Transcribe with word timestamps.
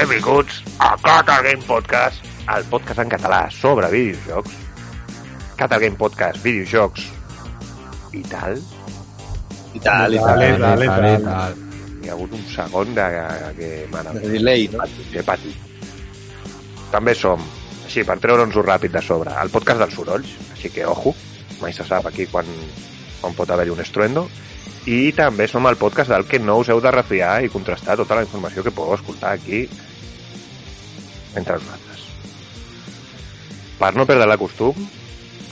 I 0.00 0.02
benvinguts 0.02 0.62
a 0.78 0.96
Catal 0.96 1.42
Game 1.44 1.62
Podcast, 1.66 2.24
el 2.56 2.64
podcast 2.72 3.02
en 3.02 3.10
català 3.12 3.40
sobre 3.52 3.90
videojocs. 3.92 4.54
Catal 5.58 5.80
Game 5.82 5.96
Podcast, 6.00 6.38
videojocs 6.40 7.02
i 8.16 8.22
tal. 8.24 8.56
I 9.76 9.82
tal, 9.84 10.14
i 10.16 10.16
Dale, 10.16 10.22
tal. 10.24 10.38
dale, 10.40 10.56
Dale, 10.56 10.86
dale. 10.86 11.10
dale. 11.26 11.66
Hi 12.00 12.08
ha 12.08 12.14
hagut 12.14 12.32
un 12.32 12.46
segon 12.48 12.94
de, 12.96 13.04
que 13.58 13.68
m'ha 13.92 14.00
anat. 14.00 14.16
De 14.22 14.32
delay, 14.38 14.64
no? 14.72 14.88
Que 15.12 15.22
pati. 15.26 15.52
També 16.94 17.14
som, 17.14 17.44
així, 17.84 18.00
per 18.08 18.16
treure'ns-ho 18.24 18.64
ràpid 18.64 18.96
de 18.96 19.04
sobre, 19.04 19.36
el 19.36 19.52
podcast 19.52 19.84
dels 19.84 19.98
sorolls, 20.00 20.32
així 20.56 20.72
que 20.78 20.88
ojo, 20.88 21.12
mai 21.60 21.76
se 21.76 21.84
sap 21.84 22.08
aquí 22.08 22.24
quan, 22.32 22.48
quan 23.20 23.36
pot 23.36 23.52
haver-hi 23.52 23.76
un 23.76 23.84
estruendo. 23.84 24.24
I 24.88 25.12
també 25.12 25.44
som 25.44 25.68
el 25.68 25.76
podcast 25.76 26.08
del 26.08 26.24
que 26.24 26.40
no 26.40 26.56
us 26.64 26.72
heu 26.72 26.80
de 26.80 26.90
refiar 26.96 27.42
i 27.44 27.52
contrastar 27.52 28.00
tota 28.00 28.16
la 28.16 28.24
informació 28.24 28.64
que 28.64 28.72
podeu 28.72 28.96
escoltar 28.96 29.36
aquí 29.36 29.66
entre 31.34 31.58
nosaltres. 31.58 32.06
Per 33.80 33.92
no 33.96 34.06
perdre 34.08 34.28
la 34.28 34.38
costum, 34.40 34.76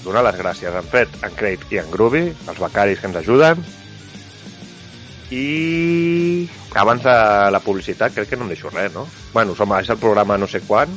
donar 0.04 0.24
les 0.26 0.38
gràcies 0.40 0.72
a 0.72 0.82
en 0.82 0.88
Fred, 0.88 1.12
en 1.24 1.36
Craig 1.36 1.64
i 1.72 1.80
en 1.80 1.90
Groovy, 1.90 2.24
els 2.32 2.60
becaris 2.60 3.00
que 3.00 3.08
ens 3.10 3.20
ajuden, 3.22 3.62
i 5.30 6.48
abans 6.78 7.04
de 7.04 7.14
la 7.52 7.60
publicitat 7.60 8.14
crec 8.14 8.30
que 8.30 8.36
no 8.38 8.46
em 8.46 8.54
deixo 8.54 8.70
res, 8.72 8.92
no? 8.94 9.06
Bueno, 9.34 9.56
som, 9.56 9.72
és 9.76 9.90
el 9.92 10.00
programa 10.00 10.38
no 10.40 10.48
sé 10.48 10.62
quan, 10.64 10.92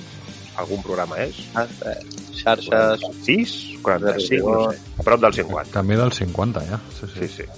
algun 0.61 0.83
programa 0.85 1.19
és, 1.23 1.41
Ah, 1.55 1.65
eh, 1.87 1.97
Xarxes... 2.41 3.03
6, 3.25 3.57
45, 3.83 4.53
no 4.55 4.71
sé, 4.71 4.79
a 4.99 5.03
prop 5.03 5.21
del 5.21 5.33
50. 5.33 5.73
Camí 5.73 5.95
del 5.99 6.11
50, 6.11 6.63
ja. 6.69 6.79
Sí, 6.99 7.07
sí. 7.07 7.27
Sí, 7.27 7.33
sí. 7.41 7.49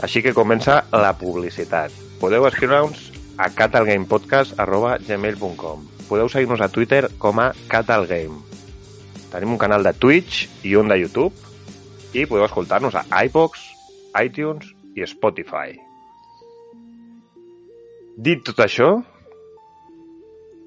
Així 0.00 0.22
que 0.24 0.32
comença 0.32 0.80
la 0.92 1.12
publicitat. 1.18 1.92
Podeu 2.20 2.46
escriure-nos 2.48 3.09
a 3.40 3.48
catalgamepodcast.gmail.com 3.56 5.78
Podeu 6.10 6.28
seguir-nos 6.28 6.60
a 6.60 6.68
Twitter 6.68 7.08
com 7.22 7.40
a 7.40 7.54
catalgame. 7.70 8.42
Tenim 9.30 9.54
un 9.54 9.60
canal 9.62 9.86
de 9.86 9.94
Twitch 9.94 10.66
i 10.66 10.74
un 10.76 10.90
de 10.90 10.98
YouTube 10.98 11.30
i 12.12 12.26
podeu 12.26 12.44
escoltar-nos 12.48 12.94
a 12.98 13.04
iVox, 13.24 13.62
iTunes 14.18 14.66
i 14.98 15.06
Spotify. 15.06 15.78
Dit 18.18 18.42
tot 18.44 18.58
això, 18.66 19.04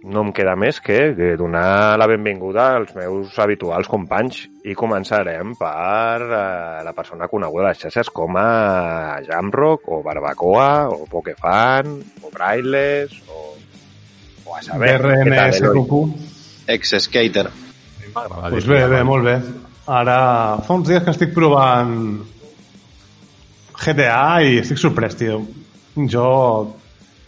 no 0.03 0.21
em 0.25 0.31
queda 0.35 0.53
més 0.59 0.81
que, 0.83 1.13
que 1.15 1.29
donar 1.39 1.95
la 1.99 2.07
benvinguda 2.11 2.65
als 2.75 2.91
meus 2.97 3.37
habituals 3.39 3.87
companys 3.87 4.41
i 4.67 4.75
començarem 4.75 5.53
per 5.55 6.19
eh, 6.27 6.83
la 6.83 6.91
persona 6.97 7.29
coneguda 7.31 7.69
a 7.69 7.71
les 7.71 7.79
xarxes 7.85 8.09
com 8.11 8.35
a 8.39 9.21
Jamrock 9.23 9.87
o 9.87 10.01
Barbacoa 10.03 10.89
o 10.91 11.05
Pokefan 11.07 11.93
o 12.21 12.31
Brailles 12.33 13.15
o, 13.31 13.53
o 14.49 14.57
a 14.57 14.61
saber? 14.65 14.97
BRMSQQ. 15.01 16.03
Ex-skater. 16.67 17.47
Dir- 18.03 18.67
bé, 18.67 18.83
bé, 18.91 19.03
molt 19.07 19.23
bé. 19.25 19.37
Ara, 19.87 20.19
fa 20.63 20.77
uns 20.77 20.87
dies 20.87 21.03
que 21.03 21.11
estic 21.11 21.33
provant 21.35 21.95
GTA 23.83 24.41
i 24.45 24.59
estic 24.61 24.79
sorprès, 24.79 25.15
tio. 25.19 25.41
Jo, 26.09 26.27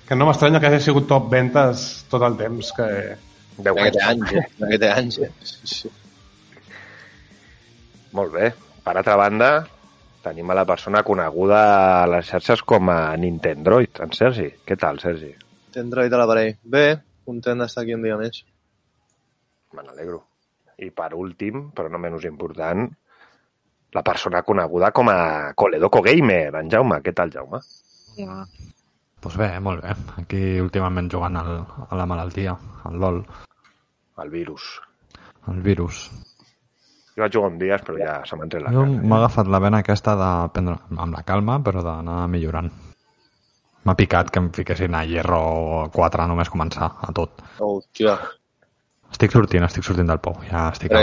que 0.07 0.15
no 0.15 0.27
m'estranya 0.27 0.59
que 0.61 0.69
hagi 0.69 0.81
sigut 0.85 1.07
top 1.09 1.29
ventes 1.31 1.85
tot 2.11 2.23
el 2.27 2.35
temps 2.39 2.71
que... 2.77 2.89
Deu 3.55 3.77
Que 3.77 3.91
té 3.95 4.01
anys. 4.03 4.31
anys, 4.31 4.33
eh? 4.35 4.67
Que 4.71 4.77
té 4.81 4.89
anys. 4.91 5.19
Sí, 5.47 5.69
sí. 5.71 5.91
Molt 8.15 8.33
bé. 8.33 8.49
Per 8.83 8.93
altra 8.99 9.15
banda, 9.19 9.49
tenim 10.25 10.51
a 10.51 10.57
la 10.59 10.65
persona 10.67 11.01
coneguda 11.07 11.61
a 12.01 12.05
les 12.11 12.27
xarxes 12.27 12.61
com 12.67 12.91
a 12.91 13.15
Nintendroid, 13.17 14.01
en 14.03 14.11
Sergi. 14.17 14.49
Què 14.67 14.77
tal, 14.79 14.99
Sergi? 14.99 15.31
Té 15.71 15.81
Android 15.83 16.11
a 16.13 16.19
l'aparell. 16.21 16.57
Bé, 16.63 16.83
content 17.27 17.63
d'estar 17.63 17.85
aquí 17.85 17.95
un 17.95 18.03
dia 18.03 18.19
més. 18.19 18.43
Me 19.75 19.83
n'alegro. 19.87 20.21
I 20.83 20.91
per 20.91 21.13
últim, 21.15 21.69
però 21.75 21.87
no 21.91 21.99
menys 22.03 22.27
important, 22.27 22.85
la 23.95 24.03
persona 24.03 24.43
coneguda 24.43 24.91
com 24.91 25.07
a 25.11 25.53
Coledoco 25.55 26.01
Gamer, 26.03 26.51
en 26.59 26.71
Jaume. 26.71 26.99
Què 27.03 27.15
tal, 27.15 27.31
Jaume? 27.31 27.63
Pues 29.25 29.37
bé, 29.41 29.47
molt 29.59 29.81
bé. 29.81 29.93
Aquí 30.21 30.39
últimament 30.61 31.07
jugant 31.09 31.37
al, 31.39 31.55
a 31.89 31.97
la 31.97 32.05
malaltia, 32.05 32.53
al 32.85 32.99
LOL, 33.01 33.23
El 34.21 34.29
virus. 34.29 34.67
al 35.49 35.61
virus. 35.65 36.03
Jo 37.15 37.23
vaig 37.23 37.33
jugar 37.33 37.49
un 37.49 37.57
dia, 37.57 37.77
però 37.79 37.97
ja 37.97 38.13
se 38.27 38.35
m'ha 38.37 38.45
la 38.45 38.71
Jo 38.75 38.83
cara. 38.83 39.01
m'ha 39.09 39.17
agafat 39.17 39.47
la 39.47 39.59
vena 39.63 39.79
aquesta 39.81 40.13
de 40.19 40.29
prendre 40.53 40.77
amb 40.97 41.17
la 41.17 41.23
calma, 41.23 41.57
però 41.63 41.81
d'anar 41.81 42.27
millorant. 42.29 42.69
M'ha 43.85 43.95
picat 43.95 44.29
que 44.29 44.39
em 44.39 44.51
fiquessin 44.51 44.93
a 44.93 45.03
hierro 45.05 45.89
4 45.93 46.27
només 46.27 46.49
començar, 46.49 46.91
a 47.01 47.11
tot. 47.11 47.41
Oh, 47.59 47.77
hòstia. 47.79 48.17
Estic 49.11 49.31
sortint, 49.31 49.63
estic 49.63 49.83
sortint 49.83 50.07
del 50.07 50.19
pou. 50.19 50.37
Ja 50.51 50.69
estic... 50.69 50.91
A 50.91 51.01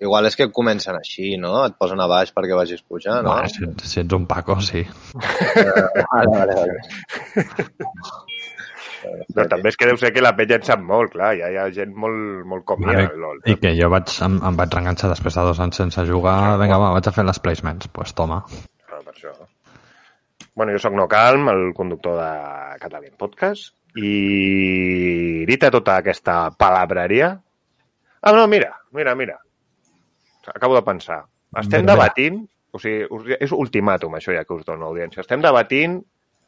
igual, 0.00 0.28
és 0.28 0.36
que 0.38 0.48
comencen 0.54 0.96
així, 0.98 1.36
no? 1.40 1.64
Et 1.66 1.76
posen 1.78 2.00
a 2.00 2.08
baix 2.10 2.32
perquè 2.34 2.56
vagis 2.58 2.82
pujant, 2.82 3.22
no? 3.24 3.34
Bueno, 3.34 3.48
si, 3.52 3.88
si 3.90 4.00
ets 4.02 4.16
un 4.16 4.26
Paco, 4.30 4.58
sí. 4.64 4.84
Vale, 5.14 6.32
vale, 6.34 6.54
vale. 6.54 6.80
Però 9.32 9.44
també 9.48 9.70
és 9.70 9.78
que 9.78 9.86
deu 9.88 9.98
ser 10.00 10.10
que 10.14 10.22
la 10.24 10.34
penya 10.36 10.58
en 10.58 10.64
sap 10.66 10.80
molt, 10.84 11.12
clar. 11.14 11.32
Ja 11.38 11.50
hi 11.52 11.58
ha 11.60 11.68
gent 11.74 11.94
molt, 11.94 12.44
molt 12.50 12.64
com 12.68 12.82
mi, 12.82 12.88
Vale. 12.90 13.06
al 13.06 13.20
LOL. 13.22 13.42
I 13.46 13.54
que 13.62 13.72
jo 13.78 13.90
vaig, 13.92 14.10
em, 14.26 14.38
em 14.50 14.58
vaig 14.58 14.74
reenganxar 14.74 15.10
després 15.12 15.38
de 15.38 15.46
dos 15.48 15.60
anys 15.62 15.78
sense 15.80 16.04
jugar. 16.08 16.38
Vinga, 16.60 16.80
va, 16.82 16.92
vaig 16.96 17.08
a 17.08 17.14
fer 17.14 17.24
les 17.28 17.40
placements. 17.44 17.86
Doncs 17.86 17.94
pues 17.94 18.14
toma. 18.18 18.42
Ah, 18.88 19.00
per 19.04 19.14
això. 19.14 19.34
Bueno, 20.58 20.74
jo 20.74 20.82
sóc 20.82 20.96
No 20.98 21.06
Calm, 21.10 21.46
el 21.52 21.68
conductor 21.74 22.18
de 22.18 22.78
Catalin 22.82 23.14
Podcast, 23.18 23.70
i 23.98 25.44
dita 25.48 25.70
tota 25.74 26.00
aquesta 26.02 26.48
palabreria... 26.58 27.36
Ah, 28.18 28.32
no, 28.34 28.48
mira, 28.50 28.72
mira, 28.90 29.14
mira. 29.14 29.38
Acabo 30.54 30.76
de 30.76 30.84
pensar. 30.86 31.24
Estem 31.56 31.84
bé. 31.84 31.92
debatint, 31.92 32.42
o 32.72 32.78
sigui, 32.78 33.36
és 33.40 33.52
ultimàtum 33.52 34.14
això 34.18 34.34
ja 34.34 34.44
que 34.44 34.54
us 34.54 34.66
dono 34.66 34.90
audiència, 34.90 35.22
estem 35.24 35.40
debatint 35.44 36.00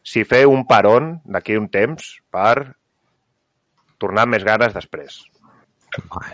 si 0.02 0.24
fer 0.24 0.46
un 0.48 0.66
peron 0.68 1.14
d'aquí 1.24 1.56
un 1.56 1.68
temps 1.72 2.16
per 2.32 2.76
tornar 4.00 4.26
amb 4.26 4.36
més 4.36 4.44
ganes 4.44 4.74
després. 4.76 5.22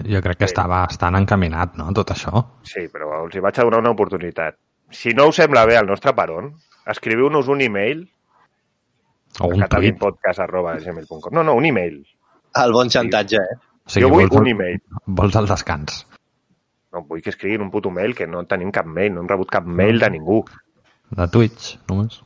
Jo 0.06 0.20
crec 0.22 0.42
que 0.42 0.48
està 0.50 0.66
bastant 0.68 1.16
encaminat, 1.16 1.78
no?, 1.78 1.88
tot 1.96 2.12
això. 2.12 2.42
Sí, 2.68 2.86
però 2.92 3.24
els 3.24 3.34
hi 3.34 3.42
vaig 3.42 3.58
a 3.58 3.64
donar 3.64 3.80
una 3.80 3.94
oportunitat. 3.94 4.58
Si 4.90 5.14
no 5.16 5.30
us 5.30 5.40
sembla 5.40 5.64
bé 5.66 5.78
el 5.78 5.88
nostre 5.88 6.12
peron, 6.14 6.52
escriviu-nos 6.86 7.48
un 7.48 7.64
e-mail 7.64 8.04
O 9.40 9.48
un 9.48 9.62
tuit. 9.68 9.98
No, 11.30 11.42
no, 11.42 11.54
un 11.54 11.64
e-mail. 11.68 11.98
El 12.56 12.72
bon 12.72 12.88
xantatge, 12.88 13.36
eh? 13.36 13.56
O 13.86 14.00
jo 14.00 14.08
vull 14.08 14.28
vols 14.30 14.40
un 14.40 14.48
e-mail. 14.54 14.78
Vols 15.18 15.36
el 15.36 15.48
descans. 15.50 16.06
No, 16.92 17.02
vull 17.08 17.22
que 17.22 17.30
escriguin 17.32 17.64
un 17.64 17.70
puto 17.70 17.90
mail, 17.90 18.14
que 18.14 18.26
no 18.30 18.44
tenim 18.46 18.70
cap 18.72 18.86
mail, 18.86 19.12
no 19.14 19.20
hem 19.24 19.28
rebut 19.28 19.50
cap 19.50 19.64
mail 19.66 19.98
de 20.00 20.10
ningú. 20.14 20.42
De 21.10 21.26
Twitch, 21.32 21.76
només. 21.90 22.20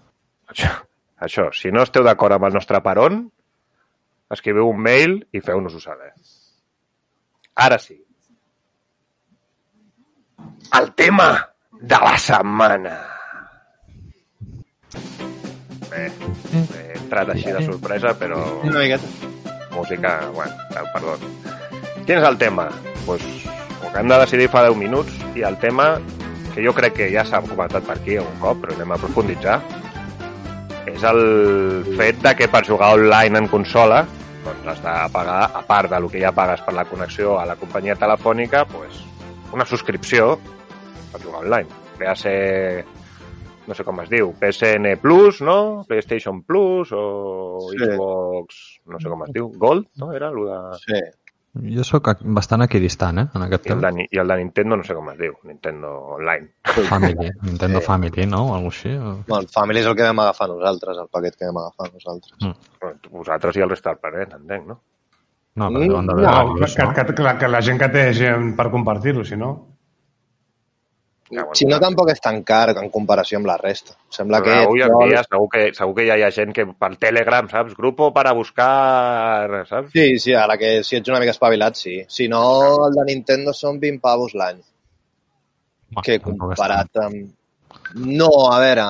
Això, 0.51 0.71
això 1.21 1.49
si 1.57 1.73
no 1.73 1.83
esteu 1.87 2.05
d'acord 2.07 2.37
amb 2.37 2.49
el 2.49 2.55
nostre 2.59 2.81
peron, 2.85 3.23
escriviu 4.31 4.69
un 4.71 4.79
mail 4.81 5.17
i 5.33 5.41
feu-nos-ho 5.43 5.81
saber. 5.83 6.13
Ara 7.61 7.79
sí. 7.83 7.97
El 10.79 10.93
tema 10.95 11.31
de 11.81 11.99
la 11.99 12.17
setmana. 12.19 12.95
Bé, 15.91 16.07
he 16.07 16.85
entrat 16.95 17.33
així 17.35 17.51
de 17.51 17.65
sorpresa, 17.67 18.15
però 18.19 18.39
Una 18.63 18.79
miqueta. 18.85 19.09
música... 19.75 20.13
Bueno, 20.35 20.55
perdó. 20.95 21.17
Quin 22.07 22.17
és 22.19 22.27
el 22.29 22.39
tema? 22.39 22.69
Pues, 23.07 23.23
ho 23.25 23.60
que 23.93 23.99
hem 24.01 24.09
de 24.09 24.19
decidir 24.23 24.49
fa 24.53 24.63
10 24.67 24.77
minuts 24.79 25.17
i 25.35 25.43
el 25.47 25.59
tema, 25.63 25.93
que 26.55 26.65
jo 26.65 26.73
crec 26.75 26.95
que 26.99 27.11
ja 27.13 27.25
s'ha 27.27 27.43
comentat 27.47 27.87
per 27.87 27.99
aquí 27.99 28.19
un 28.19 28.39
cop, 28.43 28.61
però 28.63 28.75
anem 28.77 28.93
a 28.95 28.99
profunditzar, 29.03 29.59
és 30.91 31.03
el 31.07 31.21
fet 31.99 32.23
de 32.25 32.35
que 32.39 32.49
per 32.51 32.65
jugar 32.67 32.95
online 32.97 33.39
en 33.45 33.49
consola 33.51 34.05
doncs 34.45 34.71
has 34.73 34.81
de 34.83 34.95
pagar, 35.13 35.43
a 35.55 35.61
part 35.69 35.91
del 35.93 36.09
que 36.11 36.21
ja 36.23 36.33
pagues 36.33 36.63
per 36.65 36.73
la 36.75 36.87
connexió 36.89 37.39
a 37.39 37.45
la 37.47 37.57
companyia 37.61 37.95
telefònica, 37.95 38.65
pues, 38.71 39.03
una 39.53 39.67
subscripció 39.69 40.39
per 41.13 41.21
jugar 41.23 41.43
online. 41.45 41.69
Ve 41.99 42.09
a 42.09 42.17
ser 42.17 42.87
no 43.67 43.75
sé 43.77 43.85
com 43.87 44.01
es 44.03 44.09
diu, 44.11 44.33
PSN 44.41 44.97
Plus, 44.99 45.43
no? 45.47 45.85
PlayStation 45.87 46.43
Plus 46.43 46.91
o 46.97 47.61
Sí. 47.71 47.77
Xbox, 47.79 48.81
no 48.87 48.99
sé 48.99 49.09
com 49.13 49.23
es 49.27 49.33
diu, 49.37 49.53
Gold, 49.61 49.87
no? 50.01 50.13
Era 50.17 50.31
de... 50.33 50.57
Sí. 50.83 51.01
Jo 51.55 51.83
sóc 51.83 52.07
bastant 52.23 52.63
equidistant, 52.63 53.19
eh, 53.19 53.25
en 53.35 53.43
aquest 53.43 53.67
I 53.67 53.73
el, 53.75 53.81
de, 53.83 54.05
I 54.15 54.19
el 54.23 54.29
de 54.29 54.37
Nintendo 54.39 54.77
no 54.77 54.85
sé 54.87 54.95
com 54.95 55.09
es 55.11 55.17
diu, 55.19 55.33
Nintendo 55.49 55.89
Online. 56.15 56.53
Family, 56.89 57.31
Nintendo 57.43 57.81
Sí. 57.81 57.87
Family, 57.87 58.27
no? 58.27 58.45
O 58.47 58.55
alguna 58.55 58.69
així. 58.71 58.93
o- 58.95 59.17
Bueno, 59.27 59.41
el 59.41 59.49
Family 59.49 59.81
és 59.81 59.87
el 59.87 59.97
que 59.97 60.03
vam 60.07 60.21
agafar 60.21 60.49
nosaltres, 60.49 60.97
el 61.03 61.09
paquet 61.11 61.35
que 61.37 61.47
vam 61.51 61.59
agafar 61.59 61.91
nosaltres. 61.93 62.37
Bueno, 62.81 63.01
vosaltres 63.11 63.57
i 63.57 63.61
el 63.67 63.71
resta 63.71 63.91
del 63.91 63.99
planeta, 63.99 64.37
entenc, 64.37 64.67
no? 64.69 64.81
No, 65.57 65.67
però 65.75 65.81
deuen 65.83 66.07
No, 66.07 66.15
d'haver 66.15 66.25
que, 66.29 66.37
varios, 66.37 66.77
que, 66.77 66.83
no? 66.85 66.95
que, 66.95 67.15
que, 67.15 67.23
la, 67.23 67.37
que 67.39 67.49
la 67.49 67.61
gent 67.63 67.79
que 67.81 67.89
té 67.89 68.15
gent 68.15 68.55
per 68.57 68.71
compartir-ho, 68.71 69.25
si 69.25 69.37
no... 69.37 69.70
Si 71.55 71.67
no, 71.71 71.77
tampoc 71.79 72.09
és 72.11 72.19
tan 72.23 72.41
car 72.47 72.73
en 72.73 72.89
comparació 72.91 73.39
amb 73.39 73.47
la 73.47 73.55
resta. 73.61 73.95
Sembla 74.11 74.41
que... 74.43 74.55
Avui 74.65 74.83
en 74.83 74.95
dia 75.05 75.23
segur 75.23 75.47
que, 75.53 75.63
segur 75.77 75.95
que 75.95 76.07
ja 76.09 76.17
hi 76.19 76.25
ha 76.27 76.31
gent 76.35 76.51
que 76.57 76.65
per 76.67 76.91
Telegram, 76.99 77.47
saps? 77.53 77.77
Grupo 77.79 78.09
para 78.17 78.33
buscar, 78.35 79.63
saps? 79.69 79.93
Sí, 79.95 80.19
sí, 80.19 80.35
ara 80.35 80.59
que 80.59 80.81
si 80.87 80.99
ets 80.99 81.13
una 81.13 81.21
mica 81.23 81.35
espavilat, 81.37 81.79
sí. 81.79 82.01
Si 82.11 82.27
no, 82.33 82.43
el 82.89 82.99
de 82.99 83.07
Nintendo 83.13 83.55
són 83.55 83.79
20 83.83 84.03
pavos 84.03 84.35
l'any. 84.35 84.59
Que 86.03 86.19
comparat 86.25 86.99
amb... 87.05 87.31
No, 87.95 88.31
a 88.51 88.59
veure, 88.63 88.89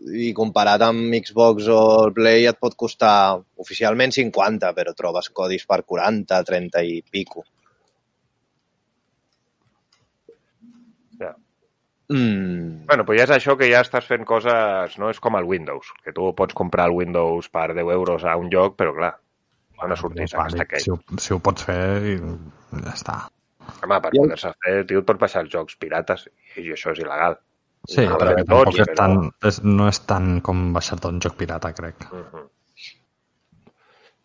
i 0.00 0.32
comparat 0.34 0.82
amb 0.88 1.14
Xbox 1.20 1.70
o 1.70 1.80
el 2.06 2.14
Play 2.16 2.50
et 2.50 2.58
pot 2.58 2.74
costar 2.78 3.38
oficialment 3.62 4.14
50, 4.16 4.74
però 4.74 4.94
trobes 4.96 5.30
codis 5.30 5.66
per 5.70 5.82
40, 5.84 6.42
30 6.50 6.84
i 6.88 7.00
pico. 7.06 7.46
Mm, 12.10 12.86
Bueno, 12.90 13.04
però 13.06 13.14
ja 13.18 13.24
és 13.28 13.30
això 13.36 13.54
que 13.56 13.68
ja 13.70 13.80
estàs 13.84 14.06
fent 14.08 14.24
coses... 14.26 14.96
No 14.98 15.10
és 15.12 15.20
com 15.22 15.36
el 15.38 15.44
Windows, 15.46 15.92
que 16.04 16.12
tu 16.12 16.32
pots 16.34 16.54
comprar 16.58 16.88
el 16.90 16.96
Windows 16.96 17.48
per 17.54 17.68
10 17.74 17.86
euros 17.94 18.24
a 18.26 18.36
un 18.36 18.48
lloc, 18.50 18.74
però 18.76 18.94
clar, 18.96 19.12
no 19.78 19.94
ha 19.94 19.96
sortit 19.96 20.24
aquesta 20.24 20.42
vàlid. 20.42 20.60
aquell. 20.64 20.82
Si, 20.82 20.90
ho, 20.90 20.98
si 21.22 21.32
ho 21.34 21.38
pots 21.38 21.64
fer, 21.68 21.84
i 22.10 22.16
ja 22.18 22.94
està. 22.96 23.18
Home, 23.84 24.00
per 24.02 24.10
poder-se 24.16 24.50
fer, 24.64 24.74
tio, 24.90 25.04
et 25.04 25.06
pots 25.06 25.20
baixar 25.22 25.44
els 25.44 25.52
jocs 25.54 25.76
pirates 25.78 26.26
i 26.58 26.72
això 26.74 26.90
és 26.96 26.98
il·legal. 27.04 27.38
Sí, 27.88 28.02
No, 28.04 28.18
però 28.18 28.34
però 28.34 28.64
tots, 28.64 28.78
és 28.82 28.88
però- 28.90 28.96
tan, 28.98 29.30
és, 29.48 29.62
no 29.64 29.86
és 29.88 30.00
tant 30.04 30.40
com 30.44 30.72
baixar-te 30.74 31.08
un 31.08 31.20
joc 31.22 31.36
pirata, 31.38 31.70
crec. 31.72 32.08
Uh 32.12 32.24
-huh. 32.32 32.48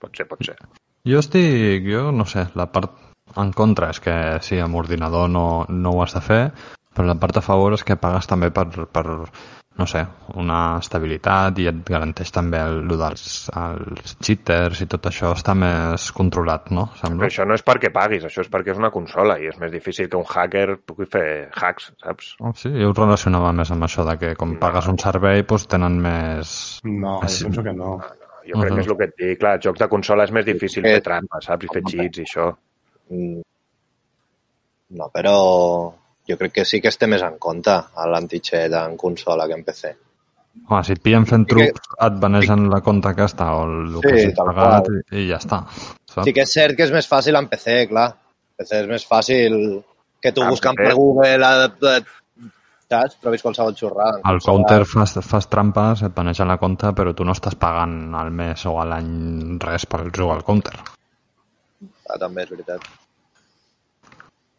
Pot 0.02 0.18
ser, 0.18 0.26
pot 0.28 0.44
ser. 0.44 0.58
Jo 1.06 1.20
estic, 1.22 1.86
jo 1.86 2.12
no 2.12 2.26
sé, 2.26 2.48
la 2.56 2.66
part 2.72 2.92
en 3.38 3.52
contra 3.54 3.90
és 3.92 4.00
que 4.00 4.16
sí, 4.42 4.60
amb 4.60 4.76
ordinador 4.76 5.30
no, 5.30 5.66
no 5.70 5.92
ho 5.92 6.02
has 6.04 6.14
de 6.14 6.22
fer, 6.22 6.52
però 6.96 7.08
la 7.12 7.20
part 7.20 7.38
a 7.38 7.44
favor 7.46 7.74
és 7.76 7.84
que 7.84 7.98
pagues 8.00 8.28
també 8.28 8.50
per, 8.56 8.66
per 8.88 9.06
no 9.76 9.84
sé, 9.92 10.06
una 10.40 10.78
estabilitat 10.80 11.58
i 11.60 11.66
et 11.68 11.82
garanteix 11.84 12.30
també 12.32 12.62
el, 12.64 12.78
el 12.88 12.98
dels 13.02 13.24
els 13.60 14.14
cheaters 14.24 14.80
i 14.86 14.88
tot 14.88 15.10
això 15.10 15.34
està 15.36 15.52
més 15.60 16.06
controlat, 16.16 16.70
no? 16.72 16.86
Però 16.94 17.02
Sembla. 17.02 17.28
això 17.28 17.44
no 17.46 17.58
és 17.60 17.64
perquè 17.68 17.92
paguis, 17.92 18.24
això 18.24 18.46
és 18.46 18.50
perquè 18.54 18.72
és 18.72 18.80
una 18.80 18.92
consola 18.94 19.36
i 19.44 19.50
és 19.52 19.58
més 19.60 19.74
difícil 19.74 20.08
que 20.08 20.16
un 20.16 20.24
hacker 20.24 20.78
pugui 20.88 21.10
fer 21.12 21.50
hacks, 21.52 21.90
saps? 22.06 22.36
Oh, 22.40 22.54
sí, 22.56 22.72
jo 22.72 22.94
ho 22.94 22.96
relacionava 22.96 23.52
més 23.52 23.72
amb 23.76 23.84
això 23.84 24.08
de 24.08 24.16
que 24.22 24.32
com 24.40 24.56
pagues 24.62 24.88
un 24.88 24.98
servei 25.04 25.44
doncs 25.44 25.68
tenen 25.68 26.00
més... 26.08 26.56
No, 26.88 27.20
jo 27.26 27.28
Sí. 27.28 27.44
penso 27.50 27.64
que 27.68 27.74
no. 27.76 27.98
Jo 28.48 28.62
crec 28.62 28.72
Mhm. 28.72 28.76
que 28.78 28.82
és 28.82 28.88
el 28.88 28.98
que 28.98 29.04
et 29.10 29.16
dic, 29.18 29.40
clar, 29.40 29.60
jocs 29.60 29.80
de 29.84 29.88
consola 29.90 30.24
és 30.24 30.32
més 30.32 30.46
difícil 30.46 30.84
fer 30.88 31.02
trampes, 31.04 31.46
saps? 31.52 31.66
I 31.66 31.74
fer 31.74 31.84
cheats 31.84 32.20
i 32.20 32.24
això. 32.24 32.48
mm, 33.10 33.42
no, 34.96 35.10
però 35.14 35.36
jo 36.28 36.38
crec 36.38 36.52
que 36.54 36.66
sí 36.66 36.82
que 36.82 36.88
es 36.90 36.98
té 36.98 37.08
més 37.08 37.22
en 37.22 37.38
compte 37.40 37.72
a 37.72 38.08
l'antichet 38.10 38.74
en 38.74 38.98
consola 38.98 39.48
que 39.48 39.54
en 39.54 39.64
PC. 39.64 39.96
Home, 40.70 40.84
si 40.88 40.94
et 40.96 41.02
pillen 41.04 41.26
fent 41.28 41.44
Sí 41.50 41.56
que- 41.56 41.72
trucs, 41.74 41.90
et 42.08 42.20
banegen 42.20 42.70
la 42.72 42.80
compte 42.82 43.10
aquesta 43.10 43.50
o 43.56 43.64
el, 43.66 44.00
que 44.02 44.10
Sí, 44.10 44.22
hagis 44.26 44.36
tal 44.38 44.48
pagat 44.54 44.88
i, 45.12 45.24
i 45.24 45.28
ja 45.30 45.38
està. 45.42 45.64
Saps? 46.08 46.24
Sí 46.26 46.34
que 46.34 46.42
és 46.46 46.54
cert 46.54 46.78
que 46.78 46.84
és 46.88 46.92
més 46.96 47.08
fàcil 47.12 47.36
en 47.36 47.48
PC, 47.52 47.88
clar. 47.90 48.14
PC 48.58 48.80
és 48.84 48.88
més 48.88 49.04
fàcil 49.06 49.84
que 50.22 50.32
tu 50.32 50.42
Ah, 50.42 50.50
buscant 50.50 50.76
PC. 50.78 50.88
per 50.88 50.96
Google, 50.96 51.44
a, 51.46 52.02
saps? 52.88 53.18
Trobis 53.20 53.42
qualsevol 53.44 53.76
xorrada. 53.76 54.22
Al 54.24 54.40
counter 54.42 54.86
fas, 54.86 55.18
fas 55.28 55.50
trampes, 55.50 56.04
et 56.08 56.14
banegen 56.16 56.48
la 56.48 56.58
compte, 56.58 56.88
però 56.96 57.14
tu 57.14 57.26
no 57.26 57.34
estàs 57.36 57.56
pagant 57.60 58.16
al 58.16 58.32
mes 58.32 58.66
o 58.66 58.80
a 58.80 58.86
l'any 58.86 59.58
res 59.60 59.86
per 59.86 60.06
jugar 60.16 60.38
al 60.38 60.44
counter. 60.48 60.78
Ah, 62.08 62.18
també 62.22 62.44
és 62.46 62.50
veritat. 62.50 62.82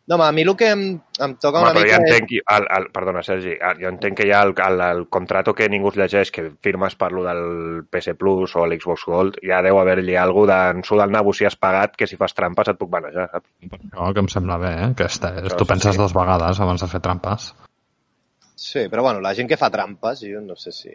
No, 0.07 0.15
home, 0.15 0.25
a 0.29 0.33
mi 0.33 0.43
el 0.47 0.53
que 0.55 0.69
em, 0.71 0.83
em 1.19 1.33
toca 1.43 1.59
Home, 1.59 1.71
una 1.73 1.73
però 1.75 1.83
mica 1.83 1.97
ja 1.97 1.99
és... 1.99 2.13
entenc, 2.15 2.33
el, 2.55 2.67
el, 2.77 2.85
perdona, 2.95 3.23
Sergi, 3.27 3.57
el- 3.59 3.81
jo 3.83 3.89
entenc 3.91 4.15
que 4.21 4.27
hi 4.29 4.31
ha 4.31 4.43
el, 4.47 4.53
el, 4.63 4.83
el 4.87 5.01
contrato 5.11 5.55
que 5.59 5.67
ningú 5.73 5.91
es 5.91 5.97
llegeix, 5.99 6.31
que 6.31 6.45
firmes 6.63 6.95
per 7.01 7.09
lo 7.11 7.25
del 7.27 7.43
PS 7.91 8.15
Plus 8.21 8.55
o 8.55 8.67
l'Xbox 8.71 9.03
Gold, 9.11 9.41
ja 9.43 9.59
deu 9.67 9.81
haver-hi 9.83 10.15
algú 10.23 10.45
de 10.47 10.61
en 10.77 10.85
su 10.87 10.95
del 11.01 11.11
nabo 11.11 11.35
si 11.35 11.45
has 11.49 11.57
pagat, 11.59 11.97
que 11.99 12.07
si 12.07 12.15
fas 12.21 12.35
trampes 12.39 12.71
et 12.71 12.79
puc 12.79 12.93
manejar, 12.95 13.27
saps? 13.33 13.51
Això 13.67 14.13
que 14.15 14.23
em 14.23 14.31
sembla 14.37 14.61
bé, 14.63 14.73
eh? 14.85 14.89
que 14.95 15.11
este, 15.11 15.33
Però 15.43 15.59
tu 15.59 15.67
sí, 15.67 15.73
penses 15.75 15.99
sí. 15.99 16.03
dues 16.05 16.15
vegades 16.15 16.61
abans 16.63 16.87
de 16.87 16.93
fer 16.95 17.03
trampes. 17.03 17.51
Sí, 18.55 18.87
però 18.89 19.03
bueno, 19.03 19.21
la 19.21 19.35
gent 19.35 19.51
que 19.51 19.59
fa 19.59 19.73
trampes, 19.75 20.23
jo 20.23 20.41
no 20.41 20.55
sé 20.57 20.71
si 20.73 20.95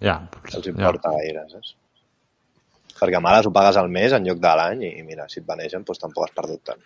Ja, 0.00 0.16
els 0.48 0.64
ja. 0.64 0.70
importa 0.72 1.12
gaire, 1.20 1.44
saps? 1.52 1.76
Perquè 2.96 3.20
a 3.20 3.20
males 3.20 3.44
ho 3.46 3.52
pagues 3.52 3.76
al 3.76 3.92
mes 3.92 4.16
en 4.16 4.24
lloc 4.24 4.40
de 4.40 4.56
l'any 4.56 4.86
i 4.88 5.02
mira, 5.04 5.28
si 5.28 5.42
et 5.42 5.46
banegen, 5.46 5.84
doncs 5.84 6.00
tampoc 6.00 6.24
has 6.30 6.32
perdut 6.40 6.64
tant. 6.72 6.80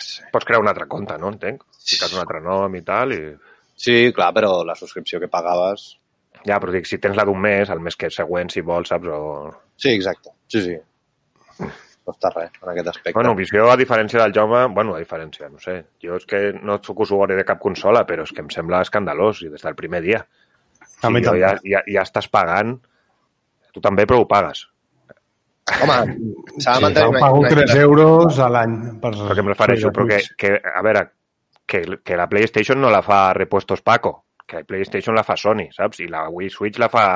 Sé. 0.00 0.24
Pots 0.32 0.46
crear 0.46 0.60
un 0.62 0.68
altre 0.70 0.86
compte, 0.90 1.16
no? 1.18 1.30
Entenc. 1.34 1.62
Fiques 1.84 2.14
un 2.14 2.22
altre 2.22 2.40
nom 2.44 2.74
i 2.74 2.82
tal, 2.86 3.12
i... 3.14 3.20
Sí, 3.76 4.12
clar, 4.14 4.32
però 4.34 4.62
la 4.66 4.76
subscripció 4.78 5.20
que 5.22 5.28
pagaves... 5.30 5.94
Ja, 6.44 6.58
però 6.60 6.74
dic, 6.74 6.84
si 6.86 6.98
tens 7.00 7.16
la 7.16 7.24
d'un 7.24 7.38
mes, 7.40 7.70
el 7.72 7.80
mes 7.80 7.96
que 7.96 8.10
següent, 8.12 8.50
si 8.52 8.60
vols, 8.60 8.90
saps? 8.92 9.08
O... 9.08 9.48
Sí, 9.80 9.94
exacte. 9.94 10.34
Sí, 10.52 10.60
sí. 10.66 10.74
No 12.04 12.12
està 12.12 12.28
res 12.34 12.50
en 12.60 12.68
aquest 12.68 12.90
aspecte. 12.90 13.14
Bueno, 13.16 13.32
visió, 13.38 13.64
a 13.72 13.78
diferència 13.80 14.20
del 14.20 14.34
Jaume, 14.36 14.66
bueno, 14.76 14.92
a 14.94 15.00
diferència, 15.00 15.48
no 15.48 15.62
sé. 15.62 15.78
Jo 16.04 16.18
és 16.20 16.26
que 16.28 16.40
no 16.60 16.76
sóc 16.84 17.00
usuari 17.06 17.38
de 17.38 17.46
cap 17.48 17.62
consola, 17.62 18.02
però 18.04 18.26
és 18.28 18.32
que 18.34 18.44
em 18.44 18.50
sembla 18.52 18.82
escandalós, 18.84 19.40
i 19.46 19.48
des 19.48 19.64
del 19.64 19.78
primer 19.78 20.02
dia. 20.04 20.20
A 21.00 21.10
mi 21.10 21.22
Si 21.22 21.24
jo 21.24 21.32
també. 21.32 21.40
ja, 21.40 21.54
ja, 21.64 21.80
ja 21.96 22.04
estàs 22.04 22.28
pagant, 22.28 22.76
tu 23.72 23.80
també, 23.80 24.04
però 24.04 24.20
ho 24.20 24.28
pagues. 24.28 24.66
Home, 25.64 26.16
s'ha 26.60 26.74
de 26.74 26.76
Sí, 26.76 26.82
mantenir 26.84 27.04
jo 27.06 27.20
pago 27.20 27.40
3 27.48 27.74
euros 27.80 28.38
a 28.38 28.48
l'any. 28.52 28.74
Per, 29.00 29.12
Però 29.16 29.32
que 29.34 29.40
em 29.40 29.48
refereixo, 29.48 29.90
però 29.92 30.06
que, 30.10 30.18
que, 30.36 30.50
a 30.60 30.82
veure, 30.84 31.06
que, 31.66 31.80
que 32.04 32.16
la 32.20 32.28
PlayStation 32.28 32.80
no 32.80 32.90
la 32.92 33.00
fa 33.02 33.32
Repuestos 33.32 33.80
Paco, 33.80 34.26
que 34.46 34.58
la 34.60 34.64
PlayStation 34.68 35.16
la 35.16 35.24
fa 35.24 35.38
Sony, 35.40 35.70
saps? 35.72 36.00
I 36.04 36.08
la 36.12 36.26
Wii 36.28 36.50
Switch 36.52 36.76
la 36.78 36.90
fa 36.92 37.06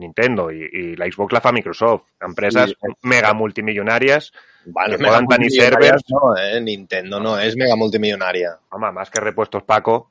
Nintendo 0.00 0.48
i, 0.50 0.62
i 0.64 0.84
la 0.96 1.10
Xbox 1.12 1.32
la 1.36 1.42
fa 1.44 1.52
Microsoft. 1.52 2.06
Empreses 2.24 2.72
Sí. 2.72 2.94
mega 3.02 3.34
multimillonàries, 3.34 4.30
Bueno, 4.64 4.96
que 4.96 5.04
poden 5.04 5.26
tenir 5.26 5.50
servers. 5.50 6.02
No, 6.08 6.34
eh? 6.36 6.58
Nintendo 6.60 7.20
no 7.20 7.38
és 7.38 7.54
mega 7.56 7.76
multimilionària. 7.76 8.56
home, 8.70 8.92
més 8.92 9.10
que 9.10 9.20
Repuestos 9.20 9.62
Paco, 9.64 10.10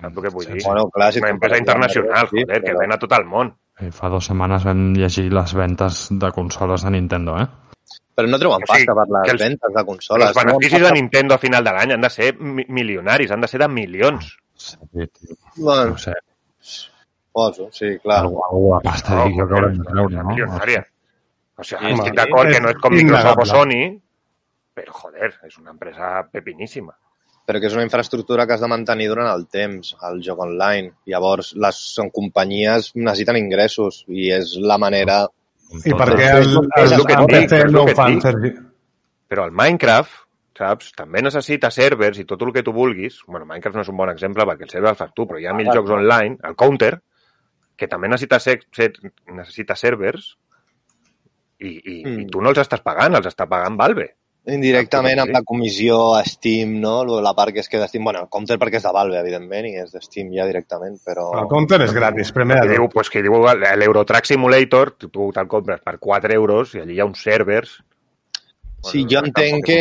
saps 0.00 0.16
el 0.16 0.22
que 0.22 0.30
vull 0.30 0.46
dir? 0.46 0.62
Bueno, 0.64 0.88
clar, 0.90 1.12
si 1.12 1.18
Una 1.18 1.30
empresa 1.30 1.58
internacional, 1.58 2.28
sí, 2.30 2.42
joder, 2.44 2.62
que 2.62 2.72
però- 2.72 2.78
ven 2.80 2.92
a 2.92 2.98
tot 2.98 3.12
el 3.18 3.24
món. 3.24 3.56
I 3.80 3.90
fa 3.94 4.08
dues 4.10 4.26
setmanes 4.26 4.64
vam 4.66 4.92
llegir 4.96 5.28
les 5.32 5.52
ventes 5.54 6.08
de 6.10 6.30
consoles 6.34 6.82
de 6.82 6.90
Nintendo, 6.90 7.36
eh? 7.38 7.46
Però 8.18 8.26
no 8.28 8.38
treuen 8.42 8.64
O 8.64 8.66
sigui, 8.66 8.86
pasta 8.86 8.94
per 8.98 9.04
les 9.14 9.22
que 9.24 9.30
els- 9.36 9.42
ventes 9.44 9.72
de 9.74 9.78
Els 9.80 9.86
consoles. 9.86 10.34
beneficis 10.34 10.72
treuen 10.78 10.94
de 10.94 11.00
Nintendo 11.00 11.34
a 11.34 11.38
final 11.38 11.62
de 11.64 11.72
l'any 11.72 11.92
han 11.94 12.00
de 12.00 12.10
ser 12.10 12.32
mi 12.40 12.64
milionaris, 12.68 13.30
han 13.30 13.40
de 13.40 13.48
ser 13.48 13.60
de 13.60 13.68
milions. 13.68 14.36
Sí, 14.56 14.76
tio, 14.90 15.36
Bueno, 15.56 15.90
no 15.92 15.98
sé, 15.98 16.12
poso, 17.32 17.68
sí, 17.70 17.98
clar. 18.02 18.20
algú, 18.24 18.42
algú 18.44 18.74
de 18.74 18.80
pasta 18.82 19.14
No, 19.14 19.28
no, 19.28 19.36
que 19.36 19.42
haurem 19.42 19.72
de 19.72 19.78
és 19.78 19.86
treure, 19.86 20.16
no? 20.16 20.28
milionària. 20.30 20.86
O 21.56 21.62
sigui, 21.64 21.86
Sí, 21.86 21.92
estic 21.92 22.14
d'acord 22.14 22.50
que 22.50 22.60
no 22.60 22.68
és 22.70 22.76
com 22.82 22.92
Microsoft 22.94 23.38
o. 23.42 23.46
Sony, 23.46 24.00
però, 24.74 24.92
joder, 24.92 25.34
és 25.46 25.58
una 25.58 25.70
empresa 25.70 26.28
pepiníssima. 26.32 26.94
Però 27.48 27.60
que 27.62 27.70
és 27.70 27.74
una 27.76 27.86
infraestructura 27.86 28.44
que 28.44 28.52
has 28.52 28.60
de 28.60 28.68
mantenir 28.68 29.06
durant 29.08 29.30
el 29.30 29.46
temps, 29.48 29.94
el 30.04 30.20
joc 30.24 30.40
online. 30.44 30.92
Llavors, 31.08 31.54
les 31.56 31.80
són 31.96 32.10
companyies 32.12 32.90
necessiten 32.98 33.40
ingressos 33.40 34.02
i 34.08 34.28
és 34.36 34.52
la 34.60 34.76
manera... 34.80 35.22
I 35.68 35.92
per 35.96 36.08
què 36.12 36.26
el, 36.42 36.50
És 36.80 36.92
el, 36.92 37.00
el 37.00 37.06
que 37.08 37.16
el 37.16 37.26
dic, 37.28 37.46
PC 37.48 37.62
el 37.64 37.72
no 37.72 37.84
ho 37.84 37.94
fan. 37.96 38.20
Sergi? 38.24 38.52
Però 39.28 39.44
el 39.48 39.56
Minecraft, 39.56 40.12
saps, 40.58 40.92
també 40.96 41.22
necessita 41.24 41.70
servers 41.72 42.20
i 42.20 42.26
tot 42.28 42.44
el 42.44 42.52
que 42.52 42.64
tu 42.66 42.72
vulguis. 42.76 43.22
bueno, 43.26 43.46
Minecraft 43.46 43.76
no 43.76 43.84
és 43.86 43.92
un 43.92 43.98
bon 44.00 44.12
exemple 44.12 44.46
perquè 44.48 44.68
el 44.68 44.72
server 44.72 44.92
el 44.92 45.00
fas 45.00 45.12
tu, 45.16 45.26
però 45.28 45.40
hi 45.40 45.48
ha 45.48 45.56
mil 45.56 45.72
jocs 45.72 45.92
online, 45.96 46.36
el 46.44 46.56
Counter, 46.56 46.94
que 47.78 47.88
també 47.88 48.08
necessita, 48.10 48.40
ser, 48.42 48.58
ser, 48.74 48.92
necessita 49.30 49.76
servers 49.78 50.32
i, 51.60 51.70
i, 51.70 51.96
mm. 52.04 52.20
i 52.24 52.26
tu 52.32 52.42
no 52.42 52.52
els 52.52 52.60
estàs 52.64 52.82
pagant, 52.84 53.16
els 53.18 53.28
està 53.30 53.46
pagant 53.50 53.76
Valve. 53.78 54.08
Indirectament 54.48 55.20
amb 55.20 55.32
la 55.34 55.42
comissió 55.44 55.98
a 56.16 56.22
Steam, 56.24 56.78
no? 56.80 57.02
La 57.20 57.34
part 57.36 57.52
que 57.52 57.60
es 57.60 57.68
queda 57.68 57.88
Steam, 57.88 58.06
bueno, 58.06 58.22
el 58.24 58.30
Counter 58.32 58.56
perquè 58.60 58.80
és 58.80 58.86
de 58.86 58.92
Valve, 58.96 59.18
evidentment, 59.20 59.68
i 59.68 59.76
és 59.82 59.92
de 59.92 60.00
Steam 60.04 60.30
ja 60.32 60.46
directament, 60.48 60.96
però... 61.04 61.28
El 61.42 61.50
counter 61.50 61.82
és 61.84 61.92
gratis, 61.96 62.32
primer 62.32 62.62
Qui 62.62 62.72
diu, 62.72 62.88
pues, 62.92 63.10
qui 63.12 63.22
diu 63.24 63.36
l'Eurotrack 63.36 64.28
Simulator, 64.30 64.94
tu, 65.04 65.10
te'l 65.36 65.50
compres 65.50 65.84
per 65.84 65.98
4 66.00 66.36
euros 66.38 66.76
i 66.76 66.84
allí 66.84 66.96
hi 66.96 67.02
ha 67.02 67.08
uns 67.08 67.20
servers. 67.24 67.78
Sí, 68.88 69.02
Bueno, 69.02 69.10
jo 69.10 69.20
tampoc 69.20 69.28
entenc 69.28 69.66
que, 69.66 69.80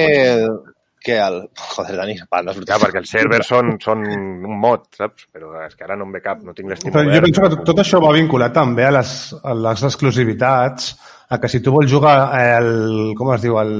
que 1.07 1.17
el... 1.21 1.41
Joder, 1.75 1.97
Dani, 2.01 2.15
parla 2.29 2.55
Ja, 2.57 2.79
perquè 2.81 3.01
els 3.03 3.11
servers 3.13 3.51
són, 3.53 3.75
són 3.83 4.03
un 4.03 4.57
mod, 4.59 4.89
saps? 4.97 5.29
Però 5.31 5.53
és 5.63 5.77
que 5.77 5.85
ara 5.87 5.95
no 5.95 6.09
em 6.09 6.15
ve 6.17 6.23
cap, 6.25 6.41
no 6.43 6.55
tinc 6.57 6.73
l'estim 6.73 6.91
jo 6.91 7.21
penso 7.23 7.43
que 7.45 7.53
tot, 7.55 7.63
tot 7.71 7.83
això 7.83 8.01
va 8.03 8.15
vinculat 8.17 8.55
també 8.57 8.87
a 8.87 8.95
les, 8.99 9.13
a 9.43 9.55
les 9.55 9.85
exclusivitats, 9.87 10.97
a 11.29 11.39
que 11.39 11.49
si 11.51 11.59
tu 11.61 11.71
vols 11.75 11.91
jugar 11.91 12.17
el, 12.39 13.13
com 13.17 13.33
es 13.35 13.41
diu, 13.43 13.57
el 13.59 13.73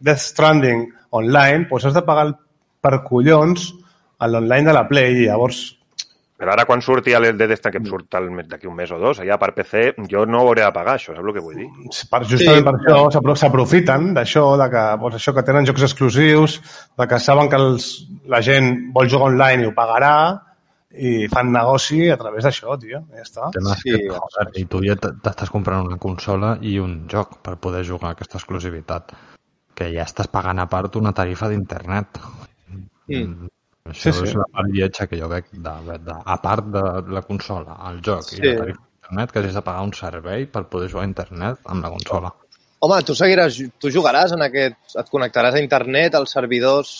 Death 0.00 0.22
Stranding 0.30 0.86
online, 1.10 1.66
doncs 1.70 1.84
has 1.90 1.94
de 1.94 2.02
pagar 2.06 2.26
el, 2.30 2.34
per 2.80 3.02
collons 3.04 3.72
a 4.18 4.28
l'online 4.30 4.64
de 4.70 4.72
la 4.76 4.86
Play 4.88 5.22
i 5.22 5.26
llavors 5.30 5.64
Però 6.36 6.52
ara 6.52 6.66
quan 6.68 6.82
surti 6.84 7.14
el 7.16 7.30
Dead 7.38 7.48
Stranding, 7.56 7.72
que 7.72 7.78
em 7.80 7.86
surt 7.88 8.48
d'aquí 8.50 8.66
un 8.68 8.74
mes 8.76 8.90
o 8.92 8.98
dos, 9.00 9.22
allà 9.22 9.38
per 9.40 9.54
PC, 9.56 9.94
jo 10.10 10.26
no 10.28 10.42
hauré 10.44 10.66
de 10.66 10.72
pagar 10.74 10.98
això, 10.98 11.14
saps 11.16 11.24
el 11.24 11.32
que 11.32 11.40
vull 11.40 11.54
dir? 11.56 11.68
per, 12.10 12.20
justament 12.28 12.58
Sí. 12.58 12.64
per 12.66 12.74
això 12.76 12.98
s'apro- 13.14 13.36
s'aprofiten 13.40 14.10
d'això, 14.12 14.42
de 14.60 14.66
que, 14.68 14.82
doncs 15.00 15.14
això 15.16 15.32
que 15.32 15.42
tenen 15.48 15.64
jocs 15.64 15.86
exclusius, 15.88 16.58
de 16.98 17.06
que 17.08 17.18
saben 17.18 17.48
que 17.48 17.56
els, 17.56 17.86
la 18.28 18.42
gent 18.44 18.92
vol 18.92 19.08
jugar 19.08 19.30
online 19.32 19.62
i 19.62 19.66
ho 19.70 19.72
pagarà, 19.72 20.12
i 20.96 21.28
fan 21.32 21.52
negoci 21.52 22.08
a 22.10 22.16
través 22.20 22.44
d'això, 22.46 22.76
tio. 22.80 23.02
Ja 23.12 23.22
està. 23.22 23.50
Tema 23.54 23.74
Sí, 23.80 23.92
que, 23.92 24.08
joder, 24.14 24.46
i 24.60 24.64
tu 24.70 24.80
ja 24.84 24.96
t'estàs 24.96 25.50
comprant 25.52 25.86
una 25.86 25.98
consola 26.02 26.56
i 26.62 26.78
un 26.82 27.06
joc 27.12 27.38
per 27.44 27.56
poder 27.62 27.84
jugar 27.84 28.10
a 28.10 28.16
aquesta 28.16 28.38
exclusivitat. 28.40 29.12
Que 29.76 29.90
ja 29.92 30.06
estàs 30.08 30.28
pagant 30.32 30.58
a 30.62 30.66
part 30.72 30.96
una 30.96 31.12
tarifa 31.12 31.48
d'internet. 31.52 32.18
Mm. 33.08 33.48
Això 33.86 34.10
Sí, 34.10 34.12
sí. 34.18 34.24
és 34.26 34.34
la 34.34 34.46
part 34.50 34.72
lletja 34.74 35.06
que 35.06 35.18
jo 35.20 35.28
veig, 35.30 35.44
de, 35.52 35.74
de, 36.02 36.14
a 36.24 36.36
part 36.42 36.66
de 36.74 36.82
la 37.14 37.22
consola, 37.22 37.76
el 37.90 38.00
joc 38.02 38.24
Sí. 38.26 38.40
i 38.40 38.48
la 38.48 38.56
tarifa 38.62 38.80
d'internet, 38.82 39.30
que 39.32 39.38
hagis 39.38 39.54
de 39.54 39.62
pagar 39.62 39.84
un 39.86 39.92
servei 39.94 40.46
per 40.50 40.64
poder 40.72 40.88
jugar 40.90 41.04
a 41.04 41.10
internet 41.12 41.58
amb 41.70 41.84
la 41.84 41.90
consola. 41.94 42.32
Home, 42.80 42.98
tu 43.06 43.14
seguiràs, 43.14 43.60
tu 43.80 43.88
jugaràs 43.94 44.32
en 44.34 44.42
aquest... 44.42 44.96
Et 44.98 45.08
connectaràs 45.12 45.54
a 45.54 45.60
internet, 45.62 46.14
als 46.18 46.32
servidors, 46.34 46.90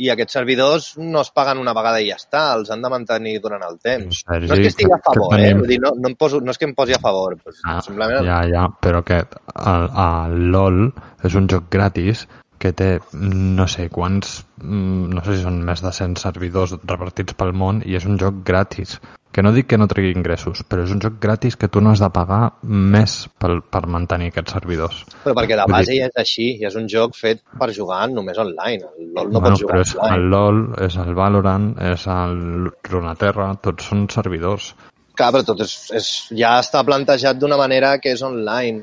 i 0.00 0.08
aquests 0.12 0.36
servidors 0.38 0.90
no 0.98 1.20
es 1.20 1.30
paguen 1.36 1.60
una 1.60 1.74
vegada 1.76 2.00
i 2.00 2.08
ja 2.08 2.16
està, 2.20 2.44
els 2.56 2.70
han 2.72 2.82
de 2.84 2.90
mantenir 2.92 3.36
durant 3.44 3.64
el 3.66 3.78
temps. 3.84 4.22
Sergi, 4.24 4.48
no 4.48 4.56
és 4.56 4.62
que 4.64 4.72
estigui 4.72 4.96
a 4.96 5.00
favor, 5.04 5.36
eh? 5.38 5.52
Vull 5.58 5.68
dir, 5.68 5.80
no, 5.84 5.92
no, 5.98 6.08
em 6.08 6.16
poso, 6.20 6.40
no 6.44 6.54
és 6.54 6.60
que 6.60 6.68
em 6.70 6.76
posi 6.78 6.96
a 6.96 7.02
favor, 7.02 7.36
però 7.40 7.56
Ah, 7.68 7.80
simplement... 7.84 8.24
ja, 8.24 8.40
ja, 8.48 8.66
però 8.80 9.02
que 9.04 9.20
el, 9.20 9.88
el 10.06 10.38
LOL 10.54 10.86
és 11.28 11.36
un 11.36 11.50
joc 11.52 11.68
gratis 11.72 12.24
que 12.60 12.72
té 12.76 12.90
no 13.20 13.66
sé 13.72 13.88
quants, 13.92 14.40
mm, 14.60 15.14
no 15.16 15.24
sé 15.24 15.36
si 15.36 15.44
són 15.46 15.62
més 15.64 15.80
de 15.84 15.92
100 15.96 16.18
servidors 16.20 16.76
repartits 16.80 17.36
pel 17.36 17.54
món 17.56 17.80
i 17.88 17.96
és 18.00 18.08
un 18.08 18.20
joc 18.20 18.42
gratis. 18.46 18.98
Que 19.30 19.42
no 19.46 19.52
dic 19.54 19.68
que 19.70 19.78
no 19.78 19.86
tregui 19.86 20.10
ingressos, 20.10 20.64
però 20.66 20.82
és 20.82 20.90
un 20.90 20.98
joc 21.00 21.20
gratis 21.22 21.54
que 21.56 21.68
tu 21.70 21.78
no 21.80 21.92
has 21.92 22.00
de 22.02 22.08
pagar 22.10 22.40
més 22.66 23.28
per, 23.38 23.60
per 23.62 23.84
mantenir 23.86 24.32
aquests 24.32 24.56
servidors. 24.56 25.04
Però 25.22 25.36
perquè 25.38 25.54
de 25.54 25.66
Vull 25.68 25.74
base 25.76 25.92
dir- 25.92 26.00
ja 26.00 26.08
és 26.10 26.16
així, 26.18 26.48
i 26.58 26.66
és 26.66 26.74
un 26.80 26.88
joc 26.90 27.14
fet 27.14 27.44
per 27.60 27.68
jugar 27.76 28.08
només 28.10 28.38
online. 28.42 28.88
El 28.98 29.12
LOL 29.14 29.30
no 29.30 29.38
bueno, 29.38 29.52
pots 29.54 29.62
jugar 29.62 29.76
però 29.76 29.84
és 29.86 29.94
offline. 29.94 30.16
el 30.18 30.30
LOL, 30.34 30.60
és 30.88 30.96
el 31.04 31.14
Valorant, 31.14 31.68
és 31.92 32.06
el 32.10 32.70
Runeterra, 32.90 33.48
tots 33.62 33.86
són 33.92 34.08
servidors. 34.10 34.72
Clar, 35.14 35.30
però 35.34 35.44
tot 35.46 35.60
és, 35.62 35.76
és, 35.94 36.10
ja 36.34 36.56
està 36.58 36.82
plantejat 36.86 37.38
d'una 37.38 37.56
manera 37.60 37.98
que 38.02 38.10
és 38.16 38.22
online. 38.26 38.82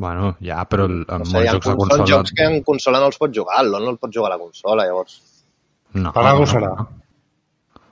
Bueno, 0.00 0.34
ja, 0.40 0.64
però 0.66 0.86
el, 0.88 1.04
en 1.06 1.18
No 1.22 1.24
sé, 1.28 1.34
molts 1.36 1.50
jocs 1.52 1.66
de 1.66 1.70
són 1.70 1.78
consola... 1.84 2.06
jocs 2.10 2.32
que 2.34 2.44
en 2.50 2.62
consola 2.64 2.98
no 3.02 3.06
els 3.12 3.18
pots 3.20 3.36
jugar, 3.38 3.62
el 3.62 3.70
LOL 3.70 3.84
no 3.84 3.90
el 3.94 3.98
pots 4.02 4.16
jugar 4.16 4.32
a 4.32 4.34
la 4.34 4.42
consola, 4.42 4.86
llavors... 4.88 5.20
No, 5.92 6.10
Per 6.14 6.22
no, 6.24 6.46
serà. 6.46 6.70
no. 6.74 6.88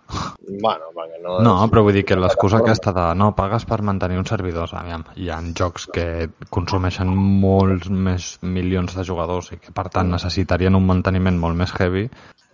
Bueno, 0.09 0.88
perquè 0.97 1.19
no... 1.21 1.35
No, 1.45 1.53
és- 1.65 1.71
però 1.73 1.83
vull 1.85 1.93
dir 1.99 2.05
que 2.09 2.17
l'excusa 2.17 2.62
aquesta 2.62 2.95
de 2.97 3.07
no, 3.21 3.33
pagues 3.37 3.67
per 3.69 3.83
mantenir 3.85 4.17
uns 4.19 4.31
servidors, 4.33 4.73
aviam, 4.75 5.05
hi 5.21 5.29
ha 5.29 5.37
jocs 5.59 5.85
que 5.93 6.07
consumeixen 6.55 7.11
molts 7.12 7.91
més 7.93 8.31
milions 8.43 8.97
de 8.97 9.05
jugadors 9.05 9.53
i 9.53 9.59
que 9.61 9.75
per 9.77 9.88
tant 9.93 10.09
necessitarien 10.15 10.75
un 10.79 10.87
manteniment 10.88 11.37
molt 11.38 11.57
més 11.61 11.75
heavy 11.77 12.07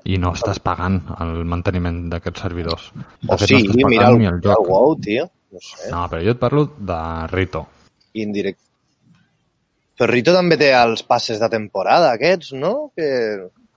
i 0.05 0.19
no 0.21 0.35
estàs 0.35 0.59
pagant 0.61 0.99
el 1.23 1.45
manteniment 1.49 2.03
d'aquests 2.11 2.43
servidors. 2.45 2.91
De 3.23 3.33
O 3.33 3.39
fet, 3.39 3.49
sí, 3.55 3.63
no 3.71 3.89
mira 3.89 4.09
el, 4.11 4.15
el 4.17 4.19
mira 4.25 4.35
el 4.35 4.43
joc. 4.45 4.67
WoW, 4.69 4.99
tio. 5.01 5.31
No 5.55 5.63
sé, 5.63 5.91
No, 5.95 6.03
però 6.11 6.21
jo 6.27 6.35
et 6.35 6.43
parlo 6.43 6.67
de 6.77 6.99
Rito. 7.31 7.67
indirect. 8.19 8.59
Però 9.95 10.11
Rito 10.11 10.33
també 10.35 10.57
té 10.59 10.73
els 10.75 11.05
passes 11.07 11.39
de 11.39 11.49
temporada, 11.49 12.11
aquests, 12.19 12.51
no? 12.59 12.91
Que... 12.99 13.07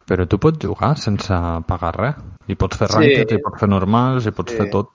Però 0.07 0.25
tu 0.29 0.37
pots 0.39 0.59
jugar 0.63 0.93
sense 0.97 1.35
pagar 1.67 1.93
res. 1.97 2.15
I 2.47 2.55
pots 2.55 2.77
fer 2.79 2.87
Sí. 2.93 3.09
i 3.35 3.39
pots 3.43 3.59
fer 3.59 3.67
normals, 3.69 4.25
i 4.25 4.31
pots 4.31 4.53
Sí. 4.53 4.57
fer 4.57 4.69
tot. 4.71 4.87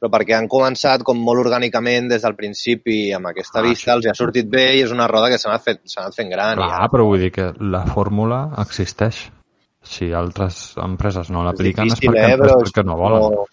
Però 0.00 0.10
perquè 0.10 0.34
han 0.36 0.48
començat 0.48 1.02
com 1.04 1.18
molt 1.18 1.40
orgànicament 1.46 2.08
des 2.08 2.22
del 2.22 2.34
principi 2.36 3.12
amb 3.12 3.26
aquesta 3.26 3.60
Ah, 3.60 3.62
vista, 3.62 3.90
sí. 3.92 3.96
els 3.96 4.04
hi 4.06 4.08
ha 4.10 4.14
sortit 4.14 4.48
bé 4.48 4.76
i 4.76 4.82
és 4.82 4.90
una 4.92 5.06
roda 5.06 5.28
que 5.28 5.38
s'ha 5.38 5.48
anat, 5.50 5.62
fet, 5.64 5.80
anat 5.98 6.14
fent 6.14 6.30
gran. 6.30 6.56
Clar, 6.56 6.88
però 6.90 7.04
vull 7.06 7.20
dir 7.20 7.30
que 7.32 7.52
la 7.60 7.84
fórmula 7.86 8.54
existeix. 8.58 9.30
Si 9.82 10.12
altres 10.12 10.74
empreses 10.78 11.28
no 11.30 11.42
l'apliquen 11.44 11.86
és, 11.86 11.94
difícil, 11.94 12.12
perquè, 12.14 12.32
eh, 12.32 12.36
però 12.38 12.62
és 12.62 12.70
perquè 12.72 12.84
no 12.84 12.96
volen. 12.96 13.20
No... 13.20 13.46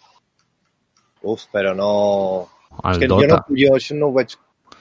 Uf, 1.24 1.46
però 1.54 1.76
no... 1.76 2.48
El 2.84 2.92
és 2.94 2.98
que 3.00 3.08
Dota. 3.08 3.22
jo, 3.22 3.28
no, 3.36 3.44
jo 3.58 3.74
això 3.76 3.96
no 4.00 4.08
ho 4.08 4.14
veig 4.14 4.38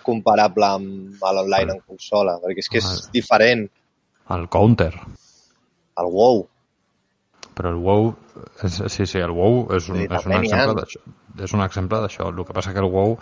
comparable 0.07 0.65
amb 0.65 1.25
l'online 1.35 1.73
en 1.75 1.81
consola, 1.87 2.39
perquè 2.41 2.59
és 2.63 2.69
que 2.71 2.79
és 2.79 3.11
diferent 3.13 3.69
El 4.31 4.49
Counter. 4.49 4.93
Al 6.01 6.09
WoW. 6.13 6.47
Però 7.57 7.71
el 7.75 7.81
WoW, 7.83 8.15
és, 8.65 8.79
sí, 8.95 9.07
sí, 9.07 9.19
el 9.21 9.33
WoW 9.37 9.67
és 9.77 9.89
un, 9.93 9.99
Sí, 10.01 10.07
és 10.09 10.27
un 10.27 10.33
exemple 10.39 10.75
d'això. 10.81 11.01
És 11.45 11.53
un 11.57 11.63
exemple 11.67 12.01
d'això. 12.05 12.29
El 12.31 12.45
que 12.47 12.57
passa 12.57 12.73
que 12.73 12.81
el 12.83 12.89
WoW 12.93 13.19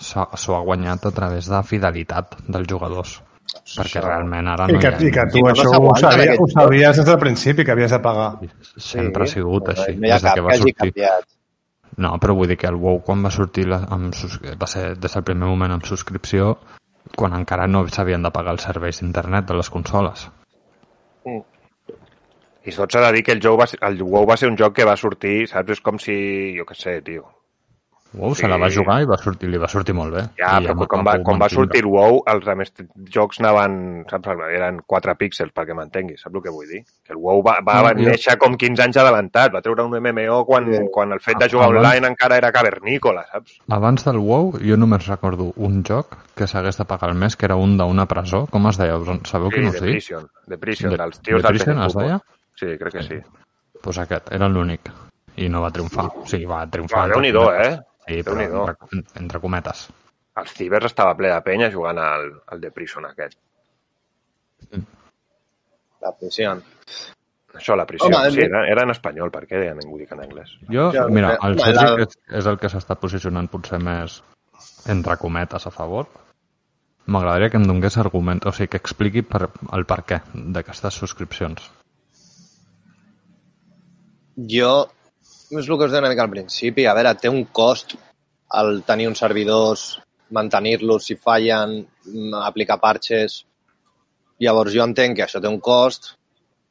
s'ha- 0.00 0.30
s'ho 0.36 0.56
ha 0.56 0.62
guanyat 0.64 1.06
a 1.06 1.12
través 1.12 1.48
de 1.50 1.60
fidelitat 1.68 2.38
dels 2.48 2.68
jugadors. 2.70 3.20
Perquè 3.76 4.00
realment 4.00 4.46
ara 4.48 4.64
I 4.70 4.72
no 4.76 4.80
que, 4.80 4.88
hi 4.88 4.94
ha... 4.94 5.00
I 5.02 5.10
que 5.12 5.24
tu 5.32 5.38
I 5.38 5.42
no 5.42 5.50
això 5.50 5.66
ho, 5.68 5.72
s'aguanten 5.74 6.02
sabies, 6.06 6.28
aquests 6.30 6.42
ho 6.42 6.60
sabies 6.62 6.96
des 6.96 7.06
del 7.10 7.18
principi, 7.20 7.64
que 7.66 7.72
havies 7.74 7.90
de 7.90 7.98
pagar. 8.00 8.28
Sempre 8.78 9.24
ha 9.24 9.30
sigut 9.32 9.66
no, 9.68 9.74
així. 9.74 9.96
No 9.98 10.06
hi 10.08 10.10
ha 10.14 10.18
des 10.20 10.22
de 10.22 10.28
cap 10.28 10.34
que 10.34 10.40
que 10.40 10.46
va 10.46 10.52
hagi 10.54 10.62
sortir. 10.62 10.76
canviat. 10.80 11.28
No, 12.00 12.14
però 12.22 12.34
vull 12.38 12.48
dir 12.48 12.56
que 12.56 12.70
el 12.70 12.78
WoW 12.80 13.02
quan 13.04 13.20
va 13.26 13.30
sortir 13.34 13.66
la, 13.68 13.82
amb, 13.92 14.14
va 14.62 14.66
ser 14.70 14.94
des 14.96 15.12
del 15.18 15.24
primer 15.28 15.48
moment 15.50 15.74
amb 15.74 15.84
subscripció 15.84 16.54
quan 17.18 17.34
encara 17.36 17.66
no 17.68 17.82
s'havien 17.88 18.22
de 18.24 18.30
pagar 18.32 18.54
els 18.56 18.62
serveis 18.64 19.02
d'internet 19.02 19.44
de 19.50 19.58
les 19.58 19.68
consoles. 19.68 20.30
I 22.64 22.70
tot 22.70 22.92
s'ha 22.92 23.00
de 23.06 23.12
dir 23.16 23.24
que 23.24 23.32
el, 23.32 23.40
joc 23.42 23.60
va, 23.60 23.66
ser- 23.66 23.80
el 23.82 24.02
WoW 24.02 24.26
va 24.28 24.36
ser 24.36 24.48
un 24.48 24.56
joc 24.56 24.74
que 24.76 24.84
va 24.84 24.96
sortir, 24.96 25.48
saps? 25.48 25.70
És 25.70 25.80
com 25.80 25.98
si, 25.98 26.54
jo 26.56 26.64
què 26.64 26.74
sé, 26.78 27.00
tio. 27.02 27.24
WoW 28.14 28.34
Sí. 28.34 28.42
se 28.42 28.48
la 28.48 28.58
va 28.58 28.68
jugar 28.68 29.00
i 29.00 29.06
va 29.08 29.16
sortir, 29.16 29.48
li 29.48 29.56
va 29.56 29.66
sortir 29.72 29.94
molt 29.96 30.12
bé. 30.12 30.22
Ja, 30.36 30.60
I 30.60 30.66
però 30.66 30.86
quan 30.86 31.02
va, 31.06 31.14
el 31.16 31.22
quan 31.24 31.38
va 31.40 31.48
sortir 31.48 31.80
el 31.80 31.86
WoW, 31.88 32.18
els 32.28 32.46
altres 32.46 32.74
jocs 33.08 33.40
anaven, 33.40 34.04
saps? 34.10 34.28
Eren 34.52 34.82
4 34.86 35.14
píxels, 35.16 35.50
perquè 35.56 35.72
m'entenguis, 35.74 36.20
saps 36.20 36.36
el 36.36 36.42
que 36.42 36.50
vull 36.52 36.68
dir? 36.68 36.82
Que 37.02 37.14
el 37.14 37.16
WoW 37.16 37.40
va, 37.42 37.54
va, 37.66 37.76
No, 37.78 37.82
va 37.84 37.94
jo- 37.94 38.10
néixer 38.10 38.36
com 38.36 38.54
15 38.54 38.82
anys 38.84 38.98
adelantat, 38.98 39.54
va 39.54 39.62
treure 39.62 39.82
un 39.88 39.96
MMO 39.96 40.44
quan, 40.44 40.68
Sí. 40.70 40.82
quan 40.92 41.10
el 41.10 41.20
fet 41.20 41.38
de 41.38 41.48
jugar 41.48 41.70
Abans- 41.70 41.86
online 41.86 42.08
encara 42.08 42.36
era 42.36 42.52
cavernícola, 42.52 43.24
saps? 43.32 43.56
Abans 43.70 44.04
del 44.04 44.18
WoW, 44.18 44.58
jo 44.60 44.76
només 44.76 45.06
recordo 45.08 45.54
un 45.56 45.82
joc 45.82 46.14
que 46.36 46.46
s'hagués 46.46 46.76
de 46.76 46.84
pagar 46.84 47.08
al 47.08 47.16
mes, 47.16 47.34
que 47.34 47.46
era 47.46 47.56
un 47.56 47.78
d'una 47.78 48.04
presó. 48.06 48.46
Com 48.46 48.66
es 48.68 48.76
deia? 48.76 49.00
Sabeu 49.24 49.48
Sí, 49.50 49.54
quin 49.56 49.68
us 49.68 49.80
de 49.80 49.86
dic? 49.86 49.90
Prison, 49.94 50.28
de 50.46 50.58
Prison, 50.58 50.90
De- 50.90 50.96
dels 50.98 51.18
tios 51.22 51.42
de 51.42 51.48
del 51.48 51.56
Prison, 51.56 51.82
es 51.82 51.94
deia? 51.94 52.20
Sí, 52.62 52.72
crec 52.78 52.94
que 52.94 53.02
sí. 53.02 53.18
Doncs 53.22 53.82
pues 53.82 53.98
aquest, 53.98 54.30
era 54.36 54.46
l'únic. 54.48 54.88
I 55.42 55.48
no 55.50 55.62
va 55.64 55.70
triomfar. 55.74 56.06
O 56.22 56.26
sigui, 56.30 56.46
va 56.46 56.62
triomfar... 56.70 57.08
Va, 57.08 57.14
Déu-n'hi-do, 57.16 57.42
eh? 57.58 57.72
Sí, 58.06 58.20
però 58.26 58.42
entre, 58.44 59.02
entre 59.18 59.40
cometes. 59.42 59.86
Els 60.38 60.52
cibers 60.56 60.86
estava 60.88 61.16
ple 61.18 61.28
de 61.32 61.40
penya 61.44 61.70
jugant 61.72 61.98
al, 62.00 62.28
al 62.52 62.60
de 62.62 62.70
Prison 62.74 63.04
aquest. 63.08 63.36
La 66.02 66.12
prisión. 66.18 66.62
Això, 67.54 67.76
la 67.76 67.84
prisió. 67.86 68.08
Home, 68.08 68.30
sí, 68.32 68.40
era, 68.46 68.62
era 68.70 68.86
en 68.86 68.90
espanyol, 68.94 69.30
per 69.34 69.44
què 69.46 69.58
deien 69.60 69.76
ningú 69.78 69.98
dic 70.00 70.12
en 70.14 70.22
anglès? 70.24 70.54
Jo, 70.72 70.88
Ja, 70.94 71.04
mira, 71.12 71.34
el 71.44 71.58
Sergi 71.60 71.84
la- 71.84 72.06
és, 72.06 72.16
és 72.40 72.46
el 72.48 72.58
que 72.58 72.70
s'està 72.72 72.96
posicionant 72.98 73.48
potser 73.52 73.78
més 73.82 74.22
entre 74.88 75.18
cometes 75.20 75.66
a 75.68 75.70
favor. 75.74 76.08
M'agradaria 77.06 77.50
que 77.50 77.58
em 77.60 77.66
donés 77.66 77.98
argument, 77.98 78.40
o 78.46 78.52
sigui, 78.56 78.70
que 78.72 78.80
expliqui 78.80 79.22
per, 79.26 79.48
el 79.76 79.84
per 79.90 80.00
què 80.08 80.20
d'aquestes 80.54 80.94
subscripcions. 81.02 81.68
Jo, 84.36 84.72
és 85.52 85.68
el 85.68 85.76
que 85.76 85.86
us 85.86 85.92
deia 85.92 86.00
una 86.00 86.10
mica 86.12 86.24
al 86.24 86.32
principi, 86.32 86.86
a 86.86 86.94
veure, 86.96 87.12
té 87.20 87.30
un 87.32 87.44
cost 87.52 87.94
el 88.60 88.82
tenir 88.88 89.08
uns 89.08 89.20
servidors, 89.20 89.84
mantenir-los 90.32 91.06
si 91.08 91.16
fallen, 91.16 91.80
mm, 92.06 92.42
aplicar 92.48 92.80
parches... 92.80 93.44
Llavors 94.42 94.72
jo 94.74 94.82
entenc 94.82 95.14
que 95.14 95.22
això 95.22 95.38
té 95.38 95.46
un 95.46 95.60
cost, 95.62 96.16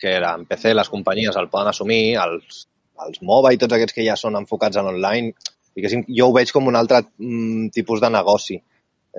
que 0.01 0.17
en 0.17 0.41
PC 0.49 0.73
les 0.73 0.89
companyies 0.91 1.37
el 1.39 1.47
poden 1.47 1.69
assumir, 1.69 2.17
els, 2.19 2.65
els 3.05 3.21
MOBA 3.23 3.53
i 3.53 3.59
tots 3.61 3.77
aquests 3.77 3.95
que 3.95 4.03
ja 4.03 4.17
són 4.19 4.35
enfocats 4.35 4.81
en 4.81 4.89
online, 4.89 5.31
diguéssim, 5.77 6.03
jo 6.17 6.27
ho 6.27 6.33
veig 6.35 6.51
com 6.51 6.67
un 6.67 6.75
altre 6.75 6.99
mm, 7.05 7.69
tipus 7.71 8.01
de 8.03 8.09
negoci, 8.11 8.57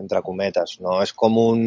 entre 0.03 0.21
cometes, 0.27 0.77
no? 0.85 0.99
És 1.01 1.15
com 1.17 1.39
un... 1.41 1.65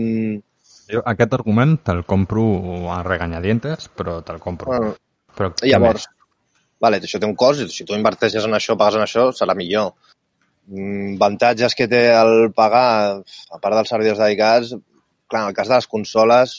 Jo 0.91 1.01
aquest 1.09 1.33
argument 1.39 1.79
te'l 1.87 2.03
compro 2.05 2.45
a 2.93 2.99
reganyadientes, 3.07 3.89
però 3.97 4.19
te'l 4.27 4.43
compro. 4.43 4.69
Bueno, 4.69 4.93
Però 5.35 5.51
Llavors? 5.67 6.07
Vale, 6.81 6.99
això 7.01 7.19
té 7.21 7.27
un 7.27 7.35
cost, 7.39 7.65
si 7.71 7.85
tu 7.87 7.95
inverteixes 7.97 8.45
en 8.45 8.57
això, 8.57 8.77
pagues 8.79 8.99
en 8.99 9.05
això, 9.05 9.29
serà 9.35 9.55
millor. 9.57 9.93
Mm, 10.67 11.15
Avantatges 11.19 11.75
que 11.77 11.87
té 11.87 12.07
el 12.13 12.51
pagar, 12.57 13.21
a 13.21 13.59
part 13.61 13.77
dels 13.77 13.91
servidors 13.91 14.21
dedicats, 14.21 14.73
clar, 15.29 15.43
en 15.43 15.51
el 15.51 15.57
cas 15.57 15.69
de 15.69 15.77
les 15.77 15.87
consoles, 15.91 16.55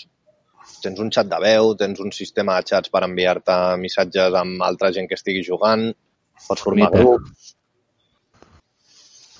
tens 0.83 1.01
un 1.03 1.11
xat 1.15 1.29
de 1.31 1.39
veu, 1.43 1.75
tens 1.79 2.01
un 2.03 2.13
sistema 2.15 2.57
de 2.59 2.71
xats 2.71 2.93
per 2.93 3.05
enviar-te 3.07 3.59
missatges 3.83 4.35
amb 4.39 4.63
altra 4.67 4.93
gent 4.95 5.09
que 5.11 5.19
estigui 5.19 5.45
jugant, 5.47 5.89
pots 6.47 6.63
formar 6.63 6.91
grups. 6.95 7.55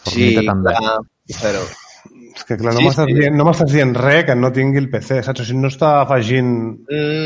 Sí, 0.07 0.31
també. 0.47 0.75
clar, 0.77 1.01
però... 1.43 1.65
És 2.37 2.45
que 2.45 2.57
clar, 2.61 2.75
no 2.75 2.81
Sí, 2.83 2.87
m'estàs 2.87 3.09
sí. 3.09 3.15
dient, 3.17 3.37
no 3.39 3.53
dient 3.73 3.95
res 3.97 4.25
que 4.29 4.35
no 4.37 4.53
tingui 4.53 4.83
el 4.83 4.91
PC, 4.93 5.23
saps? 5.25 5.41
O 5.43 5.47
sigui, 5.49 5.63
no 5.63 5.71
està 5.73 5.93
afegint... 6.03 6.51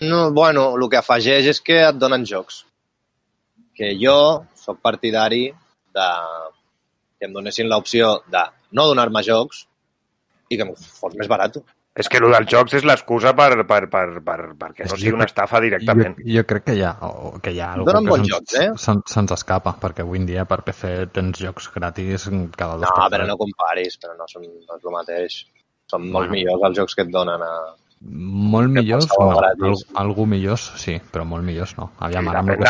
No, 0.06 0.20
bueno, 0.36 0.70
el 0.78 0.86
que 0.88 1.00
afegeix 1.00 1.50
és 1.50 1.60
que 1.66 1.80
et 1.88 1.98
donen 1.98 2.24
jocs. 2.28 2.62
Que 3.80 3.94
jo 3.96 4.16
sóc 4.60 4.78
partidari 4.84 5.46
de 5.96 6.08
que 7.18 7.28
em 7.28 7.32
donessin 7.36 7.68
l'opció 7.72 8.18
de 8.32 8.44
no 8.76 8.84
donar-me 8.92 9.22
jocs 9.26 9.64
i 10.52 10.56
que 10.58 10.64
em 10.66 10.74
fos 10.76 11.14
més 11.16 11.28
barat. 11.30 11.56
És 12.00 12.06
que 12.08 12.20
el 12.20 12.28
dels 12.32 12.46
jocs 12.48 12.74
és 12.78 12.84
l'excusa 12.86 13.32
per, 13.36 13.48
per, 13.68 13.80
per, 13.92 14.04
per, 14.24 14.36
perquè 14.60 14.86
no 14.86 14.96
sigui 14.96 15.12
una 15.16 15.26
estafa 15.26 15.58
directament. 15.64 16.14
Jo, 16.22 16.36
jo 16.38 16.44
crec 16.52 16.64
que 16.68 16.76
hi 16.78 16.84
ha, 16.86 16.92
o, 17.08 17.32
que 17.42 17.50
hi 17.56 17.58
ha 17.60 17.72
algú 17.74 17.88
Donen 17.90 18.06
que 18.06 18.28
jocs, 18.30 18.54
eh? 18.60 18.68
se'n- 18.78 19.02
Se'ns 19.10 19.34
escapa, 19.36 19.72
perquè 19.82 20.04
avui 20.06 20.20
en 20.22 20.28
dia 20.28 20.44
per 20.48 20.60
PC 20.68 20.92
tens 21.16 21.40
jocs 21.42 21.66
gratis 21.74 22.28
cada 22.56 22.76
dos 22.78 22.86
No, 22.86 22.94
per 22.94 23.08
però 23.16 23.26
no 23.26 23.36
comparis, 23.40 23.98
però 24.00 24.14
no, 24.16 24.28
són, 24.30 24.46
no 24.46 24.78
és 24.78 24.86
el 24.86 24.94
mateix. 24.96 25.40
Són 25.90 26.04
Bueno. 26.06 26.14
molt 26.20 26.30
millors 26.36 26.68
els 26.70 26.78
jocs 26.78 26.94
que 26.94 27.02
et 27.08 27.10
donen 27.12 27.42
a... 27.42 27.52
Molt 28.02 28.70
que 28.72 28.80
millors, 28.80 29.06
no. 29.18 29.26
Al, 29.36 29.74
algú 30.00 30.24
millors, 30.24 30.62
sí, 30.80 30.94
però 31.12 31.26
molt 31.28 31.44
millors 31.44 31.74
no. 31.76 31.90
Aviam, 32.00 32.24
Sí, 32.24 32.30
ara 32.32 32.38
amb 32.40 32.48
el 32.54 32.56
que 32.56 32.62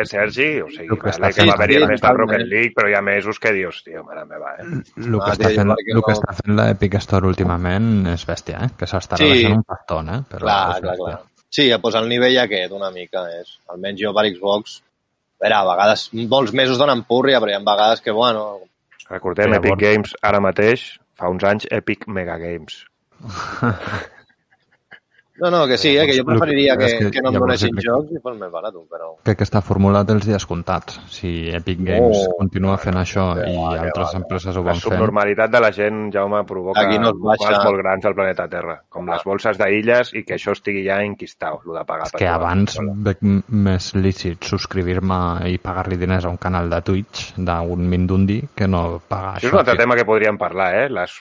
eh, 0.00 0.04
Sergi? 0.08 0.46
O 0.64 0.68
sigui, 0.72 0.86
el 0.88 0.98
que 1.02 1.10
està 1.12 1.28
que 1.28 1.42
fent- 1.42 1.50
va 1.50 1.56
haver-hi 1.58 1.74
Sí, 1.76 1.80
el. 1.82 2.16
Rocket 2.16 2.44
League, 2.48 2.72
però 2.74 2.88
hi 2.88 2.94
ha 2.96 3.02
mesos 3.02 3.38
que 3.38 3.52
dius, 3.52 3.82
tio, 3.84 4.02
mare 4.04 4.24
meva, 4.24 4.54
eh? 4.56 4.64
El 4.64 4.80
que, 5.12 5.18
Ah, 5.20 5.34
està 5.34 5.50
fent, 5.52 5.74
que 5.84 5.94
no- 5.94 6.00
està 6.14 6.34
fent 6.40 6.56
l'Epic 6.56 6.94
Store 7.04 7.26
últimament 7.28 8.06
és 8.14 8.24
bèstia, 8.26 8.62
eh? 8.64 8.70
Que 8.78 8.86
s'està 8.86 9.16
Sí. 9.20 9.24
rebaixant 9.28 9.56
un 9.58 9.62
pastón, 9.64 10.08
eh? 10.08 10.22
Però 10.30 10.40
Clar, 10.46 10.80
clar, 10.80 10.96
clar. 10.96 11.20
Sí, 11.50 11.68
doncs 11.70 11.94
el 11.94 12.08
nivell 12.08 12.38
aquest 12.38 12.72
una 12.72 12.90
mica 12.90 13.26
és. 13.40 13.58
Almenys 13.68 14.00
jo 14.00 14.14
per 14.14 14.24
Xbox, 14.32 14.80
a 14.80 15.44
veure, 15.44 15.54
a 15.54 15.64
vegades, 15.68 16.08
molts 16.14 16.52
mesos 16.54 16.78
donen 16.78 17.04
púrria, 17.04 17.40
però 17.40 17.50
hi 17.50 17.54
ha 17.54 17.60
vegades 17.60 18.00
que, 18.00 18.10
bueno, 18.10 18.60
Recordem, 19.10 19.52
Sí, 19.52 19.56
Epic 19.56 19.78
Games 19.78 20.14
ara 20.22 20.40
mateix, 20.40 20.98
fa 21.14 21.28
uns 21.28 21.44
anys, 21.44 21.66
Epic 21.70 22.06
Mega 22.08 22.38
Games. 22.38 22.86
No, 25.40 25.50
no, 25.50 25.66
que 25.68 25.76
sí, 25.78 25.96
eh, 25.96 26.04
que 26.06 26.16
jo 26.18 26.24
preferiria 26.26 26.76
que, 26.76 26.86
que 26.98 27.10
que 27.14 27.22
no 27.22 27.30
em 27.30 27.36
donessin 27.38 27.70
crec- 27.76 27.86
jocs 27.86 28.10
i 28.12 28.20
fos 28.22 28.36
més 28.40 28.50
barat, 28.50 28.74
però... 28.90 29.12
que 29.24 29.30
aquesta 29.36 29.60
fórmula 29.62 30.04
té 30.04 30.12
els 30.16 30.26
dies 30.26 30.46
comptats. 30.46 30.98
Si 31.14 31.48
Epic 31.54 31.78
Games 31.86 32.24
Oh, 32.28 32.34
continua 32.40 32.76
fent 32.78 32.96
això 32.98 33.34
que 33.38 33.46
i 33.52 33.56
va, 33.56 33.74
que 33.76 33.84
altres 33.86 34.06
va, 34.06 34.10
que 34.10 34.16
empreses 34.22 34.56
ho 34.56 34.62
La 34.64 34.66
van 34.72 34.80
fent, 34.80 34.82
subnormalitat 34.92 35.50
de 35.50 35.60
la 35.60 35.70
gent, 35.72 36.00
Jaume, 36.14 36.42
provoca 36.44 36.82
Aquí 36.82 36.98
no 36.98 37.12
baixa. 37.14 37.62
molt 37.64 37.78
grans 37.82 38.04
al 38.10 38.14
planeta 38.18 38.48
Terra, 38.48 38.80
com 38.88 39.06
les 39.08 39.22
bolses 39.24 39.58
d'illes 39.58 40.12
i 40.14 40.24
que 40.24 40.34
això 40.34 40.52
estigui 40.56 40.84
ja 40.86 40.98
enquistat, 41.04 41.60
el 41.64 41.74
de 41.78 41.84
pagar. 41.84 42.06
és 42.06 42.12
per 42.12 42.18
que 42.18 42.28
abans 42.28 42.78
veig 43.06 43.22
més 43.48 43.94
lícit 43.94 44.42
subscriure-me 44.44 45.48
i 45.52 45.58
pagar-li 45.58 45.96
diners 45.96 46.24
a 46.24 46.30
un 46.30 46.36
canal 46.38 46.68
de 46.70 46.80
Twitch 46.82 47.34
d'un 47.36 47.86
Mindundi 47.88 48.40
que 48.54 48.66
no 48.66 49.00
pagar 49.06 49.36
Això 49.36 49.46
és 49.46 49.52
un 49.52 49.58
altre 49.60 49.74
tio. 49.74 49.82
tema 49.84 49.94
que 49.96 50.04
podríem 50.04 50.36
parlar, 50.38 50.74
eh? 50.74 50.88
Les, 50.90 51.14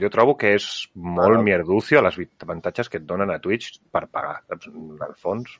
jo 0.00 0.10
trobo 0.10 0.36
que 0.36 0.54
és 0.54 0.88
molt 0.94 1.38
Ah. 1.38 1.42
mierducio 1.42 2.00
les 2.02 2.16
avantatges 2.42 2.88
que 2.88 2.98
et 2.98 3.04
donen 3.06 3.30
a 3.30 3.38
Twitch 3.38 3.49
per 3.92 4.06
pagar. 4.06 4.40
Saps? 4.48 4.70
Al 5.06 5.16
fons, 5.18 5.58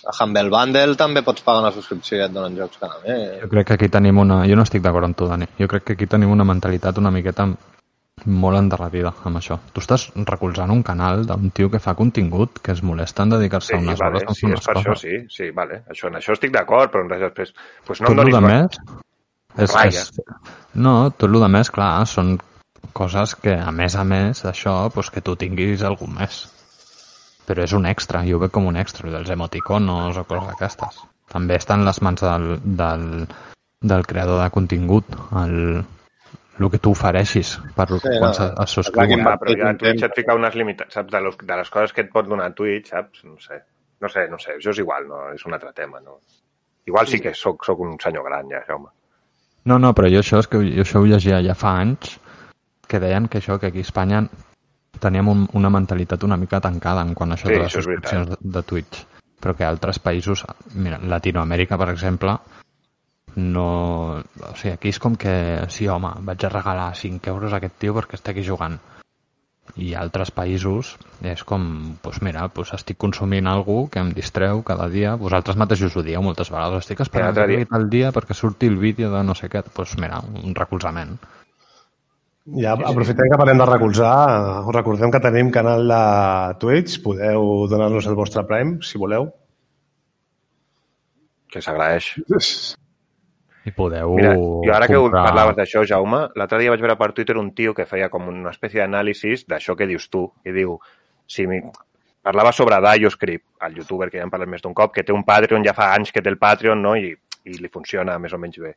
A 0.00 0.14
Humble 0.16 0.48
Bundle 0.48 0.96
també 0.96 1.20
pots 1.20 1.42
pagar 1.44 1.60
una 1.60 1.72
subscripció 1.74 2.16
i 2.16 2.22
et 2.24 2.32
donen 2.32 2.54
jocs 2.56 2.80
cada 2.80 3.02
mes. 3.02 3.34
Jo 3.42 3.48
crec 3.52 3.66
que 3.68 3.76
aquí 3.76 3.88
tenim 3.92 4.20
una... 4.22 4.38
Jo 4.48 4.56
no 4.56 4.64
estic 4.64 4.80
d'acord 4.86 5.04
amb 5.04 5.16
tu, 5.16 5.28
Dani. 5.28 5.48
Jo 5.58 5.68
crec 5.68 5.84
que 5.84 5.96
aquí 5.98 6.08
tenim 6.08 6.32
una 6.32 6.46
mentalitat 6.48 7.00
una 7.02 7.12
miqueta 7.12 7.50
molt 8.24 8.58
endarrerida 8.58 9.12
amb 9.28 9.40
això. 9.40 9.58
Tu 9.74 9.82
estàs 9.82 10.06
recolzant 10.28 10.72
un 10.72 10.82
canal 10.84 11.26
d'un 11.28 11.52
tio 11.56 11.70
que 11.72 11.80
fa 11.80 11.94
contingut, 11.98 12.60
que 12.64 12.72
es 12.72 12.82
molesta 12.82 13.24
en 13.24 13.34
dedicar-se 13.36 13.74
sí, 13.74 13.76
a 13.76 13.80
unes 13.84 14.00
vale, 14.00 14.22
hores 14.22 14.30
a 14.30 14.34
sí, 14.34 14.40
fer 14.40 14.50
unes 14.50 14.66
per 14.66 14.74
això, 14.76 14.94
coses. 14.94 15.04
sí, 15.04 15.36
sí, 15.36 15.50
vale. 15.56 15.82
Això, 15.92 16.08
en 16.08 16.20
això 16.20 16.36
estic 16.36 16.52
d'acord, 16.56 16.92
però 16.92 17.04
en 17.04 17.12
res 17.12 17.24
després... 17.26 17.52
Pues 17.86 18.00
no 18.00 18.12
tot 18.12 18.16
em 18.16 18.24
el 18.24 18.32
donis... 18.32 18.38
de 18.38 18.46
més... 18.48 18.96
És, 19.60 19.74
és, 19.82 20.12
no, 20.78 20.94
tot 21.10 21.28
el 21.28 21.40
de 21.42 21.48
més, 21.50 21.72
clar, 21.74 21.90
són 22.06 22.36
coses 22.96 23.34
que, 23.36 23.56
a 23.58 23.72
més 23.74 23.96
a 23.98 24.04
més 24.06 24.44
d'això, 24.46 24.76
pues, 24.94 25.10
que 25.12 25.24
tu 25.24 25.36
tinguis 25.36 25.82
algun 25.84 26.14
més. 26.20 26.44
Però 27.50 27.64
és 27.66 27.72
un 27.74 27.86
extra, 27.90 28.20
jo 28.22 28.36
ho 28.38 28.40
veig 28.44 28.52
com 28.54 28.68
un 28.70 28.76
extra, 28.78 29.08
el 29.08 29.16
dels 29.16 29.30
emoticonos 29.34 30.18
o 30.20 30.22
coses 30.28 30.52
d'aquestes. 30.52 31.00
També 31.32 31.56
està 31.58 31.74
en 31.74 31.82
les 31.86 31.98
mans 32.06 32.22
del, 32.22 32.44
del, 32.80 33.06
del 33.92 34.04
creador 34.06 34.38
de 34.38 34.50
contingut, 34.54 35.16
el, 35.40 35.56
el 36.60 36.68
que 36.70 36.78
tu 36.78 36.92
ofereixis 36.94 37.56
per 37.74 37.88
Sí, 37.90 37.98
quan 38.04 38.28
no, 38.28 38.30
es 38.30 38.38
clar 38.38 38.54
que 38.54 38.66
subscriuen. 38.74 39.24
Va, 39.26 39.34
però 39.40 39.56
ja 39.58 39.72
Twitch 39.80 40.06
et 40.06 40.14
fica 40.20 40.36
unes 40.38 40.54
limitacions, 40.60 40.94
saps? 40.94 41.10
De, 41.10 41.22
los, 41.26 41.38
de 41.42 41.58
les 41.62 41.72
coses 41.74 41.96
que 41.96 42.04
et 42.06 42.12
pot 42.14 42.28
donar 42.30 42.52
Twitch, 42.54 42.92
saps? 42.94 43.24
No 43.26 43.34
sé. 43.42 43.64
No 44.00 44.08
sé, 44.08 44.28
no 44.30 44.38
sé. 44.38 44.54
Això 44.60 44.70
és 44.70 44.82
igual, 44.84 45.10
no? 45.10 45.24
És 45.34 45.42
un 45.48 45.58
altre 45.58 45.72
tema, 45.74 45.98
no? 46.04 46.20
Igual 46.86 47.10
sí 47.10 47.18
que 47.20 47.34
sóc, 47.34 47.66
sóc 47.66 47.82
un 47.82 47.98
senyor 48.02 48.30
gran, 48.30 48.46
ja, 48.52 48.62
Jaume. 48.68 48.94
No, 49.66 49.78
no, 49.82 49.90
però 49.96 50.08
jo 50.08 50.22
això, 50.22 50.38
és 50.40 50.48
que 50.48 50.62
jo 50.62 50.86
això 50.86 51.02
ho 51.02 51.10
llegia 51.10 51.42
ja 51.44 51.58
fa 51.58 51.74
anys, 51.82 52.14
que 52.88 53.02
deien 53.02 53.26
que 53.28 53.42
això, 53.42 53.58
que 53.60 53.68
aquí 53.68 53.82
a 53.82 53.88
Espanya 53.88 54.22
teníem 55.00 55.28
un, 55.32 55.46
una 55.58 55.70
mentalitat 55.72 56.22
una 56.28 56.36
mica 56.36 56.60
tancada 56.60 57.02
en 57.02 57.14
quant 57.14 57.32
a 57.32 57.38
això 57.38 57.48
Sí, 57.48 57.54
de 57.56 57.62
les 57.64 57.70
això 57.72 57.80
subscripcions 57.82 58.28
de, 58.30 58.38
de 58.58 58.62
Twitch. 58.62 59.02
Però 59.40 59.54
que 59.56 59.64
altres 59.64 59.98
països, 59.98 60.44
mira, 60.76 60.98
Latinoamèrica, 61.00 61.78
per 61.80 61.88
exemple, 61.94 62.36
no... 63.36 64.20
O 64.20 64.54
sigui, 64.58 64.74
aquí 64.74 64.90
és 64.92 64.98
com 65.00 65.16
que, 65.16 65.32
sí, 65.72 65.88
home, 65.88 66.10
vaig 66.26 66.44
a 66.44 66.50
regalar 66.52 66.90
5 66.96 67.30
euros 67.32 67.52
a 67.54 67.60
aquest 67.60 67.78
tio 67.80 67.94
perquè 67.96 68.18
està 68.18 68.34
aquí 68.34 68.44
jugant. 68.46 68.78
I 69.78 69.92
altres 69.94 70.32
països 70.34 70.96
és 71.22 71.44
com, 71.46 71.62
doncs 72.02 72.18
mira, 72.26 72.48
doncs 72.52 72.72
estic 72.74 72.98
consumint 72.98 73.46
algú 73.46 73.84
que 73.88 74.00
em 74.02 74.10
distreu 74.12 74.64
cada 74.66 74.88
dia. 74.90 75.14
Vosaltres 75.16 75.56
mateixos 75.56 75.94
ho 75.96 76.02
dieu 76.02 76.20
moltes 76.26 76.50
vegades. 76.50 76.82
Estic 76.84 77.00
esperant 77.06 77.36
que 77.36 77.46
dia- 77.46 77.84
dia 77.88 78.10
perquè 78.12 78.34
surti 78.34 78.66
el 78.66 78.76
vídeo 78.82 79.12
de 79.14 79.22
no 79.22 79.36
sé 79.38 79.48
què. 79.48 79.62
Doncs 79.76 79.96
mira, 80.02 80.18
un 80.42 80.54
recolzament. 80.58 81.16
Ja 82.58 82.72
aprofitem 82.74 83.30
que 83.30 83.38
parlem 83.38 83.60
de 83.60 83.66
recolzar. 83.68 84.14
Us 84.66 84.74
recordem 84.74 85.12
que 85.12 85.20
tenim 85.22 85.52
canal 85.54 85.86
de 85.86 86.02
Twitch. 86.62 86.98
Podeu 87.04 87.66
donar-nos 87.70 88.08
el 88.10 88.18
vostre 88.18 88.42
Prime, 88.48 88.80
si 88.82 88.98
voleu. 88.98 89.28
Que 91.50 91.62
s'agraeix. 91.62 92.14
I 93.66 93.72
podeu 93.76 94.14
Mira, 94.16 94.32
jo 94.34 94.72
ara 94.72 94.88
que 94.88 94.96
comprar... 94.96 95.26
parlaves 95.28 95.56
d'això, 95.58 95.84
Jaume, 95.84 96.22
l'altre 96.38 96.62
dia 96.62 96.72
vaig 96.72 96.80
veure 96.80 96.96
per 96.96 97.10
Twitter 97.12 97.36
un 97.36 97.50
tio 97.54 97.74
que 97.76 97.84
feia 97.86 98.08
com 98.08 98.30
una 98.32 98.54
espècie 98.54 98.80
d'anàlisis 98.80 99.44
d'això 99.50 99.76
que 99.76 99.88
dius 99.90 100.08
tu, 100.08 100.24
i 100.48 100.54
diu, 100.56 100.78
si 101.28 101.44
mi... 101.46 101.60
parlava 102.24 102.54
sobre 102.56 102.78
DioScript, 102.80 103.44
el 103.66 103.76
youtuber 103.76 104.08
que 104.08 104.16
ja 104.16 104.24
hem 104.24 104.32
parlat 104.32 104.48
més 104.48 104.64
d'un 104.64 104.72
cop, 104.76 104.94
que 104.94 105.04
té 105.04 105.12
un 105.12 105.26
Patreon, 105.28 105.66
ja 105.66 105.76
fa 105.76 105.90
anys 105.92 106.14
que 106.14 106.24
té 106.24 106.32
el 106.32 106.40
Patreon, 106.40 106.80
no? 106.80 106.94
I, 106.96 107.12
i 107.44 107.60
li 107.60 107.72
funciona 107.72 108.16
més 108.18 108.32
o 108.32 108.40
menys 108.40 108.62
bé. 108.64 108.72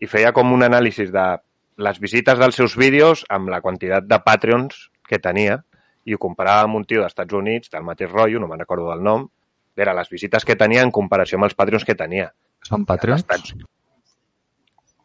I 0.00 0.08
feia 0.08 0.32
com 0.32 0.56
un 0.56 0.64
anàlisis 0.64 1.12
de 1.12 1.26
les 1.76 1.98
visites 2.00 2.38
dels 2.38 2.54
seus 2.54 2.76
vídeos 2.78 3.24
amb 3.28 3.48
la 3.50 3.60
quantitat 3.60 4.04
de 4.06 4.18
Patreons 4.22 4.90
que 5.08 5.18
tenia 5.18 5.60
i 6.04 6.14
ho 6.14 6.18
comparava 6.20 6.68
amb 6.68 6.76
un 6.76 6.84
tio 6.84 7.00
dels 7.00 7.12
Estats 7.12 7.34
Units, 7.34 7.70
del 7.72 7.82
mateix 7.82 8.10
rotllo, 8.12 8.40
no 8.40 8.46
me'n 8.48 8.60
recordo 8.60 8.90
del 8.90 9.02
nom, 9.02 9.26
era 9.76 9.94
les 9.96 10.08
visites 10.12 10.44
que 10.44 10.54
tenia 10.56 10.82
en 10.84 10.92
comparació 10.94 11.38
amb 11.38 11.48
els 11.48 11.54
Patreons 11.58 11.84
que 11.84 11.94
tenia. 11.98 12.28
Són 12.62 12.84
Patreons? 12.86 13.24
Estats... 13.24 13.54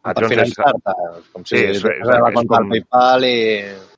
per 0.00 0.14
Patreons 0.14 0.32
és- 0.32 0.38
finançar-te, 0.54 0.92
com 1.32 1.44
si 1.44 1.56
Sí, 1.56 1.62
és- 1.64 1.76
és, 1.76 1.84
és- 1.84 2.06
la 2.06 2.18
és 2.28 2.34
compta 2.34 2.54
com- 2.54 2.62
al 2.62 2.68
PayPal 2.70 3.24
i, 3.24 3.34
i 3.34 3.89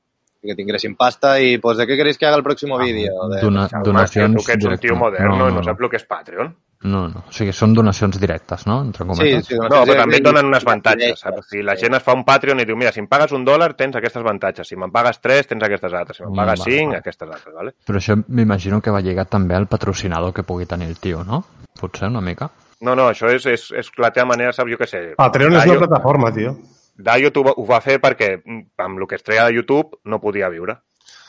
que 0.42 0.57
t'ingressin 0.59 0.96
pasta 0.96 1.37
i 1.40 1.59
pues, 1.59 1.76
¿de 1.78 1.87
qué 1.87 1.96
queréis 1.96 2.18
que 2.18 2.26
haga 2.26 2.37
el 2.37 2.42
próximo 2.42 2.78
vídeo? 2.78 3.28
De... 3.31 3.40
Dona, 3.40 3.68
donacions 3.85 4.35
tu 4.37 4.44
que 4.46 4.52
ets 4.59 4.64
un 4.66 4.76
tio 4.78 4.96
moderno 4.96 5.37
no, 5.37 5.48
i 5.48 5.52
no 5.52 5.61
no, 5.61 5.64
saps 5.64 5.81
el 5.81 5.90
que 5.90 5.96
és 6.00 6.05
Patreon. 6.05 6.52
no, 6.83 7.05
no. 7.09 7.20
O 7.28 7.33
sigui, 7.33 7.52
són 7.55 7.72
donacions 7.78 8.18
directes, 8.18 8.64
no? 8.66 8.81
Entre 8.83 9.05
Sí, 9.05 9.09
cometes. 9.09 9.46
sí, 9.46 9.55
No, 9.55 9.68
però 9.87 9.94
també 10.00 10.16
et 10.18 10.24
donen 10.26 10.46
uns 10.50 10.64
avantatges, 10.66 11.20
saps? 11.20 11.46
Si 11.48 11.62
la 11.62 11.76
gent 11.78 11.94
es 11.94 12.02
fa 12.02 12.12
un 12.12 12.24
Patreon 12.26 12.59
i 12.59 12.64
diu, 12.66 12.74
mira, 12.76 12.90
si 12.90 12.98
em 12.98 13.07
pagues 13.07 13.31
un 13.33 13.44
dòlar, 13.46 13.74
tens 13.78 13.94
aquests 13.94 14.16
avantatges. 14.18 14.66
Si 14.66 14.74
me'n 14.74 14.90
pagues 14.90 15.20
tres, 15.22 15.46
tens 15.46 15.62
aquestes 15.62 15.92
altres. 15.94 16.16
Si 16.16 16.24
me'n 16.24 16.33
Mm, 16.33 16.37
pagues 16.42 16.59
va, 16.59 16.64
cinc, 16.64 16.92
va. 16.92 16.98
aquestes 16.98 17.28
altres, 17.28 17.55
vale? 17.55 17.74
Però 17.87 17.98
això 18.02 18.18
m'imagino 18.26 18.81
que 18.83 18.90
va 18.90 19.00
lligat 19.00 19.31
també 19.31 19.55
al 19.55 19.68
patrocinador 19.68 20.33
que 20.35 20.42
pugui 20.42 20.66
tenir 20.66 20.88
el 20.88 20.98
tio, 20.98 21.22
no? 21.22 21.44
Potser 21.81 22.09
una 22.09 22.20
mica. 22.20 22.50
No, 22.81 22.96
no, 22.96 23.11
això 23.11 23.31
és, 23.31 23.46
és, 23.46 23.70
és 23.78 23.92
la 23.98 24.11
teva 24.11 24.26
manera, 24.26 24.50
saps? 24.52 24.68
Jo 24.72 24.76
què 24.76 24.88
sé. 24.90 25.14
Patreon 25.16 25.55
és 25.55 25.66
una 25.70 25.78
plataforma, 25.87 26.33
tio. 26.35 26.57
Dio 27.02 27.32
t'ho 27.32 27.42
va- 27.44 27.54
ho 27.56 27.66
va 27.66 27.80
fer 27.80 28.00
perquè 28.00 28.40
mm, 28.44 28.62
amb 28.78 28.98
el 29.00 29.06
que 29.08 29.16
es 29.16 29.22
treia 29.22 29.44
de 29.46 29.54
YouTube 29.54 29.98
no 30.04 30.20
podia 30.20 30.48
viure. 30.48 30.78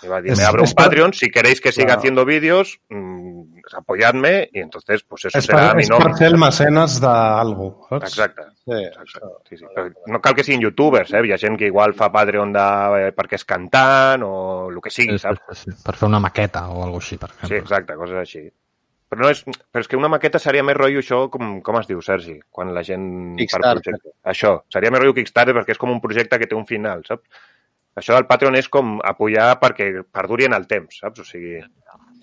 Y 0.03 0.07
va 0.07 0.17
a 0.17 0.21
decir, 0.21 0.33
Es- 0.33 0.39
me 0.39 0.43
abro 0.45 0.63
es 0.65 0.71
un 0.71 0.75
pa- 0.75 0.83
Patreon, 0.83 1.13
si 1.13 1.29
queréis 1.31 1.61
que 1.61 1.71
siga 1.71 1.85
Claro. 1.87 1.99
haciendo 1.99 2.25
vídeos, 2.25 2.79
mm, 2.89 3.41
apoyadme 3.77 4.49
y 4.51 4.59
entonces, 4.59 5.01
pues 5.03 5.25
eso 5.25 5.39
serà 5.39 5.69
per, 5.69 5.75
mi 5.77 5.83
és 5.83 5.89
nom. 5.89 6.01
per 6.03 6.17
ser 6.17 6.27
el 6.27 6.37
mecenes 6.37 6.99
d'algú, 6.99 7.85
saps? 7.89 8.09
Exacte. 8.11 8.43
Sí, 8.65 8.83
Exacte. 8.83 9.27
Sí, 9.49 9.57
sí. 9.57 9.65
Però 9.73 9.89
no 10.07 10.19
cal 10.21 10.35
que 10.35 10.43
siguin 10.43 10.61
youtubers, 10.61 11.13
eh? 11.13 11.21
Hi 11.25 11.31
ha 11.31 11.37
gent 11.37 11.57
que 11.57 11.67
igual 11.71 11.93
fa 11.93 12.11
Patreon 12.11 12.51
de, 12.51 12.59
eh, 13.07 13.13
perquè 13.15 13.35
és 13.39 13.45
cantant 13.45 14.23
o 14.23 14.69
el 14.69 14.81
que 14.81 14.89
sigui, 14.91 15.13
Sí, 15.17 15.19
saps? 15.19 15.39
sí, 15.53 15.71
sí. 15.71 15.77
Per 15.85 15.95
fer 15.95 16.07
una 16.09 16.19
maqueta 16.19 16.67
o 16.69 16.83
alguna 16.83 16.97
així, 17.01 17.17
per 17.17 17.29
Sí, 17.31 17.37
exemple. 17.43 17.59
exacte, 17.63 17.95
coses 17.95 18.17
així. 18.17 18.43
Però, 19.13 19.21
no 19.27 19.29
és, 19.29 19.43
però 19.45 19.83
és 19.83 19.87
que 19.87 19.97
una 19.99 20.09
maqueta 20.09 20.39
seria 20.41 20.63
més 20.65 20.75
rotllo 20.75 20.99
això, 21.03 21.23
com, 21.29 21.59
com 21.61 21.77
es 21.79 21.87
diu, 21.87 22.01
Sergi? 22.01 22.39
Quan 22.49 22.73
la 22.73 22.81
gent... 22.83 23.07
per 23.35 23.43
Kickstarter. 23.45 23.81
projecte. 23.83 24.13
Això, 24.33 24.55
seria 24.73 24.89
més 24.91 24.99
rotllo 25.03 25.13
Kickstarter 25.21 25.53
perquè 25.53 25.75
és 25.77 25.81
com 25.81 25.91
un 25.93 26.01
projecte 26.01 26.39
que 26.41 26.47
té 26.49 26.55
un 26.57 26.65
final, 26.65 27.05
saps? 27.05 27.23
Això 27.95 28.15
del 28.17 28.25
Patreon 28.25 28.55
és 28.57 28.65
com 28.73 28.95
apoyar 29.05 29.51
perquè 29.61 29.91
perduri 30.09 30.47
en 30.47 30.55
el 30.57 30.63
temps, 30.65 30.97
saps? 31.03 31.21
O 31.21 31.23
sigui, 31.29 31.59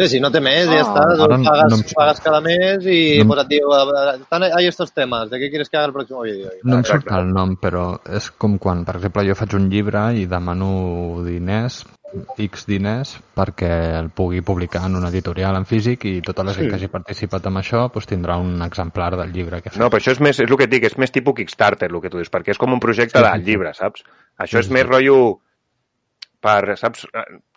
Sí, 0.00 0.06
sí, 0.14 0.18
no 0.22 0.30
té 0.32 0.40
més, 0.40 0.64
ja 0.64 0.78
Ah, 0.80 0.84
està. 0.86 1.02
Tu 1.14 1.22
ara 1.26 1.36
no- 1.36 1.44
pagues, 1.44 1.70
no 1.70 1.76
em- 1.76 1.90
pagues 1.94 2.20
cada 2.24 2.38
mes 2.40 2.86
i 2.88 3.18
No 3.18 3.22
em- 3.22 3.28
pues 3.28 3.40
et 3.42 3.48
diu, 3.50 3.68
"Ah, 3.74 4.14
están 4.16 4.42
ahí 4.44 4.66
estos 4.66 4.94
temas, 4.94 5.28
¿de 5.28 5.38
qué 5.38 5.50
quieres 5.50 5.68
que 5.68 5.76
haga 5.76 5.86
el 5.88 5.92
próximo 5.92 6.22
vídeo? 6.22 6.48
I 6.48 6.60
No 6.64 6.76
em 6.76 6.82
tal. 6.82 6.90
surt 7.02 7.12
el 7.12 7.28
nom, 7.30 7.54
però 7.60 8.00
és 8.08 8.30
com 8.32 8.56
quan, 8.58 8.82
per 8.84 8.96
exemple, 8.96 9.26
jo 9.28 9.34
faig 9.34 9.54
un 9.54 9.68
llibre 9.68 10.14
i 10.16 10.24
demano 10.26 11.22
diners, 11.22 11.84
X 12.38 12.64
diners, 12.66 13.12
perquè 13.36 13.70
el 13.98 14.08
pugui 14.10 14.40
publicar 14.42 14.84
en 14.86 14.96
una 14.96 15.08
editorial 15.08 15.56
en 15.56 15.64
físic 15.66 16.04
i 16.10 16.20
tota 16.26 16.42
la 16.44 16.52
gent 16.56 16.68
que 16.68 16.74
hagi 16.78 16.88
participat 16.90 17.46
en 17.46 17.60
això 17.60 17.84
doncs, 17.92 18.06
tindrà 18.10 18.36
un 18.42 18.62
exemplar 18.66 19.16
del 19.16 19.32
llibre 19.32 19.60
que 19.62 19.70
fet. 19.70 19.78
no, 19.78 19.88
però 19.90 20.00
això 20.02 20.12
és 20.12 20.20
més, 20.20 20.40
és 20.40 20.50
el 20.50 20.56
que 20.56 20.64
et 20.66 20.70
dic, 20.70 20.84
és 20.84 20.96
més 20.98 21.12
tipus 21.14 21.34
Kickstarter, 21.38 21.90
el 21.90 22.00
que 22.00 22.10
tu 22.10 22.18
dius, 22.18 22.30
perquè 22.30 22.50
és 22.50 22.58
com 22.58 22.72
un 22.72 22.80
projecte 22.80 23.18
Sí, 23.18 23.24
de 23.24 23.30
sí, 23.30 23.38
sí. 23.38 23.44
llibre, 23.50 23.74
saps? 23.74 24.02
Això 24.38 24.58
Sí, 24.58 24.64
és 24.64 24.66
sí, 24.66 24.72
més 24.72 24.82
sí. 24.82 24.88
rotllo 24.90 25.20
per, 26.40 26.76
saps? 26.76 27.06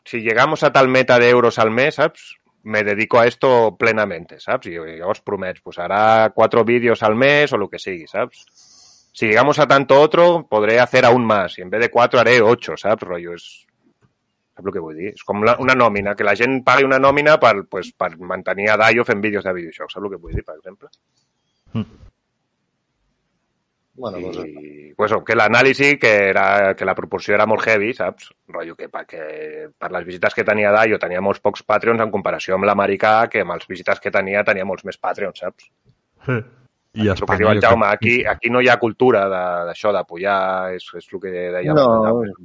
si 0.05 0.19
llegamos 0.19 0.63
a 0.63 0.71
tal 0.73 0.87
meta 0.89 1.17
de 1.17 1.29
euros 1.29 1.57
al 1.59 1.71
mes, 1.71 1.95
¿sabes? 1.95 2.35
Me 2.63 2.83
dedico 2.83 3.19
a 3.19 3.25
esto 3.27 3.75
plenamente, 3.77 4.39
¿sabes? 4.39 4.67
Y 4.67 4.77
os 4.77 5.21
prometo, 5.21 5.61
pues 5.63 5.79
hará 5.79 6.31
cuatro 6.35 6.63
vídeos 6.63 7.03
al 7.03 7.15
mes 7.15 7.51
o 7.53 7.57
lo 7.57 7.69
que 7.69 7.79
sigui, 7.79 8.07
¿sabes? 8.07 8.45
Si 9.13 9.25
llegamos 9.27 9.59
a 9.59 9.67
tanto 9.67 9.99
otro, 9.99 10.47
podré 10.49 10.79
hacer 10.79 11.05
aún 11.05 11.25
más. 11.25 11.57
Y 11.57 11.61
en 11.61 11.69
vez 11.69 11.81
de 11.81 11.89
cuatro, 11.91 12.19
haré 12.19 12.41
ocho, 12.41 12.75
¿sabes? 12.77 12.99
Rollo, 13.01 13.33
és... 13.33 13.65
Saps 14.53 14.67
el 14.69 14.73
que 14.75 14.81
vull 14.85 14.95
dir? 14.99 15.11
És 15.15 15.23
com 15.25 15.41
la, 15.43 15.55
una 15.59 15.73
nòmina, 15.73 16.13
que 16.15 16.23
la 16.27 16.35
gent 16.37 16.59
pagui 16.65 16.85
una 16.85 16.99
nòmina 17.01 17.39
per, 17.41 17.55
pues, 17.69 17.91
per 17.97 18.11
mantenir 18.19 18.69
a 18.69 18.77
Daio 18.77 19.03
fent 19.07 19.21
vídeos 19.21 19.43
de 19.43 19.53
videojocs. 19.53 19.93
Saps 19.95 20.03
el 20.03 20.11
que 20.11 20.21
vull 20.21 20.35
dir, 20.37 20.43
per 20.45 20.55
exemple? 20.59 20.89
Bueno, 23.95 24.17
doncs, 24.19 24.39
I, 24.49 24.93
pues, 24.97 25.11
que 25.25 25.35
l'anàlisi, 25.37 25.91
que, 26.01 26.11
era, 26.31 26.73
que 26.75 26.85
la 26.85 26.95
proporció 26.97 27.35
era 27.35 27.45
molt 27.45 27.61
heavy, 27.67 27.91
saps? 27.93 28.31
Rotllo 28.49 28.75
que, 28.75 28.89
pa- 28.89 29.05
que 29.05 29.69
per 29.77 29.91
les 29.93 30.05
visites 30.07 30.33
que 30.33 30.45
tenia 30.47 30.71
Daio 30.73 30.97
tenia 31.01 31.21
molts 31.21 31.39
pocs 31.45 31.61
Patreons 31.61 32.01
en 32.01 32.09
comparació 32.13 32.55
amb 32.57 32.65
l'americà, 32.65 33.27
que 33.29 33.41
amb 33.45 33.53
els 33.53 33.69
visites 33.69 34.01
que 34.01 34.11
tenia 34.11 34.43
tenia 34.43 34.65
molts 34.65 34.85
més 34.85 34.97
Patreons, 34.97 35.45
saps? 35.45 35.69
I 36.93 37.07
a 37.07 37.13
el 37.13 37.17
que 37.17 37.23
Espanya... 37.23 37.39
diu 37.39 37.49
el 37.49 37.61
Jaume, 37.63 37.87
aquí, 37.89 38.11
aquí 38.29 38.49
no 38.53 38.61
hi 38.61 38.67
ha 38.69 38.75
cultura 38.77 39.23
d'això, 39.31 39.91
d'apoyar, 39.95 40.75
és, 40.75 40.85
és 40.99 41.07
el 41.11 41.19
que 41.23 41.31
deia 41.33 41.73
No. 41.73 41.87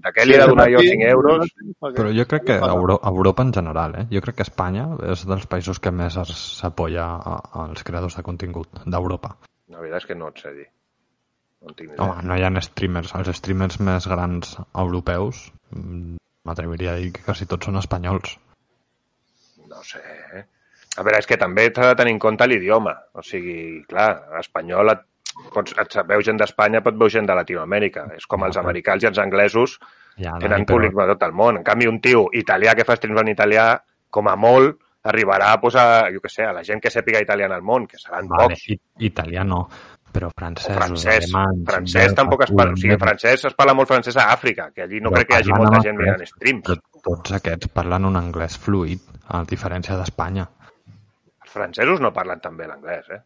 De 0.04 0.12
què 0.16 0.24
li 0.24 0.34
he 0.36 0.38
de 0.40 0.46
donar 0.48 0.68
jo 0.72 0.80
5 0.80 1.10
euros? 1.10 1.50
Però 1.98 2.08
jo 2.16 2.24
crec 2.30 2.46
que 2.48 2.56
a 2.56 2.70
Euro 2.72 2.96
Europa 3.12 3.42
en 3.44 3.52
general, 3.52 3.94
eh? 4.00 4.06
Jo 4.10 4.22
crec 4.24 4.38
que 4.40 4.46
Espanya 4.48 4.86
és 5.12 5.26
dels 5.28 5.44
països 5.52 5.80
que 5.84 5.92
més 5.92 6.16
s'apoya 6.32 7.04
a- 7.04 7.42
als 7.66 7.84
creadors 7.84 8.16
de 8.16 8.24
contingut 8.24 8.82
d'Europa. 8.86 9.36
La 9.68 9.80
veritat 9.84 10.00
és 10.04 10.06
que 10.06 10.14
no 10.16 10.28
et 10.32 10.38
sé 10.40 10.54
dir. 10.56 10.68
No. 11.60 11.74
Home, 12.04 12.22
no 12.22 12.36
hi 12.38 12.42
ha 12.46 12.60
streamers. 12.62 13.12
Els 13.18 13.36
streamers 13.36 13.80
més 13.80 14.06
grans 14.06 14.56
europeus 14.72 15.50
mm, 15.74 16.16
m'atreviria 16.46 16.92
a 16.92 17.00
dir 17.02 17.12
que 17.12 17.24
quasi 17.26 17.46
tots 17.50 17.66
són 17.66 17.76
espanyols. 17.76 18.38
No 19.68 19.82
sé. 19.84 20.00
eh? 20.38 20.44
A 20.96 21.04
veure, 21.06 21.20
és 21.20 21.28
que 21.30 21.38
també 21.38 21.68
t'ha 21.70 21.92
de 21.92 21.98
tenir 22.00 22.16
en 22.16 22.22
compte 22.22 22.46
l'idioma. 22.48 22.94
O 23.14 23.22
sigui, 23.22 23.84
clar, 23.90 24.08
espanyol 24.40 24.94
et, 24.94 25.04
pots, 25.54 25.76
et 25.78 25.98
veu 26.08 26.24
gent 26.26 26.40
d'Espanya, 26.40 26.82
pot 26.82 26.96
veu 26.98 27.12
gent 27.12 27.28
de 27.28 27.36
Latinoamèrica. 27.38 28.08
És 28.16 28.26
com 28.26 28.46
els 28.48 28.58
americans 28.58 29.04
i 29.04 29.10
els 29.12 29.20
anglesos 29.22 29.78
Ja, 30.18 30.34
tenen 30.42 30.66
públic 30.66 30.96
de 30.96 31.06
tot 31.12 31.22
el 31.28 31.36
món. 31.36 31.60
En 31.60 31.66
canvi, 31.66 31.86
un 31.86 32.00
tio 32.02 32.26
italià 32.34 32.74
que 32.74 32.86
fa 32.88 32.96
streams 32.98 33.22
en 33.22 33.30
italià, 33.34 33.70
com 34.10 34.26
a 34.26 34.34
molt, 34.34 34.80
arribarà 35.08 35.52
pues, 35.62 35.76
a, 35.78 36.08
jo 36.10 36.18
què 36.24 36.32
sé, 36.32 36.48
a 36.48 36.56
la 36.56 36.64
gent 36.66 36.82
que 36.82 36.90
sàpiga 36.90 37.22
italià 37.22 37.46
en 37.46 37.54
el 37.54 37.62
món, 37.62 37.86
que 37.86 38.00
seran 38.00 38.26
Vale, 38.28 38.56
pocs. 38.56 38.66
i, 38.72 38.80
italià 39.06 39.44
no, 39.46 39.60
però 40.12 40.28
O 40.32 40.34
francès, 40.34 40.74
francès. 40.74 41.28
alemany... 41.28 41.64
francès 41.68 42.14
tampoc 42.18 42.42
es 42.46 42.52
parla. 42.52 42.74
O 42.74 42.80
sigui, 42.80 42.98
francès 43.00 43.44
es 43.50 43.56
parla 43.56 43.74
molt 43.78 43.90
francès 43.90 44.16
a 44.18 44.28
Àfrica, 44.34 44.70
que 44.74 44.82
allí 44.86 45.00
no 45.04 45.12
Però 45.12 45.20
crec 45.20 45.28
que 45.30 45.38
hi 45.38 45.42
hagi 45.44 45.54
molta 45.54 45.78
en 45.78 45.86
gent 45.86 46.00
mirant 46.00 46.24
streams. 46.26 46.64
Però 46.66 47.02
tots 47.04 47.34
aquests 47.38 47.70
parlen 47.74 48.08
un 48.08 48.18
anglès 48.20 48.58
fluid, 48.58 49.04
a 49.28 49.44
diferència 49.48 49.98
d'Espanya. 50.00 50.48
Els 51.48 51.54
francesos 51.56 52.00
no 52.04 52.12
parlen 52.12 52.40
tan 52.44 52.56
bé 52.58 52.66
l'anglès, 52.68 53.06
eh? 53.16 53.22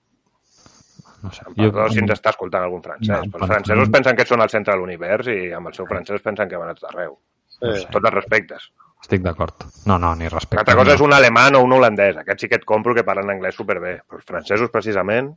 No 1.22 1.30
sé. 1.35 1.42
Em 1.48 1.54
perdó 1.58 1.88
si 1.90 1.98
ens 2.02 2.12
està 2.14 2.30
escoltant 2.30 2.62
algun 2.66 2.82
francès. 2.82 3.26
No, 3.26 3.38
els 3.40 3.50
francesos 3.50 3.90
pensen 3.94 4.16
que 4.18 4.26
són 4.26 4.42
al 4.42 4.50
centre 4.50 4.74
de 4.74 4.78
l'univers 4.80 5.26
i 5.30 5.37
amb 5.54 5.70
el 5.70 5.74
seu 5.74 5.87
francès 5.90 6.22
pensen 6.22 6.48
que 6.50 6.58
van 6.61 6.70
a 6.70 6.74
tot 6.78 6.88
arreu. 6.92 7.16
sí. 7.58 7.85
Tots 7.90 8.04
els 8.08 8.14
respectes. 8.14 8.68
Estic 9.02 9.22
d'acord. 9.22 9.64
No, 9.87 9.96
no, 9.98 10.12
ni 10.14 10.26
Una 10.28 10.37
respecte. 10.37 10.61
altra 10.62 10.76
cosa 10.78 10.90
no. 10.92 10.94
és 10.94 11.00
un 11.02 11.12
alemany 11.14 11.56
o 11.58 11.62
un 11.66 11.72
holandès. 11.74 12.16
Aquest 12.22 12.40
sí 12.44 12.48
que 12.50 12.54
et 12.61 12.64
compro 12.64 12.94
que 12.94 13.02
parlen 13.06 13.30
anglès 13.35 13.54
superbé. 13.58 13.96
Però 14.06 14.18
els 14.20 14.26
francesos, 14.28 14.70
precisament, 14.70 15.32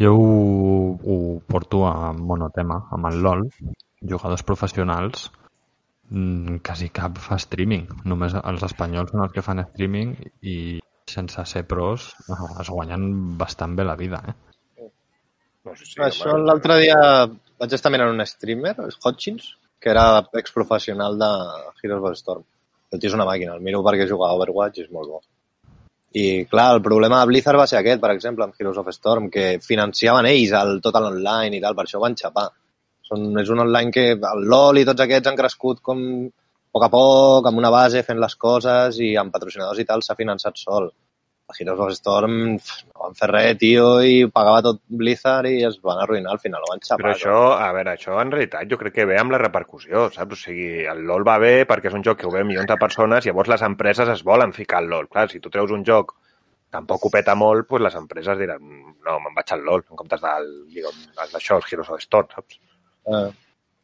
Jo 0.00 0.14
ho, 0.16 0.94
ho 1.04 1.16
porto 1.46 1.82
a 1.86 2.12
monotema, 2.16 2.86
amb 2.90 3.06
el 3.10 3.18
LOL. 3.20 3.42
Jugadors 4.00 4.42
professionals, 4.48 5.26
mm, 6.08 6.62
quasi 6.64 6.88
cap 6.88 7.18
fa 7.20 7.36
streaming. 7.36 7.88
Només 8.08 8.32
els 8.42 8.62
espanyols 8.64 9.10
són 9.12 9.26
els 9.26 9.34
que 9.34 9.42
fan 9.44 9.60
streaming 9.66 10.14
i 10.40 10.80
sense 11.10 11.44
ser 11.50 11.64
pros 11.68 12.12
eh, 12.28 12.38
es 12.62 12.70
guanyen 12.70 13.10
bastant 13.38 13.76
bé 13.76 13.86
la 13.86 13.98
vida, 13.98 14.22
eh? 14.28 14.36
no 15.64 15.76
sé 15.76 15.86
si... 15.86 15.98
Això 16.04 16.36
l'altre 16.38 16.78
dia 16.80 17.00
vaig 17.60 17.74
estar 17.76 17.92
mirant 17.92 18.14
un 18.14 18.24
streamer, 18.26 18.76
el 18.84 18.94
Hotchins, 19.02 19.50
que 19.80 19.90
era 19.92 20.06
exprofessional 20.40 21.18
de 21.18 21.30
Heroes 21.82 22.02
of 22.02 22.08
the 22.08 22.20
Storm. 22.20 22.46
El 22.90 23.00
tio 23.00 23.10
és 23.10 23.16
una 23.16 23.26
màquina, 23.28 23.54
el 23.56 23.64
miro 23.64 23.82
perquè 23.86 24.08
juga 24.08 24.28
a 24.28 24.36
Overwatch 24.36 24.80
i 24.80 24.86
és 24.86 24.90
molt 24.94 25.12
bo. 25.12 25.20
I 26.20 26.24
clar, 26.50 26.72
el 26.74 26.82
problema 26.82 27.20
de 27.20 27.28
Blizzard 27.30 27.60
va 27.60 27.68
ser 27.70 27.78
aquest, 27.78 28.00
per 28.02 28.10
exemple, 28.10 28.44
amb 28.44 28.56
Heroes 28.58 28.80
of 28.82 28.88
Storm, 28.96 29.28
que 29.30 29.60
financiaven 29.62 30.26
ells 30.26 30.56
el, 30.58 30.80
tot 30.82 30.98
l'online 30.98 31.56
i 31.56 31.62
tal, 31.62 31.76
per 31.78 31.86
això 31.86 32.02
van 32.02 32.18
xapar. 32.18 32.48
Són, 33.06 33.30
és 33.42 33.50
un 33.50 33.62
online 33.62 33.94
que 33.94 34.06
el 34.16 34.44
LoL 34.50 34.80
i 34.80 34.86
tots 34.88 35.04
aquests 35.06 35.30
han 35.30 35.38
crescut 35.38 35.80
com 35.86 36.02
poc 36.74 36.86
a 36.86 36.90
poc, 36.92 37.46
amb 37.48 37.60
una 37.60 37.70
base, 37.74 38.04
fent 38.06 38.20
les 38.22 38.34
coses 38.38 38.98
i 39.02 39.14
amb 39.20 39.32
patrocinadors 39.34 39.80
i 39.82 39.86
tal 39.88 40.04
s'ha 40.06 40.18
finançat 40.18 40.60
sol. 40.60 40.90
A 41.50 41.54
Heroes 41.58 41.80
of 41.82 41.94
Storm 41.96 42.34
no 42.54 43.00
van 43.00 43.16
fer 43.18 43.26
res, 43.32 43.56
tio, 43.58 43.86
i 44.06 44.28
pagava 44.30 44.60
tot 44.62 44.78
Blizzard 45.00 45.50
i 45.50 45.64
es 45.66 45.80
van 45.82 45.98
arruïnar 45.98 46.36
al 46.36 46.38
final, 46.38 46.62
ho 46.62 46.70
van 46.70 46.84
xapar. 46.84 47.00
Però 47.02 47.14
això, 47.16 47.38
a 47.58 47.72
veure, 47.74 47.96
això 47.96 48.20
en 48.22 48.30
realitat 48.30 48.70
jo 48.70 48.78
crec 48.78 48.94
que 49.00 49.08
ve 49.10 49.18
amb 49.18 49.34
la 49.34 49.40
repercussió, 49.42 50.06
saps? 50.14 50.38
O 50.38 50.40
sigui, 50.44 50.84
el 50.92 51.02
LoL 51.08 51.26
va 51.26 51.40
bé 51.42 51.52
perquè 51.66 51.90
és 51.90 51.98
un 51.98 52.06
joc 52.06 52.20
que 52.20 52.30
ho 52.30 52.34
ve 52.36 52.44
milions 52.46 52.70
de 52.70 52.78
persones 52.78 53.26
i 53.26 53.32
llavors 53.32 53.50
les 53.50 53.66
empreses 53.66 54.14
es 54.14 54.22
volen 54.30 54.54
ficar 54.54 54.78
al 54.78 54.90
LoL. 54.94 55.10
Clar, 55.10 55.26
si 55.32 55.42
tu 55.42 55.50
treus 55.50 55.74
un 55.74 55.82
joc 55.90 56.14
tampoc 56.70 57.04
ho 57.04 57.10
peta 57.10 57.34
molt, 57.34 57.66
doncs 57.66 57.88
les 57.88 57.98
empreses 57.98 58.38
diran 58.38 58.62
no, 58.62 59.18
me'n 59.18 59.34
vaig 59.34 59.54
al 59.56 59.66
LoL, 59.66 59.82
en 59.90 59.98
comptes 59.98 60.22
del, 60.22 60.50
diguem, 60.70 61.06
el 61.18 61.32
d'això, 61.34 61.58
els 61.58 61.72
Heroes 61.72 61.90
of 61.90 62.04
Storm, 62.04 62.30
saps? 62.36 62.60
Eh, 63.10 63.26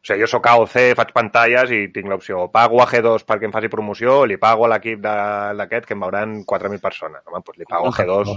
O 0.07 0.09
sigui, 0.09 0.23
jo 0.23 0.27
sóc 0.31 0.45
AOC, 0.47 0.75
faig 0.95 1.09
pantalles 1.11 1.73
i 1.75 1.81
tinc 1.90 2.07
l'opció 2.07 2.45
o 2.45 2.51
pago 2.53 2.79
a 2.79 2.85
G2 2.87 3.25
perquè 3.27 3.49
em 3.49 3.55
faci 3.55 3.71
promoció 3.73 4.21
o 4.21 4.27
li 4.31 4.37
pago 4.38 4.62
a 4.62 4.69
l'equip 4.71 5.01
d'aquest 5.03 5.88
que 5.88 5.97
em 5.97 6.05
veuran 6.05 6.37
4.000 6.47 6.79
persones. 6.85 7.25
Home, 7.27 7.40
doncs 7.42 7.59
li 7.59 7.66
pago 7.66 7.90
a 7.90 7.97
G2. 7.97 8.37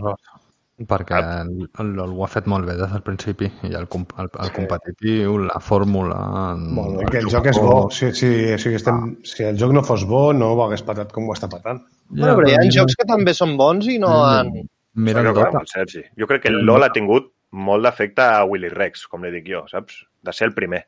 Perquè 0.90 1.20
el, 1.20 1.52
el 1.84 1.94
LoL 1.94 2.16
ho 2.18 2.26
ha 2.26 2.32
fet 2.32 2.50
molt 2.50 2.66
bé 2.66 2.74
des 2.80 2.90
del 2.90 3.06
principi 3.06 3.52
i 3.68 3.74
el, 3.78 3.86
el, 3.86 4.32
el 4.46 4.52
competitiu, 4.56 5.38
la 5.46 5.62
fórmula... 5.62 6.18
Molt 6.58 7.04
bé, 7.04 7.08
que 7.12 7.22
el 7.22 7.30
joc 7.30 7.52
és 7.52 7.62
bo. 7.62 7.78
Si, 7.94 8.10
si, 8.18 8.34
si, 8.58 8.74
estem, 8.80 9.18
si 9.28 9.46
el 9.46 9.60
joc 9.62 9.76
no 9.76 9.86
fos 9.86 10.08
bo, 10.10 10.30
no 10.34 10.54
ho 10.56 10.62
hagués 10.66 10.82
patat 10.88 11.14
com 11.14 11.30
ho 11.30 11.38
està 11.38 11.52
patant. 11.52 11.84
bueno, 12.10 12.38
però 12.40 12.50
hi 12.50 12.58
ha 12.58 12.64
jocs 12.80 12.98
que 12.98 13.06
també 13.14 13.38
són 13.38 13.60
bons 13.62 13.92
i 13.94 14.00
no 14.02 14.16
han... 14.24 14.56
Mira 14.98 15.22
el 15.22 15.36
Dota. 15.36 15.62
el 15.62 15.70
Sergi. 15.70 16.08
Jo 16.18 16.26
crec 16.32 16.48
que 16.48 16.50
el 16.50 16.64
LoL 16.66 16.88
ha 16.88 16.96
tingut 16.96 17.30
molt 17.52 17.86
d'efecte 17.86 18.26
a 18.26 18.42
Willy 18.50 18.74
Rex, 18.74 19.06
com 19.12 19.22
li 19.22 19.36
dic 19.36 19.52
jo, 19.52 19.68
saps? 19.70 20.08
De 20.26 20.34
ser 20.34 20.50
el 20.50 20.58
primer. 20.58 20.88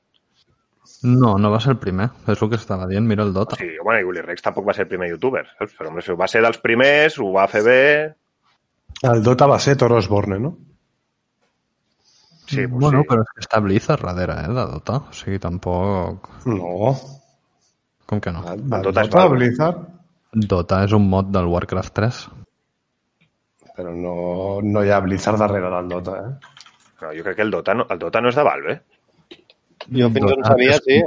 No, 1.03 1.37
no 1.41 1.51
va 1.51 1.59
ser 1.63 1.73
el 1.75 1.79
primer. 1.81 2.09
És 2.29 2.41
el 2.41 2.49
que 2.51 2.59
estava 2.59 2.87
dient, 2.89 3.07
mira 3.09 3.23
el 3.23 3.33
Dota. 3.33 3.57
Sí, 3.57 3.69
bueno, 3.83 3.99
i 4.01 4.07
Willy 4.07 4.21
Rex 4.25 4.43
tampoc 4.45 4.67
va 4.67 4.75
ser 4.77 4.85
el 4.85 4.91
primer 4.91 5.09
youtuber, 5.09 5.45
saps? 5.57 5.73
Però 5.77 5.89
home, 5.89 6.03
va 6.19 6.27
ser 6.29 6.43
dels 6.45 6.59
primers, 6.61 7.17
ho 7.19 7.31
va 7.33 7.47
fer 7.51 7.63
bé... 7.65 7.79
El 9.07 9.23
Dota 9.25 9.47
va 9.49 9.57
ser 9.63 9.77
Toro 9.81 9.97
Osborne, 9.97 10.37
no? 10.39 10.51
Sí, 12.51 12.67
pues 12.67 12.81
bueno, 12.83 13.01
sí. 13.01 13.07
però 13.07 13.23
és 13.23 13.31
que 13.33 13.45
està 13.45 13.61
Blizzard 13.63 14.03
darrere, 14.03 14.35
eh, 14.43 14.51
de 14.51 14.67
Dota. 14.75 14.99
O 15.07 15.15
sigui, 15.15 15.39
tampoc... 15.39 16.27
No. 16.45 16.93
Com 18.11 18.19
que 18.21 18.33
no? 18.35 18.43
El, 18.51 18.65
El 18.67 18.77
el 18.77 18.85
Dota 18.89 19.05
és 19.05 19.09
Dota, 19.09 19.23
Valve. 19.23 19.37
Blizzard, 19.39 19.81
Dota 20.53 20.83
és 20.85 20.93
un 20.95 21.09
mod 21.09 21.31
del 21.31 21.47
Warcraft 21.51 21.93
3. 21.97 22.21
però 23.75 23.93
no, 23.95 24.15
no 24.61 24.83
hi 24.83 24.91
ha 24.91 24.99
Blizzard 24.99 25.39
darrere 25.39 25.69
del 25.73 25.87
Dota, 25.89 26.17
eh? 26.19 26.57
No, 27.01 27.13
jo 27.15 27.23
crec 27.25 27.37
que 27.37 27.45
el 27.47 27.51
Dota 27.51 27.73
no, 27.73 27.87
el 27.89 27.99
Dota 27.99 28.21
no 28.21 28.29
és 28.29 28.35
de 28.37 28.43
Valve, 28.45 28.73
eh? 28.75 28.90
Jo 29.89 30.09
fins 30.13 30.25
on 30.27 30.41
Dota 30.41 30.51
sabia, 30.53 30.75
és, 30.77 30.83
sí. 30.85 30.97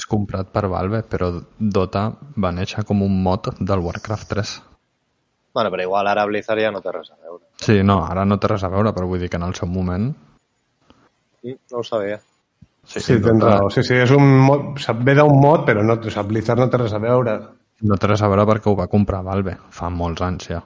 És 0.00 0.06
comprat 0.10 0.48
per 0.54 0.64
Valve, 0.72 1.02
però 1.08 1.30
Dota 1.58 2.06
va 2.40 2.52
néixer 2.56 2.84
com 2.88 3.02
un 3.04 3.18
mod 3.22 3.50
del 3.60 3.82
Warcraft 3.84 4.30
3. 4.32 4.54
Bueno, 5.54 5.70
però 5.70 5.84
igual 5.86 6.08
ara 6.10 6.24
Blizzard 6.26 6.64
ja 6.64 6.72
no 6.74 6.80
té 6.82 6.92
res 6.94 7.12
a 7.12 7.18
veure. 7.20 7.44
Sí, 7.62 7.82
no, 7.86 8.00
ara 8.04 8.24
no 8.26 8.40
té 8.42 8.50
res 8.50 8.64
a 8.66 8.70
veure, 8.72 8.92
però 8.96 9.06
vull 9.06 9.20
dir 9.22 9.30
que 9.30 9.38
en 9.38 9.46
el 9.46 9.54
seu 9.54 9.68
moment... 9.70 10.08
Mm, 11.44 11.58
No 11.70 11.82
ho 11.82 11.84
sabia. 11.84 12.18
Sí, 12.84 13.00
sí 13.00 13.20
tens 13.22 13.42
raó. 13.42 13.70
Sí, 13.72 13.84
sí, 13.86 13.94
és 13.96 14.10
un 14.12 14.26
mod, 14.44 14.80
ve 15.06 15.14
d'un 15.16 15.38
mod, 15.40 15.64
però 15.68 15.84
no, 15.86 15.96
o 15.96 16.10
sigui, 16.10 16.26
Blizzard 16.32 16.60
no 16.60 16.68
té 16.72 16.80
res 16.82 16.96
a 16.96 17.00
veure. 17.00 17.38
No 17.84 17.96
té 18.00 18.10
res 18.10 18.22
a 18.22 18.28
veure 18.32 18.46
perquè 18.48 18.70
ho 18.70 18.76
va 18.78 18.90
comprar 18.90 19.22
Valve 19.26 19.56
fa 19.74 19.90
molts 19.90 20.22
anys 20.26 20.50
ja. 20.52 20.60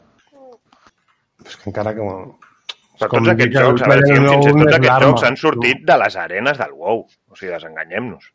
És 1.44 1.57
que 1.57 1.71
encara 1.71 1.94
que... 1.97 2.07
Però 2.99 3.11
tots 3.15 3.31
aquests 3.33 3.55
jocs, 3.55 3.83
a 3.85 3.91
veure, 3.93 4.15
Unknown 4.17 4.45
tots 4.45 4.63
és 4.65 4.77
aquests 4.77 5.05
jocs 5.05 5.27
han 5.29 5.37
sortit 5.39 5.85
de 5.87 5.97
les 6.03 6.17
arenes 6.19 6.59
del 6.59 6.75
WoW. 6.75 7.05
O 7.07 7.39
sigui, 7.39 7.53
desenganyem-nos. 7.55 8.31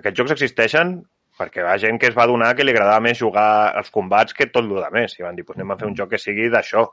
Aquests 0.00 0.22
jocs 0.22 0.34
existeixen 0.38 0.94
perquè 1.38 1.64
va 1.64 1.76
gent 1.80 1.98
que 2.00 2.08
es 2.10 2.16
va 2.16 2.28
donar 2.28 2.52
que 2.56 2.64
li 2.64 2.72
agradava 2.72 3.02
més 3.04 3.20
jugar 3.20 3.72
als 3.76 3.90
combats 3.92 4.36
que 4.36 4.48
tot 4.48 4.64
el 4.64 4.72
que 4.78 4.90
més. 4.94 5.16
I 5.18 5.26
van 5.26 5.36
dir, 5.36 5.44
pues 5.48 5.58
anem 5.58 5.74
a 5.74 5.78
fer 5.80 5.88
un 5.90 5.96
joc 5.98 6.12
que 6.14 6.20
sigui 6.20 6.48
d'això. 6.52 6.86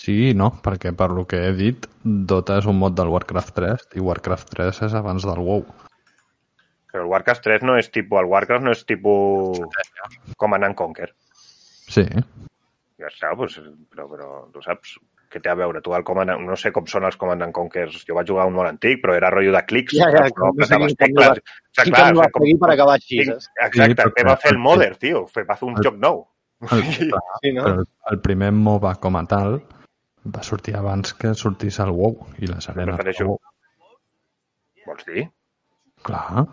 Sí 0.00 0.16
i 0.30 0.34
no, 0.36 0.48
perquè 0.64 0.94
per 0.96 1.10
lo 1.12 1.26
que 1.28 1.42
he 1.44 1.52
dit, 1.56 1.84
Dota 2.04 2.56
és 2.60 2.68
un 2.70 2.78
mod 2.80 2.96
del 2.96 3.12
Warcraft 3.12 3.56
3 3.58 3.88
i 4.00 4.04
Warcraft 4.04 4.54
3 4.56 4.84
és 4.88 4.96
abans 4.96 5.26
del 5.28 5.42
WoW. 5.44 5.66
Però 6.90 7.04
el 7.04 7.10
Warcraft 7.10 7.44
3 7.44 7.66
no 7.68 7.76
és 7.78 7.90
tipus... 7.92 8.22
El 8.22 8.30
Warcraft 8.30 8.64
no 8.64 8.72
és 8.72 8.80
tipus... 8.88 9.60
Com 10.40 10.56
anar 10.56 10.72
en 10.72 10.78
Conquer. 10.78 11.10
Sí, 11.90 12.06
Ja 13.00 13.08
està, 13.08 13.30
pues, 13.36 13.56
però, 13.92 14.06
però 14.10 14.30
tu 14.52 14.62
saps... 14.64 14.96
que 15.30 15.40
té 15.40 15.48
a 15.50 15.54
veure, 15.54 15.80
tu 15.80 15.94
el 15.94 16.02
Command, 16.04 16.32
no 16.42 16.56
sé 16.58 16.72
com 16.74 16.86
són 16.90 17.04
els 17.06 17.16
Command 17.16 17.42
and 17.46 17.54
Conquers, 17.54 18.00
jo 18.08 18.16
vaig 18.18 18.26
jugar 18.28 18.46
un 18.50 18.54
molt 18.56 18.68
antic, 18.72 18.98
però 19.02 19.14
era 19.14 19.30
rotllo 19.30 19.52
de 19.54 19.62
clics, 19.64 19.94
Ja, 19.96 20.08
ja, 20.10 20.24
no 20.36 20.50
no 20.58 20.66
sé 20.66 20.76
quin 20.76 20.88
com 20.88 20.96
tecles. 21.04 21.38
O 21.38 21.82
sigui, 21.82 21.92
clar, 21.94 22.08
va 22.18 22.28
com- 22.34 22.42
seguir 22.44 22.58
per 22.64 22.70
acabar 22.74 22.94
així, 22.98 23.20
saps? 23.28 23.46
Exacte, 23.68 24.02
Sí, 24.08 24.14
què 24.18 24.26
va 24.28 24.36
fer 24.42 24.52
el 24.52 24.58
Mother, 24.58 24.96
tio? 24.96 25.26
Va 25.48 25.56
fer 25.56 25.68
un 25.68 25.76
El- 25.78 25.84
joc 25.86 25.96
nou. 26.02 26.26
El, 26.72 26.82
Sí, 26.92 27.52
no? 27.56 27.66
el, 27.66 27.84
el 28.10 28.20
primer 28.20 28.50
MOBA 28.52 28.96
com 29.00 29.16
a 29.16 29.22
tal 29.26 29.62
va 30.26 30.42
sortir 30.44 30.74
abans 30.76 31.14
que 31.14 31.30
sortís 31.34 31.78
el 31.80 31.90
WoW 31.96 32.26
i 32.38 32.46
les 32.50 32.68
arenes. 32.68 32.96
Prefereixo. 32.98 33.24
WoW. 33.30 33.38
Vols 34.86 35.06
dir? 35.06 35.24
Clar. 36.02 36.44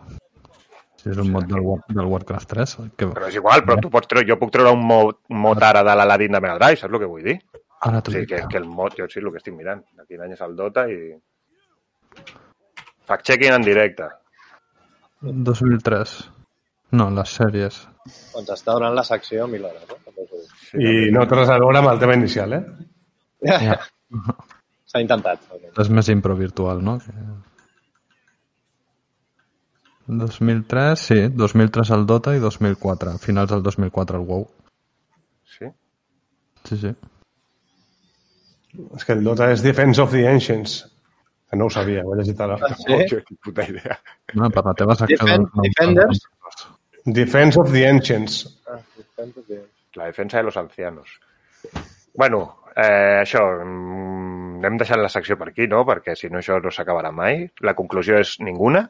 Si 0.97 1.09
és 1.11 1.17
un 1.21 1.29
mod 1.33 1.45
del, 1.49 1.61
del 1.93 2.07
Warcraft 2.09 2.47
3. 2.53 2.75
Que... 2.97 3.07
Però 3.13 3.27
és 3.29 3.35
igual, 3.39 3.61
però 3.67 3.77
tu 3.81 3.89
pots 3.93 4.07
treure, 4.07 4.27
jo 4.29 4.37
puc 4.39 4.51
treure 4.55 4.71
un 4.75 4.81
mod, 4.87 5.19
un 5.29 5.39
mod 5.43 5.61
ara 5.63 5.83
de 5.85 5.93
l'Aladin 5.95 6.31
de 6.37 6.41
Mega 6.43 6.57
Drive, 6.57 6.79
saps 6.81 6.93
el 6.93 6.99
que 7.03 7.09
vull 7.11 7.23
dir? 7.27 7.37
Ara 7.85 8.01
dic. 8.01 8.27
que, 8.29 8.41
que 8.49 8.57
el 8.57 8.65
mod, 8.65 8.95
jo 8.97 9.05
sí 9.11 9.19
el 9.21 9.29
que 9.31 9.41
estic 9.41 9.53
mirant. 9.55 9.83
De 9.97 10.05
quin 10.09 10.23
any 10.25 10.33
és 10.33 10.41
el 10.41 10.55
Dota 10.57 10.87
i... 10.89 11.13
Fact-checking 13.07 13.53
en 13.53 13.63
directe. 13.63 14.09
2003. 15.21 16.17
No, 16.97 17.09
les 17.13 17.35
sèries. 17.39 17.79
Doncs 18.33 18.53
està 18.55 18.73
donant 18.73 18.95
la 18.95 19.03
secció 19.07 19.47
mil 19.51 19.65
hores, 19.67 19.83
no? 19.89 19.99
Dic. 20.17 20.33
Sí, 20.67 20.79
I 20.81 21.11
no 21.15 21.25
té 21.27 21.37
res 21.37 21.51
a 21.51 21.57
veure 21.61 21.81
amb 21.81 21.91
el 21.91 21.99
tema 22.01 22.15
inicial, 22.17 22.57
eh? 22.57 22.63
Ja. 23.47 23.77
S'ha 24.91 25.03
intentat. 25.03 25.43
És 25.83 25.91
més 25.91 26.09
impro 26.13 26.35
virtual, 26.39 26.81
no? 26.83 26.97
Que... 27.03 27.13
2003, 30.07 30.99
sí. 30.99 31.19
2003 31.43 31.91
el 31.97 32.05
Dota 32.07 32.35
i 32.35 32.39
2004. 32.39 33.17
Finals 33.23 33.51
del 33.51 33.63
2004 33.63 34.21
el 34.21 34.25
WoW. 34.25 34.47
Sí? 35.57 35.67
Sí, 36.63 36.77
sí. 36.77 36.95
És 38.95 39.05
que 39.05 39.13
el 39.17 39.23
Dota 39.25 39.51
és 39.53 39.63
Defense 39.65 40.01
of 40.01 40.11
the 40.13 40.25
Ancients. 40.29 40.79
Que 41.49 41.55
no 41.57 41.65
ho 41.67 41.69
sabia, 41.71 42.01
ho 42.03 42.13
he 42.13 42.17
llegit 42.19 42.41
ara. 42.43 42.57
Sí? 42.75 42.93
Oh, 42.93 43.35
puta 43.45 43.63
idea. 43.69 43.95
No, 44.35 44.49
per 44.51 44.65
la 44.65 44.73
teva 44.75 44.95
secció... 44.99 45.17
Defen- 45.23 45.45
no- 45.45 45.49
no- 45.55 45.63
Defenders? 45.63 46.25
Defense 47.05 47.59
of 47.59 47.71
the 47.71 47.85
Ancients. 47.87 48.41
Ah, 48.67 48.79
La 49.95 50.05
defensa 50.05 50.37
de 50.37 50.43
los 50.43 50.57
ancianos. 50.57 51.09
Bueno, 52.13 52.59
eh, 52.75 53.21
això, 53.23 53.39
mm, 53.63 54.59
hem 54.65 54.77
deixat 54.77 54.99
la 55.01 55.09
secció 55.09 55.37
per 55.39 55.47
aquí, 55.49 55.65
no? 55.71 55.85
Perquè 55.87 56.13
si 56.15 56.29
no 56.29 56.37
això 56.37 56.59
no 56.61 56.69
s'acabarà 56.69 57.09
mai. 57.11 57.47
La 57.65 57.73
conclusió 57.73 58.19
és 58.19 58.35
ninguna. 58.39 58.83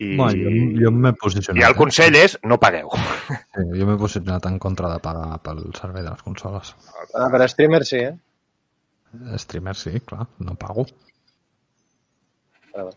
I, 0.00 0.16
Bueno, 0.16 0.32
jo, 0.48 0.80
jo 0.80 0.90
m'he 0.96 1.12
posicionat. 1.12 1.60
I 1.60 1.66
el 1.68 1.74
eh? 1.76 1.78
consell 1.78 2.16
és 2.16 2.38
no 2.48 2.56
pagueu. 2.58 2.88
Sí, 3.28 3.66
jo 3.76 3.86
m'he 3.86 3.98
posicionat 4.00 4.46
en 4.48 4.58
contra 4.58 4.88
de 4.94 4.98
pagar 5.04 5.38
pel 5.44 5.60
servei 5.76 6.02
de 6.02 6.08
les 6.10 6.22
consoles. 6.24 6.72
Ah, 7.14 7.28
per 7.30 7.44
streamer 7.52 7.84
sí, 7.84 8.00
eh? 8.08 8.14
Streamer 9.42 9.74
sí, 9.76 10.00
clar, 10.06 10.26
no 10.38 10.54
pago. 10.54 10.86
Ah. 12.74 12.90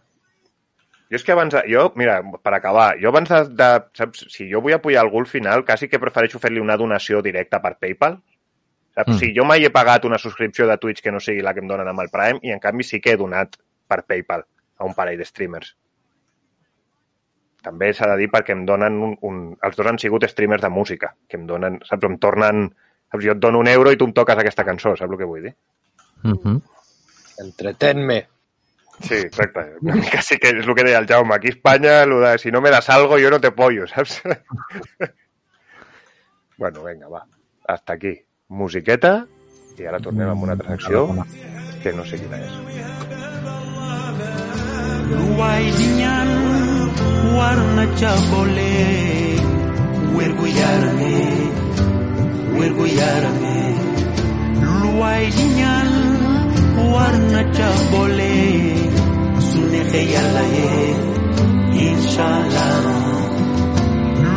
Jo 1.09 1.17
és 1.19 1.23
que 1.25 1.33
abans, 1.33 1.53
de- 1.53 1.65
jo, 1.69 1.91
mira, 1.95 2.19
per 2.41 2.53
acabar, 2.55 2.95
jo 3.01 3.09
abans 3.09 3.29
de, 3.29 3.41
de 3.57 3.69
saps, 3.97 4.25
si 4.33 4.47
jo 4.49 4.61
vull 4.61 4.73
apoyar 4.73 5.03
algú 5.03 5.19
al 5.21 5.27
final, 5.29 5.65
quasi 5.65 5.89
que 5.89 5.99
prefereixo 6.01 6.39
fer-li 6.41 6.61
una 6.61 6.77
donació 6.77 7.21
directa 7.21 7.59
per 7.61 7.75
PayPal. 7.77 8.17
Saps? 8.93 9.11
Mm. 9.15 9.19
Si 9.19 9.31
jo 9.35 9.45
mai 9.45 9.65
he 9.65 9.71
pagat 9.73 10.05
una 10.05 10.17
subscripció 10.21 10.67
de 10.69 10.77
Twitch 10.77 11.01
que 11.01 11.11
no 11.13 11.19
sigui 11.21 11.41
la 11.41 11.53
que 11.53 11.61
em 11.61 11.69
donen 11.69 11.89
amb 11.89 12.01
el 12.01 12.09
Prime 12.13 12.39
i 12.45 12.53
en 12.53 12.61
canvi 12.61 12.85
sí 12.85 13.01
que 13.01 13.13
he 13.13 13.17
donat 13.17 13.57
per 13.89 14.03
PayPal 14.05 14.45
a 14.77 14.85
un 14.85 14.93
parell 14.97 15.17
de 15.17 15.25
streamers. 15.25 15.75
També 17.63 17.93
s'ha 17.95 18.09
de 18.11 18.17
dir 18.19 18.29
perquè 18.31 18.53
em 18.57 18.65
donen 18.67 18.97
un, 19.01 19.13
un... 19.23 19.37
Els 19.63 19.77
dos 19.77 19.87
han 19.87 19.97
sigut 20.01 20.25
streamers 20.27 20.61
de 20.65 20.69
música, 20.69 21.13
que 21.29 21.37
em 21.39 21.45
donen, 21.49 21.79
saps, 21.87 22.09
em 22.09 22.17
tornen... 22.21 22.65
Saps, 23.13 23.23
jo 23.23 23.35
et 23.37 23.39
dono 23.39 23.61
un 23.61 23.69
euro 23.71 23.93
i 23.93 23.97
tu 23.97 24.09
em 24.09 24.13
toques 24.17 24.37
aquesta 24.41 24.65
cançó, 24.67 24.95
saps 24.97 25.13
el 25.13 25.17
que 25.21 25.29
vull 25.29 25.45
dir? 25.47 25.53
Uh 26.23 26.31
-huh. 26.31 26.61
Entretenme. 27.37 28.27
Sí, 29.01 29.15
mica 29.81 30.21
sí 30.27 30.37
que 30.37 30.49
és 30.49 30.67
el 30.67 30.75
que 30.75 30.83
deia 30.83 30.99
el 30.99 31.07
Jaume. 31.07 31.35
Aquí 31.35 31.47
a 31.47 31.51
Espanya, 31.51 32.05
lo 32.05 32.21
de 32.21 32.37
si 32.37 32.51
no 32.51 32.61
me 32.61 32.69
das 32.69 32.89
algo, 32.89 33.17
yo 33.17 33.29
no 33.29 33.41
te 33.41 33.51
pollo, 33.51 33.87
saps? 33.87 34.21
bueno, 36.57 36.83
vinga, 36.83 37.07
va. 37.07 37.25
Hasta 37.67 37.93
aquí. 37.93 38.19
Musiqueta 38.49 39.25
i 39.81 39.87
ara 39.89 39.97
tornem 39.99 40.29
amb 40.29 40.43
una 40.45 40.53
altra 40.53 40.69
secció 40.75 41.07
que 41.81 41.93
no 41.97 42.05
sé 42.05 42.19
quina 42.21 42.37
és. 42.37 42.51
lu 45.13 45.25
waay 45.39 45.65
di 45.77 45.87
ñaan 45.99 46.29
war 47.35 47.59
na 47.75 47.85
warna 56.93 57.41
cabole 57.57 58.35
sune 59.49 59.81
khayalae 59.91 60.69
inshallah. 61.87 62.85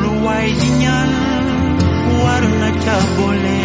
Luwai 0.00 0.48
dinyan 0.60 1.12
warna 2.22 2.70
cabole 2.84 3.60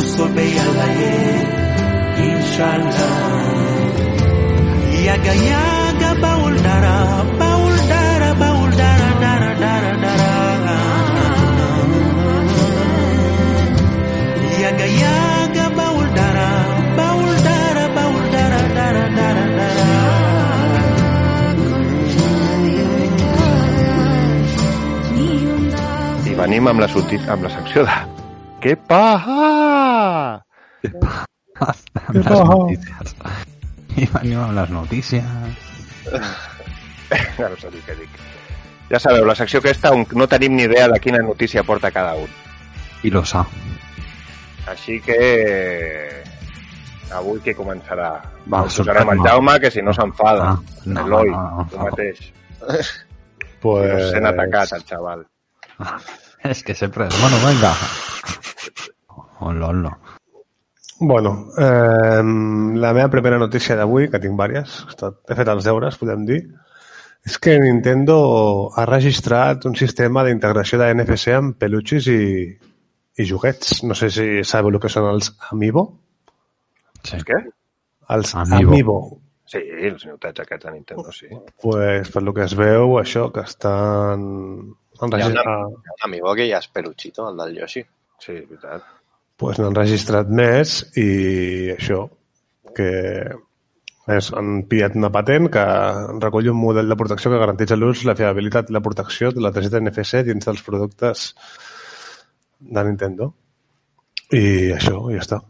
usobe 0.00 0.44
yalae 0.58 1.14
inshallah. 2.28 3.12
Yaga 5.06 5.34
yaga 5.50 6.10
baul 6.22 6.54
daraba 6.66 7.50
venim 26.44 26.68
amb 26.68 26.82
la, 26.82 26.88
sortit, 26.92 27.24
amb 27.32 27.46
la 27.46 27.50
secció 27.52 27.84
de... 27.88 27.94
Què 28.64 28.74
paja? 28.88 30.40
amb 31.64 32.18
les 32.18 32.42
notícies. 32.50 33.14
I 33.96 34.08
venim 34.12 34.42
amb 34.42 34.56
les 34.58 34.72
notícies. 34.74 35.62
Ja 37.38 37.48
no 37.48 37.56
sé 37.60 37.70
què 37.86 37.96
dic. 37.96 38.20
Ja 38.90 39.00
sabeu, 39.00 39.24
la 39.24 39.36
secció 39.38 39.62
aquesta 39.62 39.92
on 39.96 40.04
no 40.18 40.26
tenim 40.28 40.56
ni 40.58 40.66
idea 40.68 40.88
de 40.92 41.00
quina 41.00 41.22
notícia 41.24 41.64
porta 41.64 41.92
cada 41.94 42.14
un. 42.20 42.28
I 43.04 43.12
lo 43.14 43.24
sa. 43.24 43.44
Així 44.68 44.98
que... 45.04 45.18
Avui 47.14 47.38
qui 47.44 47.54
començarà? 47.56 48.10
Va, 48.48 48.64
el 48.64 48.68
posarem 48.68 48.68
el 48.68 48.72
sorprèn-me. 48.74 49.28
Jaume, 49.28 49.56
que 49.62 49.70
si 49.70 49.84
no 49.84 49.92
s'enfada. 49.96 50.50
Ah, 50.50 50.82
no, 50.86 51.06
Eloi, 51.06 51.30
no, 51.30 51.42
no, 51.60 51.66
tu 51.70 51.78
no. 51.78 51.88
mateix. 51.88 52.26
Pues... 52.60 52.92
Pues... 53.64 54.10
Sent 54.12 54.28
atacat, 54.28 54.74
el 54.76 54.84
xaval. 54.88 55.24
És 56.52 56.62
que 56.62 56.74
sempre 56.76 57.08
és... 57.08 57.20
Bueno, 57.20 57.38
vinga. 57.46 57.72
Hola, 59.40 59.68
hola. 59.68 59.92
Bueno, 61.00 61.48
eh, 61.58 62.22
la 62.80 62.92
meva 62.92 63.08
primera 63.10 63.38
notícia 63.38 63.76
d'avui, 63.76 64.10
que 64.12 64.20
tinc 64.20 64.36
diverses, 64.36 64.84
he 64.94 65.38
fet 65.38 65.50
els 65.50 65.64
deures, 65.66 65.96
podem 66.00 66.22
dir, 66.28 66.38
és 67.24 67.38
que 67.40 67.56
Nintendo 67.60 68.16
ha 68.76 68.84
registrat 68.88 69.64
un 69.68 69.74
sistema 69.80 70.22
d'integració 70.24 70.78
de 70.80 70.92
NFC 70.92 71.34
amb 71.34 71.56
peluches 71.60 72.08
i, 72.12 72.22
i 73.16 73.26
joguets. 73.26 73.80
No 73.88 73.96
sé 73.96 74.10
si 74.12 74.28
sabeu 74.44 74.74
el 74.74 74.80
que 74.82 74.92
són 74.92 75.08
els 75.14 75.32
Amiibo. 75.50 75.86
Sí. 77.00 77.16
És 77.18 77.24
què? 77.24 77.40
Els 78.14 78.34
Amiibo. 78.36 78.70
Amiibo. 78.70 78.98
Sí, 79.48 79.60
els 79.88 80.04
newtets 80.08 80.44
aquests 80.44 80.68
de 80.68 80.76
Nintendo, 80.76 81.12
sí. 81.12 81.28
Pues, 81.60 82.12
per 82.12 82.22
lo 82.24 82.32
que 82.36 82.44
es 82.44 82.54
veu, 82.56 82.98
això, 83.00 83.30
que 83.32 83.44
estan... 83.48 84.28
Han 85.04 85.14
Hi 85.14 85.22
ha 85.22 85.26
una- 85.30 85.42
registrat, 85.44 85.78
hi 85.84 85.88
ha 85.92 85.96
un 85.98 86.04
amigo 86.10 86.34
que 86.34 86.48
ja 86.50 86.58
és 86.58 86.68
peluchito, 86.68 87.28
el 87.30 87.36
del 87.42 87.56
Yoshi. 87.60 87.82
Sí, 88.18 88.32
és 88.32 88.48
veritat. 88.48 88.82
pues, 89.36 89.58
n'han 89.58 89.74
registrat 89.74 90.28
més 90.30 90.74
i 90.96 91.70
això, 91.74 92.04
que 92.74 92.90
és, 94.14 94.28
han 94.36 94.62
pillat 94.70 94.94
una 94.96 95.10
patent 95.10 95.48
que 95.50 95.64
recull 96.22 96.50
un 96.52 96.56
model 96.60 96.88
de 96.88 96.96
protecció 96.96 97.30
que 97.32 97.38
garanteix 97.40 97.72
l'ús, 97.76 98.04
la 98.04 98.14
fiabilitat 98.14 98.70
i 98.70 98.76
la 98.76 98.80
protecció 98.84 99.32
de 99.32 99.40
la 99.40 99.50
targeta 99.52 99.80
NFC 99.80 100.22
dins 100.26 100.44
dels 100.46 100.62
productes 100.62 101.34
de 102.60 102.84
Nintendo. 102.84 103.32
I 104.32 104.72
això, 104.76 105.00
ja 105.12 105.20
està. 105.24 105.40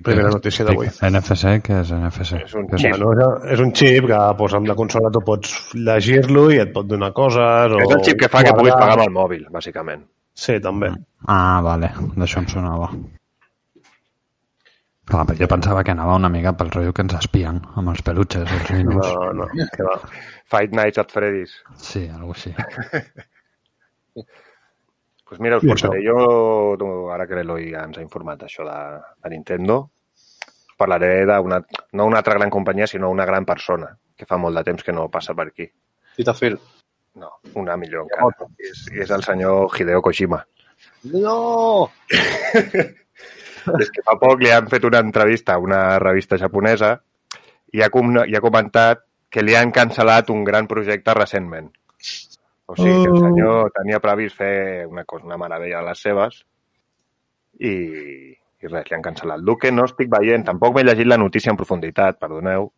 Primera 0.00 0.30
notícia 0.30 0.64
d'avui. 0.64 0.86
NFC, 0.88 1.56
què 1.66 1.80
és 1.82 1.90
NFC? 1.92 2.38
És 2.44 2.54
un 2.54 2.68
xip. 2.72 2.96
Bueno, 2.96 3.10
és- 3.44 3.52
és 3.52 3.60
un 3.60 3.72
xip 3.76 4.06
que 4.06 4.20
pues, 4.38 4.54
amb 4.54 4.66
la 4.66 4.74
consola 4.74 5.10
tu 5.10 5.20
pots 5.20 5.72
llegir-lo 5.74 6.50
i 6.50 6.58
et 6.62 6.72
pot 6.72 6.86
donar 6.86 7.12
coses. 7.12 7.72
És 7.78 7.88
o 7.88 7.98
el 7.98 8.04
xip 8.04 8.18
que 8.20 8.28
fa 8.28 8.42
que 8.44 8.54
puguis 8.54 8.72
pagar 8.74 8.94
amb 8.98 9.06
el 9.08 9.12
mòbil, 9.12 9.46
bàsicament. 9.50 10.06
Sí, 10.34 10.58
també. 10.60 10.88
Ah, 11.26 11.60
vale, 11.62 11.90
d'això 12.16 12.38
em 12.40 12.48
sonava. 12.48 12.88
Clar, 15.04 15.26
però 15.26 15.36
jo 15.36 15.48
pensava 15.50 15.82
que 15.84 15.90
anava 15.90 16.14
una 16.16 16.28
mica 16.30 16.52
pel 16.56 16.70
rotllo 16.70 16.92
que 16.94 17.02
ens 17.02 17.14
espien 17.18 17.60
amb 17.76 17.88
els 17.90 18.00
peluches, 18.06 18.48
els 18.50 18.70
ninos. 18.70 19.06
No, 19.12 19.32
no, 19.32 19.46
que 19.76 19.82
va. 19.82 19.98
Fight 20.46 20.72
Nights 20.72 20.98
at 20.98 21.10
Freddy's. 21.12 21.56
Sí, 21.76 22.08
algo 22.08 22.32
així. 22.32 22.54
Pues 25.32 25.40
mira, 25.40 25.56
us 25.56 25.64
portaré 25.64 26.02
jo, 26.04 26.16
ara 27.08 27.24
que 27.24 27.38
l'Eloi 27.38 27.70
ja 27.72 27.86
ens 27.88 27.96
ha 27.96 28.02
informat 28.04 28.42
això 28.44 28.66
de, 28.68 28.80
de 29.24 29.30
Nintendo, 29.32 29.78
parlaré 30.76 31.22
d'una, 31.24 31.62
no 31.96 32.04
una 32.10 32.18
altra 32.20 32.34
gran 32.36 32.52
companyia, 32.52 32.84
sinó 32.90 33.08
una 33.08 33.24
gran 33.24 33.46
persona, 33.48 33.88
que 34.12 34.28
fa 34.28 34.36
molt 34.36 34.60
de 34.60 34.64
temps 34.66 34.84
que 34.84 34.92
no 34.92 35.06
passa 35.08 35.32
per 35.32 35.46
aquí. 35.48 35.70
Tita 36.18 36.34
Phil. 36.36 36.58
No, 37.16 37.30
una 37.62 37.78
millor 37.80 38.04
encara. 38.04 38.50
I 38.60 38.68
és, 38.74 38.84
i 38.92 39.00
és 39.06 39.16
el 39.16 39.24
senyor 39.24 39.72
Hideo 39.72 40.04
Kojima. 40.04 40.42
No! 41.16 41.88
És 43.80 43.92
que 43.96 44.04
fa 44.04 44.18
poc 44.20 44.44
li 44.44 44.52
han 44.52 44.68
fet 44.68 44.84
una 44.84 45.00
entrevista 45.00 45.56
a 45.56 45.64
una 45.64 45.96
revista 46.02 46.36
japonesa 46.36 46.98
i 47.72 47.80
ha, 47.80 47.88
com, 47.88 48.18
i 48.28 48.36
ha 48.36 48.44
comentat 48.44 49.06
que 49.32 49.40
li 49.40 49.56
han 49.56 49.72
cancel·lat 49.72 50.28
un 50.36 50.44
gran 50.44 50.68
projecte 50.68 51.16
recentment. 51.16 51.72
O 52.66 52.76
sigui, 52.76 53.02
que 53.02 53.10
el 53.10 53.16
Oh. 53.16 53.20
senyor 53.20 53.70
tenia 53.74 54.00
previst 54.00 54.36
fer 54.38 54.86
una 54.86 55.04
cosa, 55.04 55.24
una 55.26 55.36
meravella 55.36 55.80
de 55.82 55.86
les 55.88 55.98
seves 56.00 56.44
i, 57.60 57.72
i 57.72 58.68
res, 58.70 58.86
li 58.90 58.94
han 58.96 59.02
cancel·lat. 59.04 59.42
El 59.42 59.56
que 59.60 59.72
no 59.72 59.84
estic 59.88 60.08
veient, 60.12 60.44
tampoc 60.46 60.74
m'he 60.76 60.84
llegit 60.86 61.06
la 61.10 61.18
notícia 61.20 61.50
en 61.52 61.58
profunditat, 61.58 62.18
perdoneu, 62.22 62.68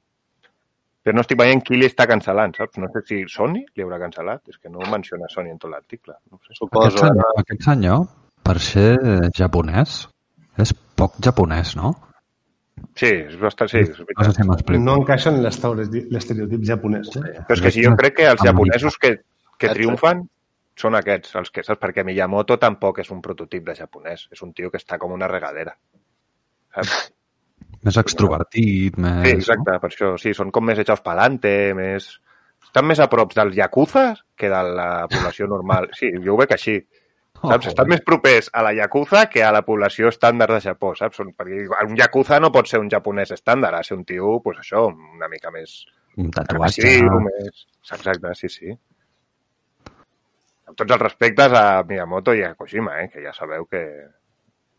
però 1.05 1.15
no 1.15 1.21
estic 1.21 1.39
veient 1.39 1.61
qui 1.63 1.77
li 1.77 1.87
està 1.87 2.07
cancel·lant, 2.09 2.57
saps? 2.57 2.79
No 2.81 2.89
sé 2.95 3.03
si 3.07 3.21
Sony 3.29 3.61
li 3.77 3.85
haurà 3.85 3.99
cancel·lat, 4.01 4.41
és 4.49 4.57
que 4.59 4.71
no 4.73 4.81
menciona 4.91 5.29
Sony 5.29 5.51
en 5.53 5.59
tot 5.61 5.71
l'article. 5.71 6.17
No 6.33 6.39
sé. 6.41 6.55
Aquest 6.55 6.63
Suposo. 6.63 6.99
senyor, 7.05 7.35
aquest 7.45 7.63
senyor, 7.69 8.07
per 8.43 8.59
ser 8.61 8.89
japonès, 9.37 10.09
és 10.59 10.73
poc 10.97 11.21
japonès, 11.21 11.77
no? 11.77 11.93
Sí, 12.97 13.07
és 13.11 13.37
bastant, 13.39 13.69
sí, 13.71 13.79
és 13.85 14.01
No 14.01 14.25
sé 14.25 14.33
si. 14.43 14.79
No 14.83 14.97
encaixa 14.97 15.31
en 15.31 15.43
l'estereotip 15.43 16.65
japonès. 16.67 17.13
No? 17.17 17.23
Però 17.47 17.55
és 17.55 17.63
que 17.63 17.71
si 17.71 17.85
jo 17.85 17.95
crec 17.97 18.17
que 18.17 18.27
els 18.33 18.43
japonesos 18.43 18.97
que, 18.99 19.13
que 19.59 19.73
triomfen 19.75 20.25
són 20.79 20.97
aquests, 20.99 21.35
els 21.39 21.51
que 21.55 21.63
saps? 21.63 21.81
Perquè 21.83 22.05
Miyamoto 22.07 22.57
tampoc 22.59 22.99
és 23.05 23.11
un 23.15 23.21
prototip 23.23 23.65
de 23.67 23.77
japonès, 23.79 24.29
és 24.35 24.43
un 24.43 24.53
tio 24.53 24.71
que 24.73 24.81
està 24.81 24.99
com 24.99 25.13
una 25.15 25.29
regadera. 25.31 25.77
Saps? 26.75 26.95
Més 27.85 27.97
extrovertit, 28.01 28.95
més... 28.97 29.27
Sí, 29.27 29.33
exacte, 29.37 29.75
per 29.81 29.89
això, 29.91 30.15
sí, 30.17 30.31
són 30.33 30.49
com 30.55 30.65
més 30.65 30.79
echados 30.81 31.03
pa'lante, 31.05 31.51
més... 31.77 32.07
Estan 32.65 32.87
més 32.89 33.01
a 33.03 33.11
prop 33.13 33.35
dels 33.37 33.53
yakuza 33.59 34.07
que 34.41 34.49
de 34.49 34.61
la 34.79 34.87
població 35.13 35.45
normal. 35.51 35.91
Sí, 35.93 36.09
jo 36.25 36.33
ho 36.33 36.39
veig 36.41 36.55
així. 36.57 36.79
Saps? 37.43 37.67
Oh, 37.67 37.73
Estan 37.75 37.91
més 37.93 38.01
propers 38.07 38.49
a 38.57 38.63
la 38.65 38.73
yakuza 38.73 39.27
que 39.29 39.45
a 39.45 39.51
la 39.53 39.61
població 39.67 40.09
estàndard 40.09 40.57
de 40.57 40.63
Japó, 40.65 40.95
saps? 40.97 41.21
Perquè 41.37 41.67
un 41.85 41.93
yakuza 41.99 42.41
no 42.41 42.49
pot 42.55 42.71
ser 42.71 42.81
un 42.81 42.89
japonès 42.89 43.35
estàndard, 43.37 43.77
ha 43.77 43.85
de 43.85 43.91
ser 43.91 43.99
un 43.99 44.07
tio, 44.09 44.39
pues 44.43 44.63
això, 44.65 44.87
una 44.89 45.29
mica 45.29 45.53
més 45.53 45.83
Un 46.17 46.33
tatuatge. 46.33 46.81
agressiu, 46.89 47.21
més... 47.29 47.67
Exacte, 47.93 48.33
sí, 48.41 48.49
sí. 48.49 48.73
Amb 50.65 50.79
tots 50.81 50.95
els 50.97 51.03
respectes 51.03 51.53
a 51.59 51.83
Miyamoto 51.89 52.33
i 52.37 52.43
a 52.47 52.55
Kojima, 52.57 52.97
eh? 53.03 53.09
que 53.13 53.23
ja 53.25 53.33
sabeu 53.37 53.67
que, 53.69 53.83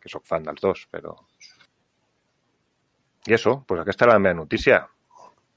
que 0.01 0.09
sóc 0.11 0.25
fan 0.25 0.43
dels 0.47 0.61
dos, 0.63 0.85
però... 0.91 1.13
I 3.25 3.33
això, 3.37 3.55
pues 3.65 3.81
aquesta 3.81 4.05
era 4.05 4.15
la 4.17 4.21
meva 4.21 4.37
notícia. 4.43 4.83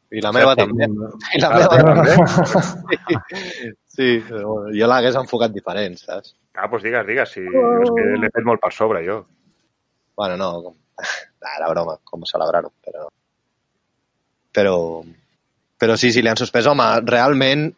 I 0.09 0.23
la 0.25 0.33
meva 0.33 0.55
també. 0.57 0.87
I 1.37 1.41
la 1.43 1.51
Ah, 1.53 1.59
meva 1.59 1.67
la 1.67 2.05
teva 2.07 2.23
també. 2.25 3.73
Sí, 3.99 4.07
però 4.25 4.45
bueno, 4.55 4.73
jo 4.73 4.89
l'hagués 4.89 5.19
enfocat 5.21 5.53
diferent, 5.53 5.99
saps? 6.01 6.33
Ah, 6.57 6.69
doncs 6.71 6.85
digues, 6.87 7.05
digues, 7.09 7.33
si 7.35 7.45
jo 7.45 7.65
és 7.85 7.91
que 7.95 8.07
l'he 8.23 8.31
fet 8.35 8.47
molt 8.49 8.63
per 8.63 8.73
sobre, 8.73 9.03
jo. 9.07 9.21
Bueno, 10.19 10.39
no, 10.41 10.49
com... 10.65 10.77
Ah, 10.99 11.53
era 11.59 11.69
broma, 11.75 11.99
com 12.09 12.25
celebrar-ho, 12.29 12.73
però... 12.85 13.09
Però... 14.57 14.77
Però 15.79 15.95
sí, 16.01 16.09
sí, 16.11 16.25
li 16.25 16.31
han 16.33 16.41
suspès. 16.41 16.67
Home, 16.67 16.87
realment, 17.07 17.69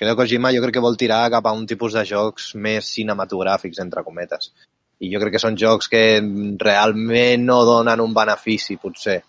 Hideo 0.00 0.16
Kojima 0.16 0.50
jo 0.54 0.62
crec 0.64 0.74
que 0.78 0.80
vol 0.84 0.96
tirar 0.96 1.26
cap 1.30 1.46
a 1.46 1.52
un 1.52 1.66
tipus 1.68 1.92
de 1.92 2.04
jocs 2.08 2.54
més 2.56 2.86
cinematogràfics, 2.94 3.78
entre 3.84 4.02
cometes. 4.02 4.52
I 5.00 5.10
jo 5.12 5.20
crec 5.20 5.34
que 5.36 5.40
són 5.42 5.56
jocs 5.56 5.88
que 5.88 6.00
realment 6.60 7.44
no 7.44 7.62
donen 7.64 8.00
un 8.00 8.14
benefici, 8.16 8.76
potser. 8.80 9.20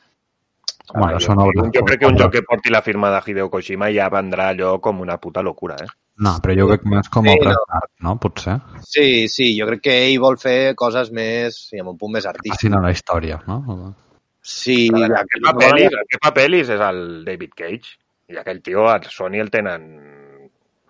Bueno, 0.91 1.13
jo, 1.15 1.19
són 1.23 1.39
obres. 1.39 1.69
jo 1.75 1.83
crec 1.87 1.99
que 2.01 2.07
un 2.09 2.17
joc 2.19 2.31
que 2.33 2.41
porti 2.43 2.69
la 2.73 2.81
firma 2.81 3.09
de 3.13 3.21
Hideo 3.31 3.49
Kojima 3.49 3.87
ja 3.95 4.09
vendrà 4.11 4.49
allò 4.51 4.79
com 4.83 4.99
una 4.99 5.17
puta 5.17 5.41
locura, 5.41 5.75
eh? 5.79 5.87
No, 6.21 6.33
però 6.43 6.53
jo 6.57 6.67
crec 6.67 6.83
més 6.91 7.07
com 7.09 7.23
Sí, 7.25 7.31
a 7.31 7.33
obres 7.39 7.55
no. 7.55 7.63
d'art, 7.69 7.89
no? 8.05 8.15
Potser. 8.19 8.57
Sí, 8.83 9.27
sí, 9.31 9.47
jo 9.57 9.65
crec 9.69 9.81
que 9.87 9.95
ell 10.09 10.19
vol 10.19 10.37
fer 10.37 10.75
coses 10.75 11.09
més, 11.15 11.55
sí, 11.69 11.79
amb 11.79 11.93
un 11.93 11.97
punt 11.97 12.11
més 12.17 12.25
artístic. 12.29 12.53
Passin 12.57 12.75
a 12.77 12.81
la 12.83 12.91
història, 12.91 13.39
no? 13.47 13.93
Sí, 14.41 14.89
A 14.91 14.97
veure, 14.97 15.13
la- 15.13 15.21
el 15.21 15.27
que 15.31 15.39
fa 15.45 15.53
pel·lis, 15.63 15.91
el 16.01 16.07
que 16.09 16.19
fa 16.21 16.33
pel·lis 16.33 16.69
és 16.75 16.81
el 16.89 17.01
David 17.25 17.53
Cage. 17.55 17.95
I 18.31 18.37
aquell 18.41 18.61
tio, 18.61 18.87
a 18.89 18.99
Sony 19.07 19.39
el 19.41 19.49
tenen... 19.51 19.87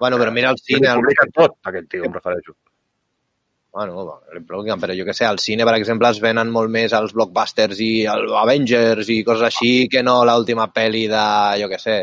Bueno, 0.01 0.17
però 0.17 0.31
mira 0.33 0.49
el 0.49 0.57
cine, 0.57 0.87
el... 0.89 0.99
publiquen 0.99 1.31
tot, 1.35 1.59
aquell 1.69 1.87
tio, 1.87 2.05
em 2.07 2.13
refereixo. 2.15 2.55
Bueno, 3.71 4.05
li 4.33 4.41
publiquen, 4.43 4.79
però 4.81 4.95
jo 4.97 5.05
que 5.07 5.13
sé, 5.13 5.27
al 5.27 5.37
cine, 5.39 5.67
per 5.67 5.75
exemple, 5.77 6.09
es 6.09 6.19
venen 6.23 6.49
molt 6.51 6.73
més 6.73 6.95
els 6.97 7.13
blockbusters 7.15 7.79
i 7.85 7.91
els 8.09 8.33
Avengers 8.41 9.11
i 9.13 9.21
coses 9.27 9.45
així 9.47 9.85
que 9.93 10.01
no 10.03 10.17
l'última 10.27 10.67
pel·li 10.73 11.05
de, 11.11 11.27
jo 11.61 11.69
que 11.71 11.79
sé, 11.79 11.99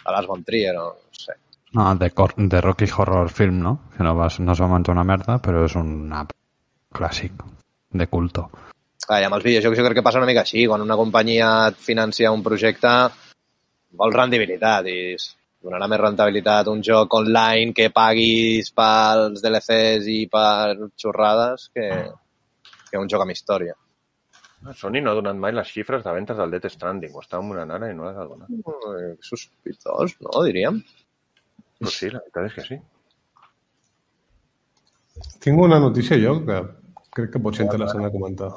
de 0.00 0.16
Lars 0.16 0.30
von 0.32 0.42
Trier, 0.48 0.72
no, 0.78 0.88
no 0.96 1.20
sé. 1.26 1.36
No, 1.76 1.90
de, 2.00 2.10
Cor 2.16 2.32
de 2.38 2.64
Rocky 2.64 2.88
Horror 2.88 3.28
Film, 3.28 3.60
no? 3.68 3.76
Que 3.94 4.02
no, 4.08 4.16
va, 4.16 4.32
no 4.40 4.56
es 4.56 4.64
va 4.64 4.72
menjar 4.72 4.96
una 4.96 5.04
merda, 5.04 5.36
però 5.44 5.66
és 5.68 5.76
un 5.76 5.92
clàssic 6.96 7.44
de 7.92 8.08
culto. 8.08 8.48
Clar, 9.04 9.20
i 9.20 9.28
amb 9.28 9.36
els 9.36 9.44
videojocs 9.44 9.76
jo 9.76 9.84
crec 9.84 10.00
que 10.00 10.08
passa 10.08 10.24
una 10.24 10.32
mica 10.32 10.46
així. 10.46 10.64
Quan 10.66 10.82
una 10.82 10.96
companyia 10.96 11.50
et 11.68 11.84
financia 11.84 12.32
un 12.32 12.42
projecte, 12.46 12.94
vol 14.00 14.16
rendibilitat 14.16 14.88
i 14.88 15.00
donarà 15.66 15.88
més 15.90 16.00
rentabilitat 16.00 16.70
un 16.70 16.82
joc 16.86 17.14
online 17.18 17.74
que 17.76 17.90
paguis 17.94 18.70
pels 18.76 19.42
DLCs 19.42 20.06
i 20.14 20.20
per 20.30 20.90
xorrades 21.02 21.68
que, 21.74 21.88
que 22.90 23.02
un 23.02 23.10
joc 23.10 23.24
amb 23.24 23.34
història. 23.34 23.74
Sony 24.74 25.02
no 25.02 25.12
ha 25.12 25.18
donat 25.18 25.36
mai 25.38 25.52
les 25.54 25.68
xifres 25.70 26.02
de 26.02 26.12
ventes 26.14 26.38
del 26.38 26.54
Death 26.54 26.70
Stranding. 26.72 27.12
Ho 27.14 27.22
estàvem 27.22 27.52
donant 27.52 27.74
ara 27.76 27.90
i 27.90 27.94
no 27.94 28.06
les 28.08 28.16
ha 28.18 28.26
donat. 28.26 28.50
Eh, 28.50 29.10
Sospitós, 29.22 30.16
no, 30.24 30.32
diríem? 30.46 30.80
Però 31.76 31.92
sí, 31.92 32.10
la 32.10 32.22
veritat 32.24 32.48
és 32.48 32.56
que 32.56 32.64
sí. 32.66 32.78
Tinc 35.44 35.60
una 35.62 35.78
notícia 35.82 36.18
jo 36.20 36.38
que 36.46 36.62
crec 37.16 37.36
que 37.36 37.42
pot 37.42 37.56
ser 37.56 37.66
interessant 37.68 38.04
de 38.06 38.12
comentar. 38.14 38.50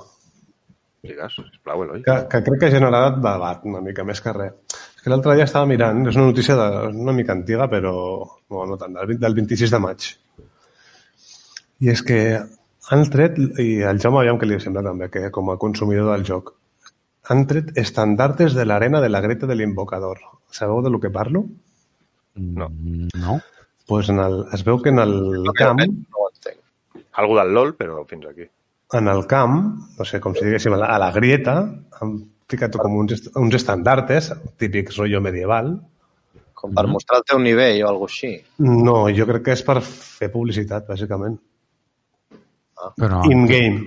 Digues, 1.06 1.36
sisplau, 1.36 1.86
Eloi. 1.86 2.02
Que, 2.04 2.16
que 2.32 2.42
crec 2.48 2.64
que 2.64 2.70
ha 2.70 2.76
generat 2.76 3.20
debat 3.24 3.68
una 3.70 3.84
mica 3.84 4.04
més 4.08 4.20
que 4.24 4.34
res. 4.36 4.80
És 5.00 5.04
que 5.06 5.12
l'altre 5.14 5.32
dia 5.40 5.46
estava 5.48 5.68
mirant, 5.70 6.02
és 6.12 6.18
una 6.18 6.26
notícia 6.28 6.58
de, 6.60 6.64
una 6.92 7.14
mica 7.16 7.32
antiga, 7.32 7.70
però 7.72 7.94
no, 8.52 8.64
no 8.68 8.76
tant, 8.76 8.98
del, 8.98 9.14
del 9.22 9.36
26 9.38 9.72
de 9.72 9.80
maig. 9.80 10.08
I 11.80 11.94
és 11.94 12.02
que 12.04 12.18
han 12.92 13.06
tret, 13.14 13.38
i 13.64 13.78
el 13.88 14.02
Jaume 14.04 14.20
aviam 14.20 14.42
que 14.42 14.50
li 14.50 14.58
sembla 14.60 14.84
també, 14.84 15.08
que 15.14 15.30
com 15.32 15.54
a 15.54 15.56
consumidor 15.62 16.10
del 16.12 16.26
joc, 16.28 16.52
han 17.32 17.46
tret 17.48 17.72
estandartes 17.80 18.58
de 18.58 18.66
l'arena 18.68 19.00
de 19.00 19.08
la 19.08 19.24
Greta 19.24 19.48
de 19.48 19.56
l'Invocador. 19.56 20.20
Sabeu 20.52 20.84
de 20.84 20.92
lo 20.92 21.00
que 21.00 21.14
parlo? 21.16 21.46
No. 22.36 22.68
No? 23.16 23.40
Pues 23.88 24.10
en 24.12 24.20
el, 24.20 24.42
es 24.52 24.68
veu 24.68 24.82
que 24.84 24.92
en 24.92 25.00
el 25.00 25.16
camp, 25.56 25.80
No 25.80 26.26
ho 26.26 26.28
entenc. 26.34 26.60
Algo 27.24 27.40
del 27.40 27.54
LOL, 27.56 27.78
però 27.80 28.04
fins 28.10 28.28
aquí. 28.28 28.52
en 29.00 29.08
el 29.08 29.24
camp, 29.28 29.56
no 29.96 30.06
sé 30.12 30.20
com 30.20 30.36
si 30.36 30.44
diguéssim, 30.44 30.74
a 30.74 30.82
la, 30.82 30.92
a 30.92 31.00
la 31.00 31.12
grieta, 31.16 31.56
han 32.02 32.18
ficat 32.50 32.76
com 32.82 32.98
uns, 33.04 33.30
uns 33.38 33.56
estandartes, 33.56 34.32
típics 34.58 34.98
rotllo 34.98 35.22
medieval. 35.22 35.76
Com 36.60 36.74
per 36.76 36.88
mostrar 36.92 37.22
el 37.22 37.28
teu 37.30 37.40
nivell 37.40 37.84
o 37.86 37.92
alguna 37.94 38.12
així. 38.12 38.34
No, 38.66 38.98
jo 39.16 39.28
crec 39.30 39.46
que 39.46 39.54
és 39.56 39.64
per 39.64 39.78
fer 39.86 40.28
publicitat, 40.34 40.90
bàsicament. 40.90 41.38
Però, 43.00 43.22
In-game. 43.32 43.80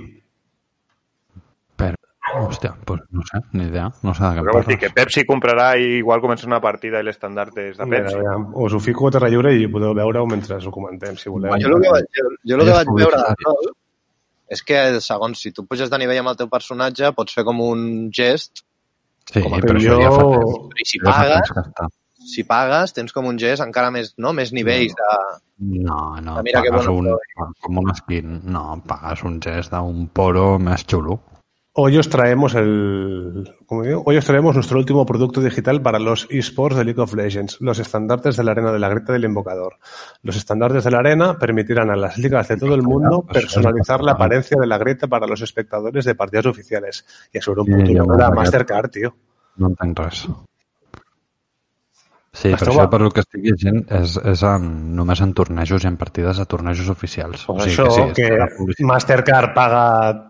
però, 1.80 1.96
hòstia, 2.42 2.74
pues 2.88 3.00
no 3.10 3.24
sé, 3.28 3.40
ni 3.56 3.66
idea. 3.68 3.90
No 4.04 4.14
sé 4.14 4.22
de 4.24 4.30
què 4.38 4.44
Però 4.44 4.54
vols 4.56 4.68
dir 4.68 4.78
que. 4.80 4.90
Pepsi 4.96 5.24
comprarà 5.28 5.70
i 5.80 5.98
igual 5.98 6.20
comença 6.24 6.46
una 6.48 6.60
partida 6.64 7.00
i 7.00 7.06
l'estandard 7.06 7.56
és 7.60 7.76
de 7.76 7.86
Mira, 7.88 8.04
Pepsi? 8.06 8.18
aviam, 8.20 8.48
us 8.64 8.72
ho 8.76 8.80
fico 8.80 9.08
a 9.08 9.12
terra 9.16 9.28
lliure 9.32 9.52
i 9.56 9.68
podeu 9.68 9.94
veure-ho 9.96 10.26
mentre 10.28 10.60
ho 10.60 10.72
comentem, 10.72 11.16
si 11.16 11.32
voleu. 11.32 11.56
Jo 11.60 11.72
el 11.76 11.82
que 11.82 11.94
vaig, 11.96 12.10
jo, 12.20 12.28
jo 12.48 12.58
el 12.60 12.66
que 12.68 12.76
vaig 12.78 12.92
veure 13.00 13.22
no, 13.46 13.56
és 14.52 14.60
que, 14.68 14.78
segons 15.00 15.40
si 15.40 15.52
tu 15.56 15.64
puges 15.68 15.90
de 15.90 15.98
nivell 16.02 16.20
amb 16.22 16.32
el 16.34 16.38
teu 16.42 16.48
personatge, 16.52 17.12
pots 17.16 17.34
fer 17.38 17.44
com 17.48 17.60
un 17.64 18.10
gest, 18.12 18.64
Sí, 19.32 19.40
com 19.40 19.52
però 19.62 19.78
jo- 19.80 19.96
això 19.96 19.98
ja 20.02 20.10
fa 20.10 20.24
temps. 20.28 20.80
i 20.82 20.86
si 20.90 20.98
pagues, 21.00 21.52
si 22.32 22.42
pagues, 22.44 22.92
tens 22.96 23.12
com 23.14 23.26
un 23.30 23.38
gest 23.38 23.62
encara 23.64 23.90
més, 23.94 24.12
no? 24.18 24.32
més 24.34 24.50
nivells 24.52 24.94
de... 24.98 25.10
No, 25.86 25.98
no, 26.20 26.36
Ah, 26.38 26.42
mira 26.42 26.60
que 26.62 26.70
pagues 26.74 26.88
un, 26.90 27.08
com 27.62 27.78
un 27.78 27.92
skin. 27.94 28.40
No, 28.50 28.64
pagues 28.86 29.22
un 29.28 29.38
gest 29.40 29.70
d'un 29.70 30.08
poro 30.10 30.58
més 30.58 30.82
xulo. 30.90 31.20
Hoy 31.74 31.96
os 31.96 32.10
traemos 32.10 32.54
el, 32.54 33.54
¿cómo 33.64 33.82
digo? 33.82 34.02
Hoy 34.04 34.18
os 34.18 34.26
traemos 34.26 34.54
nuestro 34.54 34.78
último 34.78 35.06
producto 35.06 35.40
digital 35.40 35.80
para 35.80 35.98
los 35.98 36.26
esports 36.28 36.76
de 36.76 36.84
League 36.84 37.00
of 37.00 37.14
Legends, 37.14 37.62
los 37.62 37.78
estandartes 37.78 38.36
de 38.36 38.44
la 38.44 38.50
arena 38.50 38.72
de 38.72 38.78
la 38.78 38.90
Greta 38.90 39.14
del 39.14 39.24
Invocador. 39.24 39.78
Los 40.22 40.36
estandartes 40.36 40.84
de 40.84 40.90
la 40.90 40.98
arena 40.98 41.38
permitirán 41.38 41.88
a 41.90 41.96
las 41.96 42.18
ligas 42.18 42.48
de 42.48 42.58
todo 42.58 42.74
el 42.74 42.82
mundo 42.82 43.24
Pues 43.26 43.44
personalizar 43.44 44.02
la 44.02 44.12
apariencia 44.12 44.58
de 44.60 44.66
la 44.66 44.76
Greta 44.76 45.06
para 45.06 45.26
los 45.26 45.40
espectadores 45.40 46.04
de 46.04 46.14
partidas 46.14 46.44
oficiales. 46.44 47.06
Y 47.32 47.38
eso 47.38 47.52
era 47.52 47.62
un 47.62 47.86
Sí, 47.86 47.94
la 47.94 48.04
m'ha 48.04 48.30
Mastercard, 48.30 48.90
tío. 48.90 49.16
No 49.56 49.68
entenc 49.68 49.98
res. 49.98 50.28
Sí, 52.32 52.48
però 52.48 52.64
Esteu 52.64 52.78
això 52.80 52.84
per 52.88 52.98
el 53.04 53.10
que 53.12 53.20
estic 53.20 53.42
llegint 53.44 53.82
és, 53.92 54.14
és 54.30 54.42
en, 54.48 54.62
només 54.96 55.20
en 55.20 55.34
tornejos 55.36 55.84
i 55.84 55.88
en 55.90 55.98
partides 56.00 56.38
a 56.40 56.46
tornejos 56.48 56.88
oficials. 56.88 57.42
Pues 57.44 57.66
això, 57.66 57.84
sí, 57.92 58.06
que, 58.16 58.30
la 58.40 58.46
publicitat- 58.54 58.88
Mastercard 58.88 59.52
paga 59.52 59.82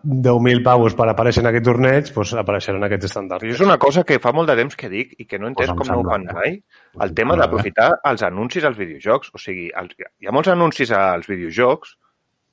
10.000 0.03 0.65
pavos 0.67 0.97
per 0.99 1.07
aparèixer 1.13 1.45
en 1.45 1.53
aquest 1.53 1.69
torneig, 1.71 2.11
pues 2.17 2.35
apareixeran 2.35 2.83
aquests 2.89 3.07
estàndards. 3.07 3.47
Però 3.47 3.55
és 3.55 3.63
una 3.63 3.79
cosa 3.79 4.03
que 4.03 4.19
fa 4.19 4.35
molt 4.35 4.51
de 4.51 4.59
temps 4.59 4.75
que 4.75 4.91
dic 4.91 5.15
i 5.23 5.29
que 5.31 5.39
no 5.39 5.47
he 5.47 5.55
entès 5.55 5.71
Pues 5.71 5.79
com 5.79 5.95
no 5.95 6.01
ho 6.03 6.11
fan 6.11 6.27
mai, 6.35 6.59
el 6.99 7.09
em 7.09 7.15
tema 7.23 7.39
d'aprofitar 7.39 7.93
els 8.11 8.27
anuncis 8.27 8.67
als 8.67 8.83
videojocs. 8.83 9.31
O 9.31 9.39
sigui, 9.39 9.71
els, 9.71 9.95
hi 10.19 10.27
ha 10.27 10.35
molts 10.35 10.51
anuncis 10.51 10.91
als 10.91 11.31
videojocs 11.31 11.95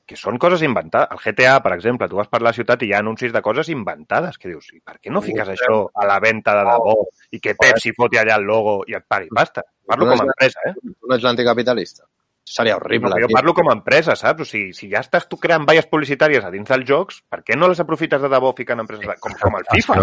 que 0.09 0.17
són 0.17 0.39
coses 0.41 0.63
inventades. 0.65 1.11
El 1.13 1.21
GTA, 1.21 1.59
per 1.61 1.75
exemple, 1.75 2.07
tu 2.09 2.17
vas 2.17 2.29
per 2.31 2.41
la 2.45 2.53
ciutat 2.55 2.81
i 2.81 2.89
hi 2.89 2.93
ha 2.95 3.01
anuncis 3.03 3.33
de 3.35 3.41
coses 3.45 3.69
inventades. 3.69 4.39
Que 4.41 4.49
dius, 4.49 4.71
i 4.73 4.81
per 4.81 4.97
què 4.97 5.13
no 5.13 5.21
fiques 5.25 5.53
això 5.53 5.81
a 5.93 6.07
la 6.09 6.17
venda 6.23 6.55
de 6.57 6.63
debò 6.71 6.95
i 7.35 7.41
que 7.43 7.53
Pepsi 7.59 7.93
foti 7.97 8.17
allà 8.17 8.39
el 8.41 8.47
logo 8.49 8.79
i 8.89 8.97
et 8.97 9.05
pagui 9.05 9.29
pasta? 9.29 9.65
Parlo 9.89 10.09
com 10.09 10.23
a 10.23 10.25
empresa, 10.31 10.65
eh? 10.71 10.73
Tu 10.81 11.09
no 11.09 11.17
ets 11.17 11.27
l'anticapitalista. 11.27 12.09
Seria 12.49 12.79
horrible. 12.79 13.11
No, 13.13 13.21
jo 13.21 13.29
parlo 13.29 13.53
com 13.53 13.69
a 13.69 13.75
empresa, 13.77 14.15
saps? 14.17 14.41
O 14.41 14.49
sigui, 14.49 14.73
si 14.73 14.89
ja 14.89 15.03
estàs 15.05 15.27
tu 15.29 15.37
creant 15.37 15.67
valles 15.69 15.85
publicitàries 15.91 16.45
a 16.45 16.49
dins 16.49 16.65
dels 16.71 16.87
jocs, 16.89 17.21
per 17.29 17.43
què 17.45 17.57
no 17.57 17.69
les 17.69 17.81
aprofites 17.83 18.23
de 18.23 18.31
debò 18.33 18.49
ficant 18.57 18.81
empreses 18.81 19.05
de... 19.05 19.17
com, 19.21 19.35
com 19.37 19.57
el 19.59 19.67
FIFA? 19.69 19.97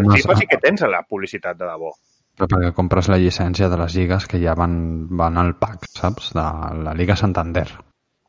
El 0.00 0.08
FIFA 0.16 0.38
sí 0.40 0.48
que 0.50 0.58
tens 0.64 0.82
la 0.90 1.04
publicitat 1.06 1.60
de 1.60 1.68
debò. 1.68 1.92
Però 2.38 2.50
perquè 2.50 2.72
compres 2.74 3.10
la 3.10 3.18
llicència 3.22 3.70
de 3.70 3.78
les 3.78 3.94
lligues 3.94 4.26
que 4.30 4.42
ja 4.42 4.58
van, 4.58 4.74
van 5.22 5.38
al 5.38 5.54
pack, 5.62 5.86
saps? 5.94 6.32
De 6.34 6.48
la 6.82 6.98
Liga 6.98 7.14
Santander. 7.18 7.68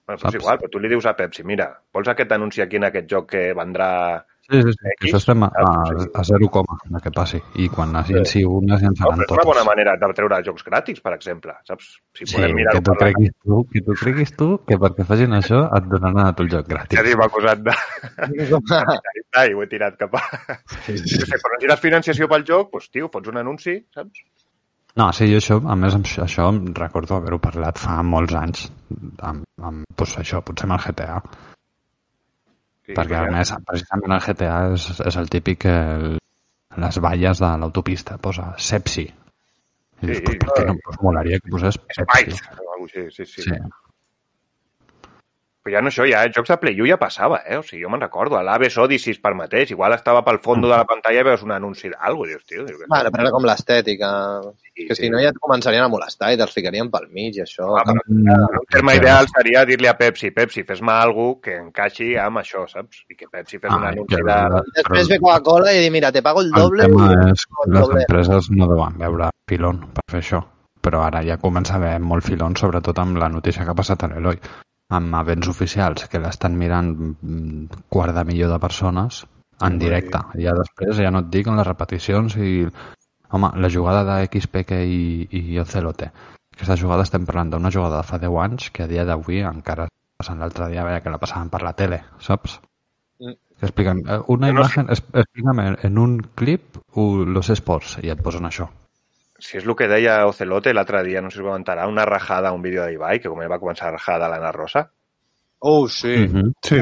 Bueno, 0.10 0.18
Saps? 0.24 0.40
igual, 0.40 0.58
però 0.58 0.70
tu 0.74 0.80
li 0.82 0.90
dius 0.90 1.06
a 1.06 1.14
Pepsi, 1.14 1.44
mira, 1.46 1.68
vols 1.94 2.08
aquest 2.10 2.32
anunci 2.34 2.64
aquí 2.64 2.80
en 2.82 2.88
aquest 2.90 3.06
joc 3.12 3.28
que 3.36 3.42
vendrà... 3.54 3.90
Sí, 4.50 4.58
sí, 4.66 4.72
sí. 4.74 4.80
Que 4.82 4.94
X, 4.96 5.04
això 5.12 5.18
estem 5.20 5.44
a, 5.46 5.50
a, 5.62 5.66
a 6.18 6.24
zero 6.26 6.48
coma 6.50 6.80
de 6.90 6.98
que 7.04 7.12
passi. 7.14 7.38
I 7.62 7.68
quan 7.70 7.92
es 8.00 8.08
llenci 8.10 8.42
una, 8.42 8.80
es 8.80 8.82
No, 8.82 8.88
llençaran 8.88 9.20
però 9.20 9.28
és 9.28 9.30
totes. 9.30 9.36
una 9.38 9.46
bona 9.52 9.66
manera 9.68 9.94
de 10.02 10.10
treure 10.18 10.40
jocs 10.48 10.66
gratis, 10.66 11.04
per 11.06 11.14
exemple, 11.14 11.54
saps? 11.70 11.92
Si 12.18 12.26
Sí, 12.26 12.34
podem 12.40 12.58
que 12.72 12.82
tu 12.88 12.96
creguis 12.98 13.36
tu, 13.46 13.60
que 13.70 13.84
tu 13.86 13.98
creguis 14.02 14.34
tu 14.40 14.48
que 14.66 14.80
perquè 14.82 15.06
facin 15.06 15.38
això 15.38 15.62
et 15.78 15.92
donaran 15.94 16.24
a 16.26 16.34
tu 16.34 16.48
el 16.48 16.50
joc 16.56 16.66
Ja 16.66 16.74
gratis. 16.74 17.06
t'hi 17.06 17.14
acusat 17.28 17.62
de... 17.70 17.78
Ai, 19.44 19.54
ho 19.54 19.62
he 19.62 19.68
tirat 19.70 20.02
cap 20.02 20.18
a... 20.18 20.24
Sí, 20.88 20.98
sí. 20.98 21.22
Però 21.30 21.54
necessites 21.54 21.86
financiació 21.86 22.28
pel 22.34 22.48
joc, 22.50 22.74
doncs, 22.74 22.90
tio, 22.90 23.12
fots 23.14 23.30
un 23.30 23.38
anunci, 23.38 23.78
saps? 23.94 24.26
No, 24.98 25.12
sí, 25.14 25.30
jo 25.30 25.38
això, 25.38 25.60
a 25.70 25.76
més, 25.78 25.96
això 26.24 26.50
em 26.50 26.74
recordo 26.74 27.20
haver-ho 27.20 27.38
parlat 27.40 27.78
fa 27.78 28.02
molts 28.04 28.34
anys, 28.36 28.66
amb, 29.22 29.46
amb 29.62 29.86
pues, 29.96 30.18
això, 30.18 30.42
potser 30.46 30.66
amb 30.66 30.80
el 30.80 30.84
GTA, 30.88 31.20
Sí, 32.90 32.96
perquè 32.98 33.20
a 33.20 33.30
més, 33.30 33.52
precisament 33.70 34.16
el 34.16 34.22
GTA 34.26 34.54
és, 34.74 34.86
és 35.06 35.18
el 35.22 35.28
típic 35.30 35.60
que 35.68 35.74
el, 35.96 36.16
les 36.82 36.98
valles 37.06 37.42
de 37.44 37.50
l'autopista 37.62 38.18
posa 38.18 38.48
Sepsi. 38.58 39.06
I 40.00 40.08
dius, 40.10 40.18
Sí, 40.18 40.24
pues, 40.26 40.40
per 40.42 40.56
què 40.56 40.64
no? 40.66 40.76
Pues 40.88 40.98
molaria 41.06 41.38
que 41.44 41.54
posés 41.54 41.78
alguna 41.78 42.08
cosa 42.16 43.04
així, 43.04 43.06
sí, 43.14 43.28
sí. 43.30 43.46
Sí. 43.46 43.60
Però 45.62 45.74
ja 45.76 45.82
no 45.84 45.90
això, 45.92 46.06
ja 46.08 46.22
jocs 46.32 46.48
de 46.54 46.56
Play 46.58 46.78
1 46.80 46.88
ja 46.88 46.96
passava, 46.98 47.42
eh? 47.46 47.58
O 47.60 47.64
sigui, 47.68 47.82
jo 47.84 47.90
me'n 47.92 48.00
recordo, 48.00 48.38
a 48.40 48.44
l'Aves 48.48 48.78
Odyssey 48.80 49.18
per 49.20 49.34
mateix, 49.36 49.72
igual 49.74 49.92
estava 49.92 50.22
pel 50.24 50.38
fons 50.40 50.62
de 50.64 50.70
la 50.72 50.86
pantalla 50.88 51.20
i 51.20 51.26
veus 51.28 51.44
un 51.44 51.52
anunci 51.52 51.90
d'algú, 51.92 52.26
dius, 52.30 52.46
tio, 52.48 52.64
dius, 52.64 52.86
Bueno, 52.88 53.12
però 53.12 53.26
era 53.26 53.32
com 53.36 53.44
l'estètica. 53.44 54.10
Sí, 54.74 54.88
que 54.88 54.96
sí. 54.96 55.04
si 55.04 55.10
no 55.12 55.20
ja 55.20 55.34
et 55.34 55.40
començarien 55.44 55.84
a 55.84 55.90
molestar 55.92 56.32
i 56.32 56.38
te'ls 56.40 56.54
ficarien 56.56 56.88
pel 56.90 57.10
mig 57.12 57.36
i 57.36 57.42
això. 57.44 57.68
Ah, 57.76 57.84
però 57.84 58.00
Mm, 58.08 58.30
un 58.62 58.66
terme 58.72 58.96
ideal 58.96 59.28
seria 59.28 59.66
dir-li 59.66 59.88
a 59.92 59.98
Pepsi, 59.98 60.32
Pepsi, 60.32 60.64
fes-me 60.64 60.94
alguna 60.94 61.42
que 61.44 61.58
encaixi 61.58 62.16
amb 62.18 62.40
això, 62.40 62.64
saps? 62.72 63.04
I 63.12 63.16
que 63.20 63.28
Pepsi 63.28 63.60
fes 63.60 63.74
un 63.76 63.84
Ah, 63.84 63.90
anunci 63.90 64.16
que- 64.16 64.24
de... 64.24 64.64
Després 64.80 65.10
ve 65.10 65.20
Coca-Cola 65.20 65.74
i 65.74 65.80
dir, 65.84 65.92
mira, 65.92 66.12
te 66.12 66.22
pago 66.24 66.40
el 66.40 66.48
El 66.48 66.54
doble. 66.54 66.88
tema 66.88 67.12
i- 67.12 67.32
és 67.34 67.46
que 67.46 67.68
el 67.68 67.74
les 67.74 67.82
doble. 67.84 68.02
empreses 68.08 68.50
no 68.52 68.68
deuen 68.72 68.98
veure 68.98 69.30
filon 69.46 69.82
per 69.92 70.04
fer 70.10 70.22
això, 70.24 70.42
però 70.82 71.04
ara 71.04 71.22
ja 71.28 71.38
comença 71.38 71.74
a 71.74 71.78
haver 71.78 72.00
molt 72.00 72.24
filon, 72.24 72.56
sobretot 72.56 72.98
amb 73.00 73.18
la 73.18 73.28
notícia 73.28 73.66
que 73.66 73.72
ha 73.72 73.76
passat 73.76 74.04
a 74.04 74.08
l'Eloi, 74.08 74.40
amb 74.90 75.16
events 75.22 75.48
oficials 75.52 76.08
que 76.10 76.20
l'estan 76.22 76.56
mirant 76.58 76.90
mm, 76.98 77.84
quart 77.94 78.16
de 78.16 78.24
milió 78.26 78.50
de 78.50 78.60
persones 78.60 79.24
en 79.62 79.78
directe. 79.80 80.22
Ja 80.40 80.54
després, 80.58 80.98
ja 80.98 81.12
no 81.12 81.20
et 81.26 81.30
dic 81.34 81.48
en 81.52 81.58
les 81.60 81.68
repeticions 81.68 82.36
i... 82.40 82.68
Home, 83.32 83.52
la 83.62 83.70
jugada 83.70 84.02
de 84.08 84.26
XPK 84.26 84.72
i, 84.90 85.02
i 85.38 85.60
Ocelote. 85.62 86.08
Aquesta 86.56 86.76
jugada 86.82 87.04
estem 87.06 87.28
parlant 87.30 87.52
d'una 87.54 87.70
jugada 87.70 88.00
de 88.02 88.08
fa 88.08 88.18
10 88.18 88.38
anys 88.42 88.72
que 88.74 88.88
a 88.88 88.88
dia 88.90 89.04
d'avui 89.06 89.44
encara 89.46 89.86
passant 90.18 90.40
l'altre 90.42 90.66
dia 90.72 90.84
veia 90.88 91.04
que 91.06 91.14
la 91.14 91.20
passaven 91.22 91.52
per 91.54 91.62
la 91.62 91.76
tele, 91.78 92.02
saps? 92.20 92.58
Mm. 93.22 93.36
Expliquen, 93.62 94.02
eh, 94.08 94.18
una 94.34 94.50
No, 94.52 94.64
es- 94.66 95.04
explícame 95.14 95.76
en 95.84 95.98
un 96.02 96.18
clip 96.36 96.80
los 96.96 97.50
esports 97.54 98.00
i 98.02 98.10
et 98.10 98.24
posen 98.26 98.50
això. 98.50 98.66
Si 99.40 99.58
és 99.58 99.66
el 99.66 99.76
que 99.76 99.88
deia 99.88 100.26
Ocelote 100.28 100.74
l'altre 100.74 101.02
dia, 101.04 101.22
no 101.22 101.30
sé 101.32 101.38
si 101.40 101.44
ho 101.44 101.48
comentarà, 101.48 101.88
una 101.88 102.06
rajada 102.06 102.50
a 102.50 102.52
un 102.54 102.62
vídeo 102.62 102.86
d'Ibai, 102.86 103.20
que 103.20 103.30
com 103.30 103.40
va 103.40 103.60
començar 103.60 103.88
a 103.88 103.92
rajar 103.98 104.20
de 104.20 104.28
l'Anna 104.30 104.52
Rosa, 104.52 104.90
Oh, 105.62 105.90
sí. 105.90 106.26
Sí. 106.64 106.78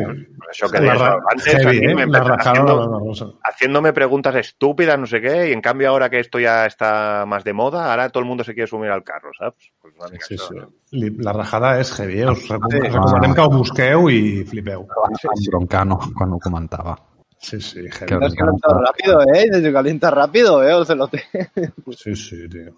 rajada 2.22 2.53
haciendo- 2.53 3.12
haciéndome 3.43 3.91
preguntas 3.91 4.36
estúpidas, 4.36 4.99
no 4.99 5.08
sé 5.08 5.20
qué, 5.20 5.49
y 5.49 5.51
en 5.53 5.62
cambio 5.62 5.89
ahora 5.89 6.12
que 6.12 6.20
esto 6.20 6.39
ya 6.39 6.68
está 6.68 7.26
más 7.26 7.43
de 7.43 7.53
moda, 7.53 7.89
ahora 7.89 8.10
todo 8.10 8.22
el 8.22 8.30
mundo 8.30 8.43
se 8.43 8.53
quiere 8.53 8.68
subir 8.68 8.91
al 8.91 9.03
carro, 9.03 9.32
¿sabes? 9.36 9.55
Pues 9.82 9.95
una 9.97 10.10
mica 10.10 10.26
Sí, 10.28 10.36
això, 10.36 10.49
sí. 10.49 10.55
no? 10.58 10.70
Li- 10.91 11.18
La 11.18 11.34
rajada 11.34 11.80
és 11.80 11.91
heavy, 11.91 12.22
eh? 12.22 12.30
Us 12.30 12.39
Sí. 12.43 13.34
que 13.34 13.41
ho 13.41 13.49
busqueu 13.49 14.10
i 14.12 14.43
flipeu. 14.45 14.82
Amb 15.05 15.47
Broncano, 15.49 15.99
quan 16.16 16.34
ho 16.34 16.38
comentava. 16.39 16.95
Sí, 17.39 17.61
sí, 17.61 17.85
heavy. 17.89 18.19
Te 18.19 18.25
has 18.25 18.33
calentado 18.33 18.81
rápido, 18.81 19.21
¿eh? 19.33 19.49
Te 19.49 19.73
calienta 19.73 20.11
rápido, 20.11 20.63
¿eh? 20.63 20.73
Ocelote. 20.73 21.23
Sí, 21.95 22.15
sí, 22.15 22.49
tío. 22.49 22.73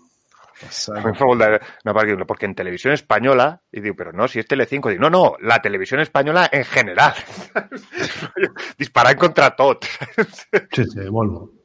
A 0.62 0.99
mí 0.99 1.05
me 1.05 1.14
fa 1.16 1.26
molt 1.26 1.41
de... 1.41 1.60
No, 1.86 2.26
porque 2.28 2.45
en 2.45 2.53
televisión 2.53 2.93
española, 2.93 3.62
y 3.72 3.80
digo, 3.80 3.95
pero 3.95 4.12
no, 4.12 4.28
si 4.28 4.39
es 4.39 4.47
Telecinco, 4.47 4.89
digo, 4.89 5.01
no, 5.01 5.10
no, 5.10 5.36
la 5.39 5.62
televisión 5.62 6.01
española 6.01 6.49
en 6.51 6.66
general. 6.66 7.14
Disparant 8.78 9.18
contra 9.18 9.55
tot. 9.55 9.86
Sí, 10.74 10.84
sí, 10.84 11.07
bo. 11.10 11.59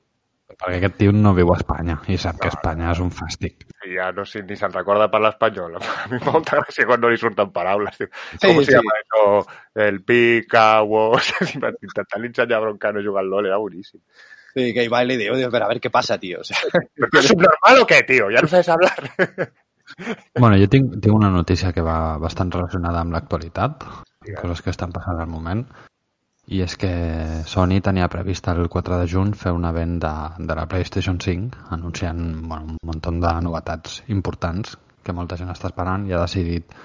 Perquè 0.61 0.77
aquest 0.79 0.97
tio 1.01 1.13
no 1.13 1.33
viu 1.37 1.51
a 1.53 1.57
Espanya 1.59 1.97
i 2.13 2.17
sap 2.21 2.39
que 2.43 2.49
Espanya 2.53 2.91
és 2.93 3.01
un 3.03 3.11
fàstic. 3.15 3.65
I 3.89 3.97
ja 3.97 4.11
no 4.17 4.25
sé 4.29 4.43
ni 4.47 4.57
se'n 4.57 4.73
recorda 4.73 5.11
parlar 5.13 5.33
espanyol. 5.35 5.75
A 6.05 6.07
mi 6.11 6.17
em 6.19 6.23
fa 6.25 6.33
molta 6.37 6.61
gràcia 6.61 6.87
quan 6.89 7.01
no 7.03 7.11
li 7.13 7.19
surten 7.21 7.51
paraules. 7.55 7.99
Diu, 7.99 8.09
Sí, 8.39 8.47
Com 8.47 8.61
se 8.63 8.71
sí. 8.71 8.77
llama 8.77 8.95
eso? 9.03 9.25
El 9.89 10.03
pica, 10.05 10.67
vos... 10.83 11.33
Intentant 11.51 12.25
ensenyar 12.31 12.59
a 12.61 12.65
Broncano 12.69 13.01
a 13.01 13.05
jugar 13.09 13.25
al 13.25 13.31
LOL 13.31 13.47
era 13.51 13.59
boníssim. 13.59 14.01
Sí, 14.55 14.69
que 14.73 14.85
Ibai 14.87 15.05
le 15.07 15.17
digo, 15.19 15.37
digo, 15.37 15.51
pero 15.51 15.65
a 15.65 15.69
ver 15.69 15.81
qué 15.81 15.91
pasa, 15.91 16.17
tío. 16.19 16.41
O 16.41 16.45
sea, 16.45 16.57
¿Pero 16.95 17.09
qué 17.11 17.19
es 17.19 17.27
subnormal 17.27 17.81
o 17.83 17.87
qué, 17.87 18.03
tío? 18.03 18.31
Ya 18.31 18.41
no 18.41 18.49
sabes 18.49 18.69
hablar. 18.69 19.11
Bueno, 20.41 20.57
jo 20.57 20.67
tinc, 20.73 20.95
tinc 21.05 21.13
una 21.15 21.29
notícia 21.31 21.71
que 21.77 21.83
va 21.85 22.17
bastant 22.19 22.51
relacionada 22.55 23.03
amb 23.05 23.13
l'actualitat, 23.13 23.85
coses 24.41 24.63
que 24.65 24.73
estan 24.73 24.95
passant 24.95 25.21
al 25.21 25.29
moment, 25.29 25.61
i 26.47 26.61
és 26.61 26.77
que 26.77 26.93
Sony 27.49 27.79
tenia 27.85 28.09
previst 28.13 28.49
el 28.53 28.67
4 28.69 28.99
de 29.01 29.07
juny 29.09 29.33
fer 29.41 29.53
un 29.57 29.65
event 29.65 29.97
de, 30.03 30.15
de 30.39 30.57
la 30.59 30.67
PlayStation 30.69 31.21
5 31.21 31.71
anunciant 31.77 32.21
bueno, 32.43 32.75
un 32.75 32.91
munt 32.91 33.23
de 33.25 33.33
novetats 33.47 34.03
importants 34.13 34.77
que 35.05 35.15
molta 35.17 35.39
gent 35.41 35.53
està 35.53 35.71
esperant 35.71 36.05
i 36.09 36.13
ha 36.13 36.21
decidit 36.21 36.77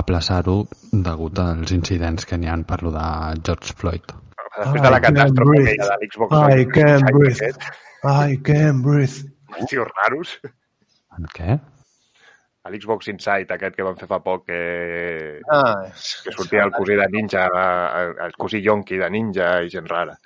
aplaçar-ho 0.00 0.56
degut 0.92 1.38
als 1.38 1.72
incidents 1.76 2.26
que 2.26 2.38
n'hi 2.38 2.50
han 2.50 2.64
per 2.66 2.82
lo 2.82 2.92
de 2.94 3.06
George 3.46 3.74
Floyd. 3.78 4.16
Després 4.56 4.82
de 4.82 4.90
la 4.90 4.98
I 4.98 5.04
can't 5.04 5.18
catàstrofe 5.18 5.62
aquella 5.62 5.88
de 5.92 5.96
l'Xbox. 6.02 6.36
I 6.56 6.66
can't 6.74 7.10
breathe. 7.14 7.72
I 8.06 8.38
can 8.48 8.82
breathe. 8.82 9.32
Tios 9.70 9.88
raros. 10.00 10.36
En 11.16 11.28
què? 11.32 11.58
A 12.66 12.70
l'Xbox 12.72 13.06
Insight, 13.12 13.50
aquest 13.54 13.76
que 13.78 13.84
van 13.86 13.94
fer 14.00 14.08
fa 14.10 14.18
poc, 14.24 14.42
que, 14.48 15.40
ah, 15.54 15.84
que 16.24 16.32
sortia 16.34 16.64
el 16.66 16.72
cosí 16.74 16.96
de 16.98 17.06
Ninja, 17.12 17.44
el 18.26 18.34
cosí 18.34 18.58
yonqui 18.64 18.98
de 18.98 19.10
Ninja 19.14 19.50
i 19.62 19.70
gent 19.70 19.86
rara. 19.86 20.16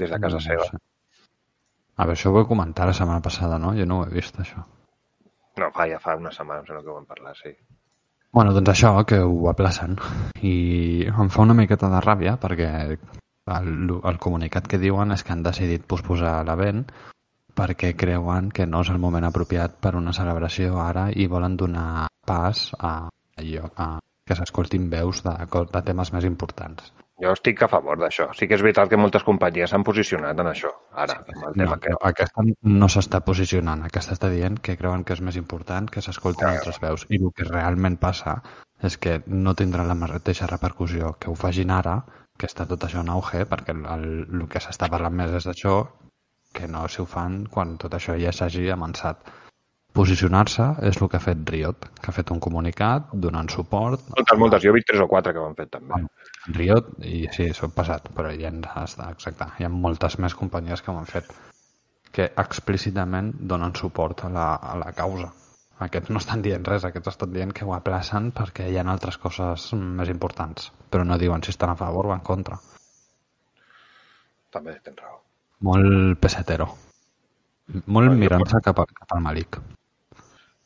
Des 0.00 0.08
de 0.12 0.18
casa 0.22 0.38
No 0.40 0.44
seva. 0.46 0.64
sé. 0.70 0.80
A 1.96 2.04
veure, 2.04 2.16
això 2.16 2.30
ho 2.32 2.34
vaig 2.38 2.48
comentar 2.48 2.86
la 2.88 2.94
setmana 2.96 3.20
passada, 3.24 3.58
no? 3.60 3.74
Jo 3.76 3.84
no 3.88 4.00
ho 4.00 4.06
he 4.06 4.14
vist, 4.14 4.38
això. 4.40 4.64
No, 5.60 5.70
fa, 5.76 5.86
ja 5.88 5.98
fa 6.00 6.16
una 6.16 6.32
setmana, 6.32 6.60
em 6.60 6.66
sembla 6.68 6.82
que 6.84 6.90
ho 6.92 6.96
vam 6.98 7.06
parlar, 7.08 7.34
sí. 7.36 7.52
Bueno, 8.36 8.52
doncs 8.52 8.68
això, 8.74 8.90
que 9.08 9.20
ho 9.24 9.48
aplacen. 9.48 9.96
I 10.44 11.06
em 11.08 11.30
fa 11.32 11.42
una 11.44 11.54
miqueta 11.56 11.88
de 11.92 12.00
ràbia 12.04 12.34
perquè 12.40 12.70
el, 12.92 13.70
el 14.10 14.18
comunicat 14.20 14.66
que 14.68 14.80
diuen 14.82 15.12
és 15.12 15.22
que 15.24 15.32
han 15.32 15.44
decidit 15.46 15.84
posposar 15.88 16.38
l'event 16.48 16.82
perquè 17.56 17.94
creuen 17.96 18.50
que 18.52 18.66
no 18.66 18.82
és 18.84 18.90
el 18.92 19.00
moment 19.02 19.24
apropiat 19.28 19.78
per 19.80 19.94
una 19.96 20.12
celebració 20.16 20.76
ara 20.82 21.08
i 21.14 21.26
volen 21.26 21.56
donar 21.56 22.06
pas 22.26 22.68
a, 22.78 23.08
allò, 23.40 23.70
a 23.76 23.88
que 24.26 24.34
s'escoltin 24.34 24.88
veus 24.90 25.22
de, 25.22 25.32
de 25.72 25.82
temes 25.86 26.12
més 26.12 26.24
importants. 26.28 26.92
Jo 27.22 27.30
estic 27.32 27.62
a 27.64 27.68
favor 27.72 27.96
d'això. 27.96 28.26
Sí 28.36 28.44
que 28.44 28.58
és 28.58 28.62
veritat 28.64 28.90
que 28.92 28.98
moltes 29.00 29.22
companyies 29.24 29.70
s'han 29.72 29.84
posicionat 29.86 30.36
en 30.42 30.50
això, 30.50 30.68
ara, 30.92 31.14
amb 31.22 31.46
el 31.46 31.46
No, 31.46 31.52
tema 31.62 31.78
però 31.80 31.96
aquest. 32.10 32.34
aquesta 32.34 32.44
no 32.82 32.88
s'està 32.92 33.22
posicionant, 33.24 33.86
aquesta 33.86 34.12
està 34.18 34.28
dient 34.28 34.58
que 34.60 34.76
creuen 34.76 35.04
que 35.04 35.14
és 35.16 35.22
més 35.24 35.38
important 35.40 35.88
que 35.88 36.02
s'escoltin 36.04 36.50
altres 36.50 36.80
veus. 36.82 37.06
I 37.08 37.22
el 37.22 37.32
que 37.32 37.48
realment 37.48 37.96
passa 38.02 38.42
és 38.84 38.98
que 39.00 39.22
no 39.26 39.54
tindrà 39.56 39.86
la 39.88 39.96
mateixa 39.96 40.50
repercussió 40.50 41.14
que 41.18 41.30
ho 41.32 41.38
facin 41.38 41.70
ara, 41.72 42.02
que 42.36 42.50
està 42.50 42.66
tot 42.68 42.84
això 42.84 43.00
en 43.00 43.08
auge, 43.14 43.46
perquè 43.48 43.72
el, 43.72 43.86
el, 43.94 44.04
el 44.42 44.48
que 44.52 44.60
s'està 44.60 44.90
parlant 44.92 45.16
més 45.16 45.32
és 45.40 45.48
d'això, 45.48 45.78
que 46.56 46.68
no 46.72 46.86
si 46.92 47.02
ho 47.02 47.06
fan 47.10 47.42
quan 47.56 47.76
tot 47.82 47.94
això 47.98 48.16
ja 48.20 48.32
s'hagi 48.32 48.70
amansat. 48.74 49.34
posicionar-se 49.96 50.64
és 50.84 50.98
el 51.00 51.08
que 51.08 51.16
ha 51.16 51.24
fet 51.24 51.50
Riot, 51.50 51.86
que 52.02 52.10
ha 52.10 52.12
fet 52.12 52.30
un 52.34 52.40
comunicat 52.46 53.14
donant 53.26 53.48
suport 53.48 54.02
Moltes, 54.10 54.38
moltes. 54.42 54.62
Jo 54.62 54.68
he 54.68 54.74
vist 54.76 54.90
tres 54.90 55.00
o 55.00 55.06
quatre 55.08 55.32
que 55.32 55.40
ho 55.40 55.46
han 55.48 55.56
fet 55.56 55.70
també. 55.72 56.02
Riot 56.58 56.90
i 57.00 57.22
sí, 57.32 57.46
s'ho 57.56 57.70
passat, 57.72 58.10
però 58.18 58.32
hi 58.32 58.44
ha, 58.44 58.52
exacte, 59.08 59.48
hi 59.58 59.64
ha 59.64 59.72
moltes 59.72 60.18
més 60.20 60.36
companyies 60.36 60.84
que 60.84 60.92
ho 60.92 60.98
han 61.00 61.08
fet 61.08 61.32
que 62.16 62.30
explícitament 62.42 63.34
donen 63.52 63.74
suport 63.76 64.24
a 64.24 64.30
la, 64.32 64.46
a 64.56 64.76
la 64.80 64.92
causa. 64.96 65.32
Aquests 65.86 66.12
no 66.14 66.22
estan 66.22 66.42
dient 66.44 66.64
res, 66.64 66.86
aquests 66.88 67.12
estan 67.12 67.34
dient 67.34 67.52
que 67.56 67.66
ho 67.68 67.74
aplacen 67.76 68.30
perquè 68.38 68.70
hi 68.70 68.78
ha 68.80 68.86
altres 68.92 69.18
coses 69.20 69.66
més 69.98 70.12
importants, 70.14 70.70
però 70.90 71.04
no 71.04 71.20
diuen 71.20 71.44
si 71.44 71.52
estan 71.52 71.74
a 71.74 71.76
favor 71.82 72.08
o 72.08 72.14
en 72.16 72.24
contra. 72.30 72.56
També 74.56 74.78
tens 74.80 75.02
raó. 75.02 75.25
Molt 75.60 76.18
pesetero. 76.20 76.66
Molt 77.68 77.86
Bueno, 77.86 78.12
mirant-se 78.14 78.60
cap, 78.62 78.78
a- 78.78 78.86
cap 78.86 79.12
al 79.12 79.20
Malik. 79.22 79.58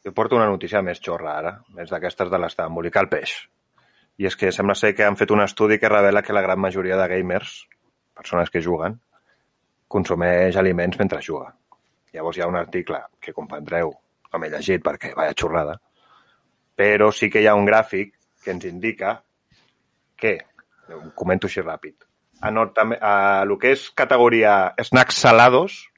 Jo 0.04 0.12
porto 0.12 0.36
una 0.36 0.46
notícia 0.48 0.82
més 0.82 1.00
xorra 1.00 1.38
ara, 1.38 1.52
més 1.76 1.90
d'aquestes 1.90 2.30
de 2.30 2.38
les 2.38 2.56
d'embolicar 2.56 3.02
el 3.04 3.08
peix. 3.08 3.48
I 4.18 4.26
és 4.26 4.36
que 4.36 4.50
sembla 4.52 4.74
ser 4.74 4.94
que 4.94 5.04
han 5.04 5.16
fet 5.16 5.30
un 5.30 5.40
estudi 5.40 5.78
que 5.78 5.88
revela 5.88 6.22
que 6.22 6.32
la 6.32 6.42
gran 6.42 6.58
majoria 6.60 6.96
de 6.96 7.08
gamers, 7.08 7.66
persones 8.14 8.50
que 8.50 8.62
juguen, 8.62 9.00
consumeix 9.88 10.56
aliments 10.56 10.98
mentre 10.98 11.22
juga. 11.22 11.54
Llavors 12.12 12.36
hi 12.36 12.42
ha 12.42 12.48
un 12.48 12.56
article 12.56 13.00
que 13.20 13.32
comprendreu, 13.32 13.92
no 14.32 14.38
m'he 14.38 14.50
llegit 14.50 14.82
perquè 14.82 15.14
vaya 15.14 15.32
xorrada, 15.34 15.80
però 16.76 17.10
sí 17.12 17.30
que 17.30 17.40
hi 17.40 17.46
ha 17.46 17.54
un 17.54 17.66
gràfic 17.66 18.12
que 18.42 18.50
ens 18.50 18.64
indica 18.64 19.22
que, 20.16 20.38
comento 21.14 21.46
així 21.46 21.60
ràpid, 21.62 21.94
a, 22.40 22.50
a 22.50 23.44
lo 23.44 23.58
que 23.58 23.74
és 23.76 23.86
categoria 23.94 24.74
snacks 24.80 25.20
salados, 25.20 25.90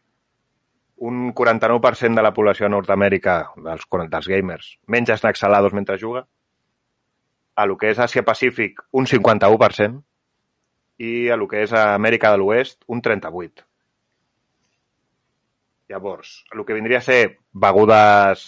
un 1.03 1.33
49% 1.35 2.15
de 2.15 2.23
la 2.23 2.33
població 2.35 2.67
de 2.67 2.75
Nord-Amèrica, 2.77 3.37
dels, 3.57 3.87
40 3.91 4.13
dels 4.13 4.29
gamers, 4.31 4.71
menja 4.87 5.17
snacks 5.19 5.43
salados 5.43 5.73
mentre 5.73 5.99
juga. 5.99 6.27
A 7.55 7.67
lo 7.67 7.77
que 7.77 7.91
és 7.93 7.99
Àsia-Pacífic, 7.99 8.87
un 8.93 9.07
51%. 9.07 10.03
I 11.03 11.31
a 11.35 11.37
lo 11.37 11.49
que 11.49 11.65
és 11.65 11.73
Amèrica 11.75 12.31
de 12.31 12.39
l'Oest, 12.39 12.85
un 12.87 13.03
38%. 13.03 13.67
Llavors, 15.91 16.45
el 16.55 16.65
que 16.65 16.77
vindria 16.77 17.03
a 17.03 17.05
ser 17.05 17.39
begudes 17.53 18.45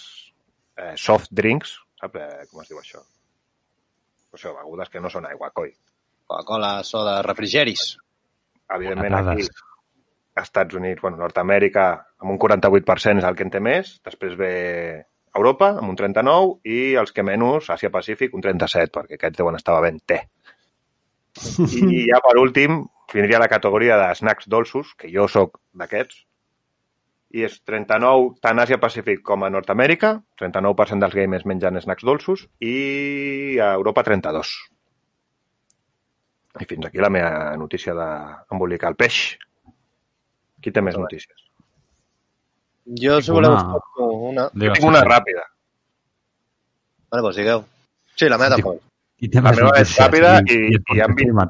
eh, 0.79 0.95
soft 0.97 1.35
drinks, 1.35 1.75
sap 2.01 2.15
eh, 2.17 2.47
com 2.51 2.63
es 2.63 2.71
diu 2.71 2.79
això? 2.81 3.03
Això, 4.33 4.55
begudes 4.55 4.89
que 4.95 5.03
no 5.03 5.11
són 5.13 5.27
aigua, 5.29 5.51
coi. 5.53 5.75
Coca-Cola, 6.27 6.83
soda, 6.85 7.21
refrigeris. 7.23 7.97
Evidentment, 8.75 9.15
aquí, 9.15 9.47
als 10.35 10.49
Estats 10.49 10.75
Units, 10.75 11.01
bueno, 11.03 11.19
Nord-Amèrica, 11.21 11.89
amb 12.23 12.33
un 12.33 12.39
48% 12.39 13.23
és 13.23 13.29
el 13.29 13.37
que 13.39 13.45
en 13.47 13.53
té 13.55 13.61
més, 13.63 13.99
després 14.07 14.35
ve 14.39 14.55
Europa, 15.35 15.73
amb 15.79 15.93
un 15.93 15.99
39%, 15.99 16.59
i 16.65 16.95
els 17.01 17.15
que 17.15 17.25
menys, 17.27 17.71
Àsia-Pacífic, 17.75 18.35
un 18.35 18.43
37%, 18.43 18.93
perquè 18.95 19.19
aquests 19.19 19.41
deuen 19.41 19.59
estar 19.59 19.77
bevent 19.79 20.01
té. 20.07 20.21
I 21.83 22.05
ja 22.11 22.21
per 22.25 22.37
últim, 22.41 22.85
vindria 23.15 23.43
la 23.43 23.51
categoria 23.51 23.99
de 24.01 24.13
snacks 24.19 24.49
dolços, 24.51 24.95
que 24.99 25.11
jo 25.13 25.27
sóc 25.31 25.61
d'aquests, 25.75 26.25
i 27.35 27.43
és 27.43 27.57
39 27.67 28.37
tant 28.43 28.61
a 28.61 28.67
Àsia-Pacífic 28.67 29.25
com 29.27 29.43
a 29.43 29.51
Nord-Amèrica, 29.51 30.17
39% 30.41 31.03
dels 31.03 31.17
gamers 31.19 31.47
mengen 31.51 31.81
snacks 31.83 32.07
dolços, 32.07 32.47
i 32.63 33.59
a 33.59 33.75
Europa 33.75 34.07
32%. 34.07 34.74
I 36.61 36.65
fins 36.71 36.87
aquí 36.87 36.99
la 37.03 37.11
meva 37.11 37.57
notícia 37.59 37.95
d'embolicar 37.99 38.93
el 38.93 38.97
peix. 38.97 39.37
Qui 40.63 40.71
té 40.73 40.81
més 40.81 40.97
notícies? 40.97 41.35
Jo, 43.01 43.21
si 43.23 43.33
voleu, 43.33 43.53
Una- 43.53 43.81
una. 44.31 44.43
Jo 44.53 44.61
Digues, 44.61 44.79
tinc 44.79 44.89
una 44.89 45.01
sí. 45.03 45.09
ràpida. 45.09 45.43
Vale, 47.11 47.23
doncs 47.23 47.37
digueu. 47.37 47.65
Sí, 48.15 48.29
la 48.29 48.39
meva 48.39 48.55
tampoc. 48.57 48.81
I 49.25 49.29
té 49.31 49.41
La 49.41 49.53
meva 49.55 49.73
és 49.81 49.97
ràpida 49.99 50.33
i- 50.43 50.53
i, 50.53 50.55
i 50.55 50.69
I 50.69 50.73
jo 50.77 50.81
tinc 50.85 51.03
amb 51.03 51.21
una 51.35 51.49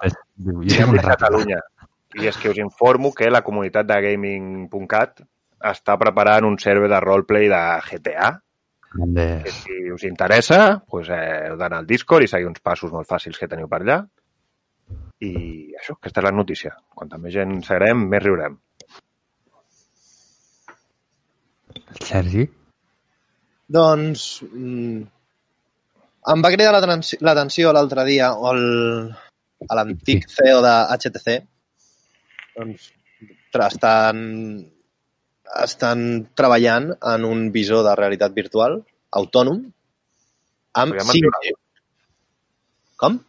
ràpida. 1.02 1.02
Catalunya. 1.11 1.61
I 2.14 2.26
és 2.30 2.36
que 2.38 2.48
us 2.50 2.59
informo 2.59 3.12
que 3.12 3.28
la 3.30 3.42
comunitat 3.42 3.86
de 3.86 4.00
gaming.cat 4.00 5.20
està 5.61 5.96
preparant 5.98 6.44
un 6.46 6.59
server 6.59 6.88
de 6.88 7.00
roleplay 7.00 7.48
de 7.48 7.62
GTA, 7.90 8.40
que 9.42 9.50
si 9.50 9.90
us 9.90 10.05
interessa, 10.05 10.82
doncs, 10.90 11.09
eh, 11.11 11.48
heu 11.48 11.57
d'anar 11.57 11.78
al 11.82 11.86
Discord 11.86 12.22
i 12.22 12.28
seguir 12.28 12.46
uns 12.46 12.61
passos 12.61 12.92
molt 12.92 13.09
fàcils 13.09 13.38
que 13.38 13.48
teniu 13.48 13.66
per 13.68 13.80
allà. 13.82 14.05
I 15.24 15.30
això, 15.78 15.96
aquesta 15.96 16.20
és 16.22 16.26
la 16.26 16.34
notícia. 16.34 16.74
Quanta 16.94 17.18
més 17.22 17.34
gent 17.34 17.56
serem, 17.66 18.04
més 18.10 18.22
riurem. 18.24 18.58
Sergi? 22.04 22.46
Doncs... 23.74 24.26
Mm, 24.50 25.04
em 26.34 26.42
va 26.44 26.50
cridar 26.54 26.72
l'atenci- 26.72 27.18
l'atenció 27.24 27.72
l'altre 27.76 28.04
dia 28.08 28.30
el, 28.50 28.62
a 29.68 29.76
l'antic 29.78 30.28
CEO 30.32 30.62
de 30.64 30.74
HTC. 30.96 31.34
Doncs 32.56 32.86
estan, 33.64 34.18
estan 35.62 36.00
treballant 36.38 36.88
en 37.12 37.26
un 37.28 37.44
visor 37.54 37.84
de 37.86 37.92
realitat 38.00 38.34
virtual 38.36 38.80
autònom 39.20 39.60
amb 40.80 40.96
Però 40.96 41.04
ja 41.04 41.06
me'n 41.06 41.20
5G. 41.20 41.54
Com? 43.04 43.20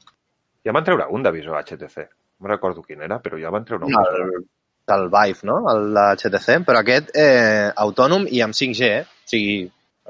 Ja 0.66 0.74
van 0.74 0.84
treure 0.88 1.06
un 1.14 1.24
de 1.24 1.32
visor 1.32 1.58
HTC. 1.62 2.08
No 2.42 2.50
recordo 2.52 2.82
quin 2.84 3.02
era, 3.06 3.20
però 3.24 3.38
ja 3.40 3.52
van 3.54 3.64
treure 3.66 3.86
un. 3.86 3.94
El, 3.96 4.46
del 4.90 5.08
Vive, 5.14 5.46
no? 5.48 5.60
El 5.72 5.94
de 5.96 6.06
HTC, 6.18 6.60
però 6.68 6.82
aquest 6.82 7.12
eh, 7.18 7.72
autònom 7.86 8.26
i 8.30 8.42
amb 8.46 8.54
5G, 8.58 8.90
eh? 8.90 9.02
O 9.06 9.30
sigui, 9.30 9.56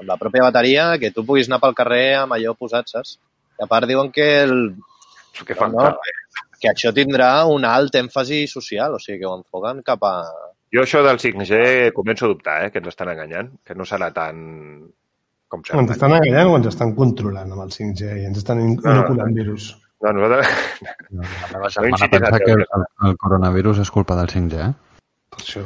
amb 0.00 0.08
la 0.10 0.16
pròpia 0.20 0.44
bateria, 0.48 0.88
que 1.00 1.12
tu 1.14 1.24
puguis 1.24 1.48
anar 1.48 1.60
pel 1.62 1.76
carrer 1.78 2.06
amb 2.22 2.34
allò 2.36 2.52
posat, 2.58 2.88
saps? 2.92 3.14
I 3.60 3.64
a 3.64 3.68
part 3.70 3.88
diuen 3.88 4.10
que, 4.12 4.26
el, 4.44 4.74
Que 5.46 5.54
fan 5.56 5.72
no, 5.72 5.86
no? 5.90 5.94
que 6.60 6.68
això 6.72 6.90
tindrà 6.96 7.30
un 7.52 7.64
alt 7.68 7.94
èmfasi 7.96 8.42
social, 8.48 8.96
o 8.96 9.00
sigui, 9.00 9.20
que 9.22 9.28
ho 9.30 9.36
enfoquen 9.38 9.80
cap 9.84 10.04
a... 10.08 10.12
Jo 10.74 10.82
això 10.82 11.00
del 11.04 11.20
5G 11.22 11.92
començo 11.96 12.26
a 12.26 12.32
dubtar, 12.34 12.58
eh, 12.66 12.70
que 12.72 12.80
ens 12.82 12.88
estan 12.90 13.08
enganyant, 13.12 13.52
que 13.64 13.74
no 13.78 13.84
serà 13.88 14.10
tan 14.12 14.38
com 15.48 15.62
Ens 15.78 15.92
estan 15.94 16.12
enganyant 16.16 16.48
o 16.50 16.56
ens 16.58 16.66
estan 16.72 16.92
controlant 16.96 17.52
amb 17.54 17.62
el 17.64 17.70
5G 17.72 18.16
i 18.22 18.24
ens 18.26 18.40
estan 18.42 18.60
in- 18.60 18.74
No, 18.82 18.82
no. 18.90 18.94
inoculant 18.98 19.36
virus? 19.36 19.68
No, 20.04 20.12
nosaltres... 20.12 20.48
La 21.10 21.24
meva 21.52 21.66
No 21.66 21.70
germana 21.70 22.04
a 22.04 22.10
pensa 22.12 22.38
que 22.44 22.52
el, 22.52 22.64
el 23.08 23.16
coronavirus 23.16 23.78
és 23.86 23.90
culpa 23.90 24.16
del 24.18 24.28
5G, 24.32 24.66
eh? 24.68 24.98
Per 25.32 25.40
això. 25.42 25.62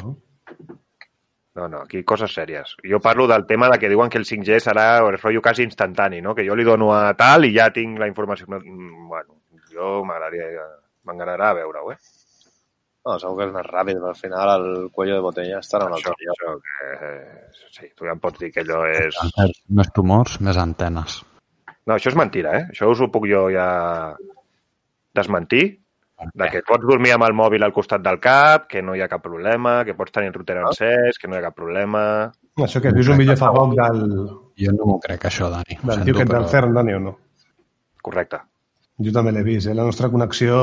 No, 1.59 1.66
no, 1.68 1.81
aquí 1.83 2.05
coses 2.07 2.31
sèries. 2.33 2.76
Jo 2.87 3.01
parlo 3.03 3.26
del 3.26 3.45
tema 3.47 3.68
de 3.72 3.78
que 3.83 3.89
diuen 3.91 4.09
que 4.09 4.20
el 4.20 4.24
5G 4.28 4.61
serà 4.62 4.85
el 5.03 5.18
rotllo 5.18 5.43
quasi 5.43 5.64
instantani, 5.66 6.20
no? 6.22 6.35
Que 6.35 6.47
jo 6.47 6.55
li 6.55 6.64
dono 6.64 6.93
a 6.95 7.11
tal 7.18 7.45
i 7.49 7.53
ja 7.57 7.70
tinc 7.74 7.99
la 7.99 8.09
informació. 8.09 8.47
Mm, 8.47 9.09
Bueno, 9.11 9.41
jo 9.74 10.05
m'agradaria... 10.07 10.64
M'agradarà 11.09 11.55
veure-ho, 11.57 11.91
eh? 11.91 11.97
No, 13.09 13.14
segur 13.18 13.39
que 13.39 13.47
és 13.49 13.53
més 13.55 13.64
ràpid, 13.66 13.97
però 13.97 14.11
al 14.12 14.18
final 14.18 14.51
el 14.53 14.91
cuello 14.93 15.14
de 15.16 15.22
botella 15.24 15.59
estarà 15.64 15.87
en 15.89 15.95
un 15.95 15.97
altre 15.97 16.12
lloc. 16.20 16.61
que... 16.62 16.91
eh, 17.09 17.47
Sí, 17.72 17.89
tu 17.97 18.05
ja 18.05 18.12
em 18.12 18.20
pots 18.20 18.39
dir 18.39 18.51
que 18.53 18.61
allò 18.62 18.83
és... 18.91 19.16
Més 19.72 19.91
tumors, 19.97 20.37
més 20.45 20.59
antenes. 20.61 21.20
No, 21.87 21.95
això 21.97 22.11
és 22.12 22.16
mentira, 22.18 22.57
eh? 22.59 22.64
Això 22.74 22.91
us 22.93 23.01
ho 23.01 23.09
puc 23.12 23.24
jo 23.31 23.47
ja 23.53 23.68
desmentir, 25.16 25.64
de 26.37 26.49
que 26.53 26.61
pots 26.66 26.85
dormir 26.85 27.14
amb 27.14 27.24
el 27.24 27.33
mòbil 27.35 27.64
al 27.64 27.72
costat 27.72 28.03
del 28.05 28.18
cap, 28.20 28.66
que 28.68 28.83
no 28.85 28.95
hi 28.95 29.01
ha 29.01 29.09
cap 29.09 29.22
problema, 29.24 29.81
que 29.89 29.95
pots 29.97 30.12
tenir 30.12 30.28
el 30.28 30.37
router 30.37 30.59
encès, 30.61 31.18
que 31.18 31.28
no 31.28 31.35
hi 31.37 31.41
ha 31.41 31.47
cap 31.49 31.57
problema... 31.57 32.03
Això 32.61 32.83
que 32.85 32.93
vist 32.93 33.09
un 33.09 33.16
vídeo 33.16 33.37
fa 33.41 33.49
poc 33.55 33.72
del, 33.78 34.03
Jo 34.61 34.72
no 34.76 34.87
m'ho 34.91 34.99
crec, 35.01 35.24
això, 35.31 35.49
Dani. 35.49 35.78
Del 35.81 35.95
sento, 35.97 36.05
tio 36.05 36.18
del 36.20 36.28
però- 36.28 36.49
CERN, 36.53 36.74
Dani, 36.76 36.95
o 36.99 37.01
no? 37.01 37.14
Correcte. 38.05 38.43
Jo 39.01 39.12
també 39.16 39.33
l'he 39.33 39.43
vist, 39.47 39.70
eh? 39.70 39.74
La 39.74 39.87
nostra 39.89 40.11
connexió 40.12 40.59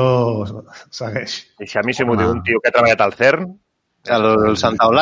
segueix. 0.94 1.40
I 1.58 1.66
si 1.66 1.78
a 1.78 1.82
mi 1.82 1.94
si 1.94 2.06
m'ho 2.06 2.14
diu 2.18 2.30
un 2.30 2.44
tio 2.46 2.60
que 2.62 2.70
ha 2.70 2.76
treballat 2.76 3.02
al 3.02 3.16
CERN, 3.18 3.48
El, 4.14 4.28
el 4.52 4.56
Santa 4.56 4.86
m'ho 4.86 4.94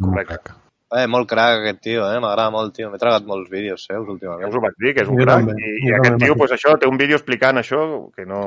Correcte. 0.00 0.56
Eh, 0.96 1.06
molt 1.12 1.28
crac 1.28 1.60
aquest 1.60 1.82
tio, 1.84 2.04
eh? 2.08 2.20
M'agrada 2.22 2.52
molt, 2.54 2.72
tio. 2.76 2.88
M'he 2.92 3.00
tragat 3.00 3.26
molts 3.28 3.50
vídeos 3.52 3.82
seus 3.84 4.06
ja 4.06 4.12
últimament. 4.14 4.48
us 4.48 4.56
ho 4.56 4.62
vaig 4.64 4.76
dir, 4.80 4.94
que 4.96 5.04
és 5.04 5.10
un 5.12 5.18
crac, 5.20 5.50
i, 5.52 5.72
jo 5.82 5.90
i 5.90 5.96
aquest 5.98 6.22
tio, 6.22 6.36
pues, 6.40 6.54
això, 6.56 6.76
té 6.80 6.88
un 6.88 7.00
vídeo 7.00 7.18
explicant 7.18 7.60
això, 7.60 7.82
que 8.16 8.24
no... 8.28 8.40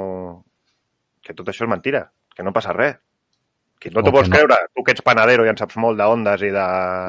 que 1.22 1.36
tot 1.38 1.52
això 1.52 1.68
és 1.68 1.70
mentira, 1.70 2.08
que 2.36 2.46
no 2.46 2.56
passa 2.56 2.74
res. 2.74 2.98
Que 3.80 3.92
no 3.96 4.02
t'ho 4.04 4.12
vols 4.12 4.28
no. 4.28 4.36
creure, 4.36 4.56
tu 4.76 4.84
que 4.84 4.92
ets 4.96 5.04
panadero 5.06 5.46
i 5.46 5.52
en 5.52 5.60
saps 5.60 5.78
molt 5.80 6.00
d'ondes 6.00 6.42
i 6.44 6.50
de... 6.52 6.66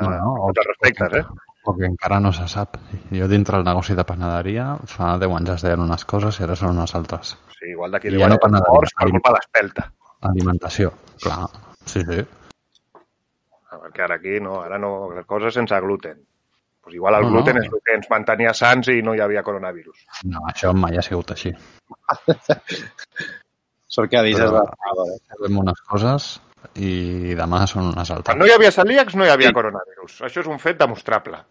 No, 0.07 0.35
no, 0.45 0.51
respectes, 0.69 1.17
eh? 1.19 1.25
O 1.65 1.75
que 1.77 1.89
encara 1.89 2.21
no 2.21 2.31
se 2.33 2.47
sap. 2.49 2.77
Jo 3.13 3.27
dintre 3.29 3.59
el 3.59 3.65
negoci 3.67 3.97
de 3.99 4.05
panaderia 4.09 4.69
fa 4.89 5.17
10 5.21 5.35
anys 5.41 5.55
es 5.57 5.65
deien 5.67 5.83
unes 5.85 6.07
coses 6.13 6.39
i 6.39 6.47
ara 6.47 6.57
són 6.57 6.79
unes 6.79 6.95
altres. 6.97 7.35
Sí, 7.57 7.73
igual 7.73 7.97
d'aquí 7.97 8.09
I 8.09 8.15
deu 8.15 8.23
ja 8.23 8.31
no 8.31 8.39
anys 8.39 8.45
panaderia, 8.47 8.77
morts 8.77 8.95
per 9.01 9.09
culpa 9.11 9.35
d'espelta. 9.37 9.89
Alimentació, 10.31 10.95
clar. 11.25 11.41
Sí, 11.85 12.05
sí. 12.07 12.23
Perquè 13.81 14.05
ara 14.07 14.17
aquí 14.21 14.39
no, 14.45 14.61
ara 14.63 14.79
no, 14.79 14.91
les 15.17 15.27
coses 15.27 15.55
sense 15.57 15.79
gluten. 15.81 16.19
Pues 16.81 16.95
igual 16.97 17.15
el 17.19 17.27
No, 17.27 17.31
gluten 17.35 17.57
no. 17.59 17.63
és 17.63 17.69
el 17.73 17.81
que 17.85 17.95
ens 17.99 18.07
mantenia 18.11 18.55
sans 18.57 18.89
i 18.89 19.03
no 19.05 19.15
hi 19.15 19.21
havia 19.21 19.43
coronavirus. 19.45 20.05
No, 20.25 20.41
això 20.49 20.73
mai 20.77 20.97
ha 20.97 21.03
sigut 21.05 21.31
així. 21.35 21.53
Sort 23.91 24.09
que 24.11 24.17
avises 24.21 24.47
Però- 24.49 24.65
de... 24.71 25.19
Sabem 25.35 25.59
unes 25.61 25.81
coses 25.91 26.29
i 26.77 27.35
demà 27.37 27.65
són 27.67 27.91
unes 27.93 28.11
altres. 28.11 28.31
Quan 28.31 28.39
no 28.41 28.47
hi 28.49 28.55
havia 28.55 28.71
celíacs 28.73 29.17
no 29.19 29.25
hi 29.27 29.33
havia 29.33 29.53
coronavirus. 29.57 30.21
Això 30.29 30.41
és 30.45 30.49
un 30.49 30.59
fet 30.63 30.79
demostrable. 30.81 31.41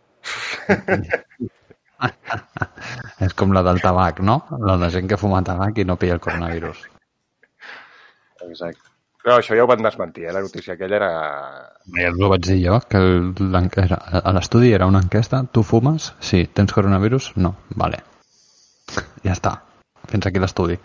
És 3.19 3.33
com 3.35 3.51
la 3.55 3.61
del 3.65 3.81
tabac, 3.83 4.21
no? 4.23 4.37
La 4.63 4.77
de 4.79 4.89
gent 4.93 5.09
que 5.11 5.17
fuma 5.19 5.41
tabac 5.43 5.77
i 5.81 5.85
no 5.87 5.97
pilla 5.99 6.15
el 6.15 6.21
coronavirus. 6.23 6.85
Exacte. 8.47 8.88
No, 9.25 9.33
això 9.35 9.55
ja 9.57 9.65
ho 9.65 9.67
van 9.67 9.83
desmentir, 9.83 10.25
eh? 10.29 10.33
La 10.33 10.41
notícia 10.41 10.73
aquella 10.75 10.95
era... 10.95 11.09
Ja 11.97 12.11
us 12.13 12.21
ho 12.23 12.29
vaig 12.31 12.45
dir 12.47 12.59
jo, 12.63 12.77
que 12.87 13.01
era- 13.83 13.99
a 14.23 14.31
l'estudi 14.33 14.71
era 14.73 14.87
una 14.87 15.01
enquesta. 15.03 15.43
Tu 15.51 15.63
fumes? 15.63 16.13
Sí. 16.19 16.45
Tens 16.53 16.71
coronavirus? 16.73 17.33
No. 17.35 17.55
Vale. 17.75 17.99
Ja 19.25 19.35
està. 19.35 19.57
Fins 20.09 20.25
aquí 20.25 20.39
l'estudi. 20.39 20.79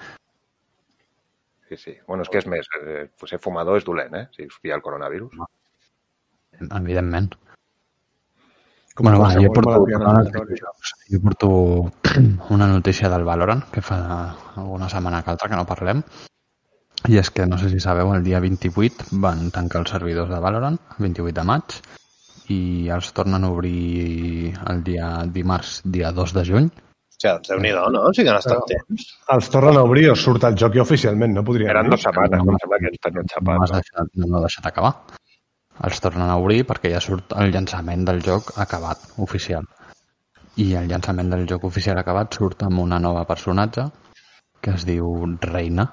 Sí, 1.69 1.79
sí. 1.79 1.95
Bueno, 2.09 2.27
és 2.27 2.29
que 2.29 2.43
és 2.43 2.47
més, 2.51 2.67
eh, 2.83 3.07
ser 3.31 3.39
fumador 3.39 3.79
és 3.79 3.87
dolent, 3.87 4.15
eh? 4.19 4.27
Si 4.35 4.47
us 4.51 4.59
pilla 4.61 4.75
el 4.77 4.83
coronavirus. 4.83 5.39
Evidentment. 6.61 7.33
Com 8.95 9.09
bueno, 9.09 9.19
va, 9.23 9.33
jo 9.35 9.49
porto, 9.51 9.81
videojocs, 9.87 10.93
jo 11.11 11.19
porto 11.25 11.49
una 12.55 12.69
notícia 12.71 13.09
del 13.11 13.25
Valorant, 13.27 13.65
que 13.73 13.83
fa 13.83 13.97
alguna 14.55 14.89
setmana 14.89 15.23
que 15.25 15.33
altra 15.33 15.49
que 15.51 15.57
no 15.59 15.67
parlem, 15.67 16.03
i 17.09 17.19
és 17.21 17.31
que, 17.31 17.45
no 17.47 17.59
sé 17.61 17.69
si 17.71 17.81
sabeu, 17.81 18.13
el 18.15 18.23
dia 18.25 18.41
28 18.41 19.11
van 19.21 19.51
tancar 19.53 19.83
els 19.83 19.91
servidors 19.93 20.31
de 20.33 20.39
Valorant, 20.41 20.79
28 20.99 21.35
de 21.37 21.45
maig, 21.45 21.75
i 22.53 22.89
els 22.93 23.11
tornen 23.17 23.45
a 23.45 23.51
obrir 23.53 24.55
el 24.71 24.83
dia 24.85 25.11
dimarts, 25.33 25.81
dia 25.85 26.13
2 26.13 26.33
de 26.37 26.45
juny. 26.49 26.71
Hòstia, 27.15 27.35
doncs 27.39 27.49
déu-n'hi-do, 27.53 27.85
no? 27.95 28.03
O 28.09 28.13
sigui 28.13 28.27
que 28.27 28.33
han 28.35 28.41
estat 28.43 28.59
Però- 28.59 28.69
temps. 28.73 29.05
Els 29.37 29.51
tornen 29.53 29.77
a 29.79 29.85
obrir 29.87 30.09
o 30.11 30.17
surt 30.17 30.45
el 30.45 30.57
joc 30.61 30.75
ja 30.77 30.83
oficialment, 30.83 31.33
no 31.37 31.45
podria 31.45 31.71
Eren 31.71 31.89
dues 31.93 32.03
setmanes, 32.03 32.41
em 32.41 32.59
sembla 32.65 32.79
que 32.83 32.91
ells 32.91 33.01
tenien 33.07 33.23
No 33.25 33.33
xapat. 33.35 33.59
m'has 33.61 33.73
deixat, 33.77 34.11
no 34.17 34.27
m'ha 34.33 34.41
deixat 34.45 34.67
acabar. 34.67 34.95
Els 35.85 36.01
tornen 36.01 36.29
a 36.31 36.37
obrir 36.39 36.65
perquè 36.67 36.91
ja 36.93 37.01
surt 37.01 37.33
el 37.37 37.51
llançament 37.53 38.05
del 38.07 38.21
joc 38.23 38.53
acabat, 38.59 38.99
oficial. 39.19 39.65
I 40.57 40.75
el 40.79 40.87
llançament 40.89 41.31
del 41.31 41.47
joc 41.51 41.65
oficial 41.65 41.99
acabat 41.99 42.35
surt 42.35 42.63
amb 42.63 42.79
una 42.79 42.99
nova 43.01 43.25
personatge 43.27 43.89
que 44.61 44.71
es 44.71 44.85
diu 44.87 45.37
Reina. 45.41 45.89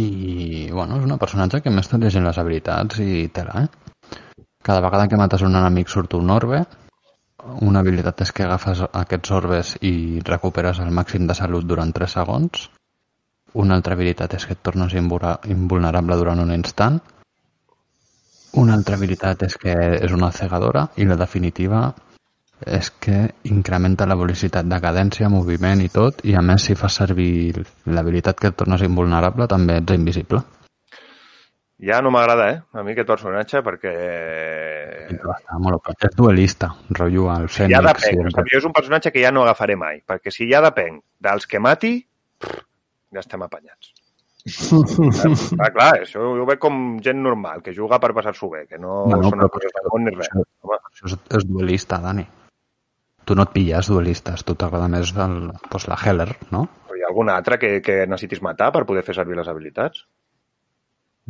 I, 0.00 0.70
bueno, 0.72 0.98
és 0.98 1.06
una 1.06 1.18
personatge 1.20 1.60
que 1.64 1.72
m'he 1.72 1.82
estat 1.84 2.00
llegint 2.02 2.26
les 2.26 2.38
habilitats 2.40 3.00
i 3.04 3.28
tela, 3.34 3.64
eh? 3.64 4.16
Cada 4.62 4.82
vegada 4.84 5.08
que 5.08 5.18
mates 5.20 5.42
un 5.46 5.56
enemic 5.56 5.88
surt 5.88 6.14
un 6.18 6.30
orbe. 6.30 6.64
Una 7.64 7.80
habilitat 7.80 8.20
és 8.26 8.32
que 8.36 8.44
agafes 8.44 8.82
aquests 8.86 9.30
orbes 9.32 9.70
i 9.80 10.20
recuperes 10.26 10.82
el 10.84 10.92
màxim 10.98 11.24
de 11.28 11.36
salut 11.38 11.64
durant 11.68 11.94
3 11.96 12.16
segons. 12.18 12.66
Una 13.62 13.78
altra 13.78 13.96
habilitat 13.96 14.36
és 14.36 14.44
que 14.46 14.54
et 14.54 14.62
tornes 14.62 14.92
invulnerable 14.94 16.18
durant 16.20 16.44
un 16.44 16.52
instant. 16.54 17.00
Una 18.60 18.76
altra 18.76 18.98
habilitat 18.98 19.46
és 19.48 19.56
que 19.62 19.74
és 19.96 20.12
una 20.12 20.30
cegadora 20.36 20.88
i 21.00 21.08
la 21.08 21.16
definitiva 21.16 21.80
és 22.66 22.90
que 23.00 23.30
incrementa 23.48 24.06
la 24.06 24.16
velocitat 24.16 24.66
de 24.68 24.78
cadència, 24.80 25.28
moviment 25.32 25.80
i 25.80 25.88
tot, 25.88 26.20
i 26.28 26.34
a 26.36 26.42
més 26.44 26.64
si 26.68 26.74
fas 26.76 26.94
servir 27.00 27.62
l'habilitat 27.86 28.38
que 28.40 28.50
et 28.52 28.56
tornes 28.56 28.82
invulnerable 28.82 29.46
també 29.48 29.78
ets 29.80 29.94
invisible. 29.96 30.42
Ja 31.80 32.02
no 32.04 32.10
m'agrada, 32.12 32.50
eh? 32.52 32.58
A 32.76 32.82
mi 32.84 32.92
aquest 32.92 33.08
personatge, 33.08 33.62
perquè... 33.64 33.92
Està 35.16 35.56
molt 35.64 35.78
opa. 35.78 35.94
És 36.04 36.12
duelista, 36.16 36.68
rotllo 36.92 37.30
al 37.32 37.46
Ja 37.48 37.54
Fènix. 37.54 37.86
depèn. 37.86 38.20
i 38.20 38.26
O 38.26 38.34
sigui, 38.34 38.56
és 38.58 38.66
un 38.68 38.74
personatge 38.76 39.12
que 39.14 39.22
ja 39.24 39.30
no 39.32 39.46
agafaré 39.46 39.76
mai, 39.80 40.02
perquè 40.06 40.30
si 40.34 40.44
ja 40.50 40.60
depèn 40.60 41.00
dels 41.20 41.46
que 41.48 41.58
mati, 41.58 41.94
ja 43.10 43.22
estem 43.24 43.42
apanyats. 43.46 43.94
ah, 45.60 45.70
clar, 45.72 45.90
això 46.02 46.20
ho 46.40 46.44
veig 46.48 46.58
com 46.60 46.98
gent 47.04 47.18
normal, 47.24 47.62
que 47.64 47.72
juga 47.76 47.98
per 48.00 48.12
passar-s'ho 48.16 48.48
bé, 48.52 48.66
que 48.68 48.78
no 48.80 49.06
Bueno, 49.06 49.28
són 49.28 49.38
però- 49.40 49.50
coses 49.56 49.72
de 49.74 49.82
món 49.88 50.04
ni 50.04 50.14
res. 50.16 50.28
Home, 50.36 50.78
Això 50.92 51.06
és, 51.10 51.16
és 51.38 51.44
duelista, 51.48 51.98
Dani. 52.00 52.26
Tu 53.30 53.36
no 53.38 53.44
et 53.46 53.50
pilles 53.54 53.86
duelistes, 53.86 54.42
tu 54.42 54.56
t'agrada 54.58 54.88
més 54.90 55.12
el, 55.22 55.34
doncs 55.70 55.84
la 55.86 55.98
Heller, 56.02 56.32
no? 56.50 56.64
però 56.88 56.98
hi 56.98 57.04
ha 57.04 57.10
algun 57.12 57.28
altre 57.30 57.60
que, 57.62 57.76
que 57.78 58.00
necessitis 58.10 58.40
matar 58.42 58.72
per 58.74 58.82
poder 58.88 59.04
fer 59.06 59.14
servir 59.14 59.36
les 59.38 59.46
habilitats? 59.52 60.00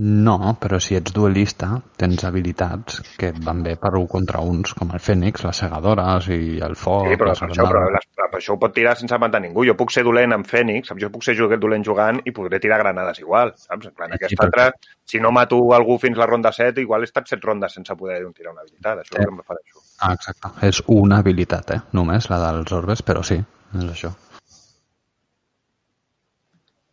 No, 0.00 0.36
però 0.62 0.78
si 0.80 0.94
ets 0.96 1.12
duelista, 1.12 1.68
tens 2.00 2.22
habilitats 2.24 3.02
que 3.20 3.28
et 3.34 3.40
van 3.44 3.60
bé 3.66 3.74
per 3.76 3.90
un 3.98 4.06
contra 4.08 4.40
uns, 4.40 4.72
com 4.78 4.94
el 4.96 5.02
Fènix, 5.04 5.42
les 5.44 5.60
segadores 5.60 6.30
i 6.32 6.38
el 6.64 6.76
foc... 6.78 7.10
Sí, 7.10 7.18
però 7.20 7.34
per 7.36 7.50
això, 7.50 7.66
però, 7.68 7.82
les, 7.92 8.06
per 8.16 8.38
això 8.38 8.54
ho 8.56 8.60
pot 8.62 8.72
tirar 8.78 8.94
sense 8.96 9.18
matar 9.20 9.42
ningú. 9.44 9.66
Jo 9.68 9.74
puc 9.76 9.92
ser 9.92 10.06
dolent 10.06 10.32
amb 10.38 10.48
Fènix, 10.48 10.94
jo 11.04 11.10
puc 11.12 11.26
ser 11.26 11.34
dolent 11.60 11.84
jugant 11.84 12.22
i 12.24 12.32
podré 12.32 12.62
tirar 12.64 12.78
granades 12.80 13.20
igual, 13.20 13.52
saps? 13.60 13.90
En 13.90 13.98
plan, 13.98 14.14
Sí, 14.16 14.22
aquest 14.22 14.38
perquè- 14.40 14.70
altre, 14.70 14.94
si 15.04 15.20
no 15.20 15.34
mato 15.36 15.60
algú 15.76 15.98
fins 16.00 16.16
la 16.16 16.30
ronda 16.30 16.54
7, 16.56 16.80
igual 16.80 17.04
he 17.04 17.10
estat 17.10 17.28
7 17.28 17.44
rondes 17.44 17.76
sense 17.76 17.92
poder 18.00 18.22
tirar 18.32 18.54
una 18.56 18.64
habilitat. 18.64 19.02
Això 19.04 19.18
és 19.18 19.20
el 19.20 19.26
que 19.26 19.34
em 19.34 19.42
refereixo. 19.44 19.79
Ah, 20.00 20.14
exacte. 20.16 20.50
És 20.66 20.80
una 20.88 21.20
habilitat, 21.20 21.76
eh? 21.76 21.80
Només, 21.92 22.30
la 22.32 22.40
dels 22.46 22.72
orbes, 22.72 23.04
però 23.04 23.22
sí, 23.26 23.36
és 23.76 23.86
això. 23.86 24.14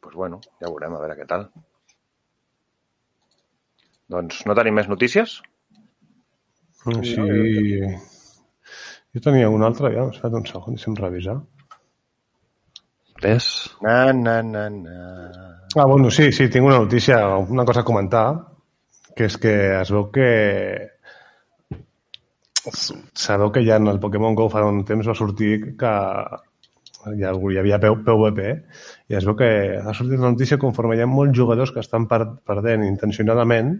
pues 0.07 0.15
bueno, 0.15 0.39
ja 0.61 0.69
veurem, 0.69 0.93
a 0.95 0.99
veure 1.01 1.15
què 1.19 1.25
tal. 1.27 1.41
Doncs 4.07 4.45
no 4.47 4.55
tenim 4.55 4.77
més 4.79 4.87
notícies? 4.87 5.33
Sí. 7.03 7.25
Jo 9.11 9.23
tenia 9.25 9.49
un 9.51 9.65
altre, 9.67 9.91
ja, 9.91 10.05
espera 10.13 10.39
un 10.39 10.47
segon, 10.47 10.77
deixa'm 10.77 10.95
revisar. 10.95 11.35
Ves? 13.19 13.49
Na, 13.83 14.13
na, 14.13 14.37
na, 14.47 14.63
na. 14.71 14.95
Ah, 15.75 15.83
bueno, 15.91 16.07
sí, 16.07 16.29
sí, 16.31 16.47
tinc 16.47 16.69
una 16.69 16.79
notícia, 16.85 17.19
una 17.35 17.67
cosa 17.67 17.83
a 17.83 17.89
comentar, 17.91 18.25
que 19.11 19.27
és 19.27 19.35
que 19.43 19.57
es 19.81 19.91
veu 19.91 20.07
que 20.15 20.29
sabeu 23.13 23.51
que 23.51 23.63
ja 23.65 23.77
en 23.77 23.87
el 23.87 23.99
Pokémon 23.99 24.35
GO 24.35 24.49
fa 24.49 24.63
un 24.65 24.83
temps 24.85 25.07
va 25.07 25.15
sortir 25.15 25.75
que 25.79 25.91
hi 27.15 27.23
havia 27.23 27.79
P- 27.79 27.93
PvP 28.03 28.47
i 29.09 29.15
es 29.15 29.23
veu 29.25 29.35
que 29.39 29.47
ha 29.79 29.93
sortit 29.93 30.17
una 30.19 30.31
notícia 30.33 30.57
conforme 30.59 30.97
hi 30.97 31.01
ha 31.05 31.07
molts 31.07 31.37
jugadors 31.37 31.71
que 31.71 31.79
estan 31.79 32.07
per, 32.07 32.23
perdent 32.43 32.83
intencionadament 32.83 33.77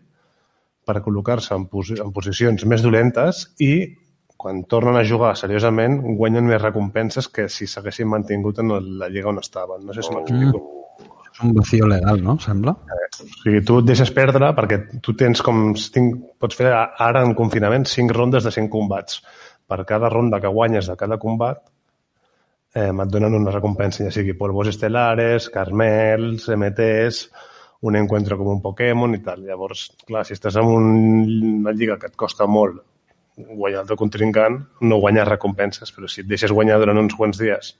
per 0.87 1.01
col·locar-se 1.03 1.55
en, 1.57 1.65
posi 1.67 1.97
en 1.99 2.13
posicions 2.15 2.63
més 2.65 2.83
dolentes 2.85 3.49
i 3.59 3.73
quan 4.37 4.63
tornen 4.69 4.95
a 4.95 5.03
jugar 5.03 5.33
seriosament 5.35 5.97
guanyen 6.15 6.45
més 6.47 6.61
recompenses 6.61 7.27
que 7.27 7.49
si 7.49 7.67
s'haguessin 7.67 8.07
mantingut 8.07 8.59
en 8.61 8.71
la 9.01 9.09
lliga 9.09 9.31
on 9.33 9.39
estaven. 9.41 9.81
No 9.83 9.93
sé 9.97 10.03
si 10.05 10.13
m'explico. 10.13 10.76
És 11.37 11.43
un 11.45 11.53
vacío 11.53 11.85
legal, 11.85 12.23
no? 12.25 12.33
Sembla? 12.41 12.73
O 13.21 13.25
sigui, 13.43 13.59
tu 13.61 13.75
et 13.77 13.85
deixes 13.85 14.09
perdre 14.13 14.49
perquè 14.57 14.79
tu 15.05 15.13
tens 15.13 15.43
com... 15.45 15.75
Cinc, 15.77 16.15
pots 16.41 16.57
fer 16.57 16.71
ara 16.73 17.21
en 17.21 17.35
confinament 17.37 17.85
cinc 17.85 18.15
rondes 18.17 18.47
de 18.47 18.53
cinc 18.55 18.71
combats. 18.73 19.19
Per 19.69 19.83
cada 19.85 20.09
ronda 20.09 20.39
que 20.41 20.49
guanyes 20.49 20.89
de 20.89 20.95
cada 20.97 21.19
combat 21.21 21.61
eh, 22.73 22.89
et 22.89 23.13
donen 23.13 23.37
una 23.37 23.53
recompensa, 23.53 24.07
ja 24.07 24.15
sigui 24.15 24.33
polvos 24.39 24.71
estelares, 24.73 25.51
carmels, 25.53 26.49
MTs, 26.49 27.21
un 27.85 28.01
encuentro 28.01 28.39
com 28.41 28.55
un 28.55 28.65
Pokémon 28.65 29.13
i 29.13 29.21
tal. 29.21 29.45
Llavors, 29.45 29.91
clar, 30.09 30.25
si 30.25 30.33
estàs 30.33 30.57
en 30.57 30.73
un, 30.73 30.91
una 31.61 31.77
lliga 31.77 32.01
que 32.01 32.09
et 32.09 32.17
costa 32.17 32.49
molt 32.49 32.81
guanyar 33.37 33.83
el 33.83 33.93
teu 33.93 34.01
contrincant, 34.01 34.63
no 34.81 34.97
guanyes 35.05 35.29
recompenses, 35.29 35.93
però 35.93 36.09
si 36.09 36.23
et 36.23 36.33
deixes 36.33 36.49
guanyar 36.49 36.81
durant 36.81 36.97
uns 36.97 37.13
quants 37.13 37.37
dies, 37.37 37.75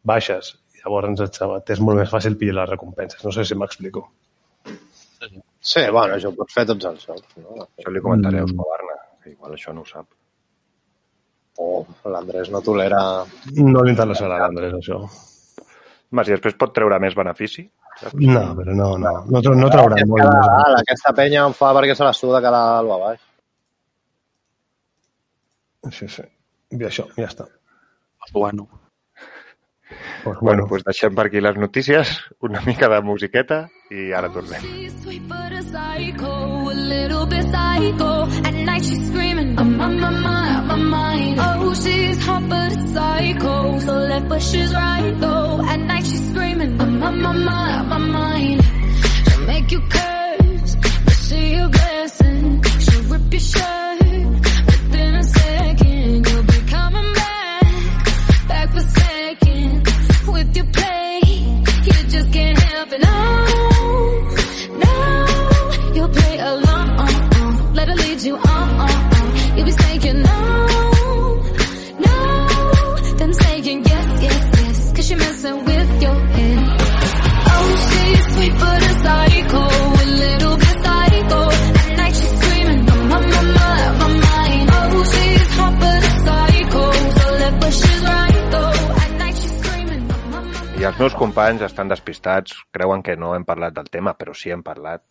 baixes, 0.00 0.54
llavors 0.84 1.20
et, 1.24 1.38
t'és 1.66 1.80
molt 1.80 1.98
més 2.02 2.10
fàcil 2.12 2.36
pillar 2.40 2.60
les 2.62 2.70
recompenses. 2.74 3.22
No 3.24 3.32
sé 3.32 3.44
si 3.48 3.56
m'explico. 3.58 4.04
Sí, 5.64 5.80
bueno, 5.90 6.18
això 6.18 6.28
ho 6.28 6.36
pots 6.36 6.52
fer 6.52 6.66
tots 6.68 6.84
els 6.90 7.06
jocs, 7.08 7.36
no? 7.40 7.64
Això 7.78 7.90
li 7.92 8.02
comentaré 8.04 8.42
a 8.42 8.44
Mm. 8.44 8.50
Osco 8.52 8.66
Barna, 8.68 8.96
que 9.22 9.30
igual 9.32 9.54
això 9.56 9.72
no 9.72 9.80
ho 9.80 9.86
sap. 9.88 10.06
Oh, 11.56 11.86
l'Andrés 12.10 12.50
no 12.50 12.60
tolera... 12.60 13.00
No 13.56 13.82
li 13.86 13.94
interessarà 13.94 14.36
l'Andrés, 14.42 14.74
això. 14.74 14.98
Home, 16.12 16.24
si 16.26 16.34
després 16.34 16.54
pot 16.60 16.74
treure 16.76 16.98
més 17.00 17.14
benefici, 17.16 17.64
saps? 18.00 18.14
No, 18.20 18.42
però 18.58 18.74
no, 18.76 18.90
no. 19.00 19.12
No, 19.30 19.40
no 19.56 19.70
traurà 19.72 19.96
És 20.02 20.06
molt 20.10 20.20
cada, 20.20 20.36
més. 20.36 20.50
dalt, 20.52 20.80
aquesta 20.82 21.14
penya 21.16 21.46
em 21.48 21.54
fa 21.56 21.72
perquè 21.78 21.96
se 21.96 22.04
la 22.04 22.12
suda 22.12 22.42
cada 22.44 22.60
alba 22.82 22.98
baix. 23.06 23.20
Sí, 25.92 26.08
sí. 26.08 26.22
I 26.74 26.84
això, 26.88 27.08
ja 27.16 27.28
està. 27.30 27.46
Bueno. 28.32 28.68
Pues, 30.24 30.38
Bueno, 30.40 30.66
doncs 30.70 30.84
deixem 30.86 31.14
per 31.14 31.26
aquí 31.28 31.42
les 31.44 31.58
notícies, 31.60 32.14
una 32.40 32.62
mica 32.66 32.88
de 32.88 33.00
musiqueta 33.04 33.60
i 33.90 34.12
ara 34.16 34.32
tornem. 34.32 34.64
She's 34.64 34.96
sweet 35.02 35.28
but 35.28 35.52
a 35.52 35.62
psycho, 35.62 36.34
a 36.70 36.74
little 36.74 37.26
bit 37.26 37.52
psycho. 37.52 38.12
At 38.44 38.54
night 38.54 38.84
with 60.64 60.76
your 60.76 60.84
play. 60.84 61.03
Els 90.84 90.98
meus 91.00 91.14
companys 91.16 91.62
estan 91.64 91.88
despistats, 91.88 92.52
creuen 92.74 93.02
que 93.02 93.14
no 93.16 93.32
hem 93.34 93.44
parlat 93.48 93.72
del 93.76 93.86
tema, 93.88 94.12
però 94.18 94.34
sí 94.36 94.50
hem 94.52 94.62
parlat. 94.62 95.02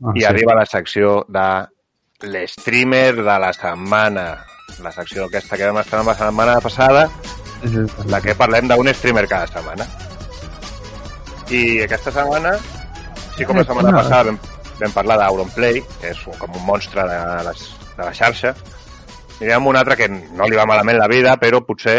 Ah, 0.00 0.14
I 0.16 0.24
arriba 0.24 0.56
la 0.56 0.64
secció 0.66 1.26
de 1.28 1.48
l'streamer 2.24 3.18
de 3.18 3.36
la 3.44 3.52
setmana. 3.52 4.26
La 4.84 4.92
secció 4.92 5.26
aquesta 5.26 5.58
que 5.58 5.68
vam 5.68 5.80
estar 5.82 6.00
la 6.06 6.14
setmana 6.16 6.58
passada, 6.64 7.04
la 8.08 8.20
que 8.24 8.36
parlem 8.38 8.68
d'un 8.70 8.88
streamer 8.94 9.26
cada 9.28 9.48
setmana. 9.50 9.86
I 11.52 11.62
aquesta 11.84 12.12
setmana, 12.12 12.54
sí 13.36 13.44
com 13.48 13.60
la 13.60 13.64
setmana 13.68 13.92
passada 13.96 14.30
vam, 14.30 14.38
vam 14.80 14.94
parlar 14.96 15.18
d'Auronplay, 15.20 15.80
que 16.00 16.12
és 16.12 16.20
com 16.40 16.54
un 16.54 16.64
monstre 16.66 17.04
de, 17.08 17.18
les, 17.48 17.64
de 17.96 18.04
la 18.04 18.12
xarxa, 18.14 18.54
i 19.40 19.52
amb 19.52 19.68
un 19.70 19.76
altre 19.80 19.96
que 20.00 20.08
no 20.08 20.48
li 20.48 20.56
va 20.58 20.68
malament 20.68 20.98
la 21.00 21.08
vida, 21.12 21.36
però 21.40 21.60
potser 21.64 21.98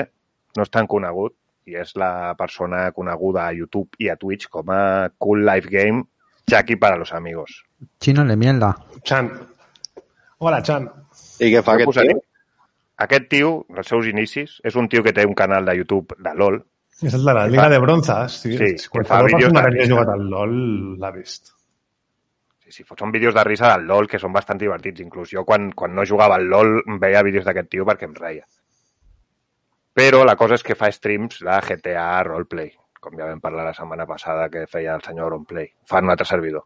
no 0.57 0.65
és 0.65 0.73
tan 0.73 0.89
conegut, 0.89 1.38
i 1.69 1.75
és 1.79 1.93
la 1.99 2.33
persona 2.37 2.87
coneguda 2.95 3.45
a 3.47 3.53
YouTube 3.53 3.95
i 4.01 4.09
a 4.09 4.15
Twitch 4.17 4.49
com 4.49 4.71
a 4.73 5.09
Cool 5.17 5.45
Life 5.45 5.69
Game, 5.71 6.03
Jackie 6.49 6.77
para 6.77 6.97
los 6.97 7.13
amigos. 7.13 7.63
Chino 7.99 8.25
le 8.25 8.35
mierda. 8.35 8.73
Chan. 9.03 9.29
Hola, 10.39 10.61
Chan. 10.63 10.87
I 11.39 11.51
què 11.53 11.61
fa 11.63 11.75
aquest 11.77 11.91
posaré? 11.91 12.15
tio? 12.15 12.23
Aquest 13.05 13.29
tio, 13.31 13.51
als 13.77 13.87
seus 13.87 14.07
inicis, 14.09 14.57
és 14.67 14.75
un 14.75 14.89
tio 14.91 15.03
que 15.05 15.13
té 15.15 15.23
un 15.27 15.35
canal 15.37 15.63
de 15.69 15.77
YouTube 15.77 16.17
de 16.19 16.33
LOL. 16.35 16.57
És 16.99 17.13
el 17.15 17.23
de 17.23 17.33
la 17.33 17.45
Liga 17.47 17.69
de 17.71 17.77
Bronzes. 17.79 18.41
Sí, 18.41 18.57
Sí, 18.57 18.89
que 18.91 19.03
fa 19.07 19.21
vídeos 19.23 19.53
de 19.53 19.61
risa. 19.69 19.87
jugat 19.93 20.09
al 20.15 20.25
LOL 20.29 20.57
l'ha 20.99 21.11
vist. 21.15 21.53
Sí, 22.59 22.73
sí, 22.75 22.83
són 22.99 23.11
vídeos 23.11 23.33
de 23.33 23.43
risa 23.47 23.69
del 23.71 23.87
LOL 23.87 24.07
que 24.07 24.19
són 24.19 24.33
bastant 24.35 24.59
divertits. 24.59 24.99
Inclús 25.01 25.31
jo, 25.31 25.45
quan, 25.45 25.71
quan 25.71 25.95
no 25.95 26.03
jugava 26.05 26.35
al 26.35 26.49
LOL, 26.51 26.81
veia 26.99 27.23
vídeos 27.23 27.45
d'aquest 27.47 27.69
tio 27.71 27.85
perquè 27.87 28.09
em 28.09 28.13
reia. 28.19 28.43
Però 29.93 30.23
la 30.23 30.35
cosa 30.39 30.55
és 30.59 30.63
que 30.63 30.77
fa 30.77 30.91
streams 30.93 31.41
de 31.45 31.55
GTA 31.65 32.23
Roleplay, 32.27 32.69
com 32.99 33.15
ja 33.17 33.27
vam 33.29 33.41
parlar 33.41 33.65
la 33.67 33.75
setmana 33.75 34.05
passada 34.07 34.49
que 34.53 34.67
feia 34.67 34.95
el 34.95 35.03
senyor 35.05 35.29
Auronplay. 35.29 35.71
Fa 35.87 36.03
un 36.03 36.11
altre 36.13 36.27
servidor. 36.27 36.65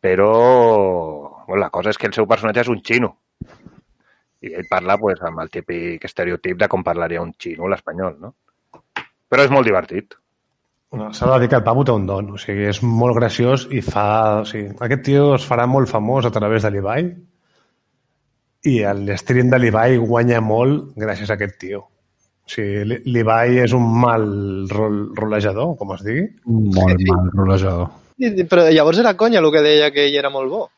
Però 0.00 0.30
bueno, 1.46 1.60
la 1.60 1.70
cosa 1.70 1.90
és 1.90 1.98
que 1.98 2.08
el 2.08 2.16
seu 2.16 2.26
personatge 2.28 2.64
és 2.64 2.72
un 2.72 2.80
xino. 2.84 3.14
I 4.40 4.54
ell 4.56 4.68
parla 4.70 4.96
pues, 4.98 5.20
amb 5.26 5.42
el 5.42 5.50
típic 5.52 6.04
estereotip 6.08 6.58
de 6.60 6.68
com 6.72 6.84
parlaria 6.84 7.22
un 7.22 7.34
xino 7.38 7.68
l'espanyol, 7.68 8.16
no? 8.20 8.34
Però 9.30 9.44
és 9.44 9.52
molt 9.52 9.68
divertit. 9.68 10.16
No, 10.96 11.12
S'ha 11.14 11.28
de 11.30 11.42
dir 11.42 11.50
que 11.52 11.58
el 11.60 11.66
pavo 11.66 11.84
té 11.86 11.92
un 11.94 12.06
don, 12.08 12.32
o 12.34 12.38
sigui, 12.40 12.64
és 12.66 12.80
molt 12.82 13.14
graciós 13.18 13.68
i 13.70 13.82
fa... 13.84 14.06
O 14.40 14.46
sigui, 14.48 14.72
aquest 14.82 15.04
tio 15.06 15.34
es 15.36 15.44
farà 15.46 15.68
molt 15.70 15.90
famós 15.92 16.26
a 16.26 16.32
través 16.34 16.64
de 16.66 16.72
l'Ibai 16.74 17.12
i 18.64 18.80
l'stream 18.84 19.48
de 19.50 19.58
l'Ibai 19.58 19.96
guanya 19.98 20.40
molt 20.44 20.90
gràcies 20.96 21.30
a 21.30 21.34
aquest 21.38 21.58
tio. 21.62 21.78
O 21.80 22.50
sigui, 22.50 22.84
l'I- 22.84 23.00
l'Ibai 23.14 23.58
és 23.62 23.72
un 23.72 23.86
mal 24.02 24.24
rol, 24.68 25.14
rolejador, 25.16 25.76
com 25.78 25.94
es 25.94 26.02
digui. 26.04 26.26
Molt 26.46 27.00
mal 27.08 27.30
rolejador. 27.32 27.88
Però 28.20 28.66
llavors 28.70 28.98
era 28.98 29.14
conya 29.16 29.38
el 29.40 29.50
que 29.52 29.62
deia 29.64 29.90
que 29.94 30.04
ell 30.08 30.16
era 30.18 30.28
molt 30.30 30.50
bo. 30.50 30.68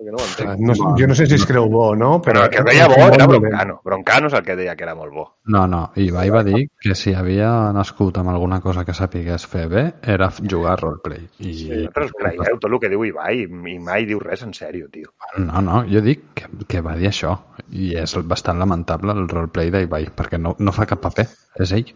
Perquè 0.00 0.14
no 0.14 0.16
ho 0.16 0.24
entenc. 0.24 0.60
No, 0.64 0.74
jo 0.96 1.06
no 1.10 1.14
sé 1.18 1.26
si 1.28 1.36
es 1.36 1.42
creu 1.44 1.66
bo 1.68 1.90
no, 1.92 2.14
Però 2.24 2.40
però... 2.40 2.44
el 2.46 2.52
que 2.54 2.62
deia 2.64 2.86
bo 2.88 3.00
era. 3.04 3.26
Broncano. 3.28 3.74
Broncano 3.84 4.30
és 4.30 4.36
el 4.38 4.46
que 4.46 4.56
deia 4.56 4.74
que 4.78 4.86
era 4.86 4.94
molt 4.96 5.12
bo. 5.12 5.24
No, 5.52 5.66
no, 5.68 5.80
Ibai 6.00 6.30
va 6.32 6.40
dir 6.46 6.62
que 6.80 6.96
si 6.96 7.12
havia 7.12 7.50
nascut 7.76 8.16
amb 8.16 8.32
alguna 8.32 8.62
cosa 8.64 8.86
que 8.88 8.96
sapigués 8.96 9.44
fer 9.44 9.66
bé 9.68 9.84
era 10.14 10.30
jugar 10.40 10.72
a 10.72 10.80
roleplay. 10.80 11.26
I... 11.44 11.52
Sí, 11.58 11.82
però 11.92 12.08
us 12.08 12.16
creieu 12.16 12.56
tot 12.62 12.70
el 12.70 12.80
que 12.80 12.92
diu 12.94 13.04
Ibai 13.10 13.42
i, 13.42 13.46
i 13.74 13.76
mai 13.90 14.08
diu 14.08 14.22
res 14.24 14.46
en 14.46 14.56
sèrio, 14.56 14.88
tio. 14.88 15.12
No, 15.36 15.60
no, 15.60 15.82
jo 15.90 16.00
dic 16.06 16.30
que, 16.32 16.48
que 16.64 16.80
va 16.86 16.96
dir 16.96 17.10
això 17.12 17.36
i 17.76 17.92
és 18.00 18.16
bastant 18.24 18.58
lamentable 18.58 19.12
el 19.12 19.28
roleplay 19.28 19.68
d'Ibai 19.74 20.08
perquè 20.16 20.40
no, 20.40 20.56
no 20.58 20.72
fa 20.72 20.88
cap 20.88 21.04
paper, 21.04 21.28
és 21.60 21.76
ell. 21.76 21.92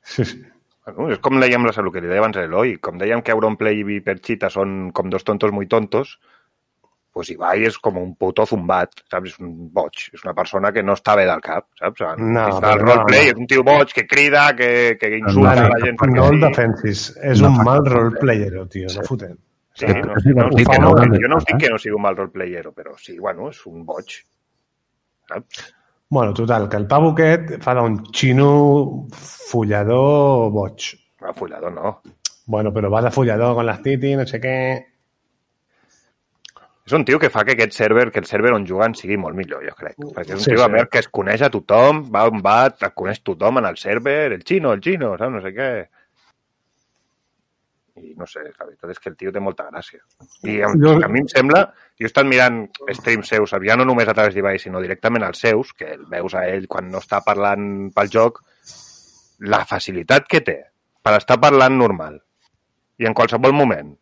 Sí, 0.00 0.24
sí. 0.24 0.40
Bueno, 0.88 1.12
és 1.12 1.20
com 1.20 1.36
dèiem 1.36 1.66
la 1.68 1.76
el 1.76 1.92
que 1.92 2.00
li 2.00 2.08
deia 2.08 2.22
abans 2.22 2.40
l'Eloi, 2.40 2.78
com 2.80 2.96
dèiem 2.96 3.20
que 3.20 3.34
Auronplay 3.34 3.84
i 3.84 4.00
Perchita 4.00 4.48
són 4.48 4.88
com 4.96 5.10
dos 5.12 5.28
tontos 5.28 5.52
muy 5.52 5.68
tontos, 5.68 6.16
pues 7.12 7.30
Ibai 7.32 7.64
és 7.66 7.78
com 7.82 7.96
un 7.98 8.12
puto 8.14 8.44
zumbat, 8.46 9.00
saps? 9.10 9.32
És 9.32 9.40
un 9.42 9.52
boig, 9.74 10.04
és 10.14 10.22
una 10.24 10.34
persona 10.36 10.70
que 10.72 10.82
no 10.82 10.94
està 10.94 11.16
bé 11.18 11.24
del 11.26 11.40
cap, 11.42 11.66
saps? 11.80 12.04
No, 12.20 12.44
Està 12.52 12.72
al 12.74 12.82
però 12.82 12.86
no, 12.86 12.94
roleplay, 12.94 13.24
no. 13.26 13.32
és 13.32 13.42
un 13.42 13.46
tio 13.50 13.64
boig 13.66 13.92
que 13.96 14.06
crida, 14.06 14.44
que, 14.56 14.70
que 15.00 15.10
insulta 15.18 15.54
Dani, 15.56 15.66
a 15.66 15.72
la 15.74 15.80
gent. 15.84 16.00
no 16.14 16.28
el 16.28 16.38
sí. 16.38 16.44
defensis. 16.46 17.04
És 17.22 17.42
No 17.42 17.50
un 17.50 17.62
mal 17.64 17.84
roleplayero, 17.86 18.66
tio, 18.68 18.88
no 18.94 19.06
fotem. 19.08 19.36
Sí, 19.78 19.86
Sí, 19.86 19.92
no, 19.94 20.16
és 20.18 20.24
no, 20.34 20.48
no, 20.48 20.56
que 20.58 20.78
no, 20.82 20.90
no 20.90 21.18
jo 21.22 21.28
no 21.30 21.36
us 21.38 21.44
dic 21.46 21.60
que 21.62 21.68
no 21.70 21.78
sigui 21.78 21.94
un 21.94 22.02
mal 22.02 22.16
roleplayero, 22.16 22.72
però 22.74 22.96
sí, 22.98 23.18
bueno, 23.18 23.48
és 23.50 23.60
un 23.66 23.84
boig. 23.86 24.16
Saps? 25.28 25.74
Bueno, 26.10 26.32
total, 26.34 26.68
que 26.68 26.76
el 26.80 26.86
pavo 26.88 27.12
aquest 27.12 27.58
fa 27.62 27.74
d'un 27.76 27.98
xino 28.16 29.06
follador 29.12 30.50
boig. 30.50 30.86
El 31.20 31.34
follador 31.34 31.72
no. 31.72 32.00
Bueno, 32.46 32.72
però 32.72 32.90
va 32.90 33.02
de 33.02 33.10
follador 33.10 33.54
con 33.54 33.66
las 33.66 33.82
titi, 33.82 34.14
no 34.16 34.24
sé 34.26 34.40
què... 34.40 34.54
És 36.88 36.92
un 36.96 37.04
tio 37.04 37.18
que 37.20 37.28
fa 37.28 37.42
que 37.44 37.52
aquest 37.52 37.74
server, 37.76 38.06
que 38.10 38.22
el 38.22 38.24
server 38.24 38.54
on 38.56 38.64
juguen 38.66 38.94
sigui 38.96 39.18
molt 39.20 39.36
millor, 39.36 39.60
jo 39.68 39.74
crec. 39.76 39.98
Perquè 40.16 40.32
és 40.32 40.38
un 40.40 40.44
Sí, 40.46 40.54
tio 40.54 40.62
a 40.64 40.68
sí. 40.70 40.72
més 40.72 40.86
que 40.88 41.02
es 41.04 41.08
coneix 41.12 41.42
a 41.44 41.50
tothom, 41.52 41.98
va 42.14 42.22
on 42.30 42.40
va, 42.44 42.54
et 42.72 42.86
coneix 42.96 43.20
tothom 43.20 43.58
en 43.60 43.66
el 43.68 43.76
server, 43.76 44.32
el 44.32 44.44
xino, 44.48 44.72
el 44.72 44.80
xino, 44.80 45.10
saps? 45.20 45.34
No 45.34 45.42
sé 45.44 45.52
què. 45.52 45.68
I 47.98 48.12
no 48.16 48.26
sé, 48.30 48.44
la 48.46 48.64
veritat 48.64 48.92
és 48.94 49.00
que 49.02 49.10
el 49.10 49.16
tio 49.18 49.32
té 49.34 49.40
molta 49.42 49.66
gràcia. 49.72 49.98
I 50.46 50.60
a, 50.62 50.68
Jo- 50.78 50.94
a 51.02 51.08
mi 51.10 51.20
em 51.24 51.28
sembla, 51.28 51.64
jo 51.98 52.06
he 52.06 52.10
estat 52.12 52.28
mirant 52.30 52.60
streams 52.94 53.28
seus, 53.34 53.50
ja 53.66 53.76
no 53.76 53.84
només 53.88 54.06
a 54.08 54.14
través 54.14 54.36
d'Ibai, 54.36 54.58
sinó 54.62 54.80
directament 54.80 55.24
als 55.26 55.40
seus, 55.42 55.72
que 55.74 55.92
el 55.96 56.04
veus 56.06 56.36
a 56.38 56.44
ell 56.48 56.68
quan 56.70 56.88
no 56.92 57.02
està 57.02 57.20
parlant 57.26 57.90
pel 57.92 58.08
joc, 58.14 58.38
la 59.40 59.64
facilitat 59.66 60.28
que 60.30 60.40
té 60.46 60.56
per 61.02 61.16
estar 61.18 61.36
parlant 61.42 61.76
normal 61.78 62.20
i 62.98 63.06
en 63.06 63.14
qualsevol 63.14 63.52
moment 63.54 63.92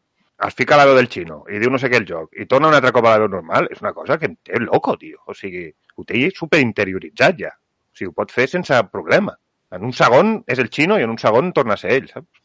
es 0.45 0.55
fica 0.55 0.77
la 0.77 0.85
veu 0.85 0.97
del 0.99 1.09
xino 1.09 1.43
i 1.49 1.61
diu 1.61 1.71
no 1.73 1.79
sé 1.81 1.89
què 1.89 2.01
el 2.01 2.07
joc 2.09 2.37
i 2.37 2.47
torna 2.51 2.69
un 2.69 2.77
altre 2.77 2.93
cop 2.93 3.07
a 3.09 3.15
la 3.15 3.23
veu 3.25 3.31
normal, 3.33 3.69
és 3.73 3.81
una 3.81 3.95
cosa 3.97 4.19
que 4.21 4.29
em 4.29 4.37
té 4.45 4.61
loco, 4.61 4.97
tio. 5.01 5.23
O 5.27 5.35
sigui, 5.35 5.69
ho 5.97 6.05
té 6.09 6.27
superinterioritzat 6.35 7.39
ja. 7.41 7.53
O 7.53 7.97
sigui, 7.97 8.11
ho 8.13 8.17
pot 8.17 8.35
fer 8.35 8.49
sense 8.53 8.81
problema. 8.93 9.37
En 9.73 9.87
un 9.89 9.95
segon 9.97 10.41
és 10.47 10.61
el 10.63 10.69
xino 10.73 10.99
i 11.01 11.07
en 11.07 11.15
un 11.15 11.21
segon 11.21 11.53
torna 11.57 11.75
a 11.75 11.81
ser 11.81 11.95
ell, 11.97 12.11
saps? 12.13 12.43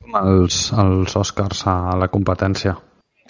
Com 0.00 0.16
els, 0.22 0.62
els 0.80 1.16
Oscars 1.20 1.66
a 1.68 1.76
la 2.00 2.08
competència. 2.12 2.74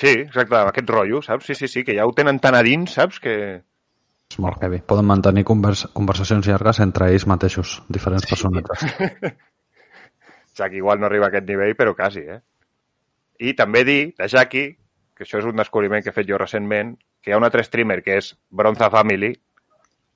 Sí, 0.01 0.13
exacte, 0.23 0.57
aquest 0.57 0.93
rotllo, 0.95 1.21
saps? 1.25 1.51
Sí, 1.51 1.57
sí, 1.59 1.69
sí, 1.69 1.83
que 1.85 1.97
ja 1.99 2.07
ho 2.07 2.15
tenen 2.17 2.39
tan 2.41 2.57
a 2.57 2.63
dins, 2.65 2.95
saps? 2.97 3.19
Que... 3.21 3.35
És 4.31 4.39
molt 4.41 4.63
heavy. 4.63 4.79
Poden 4.87 5.09
mantenir 5.11 5.43
convers 5.45 5.85
conversacions 5.97 6.47
llargues 6.47 6.79
entre 6.81 7.11
ells 7.11 7.27
mateixos, 7.27 7.81
diferents 7.91 8.25
sí. 8.25 8.31
personatges. 8.33 8.87
Jackie 10.57 10.79
igual 10.79 11.03
no 11.03 11.11
arriba 11.11 11.27
a 11.27 11.35
aquest 11.35 11.51
nivell, 11.51 11.75
però 11.77 11.97
quasi, 11.99 12.23
eh? 12.23 12.39
I 13.41 13.55
també 13.57 13.85
dir 13.89 14.01
de 14.19 14.29
Jackie, 14.29 14.75
que 15.17 15.25
això 15.25 15.41
és 15.41 15.49
un 15.49 15.57
descobriment 15.57 16.05
que 16.05 16.13
he 16.13 16.17
fet 16.17 16.29
jo 16.29 16.39
recentment, 16.41 16.95
que 17.21 17.31
hi 17.31 17.35
ha 17.35 17.41
un 17.41 17.47
altre 17.47 17.65
streamer 17.65 18.01
que 18.05 18.19
és 18.21 18.35
Bronza 18.51 18.91
Family, 18.93 19.33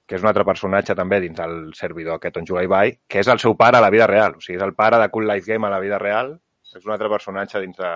que 0.04 0.18
és 0.18 0.24
un 0.24 0.28
altre 0.28 0.44
personatge 0.44 0.96
també 0.96 1.20
dins 1.24 1.36
del 1.38 1.70
servidor 1.76 2.18
aquest 2.18 2.36
on 2.40 2.48
juga 2.48 2.64
Ibai, 2.66 2.98
que 3.08 3.22
és 3.22 3.30
el 3.32 3.40
seu 3.40 3.56
pare 3.56 3.80
a 3.80 3.84
la 3.84 3.92
vida 3.92 4.08
real. 4.10 4.36
O 4.36 4.44
sigui, 4.44 4.58
és 4.60 4.66
el 4.66 4.74
pare 4.76 5.00
de 5.00 5.08
Cool 5.12 5.28
Life 5.30 5.48
Game 5.48 5.66
a 5.66 5.72
la 5.72 5.80
vida 5.80 6.00
real, 6.00 6.34
és 6.74 6.84
un 6.84 6.92
altre 6.92 7.08
personatge 7.08 7.62
dins 7.62 7.78
de, 7.78 7.92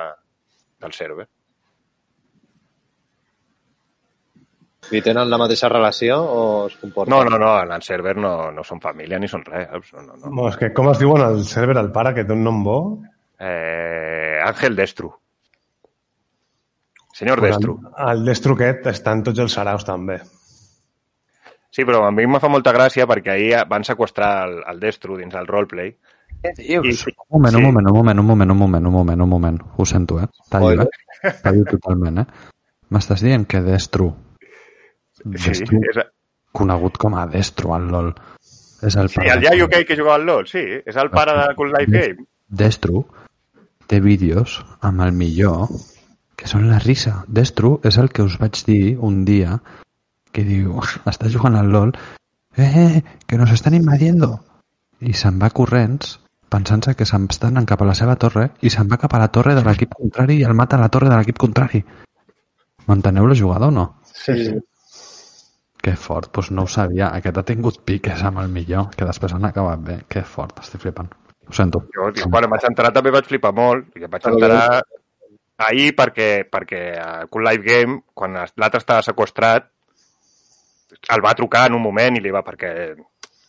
del 0.80 0.94
server. 0.94 1.26
I 4.94 5.02
tenen 5.04 5.28
la 5.28 5.36
mateixa 5.40 5.68
relació 5.68 6.16
o 6.22 6.42
es 6.68 6.76
comporten? 6.80 7.12
No, 7.12 7.20
no, 7.26 7.36
no, 7.36 7.50
en 7.60 7.72
el 7.74 7.82
server 7.84 8.14
no, 8.16 8.32
no 8.54 8.64
són 8.64 8.80
família 8.80 9.18
ni 9.20 9.28
són 9.28 9.44
res. 9.44 9.90
No, 9.92 10.04
no, 10.06 10.16
no. 10.16 10.30
No, 10.30 10.46
és 10.48 10.56
que 10.56 10.70
com 10.72 10.88
es 10.92 11.00
diuen 11.02 11.24
al 11.24 11.42
server 11.44 11.76
el 11.76 11.90
pare 11.92 12.14
que 12.16 12.24
té 12.24 12.32
un 12.32 12.46
nom 12.46 12.62
bo? 12.64 12.78
Eh, 13.38 14.17
Àngel 14.48 14.76
Destru. 14.78 15.12
Senyor 17.18 17.40
Pues 17.42 17.56
Destru. 17.56 17.78
El, 17.96 18.10
el 18.12 18.26
Destru 18.28 18.56
aquest 18.58 18.86
està 18.92 19.14
en 19.16 19.24
tots 19.26 19.42
els 19.44 19.56
saraus 19.58 19.86
també. 19.86 20.20
Sí, 21.74 21.84
però 21.84 22.04
a 22.06 22.12
mi 22.14 22.24
em 22.24 22.38
fa 22.40 22.50
molta 22.50 22.72
gràcia 22.72 23.06
perquè 23.10 23.34
ahir 23.34 23.64
van 23.70 23.84
sequestrar 23.84 24.30
el, 24.46 24.60
el 24.72 24.78
Destru 24.80 25.18
dins 25.18 25.34
el 25.36 25.48
roleplay. 25.50 25.92
I, 26.44 26.76
Un 26.78 27.42
moment, 27.42 27.56
un 27.56 27.64
moment, 27.64 27.88
un 27.88 27.96
moment, 27.96 28.20
un 28.20 28.26
moment, 28.26 28.50
un 28.52 28.58
moment, 28.58 28.86
un 28.86 28.92
moment, 28.94 29.20
un 29.24 29.28
moment. 29.28 29.58
Ho 29.76 29.84
sento, 29.84 30.20
eh? 30.22 30.28
Tallo, 30.48 30.86
eh? 30.86 31.32
Tallo 31.42 31.64
totalment, 31.66 32.22
eh? 32.22 32.26
M'estàs 32.94 33.24
dient 33.26 33.44
que 33.50 33.60
Destru, 33.64 34.12
Sí, 35.18 35.50
Destru, 35.50 35.80
és, 35.90 35.98
conegut 36.54 36.98
com 37.02 37.16
a 37.18 37.26
Destru 37.30 37.74
al 37.74 37.88
LoL, 37.90 38.12
és 38.86 38.94
el 38.94 39.10
sí, 39.10 39.18
pare... 39.18 39.32
el 39.34 39.46
iaio 39.48 39.66
aquell 39.66 39.86
que 39.88 39.96
jugava 39.98 40.18
al 40.20 40.26
LoL, 40.28 40.46
sí, 40.50 40.62
és 40.86 40.98
el 41.02 41.10
pare 41.10 41.34
de 41.40 41.48
Cool 41.58 41.74
Life 41.74 41.90
Game. 41.94 42.26
Destru 42.62 43.02
té 43.88 44.00
vídeos 44.04 44.60
amb 44.84 45.02
el 45.06 45.14
millor 45.16 45.66
que 46.38 46.46
són 46.50 46.68
la 46.70 46.78
risa. 46.84 47.24
Destru 47.26 47.78
és 47.88 47.98
el 47.98 48.12
que 48.14 48.22
us 48.22 48.38
vaig 48.40 48.60
dir 48.68 48.96
un 49.10 49.24
dia 49.26 49.58
que 50.32 50.44
diu, 50.44 50.78
està 51.08 51.30
jugant 51.32 51.56
al 51.58 51.72
LOL 51.72 51.94
eh, 52.56 53.02
que 53.26 53.38
nos 53.40 53.50
estan 53.54 53.74
invadiendo 53.74 54.36
i 55.00 55.14
se'n 55.16 55.38
va 55.40 55.50
corrents 55.54 56.18
pensant-se 56.52 56.94
que 56.98 57.06
se'n 57.08 57.26
estan 57.32 57.56
anant 57.56 57.68
cap 57.70 57.82
a 57.82 57.88
la 57.88 57.96
seva 57.98 58.16
torre 58.20 58.48
i 58.64 58.70
se'n 58.72 58.88
va 58.90 59.00
cap 59.00 59.14
a 59.14 59.22
la 59.22 59.30
torre 59.34 59.54
de 59.56 59.64
l'equip 59.64 59.94
contrari 59.96 60.38
i 60.40 60.46
el 60.48 60.56
mata 60.60 60.76
a 60.76 60.82
la 60.82 60.88
torre 60.92 61.10
de 61.10 61.16
l'equip 61.16 61.38
contrari. 61.40 61.82
M'enteneu 62.88 63.28
la 63.28 63.36
jugada 63.36 63.68
o 63.68 63.74
no? 63.74 63.86
Sí, 64.12 64.36
sí. 64.46 64.56
Que 65.78 65.94
fort, 65.94 66.32
doncs 66.34 66.50
no 66.50 66.64
ho 66.64 66.70
sabia. 66.72 67.12
Aquest 67.14 67.38
ha 67.38 67.46
tingut 67.50 67.82
piques 67.86 68.24
amb 68.24 68.40
el 68.42 68.48
millor, 68.52 68.88
que 68.96 69.06
després 69.06 69.34
han 69.36 69.44
acabat 69.46 69.84
bé. 69.84 69.98
Que 70.08 70.24
fort, 70.26 70.58
estic 70.64 70.82
flipant. 70.82 71.12
Ho 71.48 71.52
sento. 71.56 71.82
Jo, 71.94 72.10
tio, 72.12 72.28
quan 72.30 72.44
em 72.44 72.52
vaig 72.52 72.64
entrar 72.68 72.92
també 72.92 73.12
vaig 73.14 73.28
flipar 73.28 73.54
molt. 73.56 73.88
I 73.96 74.04
em 74.04 74.12
vaig 74.12 74.26
entrar 74.28 74.82
ahir 75.68 75.90
perquè, 75.96 76.28
perquè 76.46 76.80
a 77.02 77.10
Cool 77.26 77.48
Life 77.48 77.64
Game, 77.66 78.00
quan 78.14 78.36
l'altre 78.38 78.80
estava 78.82 79.04
sequestrat, 79.06 79.70
el 81.14 81.22
va 81.24 81.36
trucar 81.38 81.66
en 81.68 81.78
un 81.78 81.84
moment 81.84 82.18
i 82.18 82.24
li 82.24 82.34
va 82.34 82.44
perquè... 82.46 82.72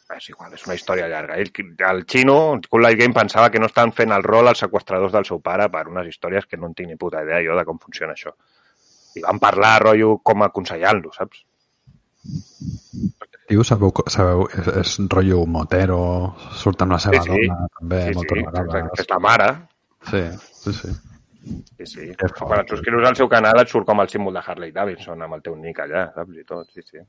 És 0.10 0.26
igual, 0.32 0.56
és 0.58 0.64
una 0.66 0.74
història 0.74 1.06
llarga. 1.06 1.36
Ell, 1.38 1.52
el 1.86 2.00
xino, 2.10 2.38
el 2.56 2.64
Cool 2.66 2.82
Life 2.82 2.98
Game, 2.98 3.14
pensava 3.14 3.52
que 3.54 3.60
no 3.62 3.68
estaven 3.70 3.92
fent 3.94 4.16
el 4.16 4.24
rol 4.26 4.50
als 4.50 4.64
sequestradors 4.64 5.14
del 5.14 5.28
seu 5.28 5.38
pare 5.46 5.68
per 5.70 5.84
unes 5.92 6.10
històries 6.10 6.48
que 6.50 6.58
no 6.58 6.72
en 6.72 6.74
tinc 6.74 6.90
ni 6.90 6.98
puta 6.98 7.22
idea 7.22 7.44
jo 7.46 7.58
de 7.60 7.66
com 7.68 7.78
funciona 7.78 8.16
això. 8.18 8.34
I 9.20 9.22
van 9.22 9.38
parlar, 9.44 9.76
rotllo, 9.84 10.16
com 10.26 10.48
aconsellant-lo, 10.48 11.14
saps? 11.14 11.44
Tio, 13.50 13.64
sabeu, 13.66 13.92
sabeu 14.14 14.44
és, 14.54 14.68
és 14.84 14.96
rotllo 15.10 15.44
motero, 15.50 16.00
surt 16.62 16.84
amb 16.86 16.94
la 16.94 17.00
seva 17.02 17.22
Sí, 17.24 17.30
sí. 17.32 17.48
dona, 17.48 17.68
també, 17.80 18.02
sí, 18.06 18.18
moltes 18.20 18.38
sí, 18.38 18.44
vegades. 18.46 18.76
exacte, 18.76 19.02
és 19.04 19.10
la 19.10 19.20
mare. 19.26 19.48
Sí, 20.10 20.22
sí, 20.64 20.74
sí. 20.80 20.92
Sí, 21.80 21.86
sí. 21.88 22.06
Quan 22.38 22.60
et 22.62 22.70
subscrius 22.76 23.08
al 23.10 23.16
seu 23.18 23.30
canal 23.32 23.62
et 23.64 23.72
surt 23.72 23.88
com 23.88 24.04
el 24.04 24.10
símbol 24.12 24.36
de 24.38 24.44
Harley 24.46 24.72
Davidson 24.76 25.24
amb 25.26 25.38
el 25.40 25.42
teu 25.42 25.56
nick 25.58 25.80
allà, 25.82 26.06
saps? 26.14 26.36
I 26.38 26.46
tot, 26.46 26.68
sí, 26.76 26.84
sí. 26.86 27.02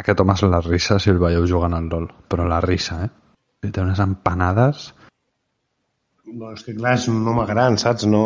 Aquest 0.00 0.20
home 0.22 0.36
és 0.38 0.44
la 0.46 0.60
risa 0.64 0.96
si 1.02 1.10
el 1.12 1.18
veieu 1.20 1.44
jugant 1.50 1.74
al 1.76 1.88
LOL, 1.90 2.06
però 2.30 2.46
la 2.48 2.60
risa, 2.64 3.02
eh? 3.04 3.10
I 3.68 3.70
té 3.74 3.84
unes 3.84 4.00
empanades... 4.00 4.88
No, 6.30 6.52
és 6.54 6.62
que 6.64 6.74
clar, 6.76 6.94
és 6.98 7.06
un 7.10 7.26
home 7.26 7.44
gran, 7.48 7.76
saps? 7.80 8.06
No... 8.10 8.22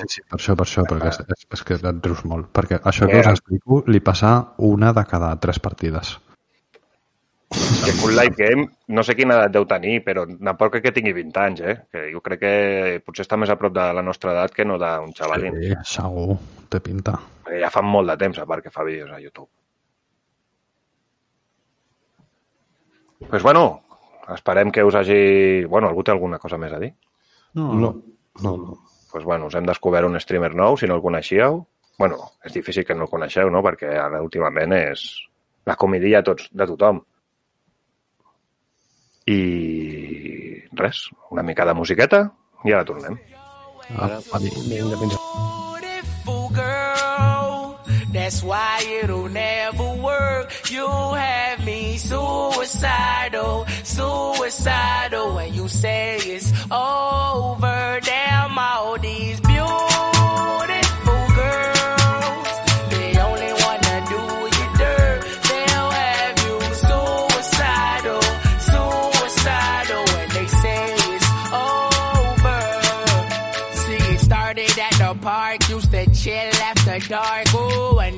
Sí, 0.00 0.06
sí, 0.16 0.22
per 0.26 0.38
això, 0.40 0.56
per 0.58 0.66
això, 0.66 0.84
perquè 0.90 1.10
és, 1.12 1.18
és, 1.36 1.48
és 1.56 1.64
que 1.66 1.78
et 1.78 2.06
rius 2.08 2.22
molt. 2.26 2.50
Perquè 2.56 2.80
això 2.82 3.08
que 3.10 3.20
us 3.22 3.32
explico 3.32 3.82
li 3.86 4.00
passa 4.04 4.36
una 4.66 4.92
de 4.96 5.04
cada 5.08 5.34
tres 5.42 5.60
partides. 5.62 6.16
Que 7.48 7.92
Life 8.10 8.34
Game, 8.36 8.66
no 8.90 9.04
sé 9.06 9.14
quina 9.14 9.36
edat 9.36 9.52
deu 9.54 9.66
tenir, 9.70 10.00
però 10.02 10.24
tampoc 10.26 10.74
crec 10.74 10.88
que 10.88 10.94
tingui 10.96 11.14
20 11.14 11.42
anys, 11.44 11.62
eh? 11.62 11.76
Que 11.92 12.08
jo 12.10 12.22
crec 12.24 12.42
que 12.42 12.54
potser 13.06 13.22
està 13.22 13.38
més 13.38 13.52
a 13.52 13.56
prop 13.60 13.74
de 13.76 13.84
la 13.94 14.02
nostra 14.02 14.34
edat 14.34 14.54
que 14.56 14.66
no 14.66 14.80
d'un 14.82 15.14
xavalín. 15.14 15.54
Sí. 15.62 15.70
Segur, 15.94 16.40
té 16.72 16.82
pinta. 16.82 17.14
Perquè 17.46 17.62
ja 17.62 17.70
fa 17.70 17.84
molt 17.86 18.10
de 18.10 18.18
temps, 18.24 18.42
a 18.42 18.48
part, 18.50 18.66
que 18.66 18.74
fa 18.74 18.84
vídeos 18.88 19.14
a 19.14 19.22
YouTube. 19.22 19.48
Pues 23.30 23.42
bueno, 23.42 23.82
esperem 24.34 24.70
que 24.70 24.84
us 24.84 24.94
hagi... 24.94 25.64
Bueno, 25.64 25.88
algú 25.88 26.02
té 26.04 26.12
alguna 26.12 26.38
cosa 26.42 26.58
més 26.58 26.74
a 26.74 26.82
dir? 26.82 26.92
No, 27.56 27.72
no, 27.72 27.94
no. 28.42 28.56
no. 28.56 28.78
pues 29.12 29.24
bueno, 29.24 29.46
us 29.48 29.54
hem 29.56 29.64
descobert 29.64 30.04
un 30.04 30.20
streamer 30.20 30.52
nou, 30.54 30.76
si 30.76 30.86
no 30.86 30.98
el 30.98 31.02
coneixíeu. 31.04 31.64
bueno, 31.98 32.18
és 32.44 32.52
difícil 32.52 32.84
que 32.84 32.94
no 32.94 33.06
el 33.06 33.10
coneixeu, 33.10 33.50
no? 33.50 33.62
Perquè 33.64 33.94
ara 33.96 34.20
últimament 34.24 34.74
és 34.76 35.06
la 35.66 35.76
comidilla 35.80 36.22
tots, 36.26 36.50
de 36.52 36.66
tothom. 36.68 37.00
I 39.32 39.40
res, 40.76 41.06
una 41.32 41.42
mica 41.42 41.64
de 41.66 41.74
musiqueta 41.74 42.20
i 42.64 42.76
ara 42.76 42.84
tornem. 42.84 43.16
Ah. 43.96 44.20
Vinga, 44.42 45.00
fins 45.00 45.16
beautiful 45.16 46.48
girl. 46.52 47.78
That's 48.12 48.42
why 48.42 48.84
it'll 49.02 49.28
never 49.28 49.88
work. 50.02 50.52
You 50.70 50.86
have 50.86 51.45
suicidal, 51.98 53.66
suicidal 53.82 55.34
when 55.34 55.54
you 55.54 55.68
say 55.68 56.16
it's 56.16 56.52
over. 56.70 58.00
Damn 58.02 58.25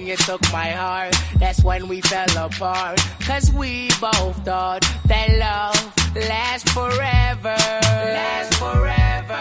you 0.09 0.17
took 0.17 0.41
my 0.51 0.71
heart, 0.71 1.15
that's 1.39 1.63
when 1.63 1.87
we 1.87 2.01
fell 2.01 2.47
apart. 2.47 2.99
Cause 3.21 3.53
we 3.53 3.89
both 4.01 4.43
thought 4.43 4.81
that 5.05 5.29
love 5.37 6.17
lasts 6.17 6.73
forever. 6.73 7.57
Lasts 8.17 8.57
forever. 8.57 9.41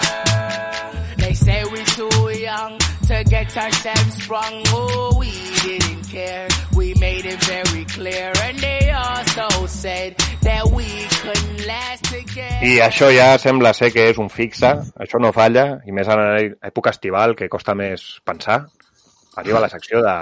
They 1.17 1.33
say 1.33 1.63
we 1.71 1.83
too 1.95 2.37
young 2.37 2.77
to 3.07 3.23
get 3.23 3.55
ourselves 3.55 4.21
sprung. 4.21 4.63
Oh, 4.67 5.15
we 5.17 5.31
didn't 5.63 6.03
care. 6.09 6.49
We 6.75 6.93
made 6.95 7.25
it 7.25 7.41
very 7.45 7.85
clear. 7.85 8.33
And 8.43 8.59
they 8.59 8.91
also 8.91 9.67
said 9.67 10.17
that 10.41 10.69
we 10.69 10.87
couldn't 11.23 11.65
last 11.65 12.03
together. 12.11 12.65
I 12.67 12.81
això 12.83 13.07
ja 13.15 13.37
sembla 13.39 13.71
ser 13.73 13.93
que 13.95 14.09
és 14.11 14.19
un 14.19 14.27
fixe, 14.27 14.73
això 14.99 15.21
no 15.23 15.31
falla, 15.31 15.79
i 15.87 15.95
més 15.95 16.11
en 16.11 16.19
època 16.59 16.91
estival, 16.91 17.37
que 17.39 17.47
costa 17.47 17.75
més 17.75 18.17
pensar. 18.27 18.65
Arriba 19.37 19.61
la 19.61 19.69
secció 19.69 20.01
de 20.01 20.13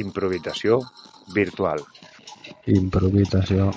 improvisació 0.00 0.80
virtual. 1.32 1.80
Improvisació. 2.66 3.70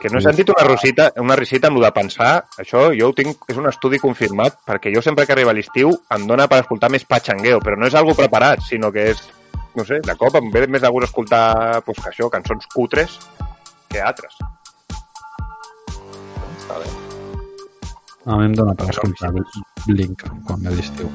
Que 0.00 0.10
no 0.12 0.20
he 0.20 0.24
sentit 0.24 0.50
una, 0.52 0.64
rosita, 0.64 1.10
una 1.20 1.36
risita 1.36 1.68
amb 1.68 1.80
el 1.80 1.86
de 1.86 1.90
pensar, 1.96 2.30
això 2.60 2.86
jo 2.96 3.10
ho 3.10 3.14
tinc, 3.16 3.44
és 3.50 3.60
un 3.60 3.68
estudi 3.68 4.00
confirmat, 4.00 4.58
perquè 4.68 4.92
jo 4.94 5.02
sempre 5.04 5.26
que 5.26 5.36
arriba 5.36 5.54
l'estiu 5.56 5.92
em 6.16 6.26
dona 6.28 6.48
per 6.48 6.62
escoltar 6.62 6.92
més 6.92 7.04
patxangueo, 7.08 7.60
però 7.64 7.76
no 7.80 7.88
és 7.88 7.96
algo 7.98 8.16
preparat, 8.16 8.64
sinó 8.64 8.92
que 8.94 9.08
és, 9.12 9.22
no 9.76 9.84
sé, 9.88 10.00
de 10.04 10.16
cop 10.20 10.40
em 10.40 10.50
ve 10.54 10.66
més 10.68 10.84
de 10.84 10.92
gust 10.94 11.10
escoltar, 11.10 11.44
pues, 11.84 12.00
que 12.00 12.12
això, 12.12 12.32
cançons 12.32 12.68
cutres 12.72 13.20
que 13.92 14.00
altres. 14.00 14.36
Està 16.56 16.80
bé. 16.80 16.92
A 18.24 18.36
mi 18.40 18.48
em 18.48 18.56
dóna 18.56 18.76
per 18.78 18.92
escoltar 18.92 19.32
Blink 19.84 20.28
quan 20.48 20.62
ve 20.64 20.78
l'estiu. 20.78 21.10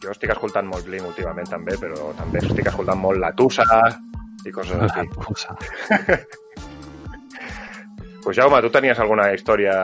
Jo 0.00 0.14
estic 0.14 0.30
escoltant 0.32 0.66
molt 0.70 0.86
Blink 0.88 1.04
últimament 1.10 1.48
també, 1.50 1.74
però 1.80 2.12
també 2.16 2.40
estic 2.40 2.70
escoltant 2.70 3.00
molt 3.02 3.20
La 3.20 3.32
Tusa 3.36 3.66
i 4.46 4.52
coses 4.54 4.80
així. 4.86 5.04
Pues 8.24 8.36
Jaume, 8.36 8.60
tu 8.62 8.70
tenies 8.72 8.98
alguna 9.00 9.30
història... 9.34 9.74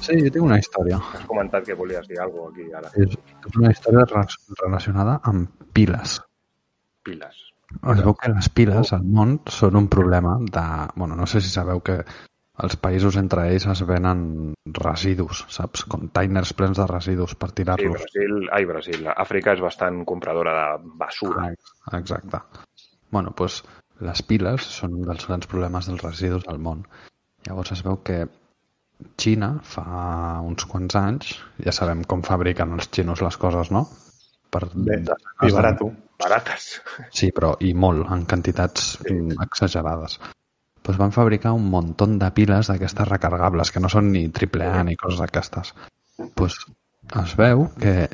Sí, 0.00 0.16
jo 0.16 0.30
tinc 0.32 0.46
una 0.46 0.56
història. 0.58 0.96
Has 1.14 1.26
comentat 1.28 1.66
que 1.66 1.74
volies 1.76 2.06
dir 2.08 2.18
alguna 2.22 2.48
aquí 2.50 2.64
ara. 2.72 2.88
És, 2.96 3.12
és 3.46 3.58
una 3.60 3.70
història 3.70 4.06
re- 4.08 4.24
relacionada 4.62 5.18
amb 5.28 5.50
piles. 5.76 6.16
Piles. 7.04 7.36
Es 7.70 8.00
veu 8.02 8.14
que 8.18 8.30
les 8.32 8.48
piles 8.50 8.90
al 8.96 9.04
món 9.06 9.36
són 9.46 9.76
un 9.78 9.86
problema 9.92 10.38
de... 10.40 10.64
Bueno, 10.96 11.14
no 11.20 11.26
sé 11.30 11.42
si 11.44 11.52
sabeu 11.52 11.82
que 11.84 12.00
els 12.62 12.76
països 12.76 13.16
entre 13.20 13.46
ells 13.52 13.66
es 13.72 13.82
venen 13.88 14.54
residus, 14.76 15.44
saps? 15.52 15.84
Containers 15.88 16.52
plens 16.58 16.78
de 16.78 16.86
residus 16.90 17.34
per 17.34 17.48
Sí, 17.50 17.54
tirar-los. 17.62 18.00
Brasil, 18.02 18.48
ai, 18.52 18.64
Brasil. 18.68 19.06
Àfrica 19.14 19.54
és 19.56 19.60
bastant 19.64 20.02
compradora 20.04 20.54
de 20.78 20.90
basura. 21.00 21.48
Ah, 21.90 21.98
Exacte. 21.98 22.42
Bueno, 23.10 23.32
doncs 23.36 23.62
les 24.00 24.22
piles 24.22 24.62
són 24.62 24.94
un 25.00 25.06
dels 25.08 25.26
grans 25.28 25.46
problemes 25.50 25.88
dels 25.88 26.02
residus 26.04 26.44
al 26.48 26.58
món. 26.58 26.84
Llavors 27.46 27.72
es 27.72 27.82
veu 27.84 28.02
que 28.04 28.26
Xina 29.16 29.54
fa 29.64 30.40
uns 30.44 30.66
quants 30.68 30.94
anys, 31.00 31.30
ja 31.64 31.72
sabem 31.72 32.02
com 32.04 32.20
fabriquen 32.22 32.74
els 32.76 32.90
xinos 32.92 33.22
les 33.24 33.36
coses, 33.40 33.70
no? 33.72 33.86
Per 34.50 34.66
Bé, 34.74 34.98
i 35.00 35.04
de- 35.06 35.52
barato. 35.54 35.88
Barates. 36.20 36.82
Sí, 37.16 37.30
però 37.32 37.54
i 37.64 37.72
molt, 37.72 38.04
en 38.12 38.26
quantitats 38.28 38.98
mm, 39.08 39.38
exagerades. 39.40 40.18
Doncs 40.86 40.98
van 40.98 41.12
fabricar 41.12 41.52
un 41.56 41.66
muntó 41.72 42.06
de 42.06 42.30
piles 42.36 42.70
d'aquestes 42.70 43.08
recargables, 43.08 43.70
que 43.70 43.80
no 43.80 43.90
són 43.92 44.12
ni 44.14 44.28
triple 44.28 44.66
A 44.66 44.84
ni 44.84 44.96
coses 44.96 45.20
d'aquestes. 45.20 45.74
Doncs 46.18 46.56
es 47.24 47.36
veu 47.36 47.66
que, 47.80 48.08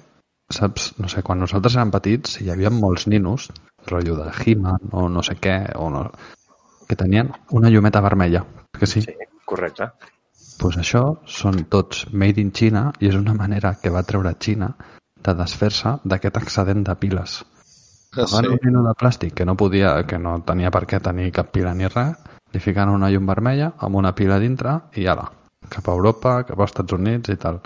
saps, 0.50 0.92
no 0.98 1.08
sé, 1.12 1.22
quan 1.22 1.40
nosaltres 1.42 1.76
érem 1.76 1.92
petits 1.94 2.40
hi 2.40 2.50
havia 2.50 2.72
molts 2.74 3.06
ninos, 3.12 3.50
rotllo 3.86 4.16
de 4.18 4.30
He-Man 4.32 4.92
o 4.92 5.06
no 5.12 5.22
sé 5.22 5.36
què, 5.38 5.56
o 5.78 5.88
no, 5.94 6.08
que 6.88 6.98
tenien 6.98 7.32
una 7.50 7.70
llumeta 7.70 8.02
vermella. 8.02 8.44
Que 8.76 8.86
sí? 8.86 9.02
Sí, 9.02 9.14
correcte. 9.44 9.90
pues 10.58 10.78
això 10.80 11.02
són 11.28 11.66
tots 11.72 12.06
made 12.12 12.40
in 12.40 12.52
China 12.52 12.86
i 13.00 13.10
és 13.10 13.16
una 13.18 13.34
manera 13.36 13.74
que 13.82 13.92
va 13.92 14.04
treure 14.08 14.32
Xina 14.40 14.70
de 15.26 15.34
desfer-se 15.36 15.96
d'aquest 16.04 16.38
excedent 16.40 16.84
de 16.86 16.94
piles. 17.02 17.42
Agafen 18.14 18.48
un 18.54 18.60
nino 18.64 18.82
de 18.86 18.94
plàstic 18.96 19.34
que 19.36 19.44
no 19.44 19.56
podia, 19.60 19.92
que 20.08 20.18
no 20.18 20.38
tenia 20.48 20.70
per 20.72 20.86
què 20.88 21.00
tenir 21.02 21.32
cap 21.36 21.50
pila 21.52 21.74
ni 21.74 21.90
res, 21.92 22.16
li 22.56 22.62
fiquen 22.64 22.88
una 22.88 23.10
llum 23.12 23.28
vermella 23.28 23.74
amb 23.84 24.00
una 24.00 24.14
pila 24.16 24.40
dintre 24.40 24.78
i 24.96 25.04
ala, 25.12 25.26
cap 25.68 25.88
a 25.88 25.96
Europa, 25.98 26.38
cap 26.48 26.60
als 26.60 26.72
Estats 26.72 26.96
Units 26.96 27.32
i 27.34 27.36
tal. 27.42 27.60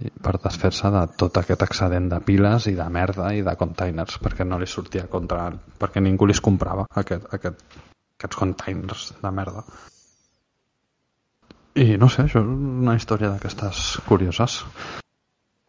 I 0.00 0.08
per 0.24 0.38
desfer-se 0.40 0.88
de 0.94 1.02
tot 1.20 1.36
aquest 1.36 1.66
excedent 1.66 2.06
de 2.08 2.20
piles 2.24 2.70
i 2.70 2.76
de 2.78 2.86
merda 2.88 3.34
i 3.36 3.42
de 3.44 3.54
containers, 3.60 4.16
perquè 4.22 4.46
no 4.46 4.60
li 4.60 4.68
sortia 4.70 5.04
contra... 5.12 5.50
perquè 5.82 6.00
ningú 6.00 6.28
li 6.30 6.38
comprava 6.40 6.86
aquest, 7.02 7.26
aquest, 7.36 7.66
aquests 8.16 8.40
containers 8.40 9.10
de 9.20 9.34
merda. 9.40 9.66
I 11.80 11.98
no 12.00 12.08
sé, 12.08 12.24
això 12.24 12.40
és 12.40 12.48
una 12.48 12.96
història 12.96 13.34
d'aquestes 13.34 14.00
curioses. 14.08 14.62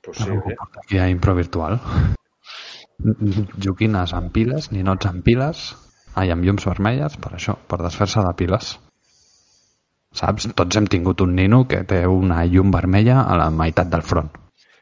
Pues 0.02 0.18
sí, 0.18 0.32
porta 0.32 0.82
aquí 0.86 0.98
a 0.98 1.10
Impro 1.12 1.36
Virtual. 1.38 1.78
Joguines 3.66 4.14
amb 4.18 4.32
piles, 4.34 4.72
ninots 4.72 5.10
amb 5.10 5.26
piles, 5.26 5.72
ai, 6.16 6.32
amb 6.32 6.44
llums 6.46 6.66
vermelles, 6.68 7.18
per 7.18 7.34
això, 7.38 7.56
per 7.68 7.80
desfer-se 7.82 8.24
de 8.26 8.34
piles. 8.38 8.74
Saps? 10.12 10.50
Tots 10.56 10.78
hem 10.78 10.88
tingut 10.92 11.22
un 11.24 11.36
nino 11.36 11.64
que 11.68 11.84
té 11.88 12.02
una 12.08 12.44
llum 12.46 12.72
vermella 12.74 13.22
a 13.24 13.38
la 13.40 13.50
meitat 13.50 13.88
del 13.92 14.04
front. 14.04 14.32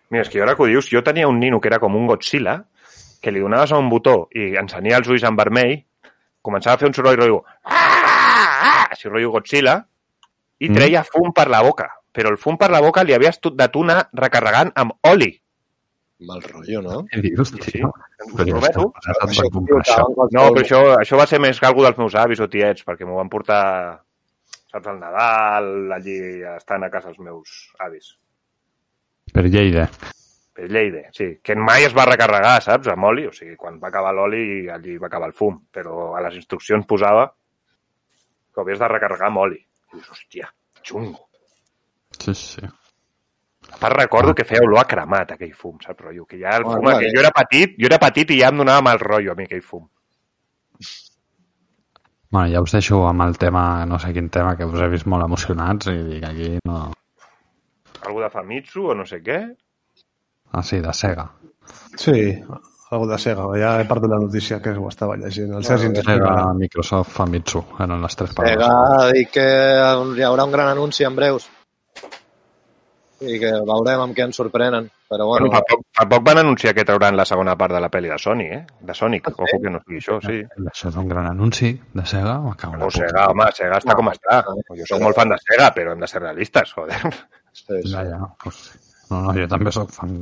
Mira, 0.09 0.23
és 0.25 0.31
que 0.33 0.41
ara 0.41 0.55
que 0.57 0.63
ho 0.65 0.69
dius, 0.71 0.87
jo 0.89 1.03
tenia 1.05 1.27
un 1.29 1.37
nino 1.39 1.59
que 1.61 1.69
era 1.69 1.77
com 1.79 1.95
un 1.95 2.07
Godzilla, 2.09 2.63
que 3.21 3.31
li 3.31 3.43
donaves 3.43 3.71
a 3.71 3.77
un 3.77 3.89
botó 3.91 4.23
i 4.33 4.55
encenia 4.57 4.97
els 4.97 5.07
ulls 5.11 5.25
en 5.27 5.37
vermell, 5.37 5.75
començava 6.41 6.75
a 6.75 6.81
fer 6.81 6.89
un 6.89 6.95
soroll 6.97 7.19
rotllo... 7.19 7.43
Ah! 7.63 8.87
Així 8.89 9.09
rotllo 9.11 9.29
Godzilla, 9.35 9.83
i 10.59 10.69
Mm. 10.69 10.75
treia 10.75 11.03
fum 11.05 11.31
per 11.35 11.47
la 11.47 11.61
boca. 11.61 11.91
Però 12.11 12.31
el 12.33 12.37
fum 12.41 12.57
per 12.57 12.71
la 12.73 12.81
boca 12.81 13.03
li 13.03 13.13
havies 13.13 13.37
de 13.39 13.67
tu 13.69 13.83
anar 13.85 14.09
recarregant 14.17 14.71
amb 14.75 14.97
oli. 15.05 15.29
Mal 16.27 16.41
rotllo, 16.43 16.81
no? 16.83 16.97
Què 17.07 17.21
dius, 17.23 17.53
Sí, 17.53 17.61
sí. 17.63 17.71
tio? 17.77 17.89
Us 18.25 18.33
Però 18.35 18.59
passat 18.59 19.21
Això, 19.23 19.45
tio, 19.55 19.77
això. 19.79 20.03
No, 20.35 20.49
però 20.51 20.63
això, 20.65 20.79
això 20.99 21.19
va 21.19 21.25
ser 21.29 21.39
més 21.39 21.59
que 21.59 21.67
algú 21.69 21.85
dels 21.85 21.97
meus 22.01 22.15
avis 22.19 22.41
o 22.43 22.49
tiets, 22.51 22.83
perquè 22.87 23.07
m'ho 23.07 23.15
van 23.21 23.31
portar, 23.31 23.63
saps, 24.67 24.87
al 24.91 24.99
Nadal, 24.99 25.69
allí 25.95 26.17
estant 26.57 26.83
a 26.83 26.89
casa 26.91 27.13
els 27.13 27.21
meus 27.23 27.69
avis. 27.79 28.17
Per 29.31 29.45
Lleida. 29.47 29.87
Per 30.59 30.67
Lleida, 30.67 31.05
sí. 31.15 31.29
Que 31.41 31.55
mai 31.55 31.85
es 31.87 31.95
va 31.95 32.07
recarregar, 32.09 32.57
saps, 32.65 32.91
amb 32.91 33.07
oli. 33.13 33.27
O 33.29 33.31
sigui, 33.31 33.55
quan 33.55 33.79
va 33.79 33.87
acabar 33.87 34.11
l'oli, 34.17 34.67
allí 34.67 34.97
va 34.99 35.07
acabar 35.07 35.29
el 35.31 35.37
fum. 35.37 35.61
Però 35.71 36.11
a 36.17 36.23
les 36.25 36.35
instruccions 36.41 36.83
posava 36.89 37.29
que 37.31 38.59
ho 38.59 38.65
havies 38.65 38.81
de 38.81 38.91
recarregar 38.91 39.29
amb 39.31 39.45
oli. 39.45 39.61
I 39.61 39.95
dius, 39.95 40.11
hòstia, 40.11 40.51
xungo. 40.83 41.29
Sí, 42.19 42.35
sí. 42.35 42.67
A 43.71 43.77
part 43.77 43.95
recordo 43.97 44.33
que 44.35 44.45
feia 44.47 44.63
olor 44.65 44.81
a 44.81 44.87
cremat, 44.89 45.35
aquell 45.35 45.53
fum, 45.53 45.77
saps, 45.83 46.01
rotllo? 46.01 46.25
Que 46.25 46.39
ja 46.41 46.57
el 46.57 46.65
fum, 46.65 46.81
vale. 46.83 47.05
que 47.05 47.13
jo 47.13 47.21
era 47.21 47.31
petit, 47.35 47.75
jo 47.77 47.87
era 47.89 47.99
petit 48.01 48.33
i 48.33 48.39
ja 48.41 48.49
em 48.53 48.63
donava 48.63 48.81
mal 48.85 48.99
rotllo 48.99 49.33
a 49.33 49.37
mi 49.37 49.45
aquell 49.45 49.63
fum. 49.63 49.85
Bueno, 52.29 52.47
ja 52.53 52.61
us 52.61 52.73
deixo 52.75 53.03
amb 53.09 53.25
el 53.25 53.37
tema, 53.41 53.85
no 53.89 53.97
sé 53.99 54.13
quin 54.13 54.29
tema, 54.29 54.55
que 54.57 54.65
us 54.65 54.81
he 54.81 54.89
vist 54.91 55.07
molt 55.09 55.25
emocionats 55.25 55.89
i 55.89 55.97
dic 56.11 56.25
aquí 56.27 56.49
no... 56.69 56.89
Algú 58.05 58.21
de 58.21 58.29
Famitsu 58.33 58.89
o 58.91 58.95
no 58.95 59.05
sé 59.05 59.21
què. 59.25 59.39
Ah, 60.51 60.63
sí, 60.63 60.79
de 60.81 60.93
Sega. 60.93 61.25
Sí, 61.97 62.13
algo 62.91 63.07
de 63.09 63.17
Sega. 63.21 63.47
Ja 63.59 63.73
he 63.81 63.87
perdut 63.89 64.13
la 64.13 64.21
notícia 64.21 64.61
que 64.61 64.73
ho 64.77 64.87
estava 64.89 65.17
llegint. 65.17 65.51
El 65.57 65.65
Sergi 65.65 65.89
ens 65.89 65.99
Sega, 65.99 66.15
explicarà. 66.15 66.53
Microsoft, 66.57 67.11
Famitsu, 67.17 67.63
eren 67.79 68.05
les 68.05 68.21
tres 68.21 68.33
paraules. 68.37 68.65
Sega 68.65 69.11
dit 69.17 69.33
que 69.33 69.47
hi 70.17 70.27
haurà 70.29 70.45
un 70.45 70.55
gran 70.55 70.71
anunci 70.71 71.05
en 71.09 71.17
breus. 71.17 71.49
I 73.19 73.35
que 73.41 73.51
veurem 73.67 74.01
amb 74.05 74.15
què 74.15 74.23
ens 74.27 74.37
sorprenen. 74.39 74.87
Però 75.09 75.25
Bueno, 75.27 75.47
bueno, 75.47 75.57
fa, 75.57 75.61
poc, 75.67 75.81
fa 75.97 76.05
poc 76.07 76.25
van 76.27 76.39
anunciar 76.43 76.73
que 76.77 76.85
trauran 76.85 77.17
la 77.17 77.25
segona 77.25 77.55
part 77.59 77.73
de 77.75 77.81
la 77.83 77.89
pel·li 77.91 78.11
de 78.11 78.17
Sony, 78.21 78.43
eh? 78.45 78.59
De 78.85 78.95
Sonic. 78.95 79.27
Ah, 79.27 79.33
sí? 79.35 79.43
Ojo 79.47 79.61
que 79.63 79.73
no 79.73 79.81
sigui 79.83 79.99
això, 79.99 80.19
sí. 80.23 80.37
Això 80.71 80.91
és 80.91 80.99
un 81.01 81.09
gran 81.09 81.27
anunci 81.31 81.71
de 81.95 82.05
Sega. 82.05 82.35
Me 82.43 82.53
cago 82.55 82.77
en 82.77 82.83
la 82.83 82.87
O 82.87 82.91
puta. 82.93 83.07
Sega, 83.07 83.25
home, 83.33 83.47
Sega 83.57 83.79
està 83.81 83.95
com 83.99 84.11
està. 84.13 84.37
Jo 84.81 84.87
soc 84.91 85.01
molt 85.03 85.17
fan 85.17 85.33
de 85.33 85.39
Sega, 85.43 85.71
però 85.75 85.95
hem 85.95 86.05
de 86.05 86.11
ser 86.11 86.21
realistes, 86.23 86.75
joder. 86.77 86.99
sí, 87.51 87.65
sí. 87.65 87.91
Ja, 87.91 88.05
ja. 88.07 88.21
Pues, 88.43 88.61
no, 89.09 89.23
no, 89.25 89.33
jo 89.33 89.47
també 89.51 89.73
sóc 89.73 89.91
fan 89.95 90.13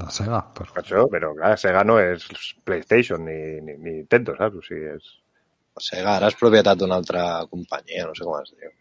de 0.00 0.10
Sega, 0.16 0.40
però... 0.56 0.72
Per 0.74 0.82
això, 0.82 1.04
però 1.12 1.34
clar, 1.36 1.52
Sega 1.60 1.84
no 1.84 1.98
és 2.00 2.24
PlayStation 2.64 3.26
ni, 3.28 3.38
ni, 3.60 3.76
ni 3.76 3.98
Nintendo, 4.00 4.38
saps? 4.40 4.56
O 4.56 4.64
sigui, 4.64 4.94
és... 4.96 5.16
Sega 5.80 6.16
ara 6.16 6.28
és 6.32 6.36
propietat 6.36 6.80
d'una 6.80 6.96
altra 7.00 7.26
companyia, 7.48 8.08
no 8.08 8.16
sé 8.16 8.24
com 8.24 8.40
es 8.40 8.50
diu. 8.56 8.72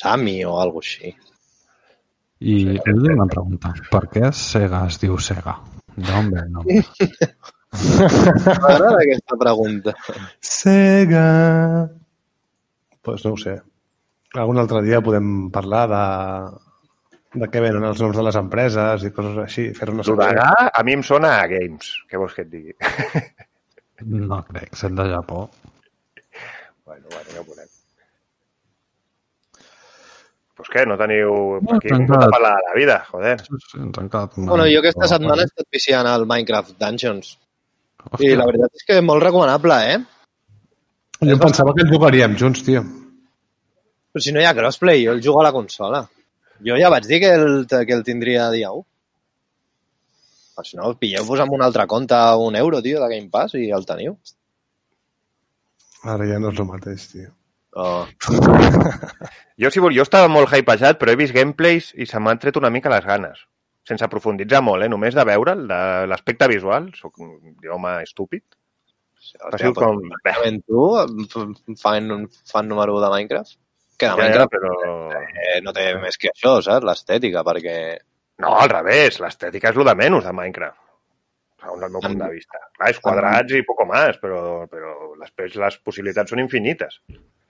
Sami 0.00 0.38
o 0.46 0.54
alguna 0.62 0.86
així. 0.86 1.12
I 2.40 2.54
he 2.72 2.92
de 2.92 3.00
dir 3.04 3.12
una 3.12 3.26
pregunta. 3.28 3.72
Per 3.92 4.04
què 4.12 4.30
Sega 4.32 4.86
es 4.88 4.96
diu 5.02 5.18
Sega? 5.20 5.58
D'on 5.96 6.30
ve 6.32 6.40
el 6.40 6.52
nom? 6.54 6.68
M'agrada 7.70 8.96
aquesta 9.02 9.36
pregunta. 9.42 9.94
Sega... 10.40 11.24
Pues 13.04 13.24
no 13.24 13.34
ho 13.34 13.38
sé. 13.40 13.54
Algun 14.40 14.60
altre 14.62 14.82
dia 14.86 15.00
podem 15.04 15.50
parlar 15.52 15.84
de, 15.90 16.02
de 17.42 17.48
què 17.52 17.62
venen 17.64 17.86
els 17.88 18.00
noms 18.02 18.16
de 18.16 18.24
les 18.26 18.38
empreses 18.40 19.06
i 19.06 19.12
coses 19.16 19.38
així, 19.44 19.66
fer 19.76 19.88
una 19.92 20.04
L'Udagà 20.06 20.50
a 20.68 20.84
mi 20.86 20.96
em 20.98 21.04
sona 21.06 21.34
a 21.40 21.48
Games. 21.50 21.92
Què 22.10 22.20
vols 22.20 22.36
que 22.36 22.46
et 22.46 22.52
digui? 22.52 22.76
No 24.30 24.40
crec, 24.48 24.72
sent 24.80 24.96
de 24.96 25.08
Japó. 25.10 25.44
bueno, 26.86 27.04
bueno, 27.12 27.28
ja 27.34 27.42
ho 27.42 27.48
veurem. 27.48 27.69
Pues 30.60 30.68
què, 30.74 30.82
no 30.84 30.96
teniu... 31.00 31.30
No, 31.64 31.76
Aquí 31.78 31.88
tancat. 31.88 32.00
ningú 32.02 32.16
a 32.18 32.26
parlar 32.34 32.52
de 32.58 32.64
la 32.66 32.72
vida, 32.76 32.96
joder. 33.08 33.36
Sí, 33.40 33.58
sí, 33.64 33.78
quedat 33.96 34.34
una... 34.36 34.50
Bueno, 34.50 34.66
jo 34.68 34.82
aquesta 34.82 35.08
setmana 35.08 35.46
he 35.46 35.48
estat 35.48 35.68
viciant 35.72 36.08
al 36.10 36.26
Minecraft 36.28 36.74
Dungeons. 36.82 37.30
I 38.00 38.10
Hòstia, 38.10 38.36
la 38.40 38.48
veritat 38.50 38.76
és 38.80 38.86
que 38.90 38.98
molt 39.04 39.24
recomanable, 39.24 39.78
eh? 39.94 39.96
Jo 41.22 41.32
em 41.36 41.40
pensava 41.40 41.72
que 41.76 41.86
el 41.86 41.92
jugaríem 41.94 42.36
junts, 42.42 42.62
tio. 42.66 42.84
Però 44.12 44.24
si 44.24 44.36
no 44.36 44.42
hi 44.42 44.48
ha 44.48 44.54
crossplay, 44.58 45.06
jo 45.06 45.16
el 45.16 45.24
jugo 45.24 45.40
a 45.40 45.48
la 45.48 45.54
consola. 45.56 46.02
Jo 46.66 46.76
ja 46.76 46.92
vaig 46.92 47.08
dir 47.08 47.22
que 47.24 47.32
el, 47.40 47.64
que 47.68 47.96
el 47.96 48.04
tindria 48.04 48.50
dia 48.52 48.74
1. 48.76 48.84
Però 50.60 50.68
si 50.68 50.76
no, 50.76 50.92
pilleu-vos 51.00 51.40
amb 51.40 51.56
un 51.56 51.64
altre 51.64 51.88
compte 51.88 52.20
a 52.20 52.36
un 52.36 52.60
euro, 52.60 52.84
tio, 52.84 53.00
de 53.00 53.12
Game 53.14 53.32
Pass 53.32 53.56
i 53.56 53.70
el 53.72 53.88
teniu. 53.88 54.18
Ara 56.04 56.28
ja 56.28 56.40
no 56.40 56.52
és 56.52 56.60
el 56.60 56.68
mateix, 56.68 57.08
tio. 57.14 57.32
Oh. 57.72 58.06
Jo, 59.60 59.68
si 59.68 59.80
vol, 59.84 59.92
jo 59.92 60.06
estava 60.06 60.28
molt 60.32 60.48
hypejat, 60.56 60.96
però 60.96 61.12
he 61.12 61.18
vist 61.20 61.34
gameplays 61.36 61.90
i 62.00 62.06
se 62.08 62.16
m'han 62.16 62.38
tret 62.40 62.56
una 62.56 62.70
mica 62.72 62.88
les 62.88 63.04
ganes. 63.04 63.42
Sense 63.84 64.06
profunditzar 64.08 64.62
molt, 64.64 64.86
eh? 64.86 64.88
Només 64.88 65.12
de 65.12 65.24
veure'l, 65.28 65.66
de 65.68 65.80
l'aspecte 66.08 66.48
visual. 66.48 66.86
Soc 66.96 67.18
un 67.20 67.34
home 67.74 67.92
estúpid. 68.00 68.44
Hòstia, 69.20 69.72
com... 69.76 70.00
Tu, 70.64 70.84
fan, 71.82 72.08
fan 72.48 72.70
número 72.70 72.94
1 72.96 73.02
de 73.04 73.10
Minecraft? 73.12 73.52
Que 74.00 74.08
de 74.08 74.14
ja, 74.14 74.14
ja, 74.14 74.22
Minecraft 74.22 74.54
però... 74.54 74.70
eh, 75.20 75.58
no 75.66 75.74
té 75.76 75.90
més 76.00 76.16
que 76.20 76.30
això, 76.32 76.54
saps? 76.64 76.86
L'estètica, 76.88 77.44
perquè... 77.44 77.74
No, 78.40 78.54
al 78.56 78.72
revés, 78.72 79.20
l'estètica 79.20 79.74
és 79.74 79.80
el 79.80 79.90
de 79.90 79.94
menys 80.00 80.24
de 80.24 80.32
Minecraft. 80.38 80.80
Segons 81.60 81.84
el 81.84 81.92
meu 81.92 82.00
punt 82.06 82.22
de 82.22 82.30
vista. 82.32 82.62
Clar, 82.78 82.94
és 82.94 83.02
quadrats 83.04 83.58
i 83.58 83.60
poco 83.68 83.84
més, 83.90 84.16
però, 84.22 84.40
però 84.72 84.94
després 85.20 85.60
les 85.60 85.76
possibilitats 85.84 86.32
són 86.32 86.40
infinites. 86.40 86.96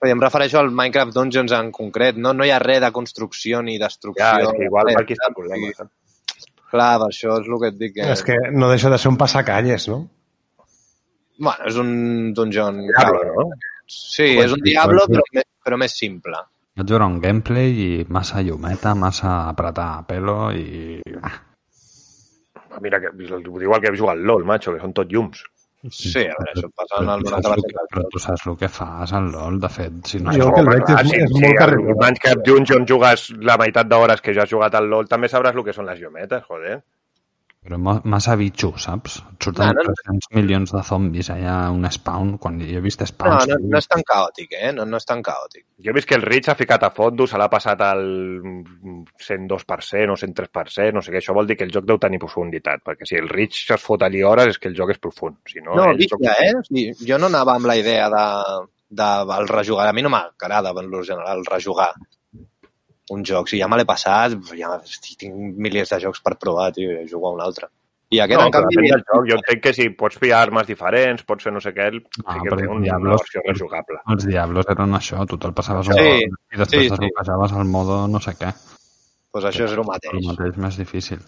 Però 0.01 0.15
em 0.15 0.23
refereixo 0.23 0.61
al 0.61 0.71
Minecraft 0.73 1.13
Dungeons 1.13 1.53
en 1.53 1.71
concret. 1.77 2.17
No, 2.17 2.33
no 2.37 2.47
hi 2.47 2.53
ha 2.55 2.61
res 2.63 2.81
de 2.81 2.89
construcció 2.97 3.61
ni 3.63 3.77
destrucció. 3.81 4.25
Ja, 4.25 4.47
és 4.47 4.55
que 4.57 4.69
igual 4.69 4.89
res, 4.89 5.01
aquí 5.03 5.17
està 5.19 5.29
el 5.29 5.37
problema. 5.37 5.89
Clar, 6.71 6.93
per 7.03 7.09
això 7.11 7.37
és 7.43 7.51
el 7.51 7.59
que 7.61 7.71
et 7.73 7.77
dic. 7.83 7.93
Que... 7.99 8.07
És 8.15 8.25
que 8.25 8.39
no 8.55 8.71
deixa 8.71 8.93
de 8.93 9.01
ser 9.03 9.13
un 9.13 9.19
passacalles, 9.21 9.89
no? 9.93 10.01
Bueno, 11.41 11.69
és 11.69 11.77
un 11.81 11.93
dungeon... 12.37 12.81
Diablo, 12.87 13.21
no? 13.35 13.45
Sí, 13.91 14.33
és 14.39 14.53
un 14.55 14.65
Diablo, 14.65 15.05
però, 15.11 15.27
més, 15.37 15.47
però 15.67 15.79
més 15.81 15.99
simple. 15.99 16.41
Vaig 16.81 16.93
veure 16.95 17.09
un 17.11 17.21
gameplay 17.21 17.73
i 17.85 17.91
massa 18.09 18.41
llumeta, 18.45 18.95
massa 18.97 19.37
apretar 19.51 19.93
pelo 20.09 20.37
i... 20.57 21.01
Ah, 21.21 21.37
Mira, 22.81 23.01
que 23.01 23.11
igual 23.21 23.81
que 23.81 23.97
jugar 23.97 24.17
al 24.17 24.23
LOL, 24.23 24.45
macho, 24.45 24.73
que 24.73 24.81
són 24.81 24.93
tot 24.97 25.11
llums. 25.11 25.43
Sí, 25.89 26.27
a 26.29 26.35
veure, 26.37 26.53
això 26.53 26.69
passa 26.77 26.99
en 27.01 27.07
però, 27.07 27.15
el 27.17 27.23
tu 27.25 27.31
saps 27.31 27.47
90% 27.47 27.57
el 27.57 27.63
que, 27.71 27.85
però 27.95 28.03
tu 28.13 28.21
saps 28.21 28.47
el 28.51 28.57
que 28.61 28.69
fas 28.69 29.13
al 29.17 29.31
LOL, 29.33 29.59
de 29.63 29.71
fet. 29.73 30.01
Si 30.13 30.19
no, 30.21 30.35
Jo 30.37 30.51
que 30.53 30.61
el 30.61 30.69
veig 30.69 30.91
és, 30.93 31.13
és 31.17 31.31
sí, 31.31 31.41
molt 31.41 31.47
el 31.49 31.59
carregós. 31.63 32.01
Minecraft 32.03 32.43
Dungeon 32.49 32.89
jugues 32.91 33.27
la 33.51 33.57
meitat 33.63 33.89
d'hores 33.89 34.21
que 34.21 34.35
ja 34.37 34.45
has 34.45 34.53
jugat 34.53 34.77
al 34.77 34.91
LOL, 34.93 35.09
també 35.09 35.31
sabràs 35.33 35.57
el 35.57 35.65
que 35.65 35.77
són 35.77 35.89
les 35.89 36.03
llumetes, 36.03 36.45
joder. 36.45 36.83
Però 37.61 37.77
massa 37.77 38.35
bitxo, 38.41 38.71
saps? 38.81 39.19
Et 39.35 39.45
surten 39.45 39.67
No, 39.69 39.83
no, 39.83 39.83
no. 39.91 39.93
300 39.99 40.29
milions 40.39 40.71
de 40.73 40.81
zombis 40.89 41.29
allà, 41.35 41.57
un 41.75 41.85
spawn, 41.93 42.31
quan 42.41 42.57
jo 42.63 42.79
he 42.79 42.81
vist 42.81 43.03
No, 43.05 43.09
spawns... 43.11 43.47
no, 43.51 43.59
no 43.75 43.77
és 43.83 43.89
tan 43.91 44.01
caòtic, 44.09 44.55
eh? 44.57 44.71
No, 44.73 44.87
no 44.89 44.97
és 44.97 45.05
tan 45.05 45.21
caòtic. 45.23 45.67
Jo 45.85 45.93
he 45.93 45.97
vist 45.99 46.09
que 46.09 46.17
el 46.17 46.25
Rich 46.25 46.49
ha 46.49 46.55
ficat 46.57 46.87
a 46.89 46.91
fondo, 46.97 47.27
se 47.29 47.37
l'ha 47.37 47.51
passat 47.53 47.83
al 47.85 48.01
102% 49.21 50.11
o 50.15 50.17
103%, 50.17 50.93
no 50.97 51.03
sé 51.05 51.13
què, 51.13 51.21
això 51.21 51.35
vol 51.37 51.47
dir 51.51 51.57
que 51.61 51.67
el 51.69 51.73
joc 51.75 51.85
deu 51.89 51.99
tenir 52.01 52.21
profunditat, 52.23 52.81
perquè 52.87 53.05
si 53.09 53.19
el 53.21 53.29
Rich 53.29 53.67
es 53.77 53.85
fot 53.85 54.03
allí 54.07 54.23
hores 54.25 54.55
és 54.55 54.59
que 54.59 54.71
el 54.73 54.77
joc 54.79 54.95
és 54.95 55.03
profund. 55.03 55.37
Si 55.47 55.61
no, 55.61 55.75
No, 55.77 55.91
el 55.93 55.99
joc- 56.01 56.17
vicia, 56.21 56.37
eh? 56.47 56.55
O 56.57 56.65
sigui, 56.65 56.87
jo 57.13 57.19
no 57.21 57.29
anava 57.29 57.59
amb 57.59 57.69
la 57.69 57.77
idea 57.77 58.09
de, 58.13 58.25
de 59.03 59.11
el 59.37 59.49
rejugar. 59.53 59.89
A 59.89 59.93
mi 59.93 60.03
no 60.03 60.11
m'agrada, 60.13 60.73
en 60.81 60.91
general, 61.03 61.45
rejugar 61.45 61.93
un 63.11 63.25
joc. 63.27 63.49
Si 63.51 63.59
ja 63.61 63.69
me 63.69 63.77
l'he 63.81 63.87
passat, 63.89 64.37
ja 64.57 64.77
tinc 65.19 65.35
milers 65.59 65.91
de 65.95 65.99
jocs 66.07 66.23
per 66.25 66.37
provar, 66.39 66.71
tio, 66.77 66.93
i 67.03 67.09
jugo 67.11 67.29
a 67.31 67.35
un 67.37 67.41
altre. 67.45 67.69
I 68.11 68.19
aquest, 68.25 68.41
No, 68.41 68.47
en 68.49 68.53
canvi, 68.57 68.89
del 68.91 69.03
joc. 69.07 69.27
Jo 69.29 69.37
entenc 69.39 69.61
que 69.63 69.73
si 69.75 69.89
pots 69.95 70.19
pillar 70.19 70.41
armes 70.43 70.67
diferents, 70.67 71.23
pots 71.23 71.45
fer 71.47 71.53
no 71.55 71.61
sé 71.63 71.71
què, 71.75 71.87
el- 71.93 72.01
Ah, 72.25 72.35
sí 72.35 72.41
que 72.49 72.57
té 72.57 72.67
una 72.67 72.81
Diablos- 72.89 73.21
versió 73.23 73.43
rejugable. 73.47 73.99
Els 74.15 74.27
Diablos 74.27 74.67
eren 74.69 74.95
això, 74.99 75.27
tu 75.31 75.39
te'l 75.39 75.55
passaves 75.55 75.87
Sí, 75.87 75.93
un 75.93 76.35
i 76.55 76.59
després 76.59 76.83
sí, 76.83 76.89
sí. 76.89 76.91
desbloquejaves 76.91 77.53
el 77.53 77.65
modo 77.77 78.07
no 78.09 78.19
sé 78.21 78.33
què. 78.35 78.53
pues 79.33 79.45
això 79.45 79.65
és 79.65 79.73
el 79.73 79.79
El 79.79 79.85
mateix. 79.87 80.27
mateix 80.27 80.57
més 80.57 80.77
difícil. 80.77 81.19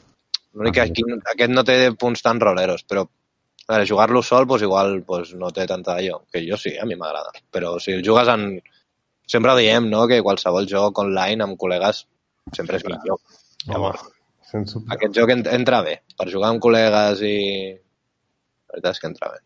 L'únic 0.55 0.75
que 0.75 0.81
aquí, 0.81 1.03
aquest 1.35 1.51
no 1.53 1.63
té 1.63 1.93
punts 1.95 2.21
tan 2.21 2.41
roleros, 2.41 2.85
però 2.85 3.05
a 3.07 3.73
veure, 3.77 3.87
jugar-lo 3.87 4.21
sol, 4.23 4.45
pues, 4.47 4.63
igual 4.63 5.05
pues, 5.07 5.35
no 5.35 5.53
té 5.53 5.67
tanta 5.69 5.95
allò, 5.95 6.25
que 6.33 6.43
jo 6.51 6.57
sí, 6.57 6.77
a 6.77 6.85
mi 6.85 6.97
m'agrada. 6.97 7.31
Però 7.51 7.79
si 7.79 7.93
el 7.93 8.03
jugues 8.05 8.27
en... 8.27 8.61
Sempre 9.33 9.55
diem 9.59 9.87
no, 9.91 10.03
que 10.11 10.21
qualsevol 10.25 10.67
joc 10.69 10.99
online 11.01 11.45
amb 11.47 11.57
col·legues 11.61 12.03
sempre 12.53 12.77
és 12.81 12.85
millor. 12.89 13.21
Llavors, 13.71 14.03
Sense 14.53 14.83
aquest 14.93 15.15
joc 15.17 15.31
en- 15.33 15.47
entra 15.49 15.81
bé. 15.87 15.95
Per 16.19 16.29
jugar 16.29 16.51
amb 16.53 16.61
col·legues 16.61 17.23
i... 17.25 17.37
La 17.73 18.77
veritat 18.77 18.97
és 18.97 19.01
que 19.01 19.09
entra 19.09 19.31
bé. 19.33 19.41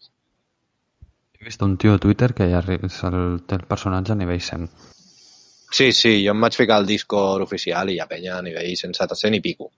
He 1.39 1.45
vist 1.47 1.63
un 1.63 1.77
tio 1.79 1.95
a 1.95 2.01
Twitter 2.03 2.33
que 2.35 2.49
ja 2.51 2.63
és 2.75 2.99
el, 3.07 3.19
té 3.47 3.59
el 3.61 3.67
personatge 3.71 4.15
a 4.15 4.19
nivell 4.19 4.43
100. 4.43 4.67
Sí, 5.77 5.91
sí, 5.93 6.13
jo 6.25 6.33
em 6.33 6.41
vaig 6.43 6.57
ficar 6.59 6.79
al 6.81 6.87
Discord 6.89 7.43
oficial 7.45 7.91
i 7.93 7.99
ha 8.01 8.07
penya 8.11 8.39
a 8.39 8.43
nivell 8.47 8.75
sense 8.79 9.07
100 9.23 9.35
i 9.39 9.43
pico. 9.45 9.71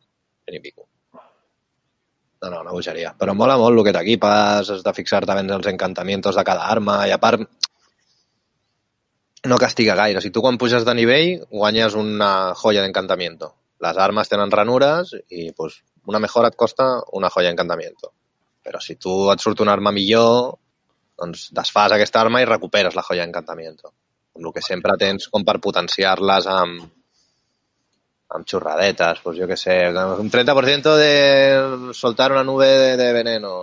100 0.47 0.57
i 0.57 0.63
pico. 0.65 0.87
No, 2.41 2.51
no, 2.53 2.61
una 2.63 2.71
bogeria. 2.73 3.11
Però 3.19 3.35
mola 3.35 3.57
molt 3.59 3.81
el 3.81 3.85
que 3.89 3.95
t'equipes, 3.97 4.69
has 4.71 4.85
de 4.87 4.93
fixar-te 4.95 5.35
ben 5.35 5.51
els 5.57 5.67
encantamientos 5.73 6.37
de 6.39 6.45
cada 6.47 6.69
arma, 6.71 7.01
i 7.09 7.13
a 7.13 7.19
part 7.19 7.43
no 9.45 9.59
castiga 9.59 9.95
gaire. 9.95 10.21
Si 10.21 10.31
tu 10.31 10.43
quan 10.43 10.59
puges 10.59 10.85
de 10.85 10.95
nivell 10.95 11.45
guanyes 11.51 11.95
una 11.95 12.55
joia 12.59 12.83
d'encantamiento. 12.83 13.53
Les 13.85 13.99
armes 14.03 14.29
tenen 14.29 14.51
ranures 14.51 15.15
i 15.31 15.53
pues, 15.53 15.83
una 16.07 16.19
mejora 16.19 16.51
et 16.51 16.57
costa 16.57 16.89
una 17.13 17.31
joia 17.31 17.53
d'encantamiento. 17.53 18.13
Però 18.65 18.81
si 18.83 18.97
tu 18.97 19.31
et 19.33 19.41
surt 19.41 19.63
una 19.65 19.73
arma 19.73 19.93
millor, 19.95 20.59
doncs 21.19 21.49
desfas 21.55 21.95
aquesta 21.95 22.21
arma 22.21 22.43
i 22.43 22.49
recuperes 22.49 22.99
la 22.99 23.07
joia 23.07 23.25
d'encantamiento. 23.25 23.93
Amb 24.37 24.47
el 24.47 24.55
que 24.55 24.63
sempre 24.63 24.97
tens 24.99 25.29
com 25.31 25.47
per 25.47 25.59
potenciar-les 25.63 26.51
amb, 26.51 26.83
amb 28.35 28.47
xurradetes, 28.47 29.23
pues 29.25 29.39
jo 29.39 29.47
que 29.49 29.57
sé, 29.57 29.81
un 29.95 30.31
30% 30.31 30.95
de 30.99 31.93
soltar 31.95 32.33
una 32.33 32.45
nube 32.45 32.67
de, 32.67 32.97
de 33.01 33.13
veneno, 33.13 33.55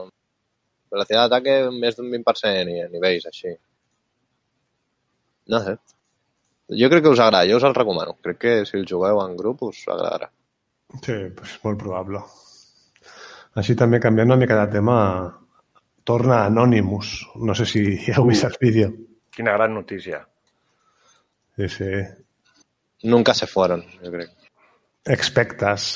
velocidad 0.91 1.27
d'ataque 1.27 1.69
més 1.71 1.95
d'un 1.99 2.11
20% 2.11 2.75
i 2.75 2.83
a 2.85 2.91
nivells 2.91 3.27
així. 3.31 3.53
No 5.51 5.61
sé. 5.63 5.75
Jo 6.81 6.89
crec 6.89 7.03
que 7.05 7.13
us 7.13 7.21
agrada, 7.21 7.45
jo 7.49 7.59
us 7.59 7.67
el 7.67 7.75
recomano. 7.77 8.17
Crec 8.21 8.37
que 8.41 8.53
si 8.65 8.77
el 8.77 8.87
jugueu 8.89 9.21
en 9.21 9.35
grup 9.37 9.63
us 9.69 9.83
agradarà. 9.87 10.31
Sí, 11.01 11.17
pues 11.37 11.57
molt 11.63 11.79
probable. 11.81 12.21
Així 13.59 13.75
també 13.79 13.99
canviant 14.03 14.31
una 14.31 14.39
mica 14.41 14.57
de 14.59 14.71
tema, 14.73 14.97
torna 16.03 16.43
Anonymous. 16.45 17.13
No 17.41 17.55
sé 17.55 17.67
si 17.69 17.83
ja 18.07 18.17
heu 18.19 18.29
vist 18.29 18.47
el 18.47 18.57
vídeo. 18.61 18.89
Quina 19.35 19.53
gran 19.57 19.73
notícia. 19.73 20.23
Sí, 21.55 21.69
sí. 21.69 21.91
Nunca 23.03 23.33
se 23.33 23.47
fueron, 23.47 23.83
jo 24.01 24.11
crec. 24.11 24.33
Expectes. 25.05 25.93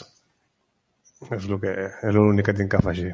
És 1.36 1.50
el 1.50 1.58
que 1.60 1.74
és 1.90 2.16
l'únic 2.16 2.48
que 2.48 2.56
tinc 2.56 2.72
que 2.72 2.80
afegir. 2.80 3.14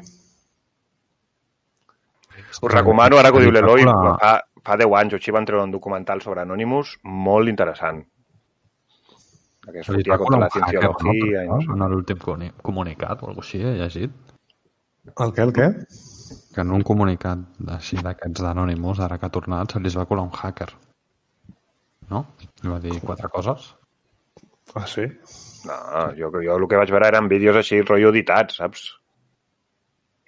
Us 2.62 2.72
recomano, 2.72 3.18
ara 3.18 3.30
que 3.30 3.38
ho 3.38 3.44
diu 3.44 3.52
l'Eloi, 3.52 3.82
fa, 3.84 4.32
fa 4.64 4.76
10 4.80 4.94
anys 5.00 5.12
o 5.14 5.16
així 5.20 5.32
van 5.34 5.44
treure 5.48 5.64
un 5.64 5.72
documental 5.74 6.22
sobre 6.22 6.40
Anonymous 6.42 6.96
molt 7.04 7.48
interessant. 7.52 8.04
Que 9.66 9.82
sortia 9.82 10.14
va 10.14 10.18
contra 10.20 10.38
la 10.44 10.48
colar 10.48 10.62
un 10.62 10.78
hacker, 10.78 10.90
cienciologia 11.02 11.44
no? 11.50 11.58
En 11.74 11.90
l'últim 11.90 12.18
comuni- 12.22 12.52
comunicat 12.62 13.22
o 13.22 13.26
alguna 13.28 13.42
cosa 13.42 13.48
així, 13.48 13.62
he 13.66 13.74
llegit. 13.80 14.12
El 15.16 15.32
què, 15.34 15.42
el 15.42 15.52
què? 15.54 15.66
Que 16.54 16.60
en 16.62 16.70
un 16.72 16.82
comunicat 16.86 17.38
així 17.76 17.98
d'aquests 18.02 18.42
d'Anonymous, 18.42 19.00
ara 19.00 19.18
que 19.18 19.26
ha 19.26 19.34
tornat, 19.34 19.72
se 19.72 19.80
li 19.82 19.90
va 19.94 20.06
colar 20.06 20.22
un 20.26 20.30
hacker. 20.34 20.68
No? 22.10 22.24
Li 22.62 22.70
va 22.70 22.78
dir 22.80 23.00
quatre 23.02 23.28
coses. 23.28 23.74
Ah, 24.74 24.86
sí? 24.86 25.06
No, 25.66 25.74
jo, 26.14 26.30
jo 26.30 26.56
el 26.56 26.68
que 26.70 26.78
vaig 26.78 26.90
veure 26.94 27.08
eren 27.10 27.28
vídeos 27.28 27.56
així, 27.58 27.80
rotllo 27.82 28.10
editats, 28.14 28.60
saps? 28.62 28.86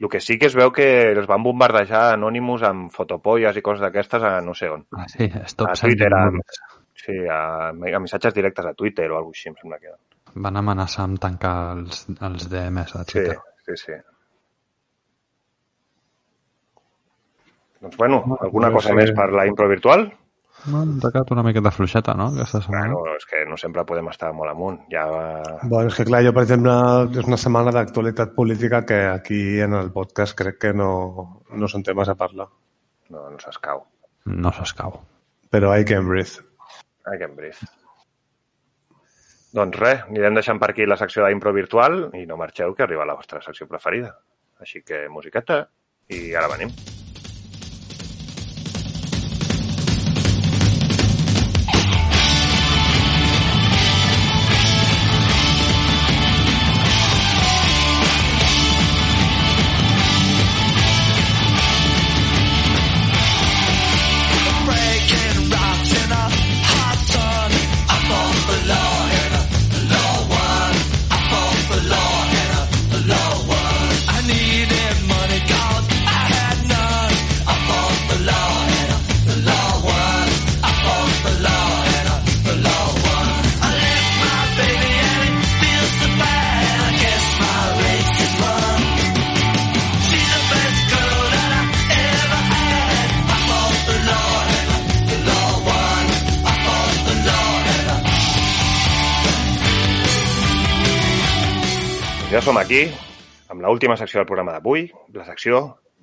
El 0.00 0.08
que 0.08 0.20
sí 0.22 0.36
que 0.38 0.46
es 0.46 0.54
veu 0.54 0.70
que 0.70 0.84
els 1.10 1.26
van 1.26 1.42
bombardejar 1.42 2.12
Anonymous 2.14 2.62
amb 2.68 2.92
fotopolles 2.94 3.56
i 3.58 3.62
coses 3.66 3.82
d'aquestes 3.82 4.22
a 4.22 4.36
no 4.46 4.54
sé 4.54 4.68
on. 4.70 4.84
Ah, 4.94 5.08
sí, 5.10 5.26
stop 5.50 5.72
A 5.72 5.74
Twitter, 5.74 6.10
a, 6.14 6.28
sí, 6.94 7.16
a, 7.26 7.40
a 7.72 8.00
missatges 8.04 8.34
directes 8.36 8.66
a 8.70 8.74
Twitter 8.78 9.08
o 9.10 9.16
alguna 9.16 9.32
cosa 9.32 9.40
així, 9.40 9.48
em 9.50 9.58
sembla 9.58 9.80
que... 9.82 9.96
Van 10.44 10.56
amenaçar 10.60 11.08
amb 11.08 11.18
tancar 11.18 11.56
els, 11.74 12.04
els 12.20 12.46
DMs 12.52 12.94
a 12.94 13.02
Sí, 13.08 13.16
Twitter. 13.16 13.38
sí, 13.66 13.76
sí. 13.82 13.98
Doncs 17.80 17.96
bueno, 17.96 18.22
alguna 18.40 18.70
cosa 18.74 18.94
més 18.94 19.10
per 19.14 19.28
la 19.34 19.46
impro 19.50 19.68
virtual? 19.70 20.08
M'han 20.66 20.96
tocat 21.00 21.30
una 21.30 21.44
miqueta 21.46 21.70
fluixeta, 21.70 22.14
no?, 22.18 22.26
aquesta 22.34 22.60
setmana. 22.64 22.90
Bueno, 22.96 23.14
és 23.16 23.26
que 23.30 23.44
no 23.46 23.56
sempre 23.60 23.84
podem 23.86 24.08
estar 24.10 24.32
molt 24.34 24.50
amunt. 24.50 24.80
Ja. 24.92 25.04
Bueno, 25.62 25.86
és 25.86 25.94
que 25.94 26.06
clar, 26.08 26.24
jo, 26.26 26.32
per 26.34 26.44
exemple, 26.48 26.74
és 27.14 27.30
una 27.30 27.38
setmana 27.38 27.72
d'actualitat 27.76 28.34
política 28.34 28.82
que 28.88 28.98
aquí 29.12 29.40
en 29.64 29.78
el 29.78 29.92
podcast 29.94 30.36
crec 30.38 30.58
que 30.66 30.74
no, 30.74 30.90
no 31.54 31.70
són 31.70 31.86
temes 31.86 32.10
a 32.10 32.18
parlar. 32.18 32.48
No, 33.14 33.28
no 33.30 33.38
s'escau. 33.40 33.86
No 34.26 34.52
s'escau. 34.52 34.98
Però 35.54 35.72
I 35.78 35.86
can 35.88 36.10
breathe. 36.10 36.42
I 37.06 37.16
can 37.22 37.38
breathe. 37.38 37.70
Doncs 39.56 39.78
res, 39.80 40.02
anirem 40.10 40.36
deixant 40.36 40.58
per 40.60 40.74
aquí 40.74 40.84
la 40.84 40.98
secció 41.00 41.24
d'impro 41.24 41.54
virtual 41.56 42.10
i 42.18 42.26
no 42.28 42.36
marxeu, 42.36 42.74
que 42.76 42.84
arriba 42.84 43.06
la 43.08 43.16
vostra 43.16 43.40
secció 43.46 43.70
preferida. 43.70 44.12
Així 44.60 44.82
que 44.84 45.06
musiqueta 45.08 45.62
i 46.12 46.34
ara 46.36 46.50
venim. 46.52 46.74
Ja 102.38 102.42
som 102.46 102.58
aquí, 102.60 102.84
amb 103.50 103.64
l'última 103.64 103.96
secció 103.98 104.20
del 104.20 104.26
programa 104.28 104.52
d'avui, 104.54 104.84
la 105.10 105.24
secció 105.26 105.56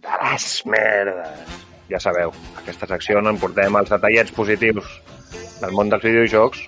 de 0.03 0.17
les 0.19 0.47
merdes. 0.67 1.53
Ja 1.87 2.01
sabeu, 2.03 2.33
aquesta 2.59 2.89
secció 2.89 3.21
no 3.23 3.31
en 3.31 3.39
portem 3.39 3.77
els 3.79 3.93
detallets 3.93 4.33
positius 4.35 4.89
del 5.61 5.71
món 5.77 5.93
dels 5.93 6.03
videojocs 6.03 6.65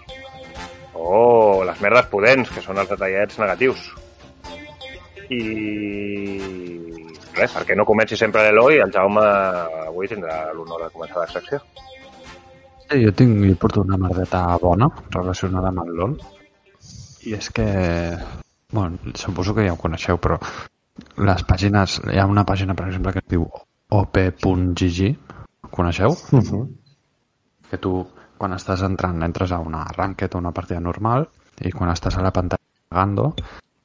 o 0.95 1.19
les 1.67 1.83
merdes 1.83 2.07
pudents, 2.13 2.53
que 2.55 2.63
són 2.63 2.79
els 2.79 2.93
detallets 2.93 3.41
negatius. 3.43 3.83
I 5.35 5.43
res, 7.35 7.51
perquè 7.59 7.75
no 7.75 7.89
comenci 7.91 8.15
sempre 8.15 8.47
l'Eloi, 8.47 8.79
el 8.87 8.95
Jaume 8.95 9.27
avui 9.83 10.07
tindrà 10.07 10.45
l'honor 10.55 10.87
de 10.87 10.91
començar 10.95 11.25
la 11.25 11.31
secció. 11.35 11.59
Sí, 12.87 13.03
jo 13.03 13.11
tinc, 13.11 13.43
jo 13.43 13.59
porto 13.59 13.83
una 13.83 13.99
merdeta 13.99 14.47
bona 14.63 14.93
relacionada 15.11 15.75
amb 15.75 15.83
el 15.89 15.95
LOL. 15.99 16.19
I 17.27 17.35
és 17.43 17.51
que... 17.51 17.71
Bueno, 18.71 18.97
suposo 19.15 19.55
que 19.55 19.63
ja 19.67 19.73
ho 19.73 19.79
coneixeu, 19.79 20.17
però 20.19 20.37
les 21.23 21.43
pàgines... 21.47 22.01
Hi 22.11 22.19
ha 22.19 22.27
una 22.27 22.43
pàgina, 22.45 22.75
per 22.75 22.89
exemple, 22.89 23.13
que 23.15 23.23
es 23.23 23.29
diu 23.31 23.47
op.gg. 23.95 25.15
Coneixeu? 25.71 26.11
Uh 26.11 26.41
-huh. 26.41 26.67
que 27.69 27.77
tu 27.77 28.05
quan 28.37 28.53
estàs 28.53 28.83
entrant 28.85 29.23
entres 29.23 29.51
a 29.51 29.59
una 29.59 29.83
ranked 29.97 30.35
o 30.35 30.37
una 30.37 30.53
partida 30.55 30.79
normal 30.79 31.27
i 31.59 31.71
quan 31.71 31.89
estàs 31.91 32.17
a 32.17 32.21
la 32.21 32.31
pantalla 32.31 32.63
navegando 32.91 33.33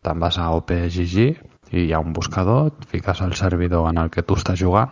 te'n 0.03 0.21
vas 0.21 0.39
a 0.39 0.51
OPGG 0.59 1.17
i 1.73 1.87
hi 1.87 1.93
ha 1.93 2.01
un 2.01 2.13
buscador, 2.13 2.67
et 2.69 2.85
fiques 2.87 3.21
el 3.21 3.35
servidor 3.35 3.89
en 3.89 3.99
el 3.99 4.11
que 4.11 4.23
tu 4.23 4.35
estàs 4.35 4.59
jugant 4.61 4.91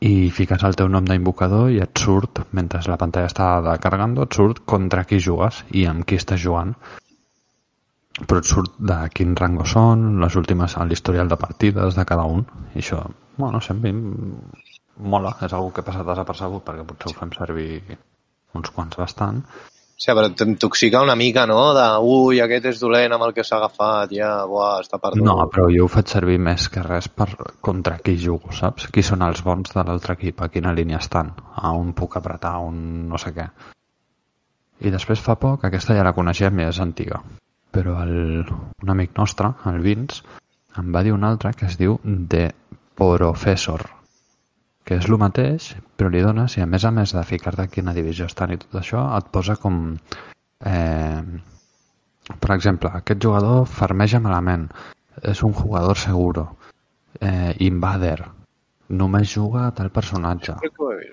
i 0.00 0.30
fiques 0.30 0.62
el 0.64 0.76
teu 0.78 0.88
nom 0.88 1.04
d'invocador 1.04 1.70
i 1.70 1.80
et 1.80 1.98
surt, 1.98 2.44
mentre 2.52 2.80
la 2.86 2.96
pantalla 2.96 3.26
està 3.26 3.78
carregando, 3.78 4.22
et 4.22 4.34
surt 4.34 4.64
contra 4.64 5.04
qui 5.04 5.18
jugues 5.18 5.64
i 5.70 5.86
amb 5.86 6.04
qui 6.04 6.16
estàs 6.16 6.40
jugant 6.40 6.74
però 8.26 8.40
et 8.42 8.48
surt 8.48 8.74
de 8.90 8.98
quin 9.14 9.36
rango 9.38 9.66
són, 9.68 10.18
les 10.22 10.36
últimes 10.40 10.76
l'historial 10.90 11.30
de 11.30 11.38
partides 11.38 11.94
de 11.94 12.04
cada 12.08 12.26
un. 12.26 12.44
I 12.74 12.82
això, 12.82 13.04
bueno, 13.36 13.60
em 13.70 14.04
mola, 14.98 15.36
és 15.42 15.52
algo 15.52 15.72
que 15.72 15.84
passa 15.86 16.04
desapercebut 16.06 16.64
perquè 16.66 16.84
potser 16.86 17.12
ho 17.12 17.18
fem 17.18 17.34
servir 17.36 17.98
uns 18.58 18.70
quants 18.74 18.98
bastant. 18.98 19.42
Sí, 19.98 20.12
però 20.14 20.28
t'intoxica 20.30 21.00
una 21.02 21.16
mica, 21.18 21.44
no? 21.50 21.72
De, 21.74 21.86
ui, 22.06 22.38
aquest 22.42 22.68
és 22.70 22.82
dolent 22.82 23.16
amb 23.16 23.24
el 23.26 23.32
que 23.34 23.42
s'ha 23.46 23.56
agafat, 23.56 24.12
ja, 24.14 24.28
buah, 24.46 24.76
està 24.84 25.00
perdut. 25.02 25.24
No, 25.26 25.34
però 25.50 25.66
jo 25.74 25.88
ho 25.88 25.90
faig 25.90 26.10
servir 26.12 26.36
més 26.38 26.68
que 26.70 26.84
res 26.86 27.08
per 27.10 27.26
contra 27.66 27.96
qui 27.98 28.14
jugo, 28.14 28.54
saps? 28.54 28.86
Qui 28.94 29.02
són 29.02 29.26
els 29.26 29.42
bons 29.46 29.74
de 29.74 29.82
l'altre 29.88 30.14
equip, 30.14 30.38
a 30.38 30.50
quina 30.54 30.74
línia 30.74 31.02
estan, 31.02 31.34
a 31.34 31.74
on 31.74 31.90
puc 31.98 32.14
apretar, 32.20 32.54
a 32.54 32.70
on 32.70 32.78
no 33.10 33.18
sé 33.18 33.34
què. 33.34 33.48
I 34.86 34.94
després 34.94 35.18
fa 35.18 35.34
poc, 35.34 35.66
aquesta 35.66 35.98
ja 35.98 36.06
la 36.06 36.14
coneixem 36.14 36.62
i 36.62 36.68
és 36.68 36.78
antiga, 36.78 37.18
però 37.74 37.98
el, 38.02 38.44
un 38.82 38.90
amic 38.94 39.16
nostre, 39.18 39.52
el 39.70 39.80
Vince, 39.84 40.22
em 40.78 40.90
va 40.94 41.02
dir 41.02 41.14
un 41.14 41.26
altre 41.26 41.52
que 41.56 41.66
es 41.66 41.76
diu 41.80 41.98
The 42.04 42.50
Professor, 42.98 43.84
que 44.84 44.98
és 44.98 45.08
el 45.08 45.18
mateix, 45.20 45.72
però 45.96 46.10
li 46.12 46.22
dones, 46.24 46.56
i 46.56 46.64
a 46.64 46.68
més 46.70 46.86
a 46.88 46.92
més 46.94 47.12
de 47.16 47.24
ficar-te 47.28 47.66
a 47.66 47.72
quina 47.72 47.94
divisió 47.96 48.28
estan 48.30 48.54
i 48.54 48.60
tot 48.62 48.80
això, 48.80 49.04
et 49.18 49.30
posa 49.34 49.58
com... 49.60 49.96
Eh, 50.64 51.22
per 52.28 52.54
exemple, 52.54 52.90
aquest 52.92 53.22
jugador 53.24 53.66
farmeja 53.68 54.20
malament, 54.20 54.66
és 55.22 55.42
un 55.46 55.54
jugador 55.56 55.96
seguro, 55.96 56.48
eh, 57.20 57.54
invader, 57.64 58.18
només 58.88 59.32
juga 59.34 59.66
a 59.66 59.72
tal 59.76 59.90
personatge. 59.92 60.56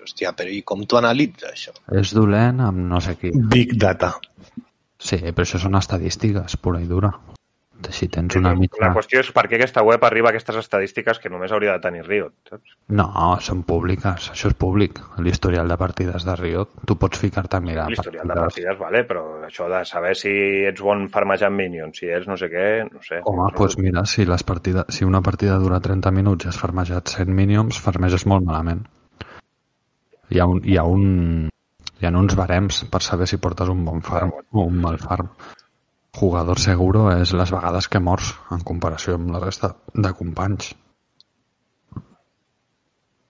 Hòstia, 0.05 0.31
però 0.37 0.51
i 0.51 0.61
com 0.63 0.83
tu 0.87 0.99
analitzes 0.99 1.51
això? 1.51 1.73
és 1.99 2.13
dolent 2.15 2.61
amb 2.63 2.83
no 2.91 3.01
sé 3.01 3.15
qui. 3.19 3.31
Big 3.51 3.75
data. 3.81 4.13
Sí, 5.05 5.21
però 5.21 5.45
això 5.45 5.61
són 5.61 5.77
estadístiques, 5.77 6.57
pura 6.61 6.81
i 6.81 6.89
dura. 6.89 7.13
Si 7.91 8.07
tens 8.09 8.33
una 8.39 8.53
mitja... 8.57 8.79
La 8.81 8.93
qüestió 8.95 9.19
és 9.21 9.27
per 9.35 9.43
què 9.49 9.57
aquesta 9.57 9.83
web 9.85 10.03
arriba 10.07 10.29
a 10.29 10.33
aquestes 10.33 10.55
estadístiques 10.61 11.19
que 11.21 11.29
només 11.29 11.51
hauria 11.53 11.75
de 11.75 11.83
tenir 11.83 12.05
Riot, 12.05 12.33
saps? 12.49 12.73
No, 12.97 13.07
són 13.43 13.61
públiques, 13.67 14.29
això 14.31 14.49
és 14.49 14.55
públic. 14.57 15.01
L'historial 15.21 15.69
de 15.69 15.77
partides 15.77 16.25
de 16.25 16.35
Riot, 16.39 16.71
tu 16.87 16.95
pots 17.01 17.19
ficar-te 17.21 17.59
a 17.59 17.61
mirar 17.61 17.89
L'historial 17.91 18.23
de 18.23 18.31
partides. 18.31 18.55
partides, 18.55 18.79
vale, 18.79 19.03
però 19.09 19.25
això 19.45 19.67
de 19.69 19.83
saber 19.85 20.15
si 20.17 20.33
ets 20.71 20.81
bon 20.81 21.05
farmejant 21.13 21.53
minions, 21.53 21.99
si 21.99 22.09
ets 22.09 22.29
no 22.31 22.39
sé 22.41 22.49
què, 22.53 22.67
no 22.89 23.03
sé. 23.05 23.21
Home, 23.27 23.49
doncs 23.59 23.77
mira, 23.83 24.05
si, 24.09 24.25
les 24.25 24.47
partida, 24.47 24.87
si 24.89 25.05
una 25.05 25.21
partida 25.25 25.59
dura 25.61 25.83
30 25.83 26.15
minuts 26.15 26.47
i 26.47 26.53
has 26.53 26.61
farmejat 26.61 27.11
100 27.19 27.35
minions, 27.35 27.81
farmeges 27.83 28.25
molt 28.25 28.47
malament. 28.47 28.85
Hi 30.31 30.41
ha, 30.41 30.47
un, 30.49 30.63
hi 30.65 30.79
ha, 30.79 30.87
un, 30.89 31.51
hi 31.99 32.07
ha 32.07 32.13
uns 32.19 32.35
barems 32.35 32.83
per 32.91 33.01
saber 33.03 33.27
si 33.31 33.39
portes 33.41 33.69
un 33.71 33.85
bon 33.85 34.01
farm 34.05 34.33
o 34.51 34.65
un 34.65 34.81
mal 34.81 34.97
farm. 35.01 35.29
Jugador 36.15 36.59
seguro 36.63 37.09
és 37.11 37.33
les 37.35 37.51
vegades 37.51 37.89
que 37.91 37.99
mors 37.99 38.31
en 38.55 38.63
comparació 38.67 39.17
amb 39.19 39.33
la 39.35 39.41
resta 39.43 39.73
de 39.93 40.13
companys. 40.15 40.71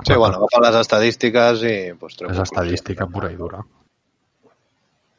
Sí, 0.05 0.13
bueno, 0.13 0.37
agafa 0.37 0.61
les 0.67 0.75
estadístiques 0.83 1.63
i... 1.65 1.75
Pues, 1.99 2.17
treu 2.19 2.29
És 2.29 2.41
estadística 2.43 3.07
pura 3.09 3.31
i 3.33 3.37
dura. 3.39 3.63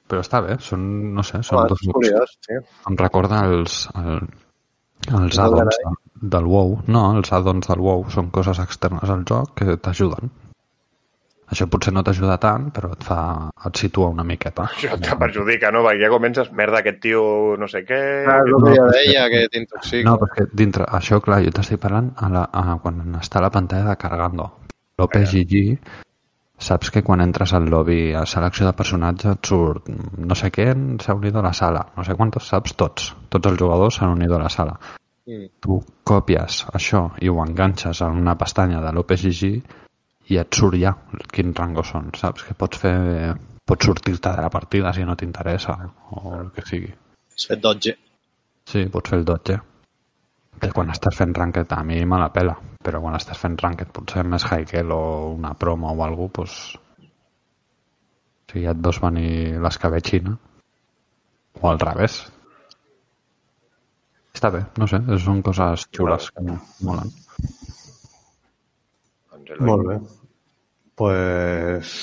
Però 0.07 0.23
està 0.23 0.39
bé, 0.45 0.61
són, 0.63 0.83
no 1.17 1.25
sé, 1.27 1.41
són 1.43 1.59
Home, 1.59 1.71
dos 1.73 1.81
grups. 1.83 1.97
curiós, 1.97 2.35
sí. 2.47 2.59
Em 2.91 2.99
recorda 3.01 3.41
els, 3.49 3.81
el, 3.99 4.21
els 5.11 5.41
add-ons 5.43 5.81
de, 5.83 5.95
del 6.37 6.47
WoW. 6.53 6.77
No, 6.87 7.03
els 7.19 7.33
add-ons 7.35 7.67
del 7.67 7.83
WoW 7.83 8.07
són 8.15 8.31
coses 8.37 8.61
externes 8.63 9.11
al 9.11 9.25
joc 9.27 9.57
que 9.59 9.75
t'ajuden. 9.83 10.31
Això 11.47 11.69
potser 11.71 11.93
no 11.95 12.03
t'ajuda 12.03 12.41
tant, 12.43 12.71
però 12.75 12.91
et 12.97 13.05
fa 13.07 13.19
et 13.69 13.79
situa 13.79 14.09
una 14.11 14.25
miqueta. 14.27 14.65
Això 14.67 14.97
te 14.99 15.15
perjudica, 15.21 15.71
no? 15.75 15.85
Perquè 15.87 16.03
ja 16.03 16.11
comences, 16.11 16.51
merda, 16.59 16.81
aquest 16.83 16.99
tio 17.05 17.23
no 17.61 17.69
sé 17.71 17.85
què... 17.87 18.01
Ah, 18.27 18.41
és 18.43 18.51
el 18.57 18.67
que 18.67 18.89
deia, 18.97 19.29
que 19.31 19.45
t'intoxica. 19.53 20.09
No, 20.09 20.17
perquè 20.23 20.49
dintre, 20.59 20.89
això, 20.99 21.21
clar, 21.23 21.45
jo 21.47 21.55
t'estic 21.55 21.79
parlant 21.83 22.11
a 22.19 22.33
la, 22.35 22.43
a, 22.51 22.81
quan 22.83 22.99
està 23.21 23.39
a 23.39 23.47
la 23.47 23.53
pantalla 23.55 23.93
de 23.93 23.97
cargando. 24.03 24.49
L'OPGG, 24.99 25.55
saps 26.59 26.91
que 26.91 27.05
quan 27.07 27.21
entres 27.21 27.53
al 27.55 27.71
lobby 27.71 28.15
a 28.17 28.25
selecció 28.27 28.67
de 28.67 28.75
personatge 28.77 29.33
et 29.37 29.51
surt 29.51 29.91
no 29.93 30.35
sé 30.35 30.51
què 30.51 30.71
s'ha 31.05 31.15
unit 31.15 31.37
a 31.37 31.47
la 31.47 31.53
sala. 31.55 31.87
No 31.97 32.05
sé 32.05 32.17
quantos 32.19 32.49
saps 32.51 32.75
tots. 32.75 33.13
Tots 33.31 33.53
els 33.53 33.61
jugadors 33.61 34.01
s'han 34.01 34.17
unit 34.17 34.33
a 34.33 34.43
la 34.43 34.51
sala. 34.53 34.79
Mm. 35.27 35.51
Tu 35.63 35.81
copies 36.07 36.65
això 36.75 37.11
i 37.23 37.29
ho 37.29 37.43
enganxes 37.43 38.01
en 38.07 38.19
una 38.23 38.37
pestanya 38.39 38.81
de 38.83 38.95
l'OPGG 38.95 39.43
i 40.29 40.39
et 40.41 40.59
surt 40.59 40.79
ja 40.81 40.93
quin 41.33 41.55
rango 41.55 41.85
són, 41.87 42.11
saps? 42.19 42.47
Que 42.47 42.57
pots 42.59 42.83
fer... 42.83 42.97
Pots 43.67 43.89
sortir-te 43.89 44.31
de 44.31 44.43
la 44.45 44.51
partida 44.51 44.93
si 44.95 45.03
no 45.03 45.17
t'interessa 45.19 45.73
o 46.15 46.37
el 46.37 46.53
que 46.55 46.63
sigui. 46.67 46.93
Has 47.35 47.49
fet 47.51 47.63
12. 47.65 47.97
Sí, 48.71 48.85
pots 48.95 49.11
fer 49.11 49.19
el 49.19 49.27
dotge. 49.27 49.57
Que 50.63 50.71
quan 50.73 50.93
estàs 50.95 51.19
fent 51.19 51.35
ranked 51.35 51.75
a 51.75 51.81
mi 51.85 51.99
me 52.07 52.21
la 52.23 52.31
pela, 52.33 52.55
però 52.87 53.01
quan 53.03 53.19
estàs 53.19 53.41
fent 53.43 53.59
ranked 53.61 53.91
potser 53.97 54.23
més 54.25 54.47
high 54.47 54.87
o 54.95 55.01
una 55.35 55.53
promo 55.59 55.91
o 55.91 56.05
alguna 56.05 56.33
cosa, 56.39 56.79
doncs... 56.79 56.83
Si 58.47 58.63
ja 58.63 58.71
et 58.71 58.79
veus 58.79 59.03
venir 59.03 59.59
l'escabetxina. 59.59 60.37
O 61.61 61.69
al 61.69 61.81
revés. 61.83 62.21
Està 64.37 64.53
bé, 64.55 64.63
no 64.79 64.87
sé, 64.87 65.01
són 65.25 65.43
coses 65.43 65.89
xules 65.91 66.31
que 66.31 66.45
molen. 66.47 67.11
Doncs. 69.47 69.61
Molt 69.61 69.87
bé. 69.87 69.99
Pues... 70.97 71.95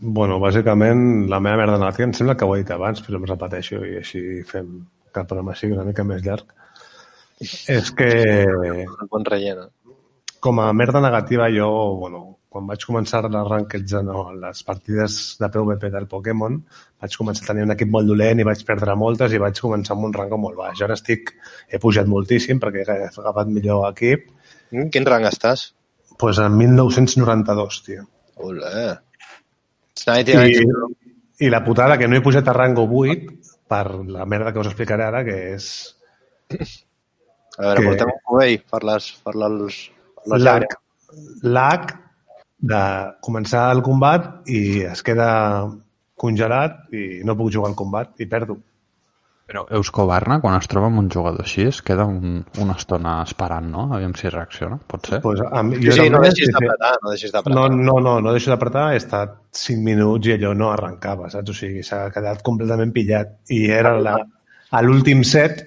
Bueno, 0.00 0.38
bàsicament, 0.40 1.28
la 1.28 1.42
meva 1.44 1.58
merda 1.60 1.76
negativa, 1.76 2.06
em 2.08 2.14
sembla 2.16 2.32
que 2.40 2.46
ho 2.48 2.54
he 2.54 2.62
dit 2.62 2.70
abans, 2.72 3.02
però 3.04 3.18
em 3.20 3.26
repeteixo 3.28 3.82
i 3.84 3.98
així 3.98 4.22
fem 4.48 4.70
que 5.12 5.20
el 5.20 5.26
programa 5.28 5.52
sigui 5.58 5.74
una 5.76 5.84
mica 5.84 6.06
més 6.08 6.22
llarg. 6.24 6.54
És 7.68 7.90
que, 7.96 8.08
bon 9.12 9.26
rellena. 9.28 9.66
com 10.40 10.60
a 10.60 10.70
merda 10.72 11.02
negativa, 11.04 11.50
jo, 11.52 11.68
bueno, 12.00 12.22
quan 12.48 12.64
vaig 12.66 12.84
començar 12.88 13.20
les 13.28 13.44
rankeds, 13.50 13.92
no, 14.08 14.22
les 14.40 14.62
partides 14.64 15.18
de 15.40 15.50
PvP 15.52 15.90
del 15.92 16.08
Pokémon, 16.08 16.56
vaig 17.04 17.16
començar 17.20 17.44
a 17.44 17.50
tenir 17.52 17.66
un 17.68 17.76
equip 17.76 17.92
molt 17.92 18.08
dolent 18.08 18.40
i 18.40 18.48
vaig 18.48 18.64
perdre 18.64 18.96
moltes 18.96 19.36
i 19.36 19.42
vaig 19.42 19.60
començar 19.60 19.98
amb 19.98 20.08
un 20.08 20.16
rango 20.16 20.40
molt 20.40 20.56
baix. 20.56 20.80
Ara 20.80 20.96
estic, 20.96 21.34
he 21.68 21.78
pujat 21.78 22.08
moltíssim 22.08 22.60
perquè 22.60 22.86
he 22.88 22.98
agafat 23.10 23.52
millor 23.52 23.84
equip, 23.92 24.30
Mm, 24.70 24.86
Quin 24.94 25.02
rang 25.02 25.24
estàs? 25.26 25.72
Pues 26.20 26.38
en 26.38 26.56
1992, 26.56 27.82
tio. 27.84 28.04
Olé. 28.36 28.98
Nighty 30.06 30.34
Nighty. 30.34 30.64
I, 31.40 31.46
I 31.46 31.50
la 31.50 31.64
putada 31.64 31.96
que 31.98 32.08
no 32.08 32.16
he 32.16 32.20
pujat 32.24 32.46
a 32.48 32.52
rango 32.56 32.84
8 32.84 33.32
per 33.70 33.86
la 34.04 34.26
merda 34.26 34.52
que 34.52 34.60
us 34.60 34.68
explicaré 34.70 35.04
ara, 35.06 35.24
que 35.24 35.54
és 35.54 35.66
A 37.58 37.62
veure, 37.62 37.80
que- 37.80 37.86
portem 37.88 38.12
un 38.12 38.20
cubell 38.24 38.56
per 38.70 38.82
les... 38.84 39.10
Per 39.24 39.34
les, 39.36 39.80
per 40.26 40.38
les 40.40 40.76
lag 41.42 41.86
de 42.60 42.80
començar 43.24 43.70
el 43.74 43.80
combat 43.82 44.48
i 44.52 44.82
es 44.84 45.00
queda 45.02 45.28
congelat 46.20 46.92
i 46.92 47.22
no 47.24 47.36
puc 47.38 47.52
jugar 47.54 47.70
al 47.70 47.76
combat 47.78 48.12
i 48.20 48.26
perdo. 48.28 48.58
Però 49.50 49.64
Euskobarna, 49.74 50.36
quan 50.38 50.54
es 50.60 50.68
troba 50.70 50.86
amb 50.86 51.00
un 51.00 51.08
jugador 51.10 51.42
així, 51.42 51.64
es 51.66 51.80
queda 51.82 52.04
un, 52.06 52.36
una 52.62 52.74
estona 52.78 53.16
esperant, 53.26 53.66
no? 53.72 53.88
Aviam 53.96 54.12
si 54.14 54.30
reacciona, 54.30 54.76
pot 54.92 55.08
ser? 55.10 55.18
Pues, 55.24 55.40
a 55.42 55.62
mi, 55.66 55.80
Sí, 55.82 55.90
sí, 55.96 56.04
no 56.14 56.20
deixis 56.22 56.52
d'apretar, 56.54 56.90
no 57.02 57.10
deixis 57.10 57.32
d'apretar. 57.34 57.56
No, 57.56 57.64
no, 57.88 57.96
no, 58.04 58.12
no 58.22 58.34
deixo 58.36 58.52
d'apretar, 58.52 58.84
he 58.94 59.00
estat 59.00 59.32
5 59.58 59.82
minuts 59.88 60.28
i 60.30 60.36
allò 60.36 60.52
no 60.54 60.68
arrencava, 60.70 61.26
saps? 61.32 61.50
O 61.50 61.56
sigui, 61.58 61.82
s'ha 61.82 62.04
quedat 62.14 62.44
completament 62.46 62.92
pillat. 62.94 63.32
I 63.50 63.64
era 63.74 63.96
la, 63.98 64.12
a 64.70 64.82
l'últim 64.86 65.24
set 65.26 65.64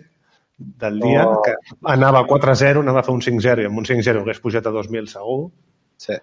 del 0.80 1.02
dia, 1.04 1.26
Oh. 1.28 1.42
que 1.44 1.58
anava 1.92 2.22
4-0, 2.30 2.80
anava 2.86 3.02
a 3.02 3.04
fer 3.04 3.18
un 3.18 3.26
5-0 3.26 3.66
i 3.66 3.68
amb 3.68 3.82
un 3.82 3.90
5-0 3.90 4.22
hagués 4.24 4.40
pujat 4.46 4.70
a 4.70 4.72
2.000 4.78 5.12
segur. 5.12 5.42
Sí. 6.00 6.16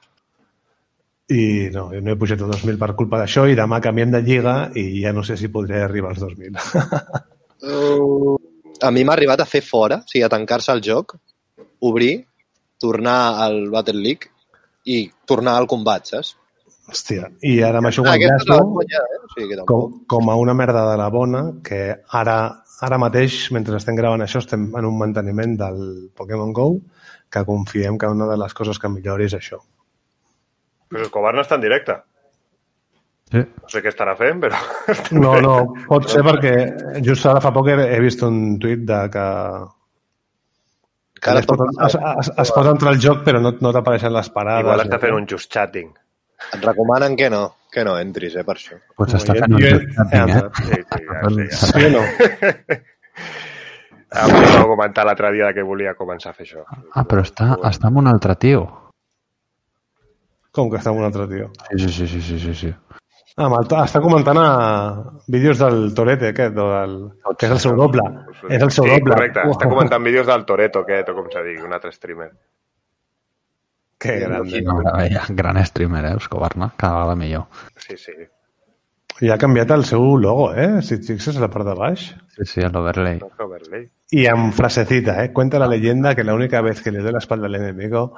I 1.37 1.45
no, 1.75 1.91
no 1.93 2.15
he 2.15 2.17
pujat 2.17 2.41
a 2.41 2.49
2.000 2.49 2.81
per 2.81 2.95
culpa 2.97 3.21
d'això 3.21 3.45
i 3.53 3.59
demà 3.59 3.83
canviem 3.85 4.17
de 4.17 4.23
lliga 4.25 4.55
i 4.81 4.87
ja 5.05 5.13
no 5.13 5.27
sé 5.29 5.37
si 5.37 5.53
podré 5.53 5.85
arribar 5.85 6.15
als 6.15 6.25
2.000. 6.25 6.57
Uh, 7.61 8.37
a 8.81 8.91
mi 8.91 9.05
m'ha 9.05 9.15
arribat 9.17 9.43
a 9.43 9.49
fer 9.49 9.63
fora, 9.65 10.01
o 10.01 10.11
sigui, 10.11 10.25
a 10.25 10.33
tancar-se 10.33 10.73
al 10.73 10.83
joc, 10.85 11.17
obrir, 11.81 12.15
tornar 12.81 13.41
al 13.45 13.69
Battle 13.73 14.01
League 14.01 14.31
i 14.89 15.03
tornar 15.29 15.59
al 15.59 15.69
combat, 15.69 16.09
saps? 16.09 16.35
Hòstia, 16.91 17.29
i 17.47 17.61
ara 17.63 17.83
m'aixo 17.85 18.03
Ah, 18.03 18.17
el 18.17 18.25
aquesta 18.25 18.41
és 18.43 18.49
la 18.49 18.57
llaço 18.57 18.73
conya, 18.75 19.03
eh? 19.05 19.21
O 19.23 19.29
sigui, 19.35 19.59
com, 19.69 19.93
com 20.11 20.31
a 20.33 20.37
una 20.41 20.55
merda 20.59 20.87
de 20.91 20.97
la 20.99 21.09
bona 21.13 21.43
que 21.67 21.81
ara, 22.21 22.39
ara 22.83 22.99
mateix, 22.99 23.37
mentre 23.55 23.77
estem 23.79 23.99
gravant 23.99 24.25
això, 24.25 24.43
estem 24.43 24.71
en 24.81 24.89
un 24.89 24.97
manteniment 24.99 25.55
del 25.61 25.85
Pokémon 26.17 26.55
GO 26.57 26.71
que 27.31 27.45
confiem 27.47 27.99
que 27.99 28.11
una 28.11 28.27
de 28.27 28.39
les 28.41 28.57
coses 28.57 28.81
que 28.81 28.91
millori 28.91 29.29
és 29.29 29.37
això. 29.39 29.61
Però 30.91 31.07
Escobar 31.07 31.37
no 31.37 31.45
està 31.45 31.61
en 31.61 31.63
directe. 31.69 32.01
Sí. 33.31 33.43
No 33.47 33.69
sé 33.71 33.83
què 33.85 33.93
estarà 33.93 34.17
fent, 34.19 34.41
però... 34.43 34.59
No, 35.23 35.37
no, 35.45 35.55
pot 35.87 36.09
ser 36.11 36.25
perquè 36.27 36.55
just 37.07 37.27
ara 37.31 37.43
fa 37.43 37.53
poc 37.55 37.71
he 37.71 38.01
vist 38.03 38.25
un 38.27 38.59
tuit 38.63 38.83
de 38.89 38.99
que, 39.15 39.27
que 41.21 41.37
es, 41.39 41.47
pot, 41.47 41.63
es, 41.87 41.95
es, 41.95 42.33
es 42.45 42.53
pot 42.57 42.71
entrar 42.73 42.95
al 42.95 43.01
joc 43.03 43.23
però 43.27 43.43
no, 43.43 43.55
no 43.63 43.75
t'apareixen 43.77 44.15
les 44.17 44.31
parades. 44.35 44.67
Igual 44.67 44.85
està 44.87 44.99
fent 45.03 45.19
un 45.21 45.29
just 45.31 45.51
chatting. 45.53 45.93
Et 46.57 46.65
recomanen 46.65 47.15
que 47.21 47.29
no, 47.31 47.45
que 47.71 47.85
no 47.87 47.95
entris, 48.01 48.35
eh, 48.41 48.47
per 48.49 48.57
això. 48.57 48.81
Pues 48.99 49.15
està 49.21 49.37
fent 49.39 49.55
un 49.55 49.63
joc 49.63 49.87
chatting, 49.95 50.35
eh? 50.35 50.43
Sí, 50.59 50.67
sí, 50.73 51.05
ja, 51.07 51.23
sí, 51.29 51.47
ja. 51.47 51.71
Sí 51.71 51.87
o 51.87 51.95
no? 51.95 52.05
Em 54.11 54.33
va 54.35 54.67
comentar 54.67 55.05
l'altre 55.07 55.31
dia 55.37 55.53
que 55.55 55.63
volia 55.63 55.95
començar 55.95 56.33
a 56.33 56.35
fer 56.35 56.49
això. 56.49 56.65
Ah, 56.99 57.05
però 57.07 57.23
està, 57.23 57.53
està 57.69 57.93
amb 57.93 58.01
un 58.03 58.11
altre 58.11 58.35
tio. 58.43 58.65
Com 60.51 60.71
que 60.71 60.81
està 60.81 60.91
amb 60.91 60.99
un 60.99 61.07
altre 61.07 61.29
tio? 61.31 61.53
Sí, 61.77 61.87
sí, 61.87 62.09
sí, 62.11 62.19
sí, 62.27 62.41
sí, 62.43 62.55
sí. 62.59 62.73
Ah, 63.41 63.47
amb 63.49 63.57
el, 63.57 63.69
està 63.81 64.03
comentant 64.05 64.37
a 64.37 64.49
vídeos 65.33 65.61
del 65.63 65.95
Torete, 65.97 66.35
aquest, 66.35 66.59
o 66.61 66.67
del, 66.69 66.97
que 67.41 67.49
és 67.49 67.55
el 67.55 67.61
seu 67.63 67.77
doble. 67.79 68.03
És 68.51 68.61
el 68.61 68.69
seu 68.69 68.85
sí, 68.85 68.91
doble. 68.93 69.15
correcte. 69.15 69.45
Està 69.49 69.69
comentant 69.71 70.05
vídeos 70.05 70.27
del 70.29 70.45
Toreto, 70.49 70.83
aquest, 70.85 71.09
o 71.09 71.15
com 71.17 71.31
s'ha 71.33 71.45
dit, 71.47 71.63
un 71.65 71.73
altre 71.73 71.93
streamer. 71.95 72.29
Que 74.01 74.19
meravella. 74.27 75.23
Gran 75.39 75.61
streamer, 75.65 76.05
eh, 76.11 76.19
Escobarna? 76.21 76.69
Cada 76.77 76.99
vegada 76.99 77.17
millor. 77.17 77.65
Sí, 77.81 77.97
sí. 78.01 78.13
I 79.25 79.33
ha 79.33 79.39
canviat 79.41 79.73
el 79.73 79.87
seu 79.89 80.05
logo, 80.21 80.51
eh? 80.53 80.83
Si 80.85 80.99
et 80.99 81.09
fixes 81.09 81.37
a 81.37 81.45
la 81.45 81.49
part 81.53 81.69
de 81.69 81.75
baix. 81.77 82.07
Sí, 82.37 82.47
sí, 82.49 82.65
l'overlay. 82.65 83.19
No 83.21 83.29
cal 83.37 83.49
Overlay. 83.49 83.89
Y 84.11 84.27
en 84.27 84.53
frasecita, 84.53 85.23
¿eh? 85.25 85.33
Cuenta 85.33 85.59
la 85.59 85.69
leyenda 85.69 86.15
que 86.15 86.25
la 86.25 86.35
única 86.35 86.61
vez 86.61 86.83
que 86.83 86.91
le 86.91 87.01
doy 87.01 87.13
la 87.13 87.19
espalda 87.19 87.47
al 87.47 87.55
enemigo 87.55 88.15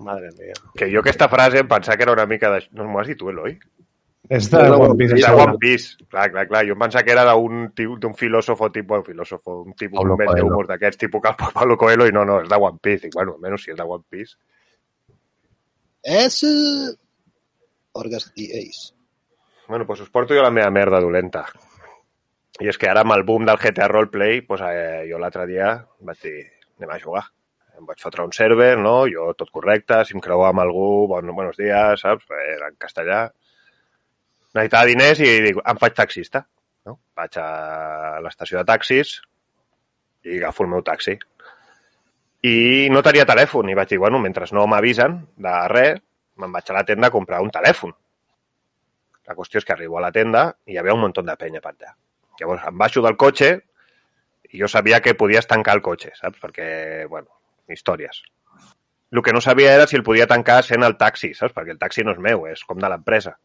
Madre 0.00 0.30
mía. 0.38 0.54
Que 0.74 0.88
jo 0.90 1.02
aquesta 1.02 1.28
frase 1.28 1.60
em 1.60 1.68
pensava 1.68 1.96
que 1.98 2.06
era 2.06 2.14
una 2.16 2.26
mica 2.26 2.50
de... 2.54 2.62
No 2.72 2.86
m'ho 2.88 3.00
has 3.02 3.10
dit 3.10 3.18
tu, 3.20 3.28
Eloi? 3.28 3.58
És 4.28 4.50
de 4.50 4.58
de 4.62 4.76
One 4.76 4.96
Piece. 4.98 5.16
És 5.16 5.24
de. 5.24 5.32
One 5.32 5.58
Piece. 5.58 6.04
Clar, 6.10 6.28
clar, 6.30 6.46
clar. 6.50 6.62
Jo 6.68 6.76
em 6.76 6.82
pensava 6.84 7.02
que 7.06 7.12
era 7.14 7.24
d'un 7.30 7.70
d'un 7.74 8.14
filòsofo 8.14 8.70
tipus... 8.70 9.04
filòsofo, 9.06 9.62
un 9.64 9.74
tipus 9.74 9.96
Paulo 9.96 10.14
un 10.14 10.24
Coelho. 10.24 10.44
d'humor 10.44 10.68
d'aquests, 10.68 11.00
tipus 11.00 11.22
que 11.24 11.32
el 11.32 11.52
Pablo 11.58 11.76
Coelho, 11.80 12.06
i 12.06 12.12
no, 12.12 12.24
no, 12.28 12.40
és 12.44 12.48
de 12.48 12.60
One 12.68 12.78
Piece. 12.82 13.06
Dic, 13.06 13.16
bueno, 13.16 13.34
almenys 13.38 13.64
si 13.64 13.72
és 13.72 13.78
de 13.78 13.88
One 13.96 14.04
Piece. 14.10 14.36
És... 16.04 16.42
Orgas 17.92 18.30
i 18.36 18.46
Ace. 18.60 18.92
Bueno, 19.66 19.84
doncs 19.86 20.04
us 20.04 20.10
porto 20.14 20.36
jo 20.36 20.44
la 20.44 20.52
meva 20.54 20.70
merda 20.70 21.00
dolenta. 21.02 21.44
I 22.60 22.68
és 22.70 22.78
que 22.78 22.88
ara 22.90 23.02
amb 23.02 23.16
el 23.16 23.24
boom 23.26 23.46
del 23.48 23.58
GTA 23.58 23.88
Roleplay, 23.88 24.44
doncs, 24.46 24.62
eh, 24.68 25.04
jo 25.10 25.18
l'altre 25.18 25.46
dia 25.48 25.72
vaig 26.06 26.22
dir, 26.22 26.44
anem 26.78 26.94
a 26.94 26.98
jugar. 27.02 27.24
Em 27.78 27.86
vaig 27.88 28.02
fotre 28.02 28.26
un 28.26 28.34
server, 28.36 28.74
no? 28.78 29.08
Jo 29.08 29.30
tot 29.38 29.50
correcte, 29.50 30.02
si 30.04 30.14
em 30.14 30.22
creuava 30.22 30.50
amb 30.52 30.62
algú, 30.66 31.08
bon, 31.08 31.30
buenos 31.34 31.56
días, 31.56 32.02
saps? 32.04 32.26
En 32.30 32.76
castellà. 32.78 33.24
Necessitava 34.54 34.88
diners 34.90 35.20
i 35.22 35.30
dic, 35.46 35.60
em 35.62 35.80
faig 35.80 35.96
taxista. 35.96 36.44
No? 36.86 36.96
Vaig 37.16 37.36
a 37.38 38.18
l'estació 38.24 38.60
de 38.60 38.66
taxis 38.68 39.18
i 40.26 40.38
agafo 40.38 40.64
el 40.64 40.72
meu 40.72 40.84
taxi. 40.86 41.16
I 42.50 42.88
no 42.92 43.02
tenia 43.04 43.28
telèfon 43.28 43.68
i 43.68 43.76
vaig 43.76 43.90
dir, 43.90 43.98
bueno, 44.00 44.18
mentre 44.18 44.48
no 44.56 44.66
m'avisen 44.66 45.18
de 45.36 45.56
res, 45.72 46.00
me'n 46.40 46.52
vaig 46.52 46.70
a 46.70 46.78
la 46.78 46.84
tenda 46.88 47.10
a 47.10 47.14
comprar 47.14 47.42
un 47.44 47.52
telèfon. 47.52 47.92
La 49.28 49.36
qüestió 49.36 49.60
és 49.60 49.66
que 49.66 49.74
arribo 49.76 49.98
a 49.98 50.04
la 50.06 50.10
tenda 50.10 50.46
i 50.66 50.74
hi 50.74 50.78
havia 50.80 50.96
un 50.96 51.04
munt 51.04 51.14
de 51.14 51.36
penya 51.38 51.60
per 51.60 51.74
allà. 51.74 51.92
Llavors 52.40 52.64
em 52.66 52.78
baixo 52.80 53.02
del 53.04 53.18
cotxe 53.20 53.50
i 54.50 54.58
jo 54.58 54.68
sabia 54.68 55.00
que 55.04 55.14
podies 55.14 55.46
tancar 55.46 55.76
el 55.76 55.82
cotxe, 55.84 56.14
saps? 56.16 56.40
Perquè, 56.40 57.06
bueno, 57.06 57.28
històries. 57.68 58.22
El 59.12 59.22
que 59.22 59.32
no 59.32 59.40
sabia 59.40 59.74
era 59.74 59.86
si 59.86 59.96
el 59.98 60.02
podia 60.06 60.26
tancar 60.26 60.62
sent 60.64 60.82
el 60.86 60.96
taxi, 60.96 61.34
saps? 61.34 61.54
Perquè 61.54 61.76
el 61.76 61.78
taxi 61.78 62.02
no 62.06 62.16
és 62.16 62.18
meu, 62.18 62.46
és 62.50 62.64
com 62.64 62.80
de 62.80 62.88
l'empresa. 62.90 63.36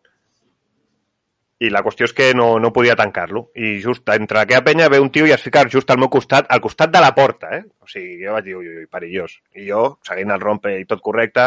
I 1.64 1.70
la 1.72 1.80
qüestió 1.86 2.04
és 2.04 2.12
que 2.12 2.34
no, 2.36 2.58
no 2.60 2.74
podia 2.76 2.98
tancar-lo. 3.00 3.46
I 3.56 3.78
just 3.84 4.10
entre 4.12 4.42
aquella 4.42 4.64
penya 4.66 4.90
ve 4.92 5.00
un 5.00 5.12
tio 5.12 5.28
i 5.28 5.32
es 5.32 5.44
fica 5.44 5.64
just 5.72 5.92
al 5.92 6.02
meu 6.02 6.10
costat, 6.12 6.50
al 6.52 6.60
costat 6.62 6.92
de 6.92 7.00
la 7.00 7.14
porta, 7.16 7.54
eh? 7.56 7.62
O 7.80 7.88
sigui, 7.88 8.18
jo 8.26 8.34
vaig 8.36 8.44
dir, 8.50 8.58
ui, 8.60 8.68
ui, 8.82 8.88
perillós. 8.92 9.38
I 9.56 9.70
jo, 9.70 9.86
seguint 10.04 10.34
el 10.36 10.44
rompe 10.44 10.74
i 10.82 10.84
tot 10.90 11.00
correcte, 11.06 11.46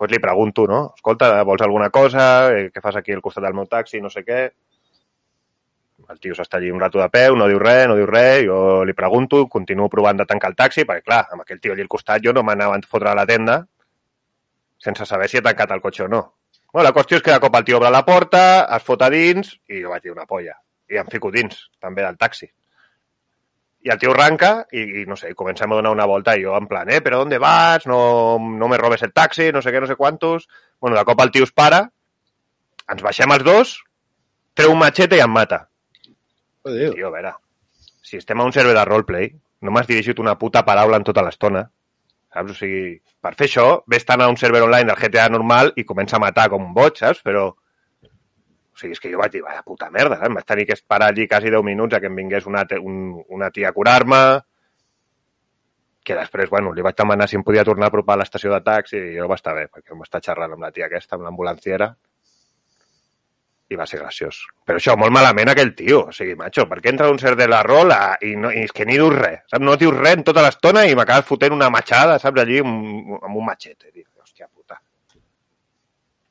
doncs 0.00 0.14
li 0.14 0.22
pregunto, 0.24 0.64
no? 0.70 0.80
Escolta, 0.96 1.34
vols 1.44 1.66
alguna 1.66 1.90
cosa? 1.92 2.48
Eh, 2.54 2.70
Què 2.72 2.80
fas 2.80 2.96
aquí 2.96 3.12
al 3.12 3.20
costat 3.24 3.44
del 3.44 3.58
meu 3.60 3.68
taxi? 3.68 4.00
No 4.00 4.08
sé 4.12 4.24
què. 4.24 4.40
El 6.08 6.18
tio 6.22 6.34
s'està 6.38 6.56
allí 6.56 6.70
un 6.70 6.80
rato 6.80 7.00
de 7.02 7.08
peu, 7.10 7.36
no 7.36 7.48
diu 7.50 7.58
res, 7.58 7.86
no 7.90 7.96
diu 7.98 8.06
res, 8.06 8.44
jo 8.46 8.84
li 8.86 8.94
pregunto, 8.94 9.44
continuo 9.52 9.88
provant 9.92 10.20
de 10.20 10.26
tancar 10.28 10.52
el 10.52 10.56
taxi, 10.56 10.84
perquè 10.86 11.02
clar, 11.04 11.24
amb 11.34 11.42
aquell 11.42 11.60
tio 11.60 11.74
allí 11.74 11.82
al 11.82 11.90
costat 11.90 12.22
jo 12.24 12.32
no 12.32 12.44
m'anava 12.46 12.76
a 12.78 12.84
fotre 12.88 13.10
a 13.10 13.16
la 13.18 13.26
tenda 13.26 13.64
sense 14.78 15.06
saber 15.06 15.28
si 15.28 15.38
he 15.38 15.42
tancat 15.42 15.70
el 15.72 15.80
cotxe 15.80 16.04
o 16.04 16.08
no. 16.08 16.20
Bueno, 16.72 16.84
la 16.88 16.94
qüestió 16.94 17.18
és 17.18 17.24
que 17.24 17.32
de 17.32 17.40
cop 17.40 17.54
el 17.56 17.64
tio 17.64 17.78
obre 17.78 17.90
la 17.92 18.04
porta, 18.04 18.42
es 18.76 18.84
fot 18.84 19.02
a 19.02 19.10
dins 19.12 19.54
i 19.72 19.82
jo 19.82 19.92
vaig 19.94 20.04
dir 20.04 20.12
una 20.12 20.26
polla. 20.28 20.56
I 20.92 21.00
em 21.00 21.08
fico 21.10 21.32
dins, 21.34 21.66
també 21.82 22.04
del 22.04 22.18
taxi. 22.20 22.48
I 23.86 23.92
el 23.94 24.00
tio 24.02 24.12
arranca 24.12 24.50
i, 24.74 24.82
i 25.00 25.04
no 25.06 25.16
sé, 25.18 25.32
comencem 25.38 25.72
a 25.72 25.78
donar 25.78 25.92
una 25.94 26.06
volta 26.10 26.34
i 26.36 26.44
jo 26.44 26.56
en 26.58 26.66
plan, 26.66 26.90
eh, 26.90 27.00
però 27.00 27.22
¿dónde 27.22 27.38
vas? 27.38 27.86
No, 27.86 28.38
no 28.38 28.68
me 28.68 28.78
robes 28.78 29.02
el 29.06 29.14
taxi, 29.14 29.52
no 29.54 29.62
sé 29.62 29.72
què, 29.72 29.80
no 29.80 29.88
sé 29.90 29.96
quantos. 29.96 30.48
Bueno, 30.80 30.98
de 30.98 31.04
cop 31.06 31.22
el 31.22 31.32
tio 31.34 31.46
es 31.46 31.54
para, 31.54 31.86
ens 32.92 33.02
baixem 33.02 33.32
els 33.34 33.46
dos, 33.46 33.74
treu 34.54 34.74
un 34.74 34.82
machete 34.82 35.18
i 35.18 35.24
em 35.24 35.32
mata. 35.32 35.64
Adéu. 36.66 36.94
Tio, 36.94 37.08
a 37.08 37.14
veure, 37.14 37.32
si 38.02 38.18
estem 38.18 38.40
a 38.40 38.46
un 38.46 38.54
server 38.54 38.74
de 38.76 38.84
roleplay, 38.86 39.30
no 39.62 39.72
m'has 39.74 39.88
dirigit 39.88 40.20
una 40.22 40.36
puta 40.38 40.64
paraula 40.66 41.00
en 41.00 41.06
tota 41.06 41.24
l'estona. 41.26 41.66
Saps? 42.36 42.52
O 42.52 42.58
sigui, 42.58 42.96
per 43.24 43.32
fer 43.38 43.48
això, 43.48 43.66
ves 43.88 44.04
tant 44.04 44.20
a 44.20 44.28
un 44.28 44.36
server 44.36 44.60
online 44.66 44.90
del 44.90 44.98
GTA 45.00 45.30
normal 45.32 45.72
i 45.80 45.86
comença 45.88 46.18
a 46.18 46.22
matar 46.22 46.50
com 46.52 46.68
un 46.68 46.74
boig, 46.76 47.00
saps? 47.00 47.22
Però... 47.24 47.48
O 47.48 48.80
sigui, 48.80 48.92
és 48.92 49.00
que 49.00 49.08
jo 49.08 49.22
vaig 49.22 49.32
dir, 49.32 49.40
vaya 49.40 49.62
puta 49.64 49.88
merda? 49.90 50.18
Em 50.26 50.36
vaig 50.36 50.44
tenir 50.44 50.66
que 50.68 50.76
esperar 50.76 51.08
allí 51.08 51.24
quasi 51.30 51.48
10 51.48 51.64
minuts 51.64 51.96
a 51.96 52.00
que 52.02 52.10
em 52.12 52.20
vingués 52.20 52.44
una, 52.50 52.66
un, 52.76 52.98
una 53.32 53.48
tia 53.54 53.70
a 53.70 53.72
curar-me, 53.72 54.20
que 56.06 56.14
després, 56.14 56.50
bueno, 56.52 56.74
li 56.76 56.84
vaig 56.84 56.98
demanar 57.00 57.26
si 57.26 57.38
em 57.40 57.42
podia 57.46 57.64
tornar 57.66 57.88
a 57.88 57.90
apropar 57.90 58.14
a 58.14 58.20
l'estació 58.20 58.52
de 58.52 58.60
taxi 58.68 58.98
i 59.00 59.16
jo 59.16 59.26
va 59.32 59.40
estar 59.40 59.56
bé, 59.56 59.64
perquè 59.72 59.96
em 59.96 60.04
va 60.04 60.06
estar 60.06 60.20
xerrant 60.28 60.52
amb 60.54 60.68
la 60.68 60.70
tia 60.76 60.90
aquesta, 60.90 61.16
amb 61.16 61.24
l'ambulanciera, 61.26 61.88
i 63.68 63.76
va 63.78 63.86
ser 63.86 63.98
graciós. 63.98 64.38
Però 64.66 64.78
això, 64.78 64.94
molt 64.98 65.10
malament 65.14 65.50
aquell 65.50 65.72
tio. 65.74 66.04
O 66.10 66.14
sigui, 66.14 66.36
macho, 66.38 66.66
per 66.70 66.78
què 66.82 66.92
entra 66.92 67.10
un 67.10 67.18
ser 67.18 67.34
de 67.38 67.48
la 67.50 67.62
rola 67.66 68.16
i, 68.22 68.36
no, 68.38 68.52
i 68.54 68.62
és 68.66 68.74
que 68.74 68.86
ni 68.86 68.94
dius 68.98 69.14
res, 69.16 69.40
saps? 69.50 69.64
No 69.64 69.74
dius 69.80 69.96
res 69.96 70.20
en 70.20 70.26
tota 70.28 70.44
l'estona 70.44 70.84
i 70.86 70.94
m'acabes 70.98 71.26
fotent 71.26 71.56
una 71.56 71.70
matxada, 71.74 72.18
saps? 72.22 72.40
Allí 72.44 72.60
amb, 72.62 73.16
amb 73.22 73.32
un 73.34 73.46
machete. 73.48 73.90
Dic, 73.92 74.06
hòstia 74.22 74.46
puta. 74.52 74.78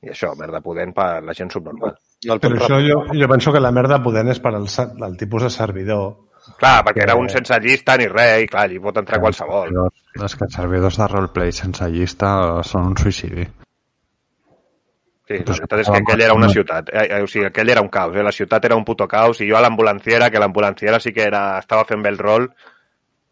I 0.05 0.13
això, 0.13 0.31
merda 0.39 0.61
pudent 0.61 0.93
per 0.95 1.09
la 1.25 1.33
gent 1.35 1.51
subnormal. 1.51 1.97
El 2.25 2.39
Però 2.39 2.55
això 2.61 2.79
jo, 2.81 3.01
jo 3.13 3.27
penso 3.29 3.51
que 3.51 3.59
la 3.61 3.73
merda 3.75 3.99
pudent 4.01 4.31
és 4.31 4.39
per 4.39 4.53
al, 4.55 4.69
el 5.09 5.17
tipus 5.19 5.43
de 5.49 5.51
servidor. 5.53 6.15
Clar, 6.61 6.83
perquè 6.85 7.01
era 7.03 7.15
un 7.17 7.25
Eh. 7.25 7.33
sense 7.33 7.57
llista 7.59 7.97
ni 7.97 8.07
res, 8.07 8.43
i 8.43 8.47
clar, 8.47 8.67
allí 8.69 8.79
pot 8.79 8.97
entrar 9.01 9.19
qualsevol. 9.19 9.71
És 10.23 10.35
que 10.37 10.45
els 10.45 10.53
servidors 10.53 10.97
de 11.01 11.07
roleplay 11.09 11.51
sense 11.51 11.89
llista 11.89 12.63
són 12.63 12.91
un 12.93 12.97
suïcidi. 13.01 13.47
Sí, 15.25 15.39
la 15.39 15.55
veritat 15.57 15.81
és 15.81 15.89
que 15.89 15.99
aquell 16.03 16.21
era 16.21 16.33
una 16.37 16.49
ciutat. 16.53 16.91
Eh, 16.93 17.07
eh, 17.17 17.21
o 17.25 17.29
sigui, 17.29 17.47
aquell 17.47 17.71
era 17.73 17.81
un 17.81 17.89
caos. 17.89 18.15
Eh? 18.15 18.23
La 18.23 18.33
ciutat 18.35 18.65
era 18.69 18.77
un 18.77 18.85
puto 18.85 19.07
caos 19.09 19.41
i 19.41 19.49
jo 19.49 19.57
a 19.57 19.61
l'ambulanciera, 19.65 20.29
que 20.29 20.41
l'ambulanciera 20.41 20.99
sí 21.01 21.13
que 21.13 21.25
era, 21.25 21.57
estava 21.57 21.85
fent 21.89 22.03
bé 22.05 22.11
el 22.13 22.19
rol, 22.21 22.45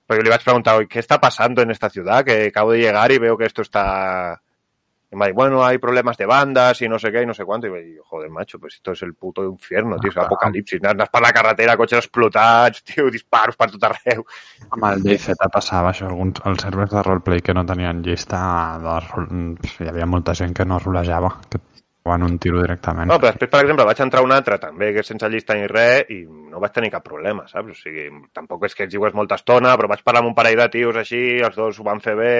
però 0.07 0.17
jo 0.17 0.25
li 0.25 0.33
vaig 0.33 0.43
preguntar, 0.43 0.77
"Oye, 0.77 0.87
¿qué 0.87 0.99
está 0.99 1.19
pasando 1.21 1.61
en 1.61 1.69
esta 1.69 1.89
ciudad? 1.89 2.25
Que 2.25 2.47
acabo 2.47 2.71
de 2.71 2.79
llegar 2.79 3.11
y 3.11 3.19
veo 3.19 3.37
que 3.37 3.45
esto 3.45 3.61
está... 3.61 4.41
Y 5.11 5.15
me 5.15 5.27
dijo, 5.27 5.35
bueno, 5.35 5.63
hay 5.63 5.77
problemas 5.77 6.17
de 6.17 6.25
bandas 6.25 6.81
y 6.81 6.89
no 6.89 6.97
sé 6.97 7.11
qué 7.11 7.21
y 7.21 7.25
no 7.27 7.35
sé 7.35 7.45
cuánto. 7.45 7.67
Y 7.67 7.69
vaig 7.69 7.85
dir, 7.85 7.99
joder, 8.03 8.31
macho, 8.31 8.57
pues 8.59 8.73
esto 8.73 8.93
es 8.93 9.01
el 9.03 9.13
puto 9.13 9.43
infierno, 9.43 9.99
tio, 9.99 10.09
és 10.09 10.15
l'apocalipsis. 10.15 10.81
Anaves 10.81 11.11
per 11.13 11.21
la 11.21 11.31
carretera, 11.31 11.77
cotxes 11.77 11.99
explotats, 11.99 12.81
tio, 12.89 13.11
disparos 13.11 13.55
per 13.55 13.69
tot 13.69 13.83
arreu. 13.83 14.25
Amb 14.71 14.87
el 14.89 15.03
DayZ 15.03 15.37
passava 15.53 15.91
això, 15.91 16.07
alguns, 16.09 16.41
els 16.49 16.65
servers 16.65 16.89
de 16.89 17.03
roleplay 17.03 17.45
que 17.45 17.53
no 17.53 17.63
tenien 17.63 18.01
llista, 18.01 18.41
de, 18.81 18.97
hi 19.85 19.93
havia 19.93 20.09
molta 20.09 20.33
gent 20.33 20.57
que 20.57 20.65
no 20.65 20.81
rolejava, 20.81 21.35
que 21.45 21.61
van 22.03 22.23
un 22.25 22.37
tiro 22.39 22.61
directament. 22.61 23.07
No, 23.07 23.17
però 23.19 23.31
després, 23.31 23.51
per 23.51 23.61
exemple, 23.63 23.85
vaig 23.87 24.01
entrar 24.03 24.23
un 24.25 24.33
altre 24.35 24.57
també, 24.59 24.91
que 24.95 25.05
sense 25.07 25.29
llista 25.31 25.55
ni 25.55 25.67
res, 25.71 26.09
i 26.11 26.23
no 26.27 26.59
vaig 26.59 26.75
tenir 26.75 26.91
cap 26.91 27.05
problema, 27.05 27.47
saps? 27.47 27.71
O 27.71 27.79
sigui, 27.79 28.09
tampoc 28.35 28.67
és 28.67 28.75
que 28.75 28.87
ens 28.87 28.93
jugues 28.93 29.15
molta 29.15 29.39
estona, 29.39 29.75
però 29.79 29.87
vaig 29.91 30.03
parlar 30.03 30.23
amb 30.23 30.33
un 30.33 30.37
parell 30.37 30.59
de 30.59 30.69
tios 30.73 30.99
així, 30.99 31.23
els 31.39 31.55
dos 31.55 31.79
ho 31.79 31.87
van 31.87 32.03
fer 32.03 32.15
bé, 32.19 32.33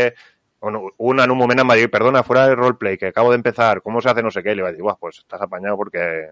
un, 0.63 1.19
en 1.19 1.31
un 1.31 1.37
moment 1.37 1.59
em 1.59 1.69
va 1.69 1.75
dir, 1.75 1.89
perdona, 1.91 2.23
fuera 2.23 2.47
de 2.47 2.55
roleplay, 2.55 2.97
que 2.97 3.07
acabo 3.07 3.31
de 3.31 3.35
empezar, 3.35 3.81
¿cómo 3.81 4.01
se 4.01 4.09
hace 4.09 4.23
no 4.23 4.31
sé 4.31 4.41
qué? 4.43 4.51
Y 4.51 4.55
le 4.55 4.63
vaig 4.63 4.75
dir, 4.75 4.81
buah, 4.81 4.95
pues 4.95 5.19
estás 5.19 5.41
apañado 5.41 5.75
porque... 5.75 6.31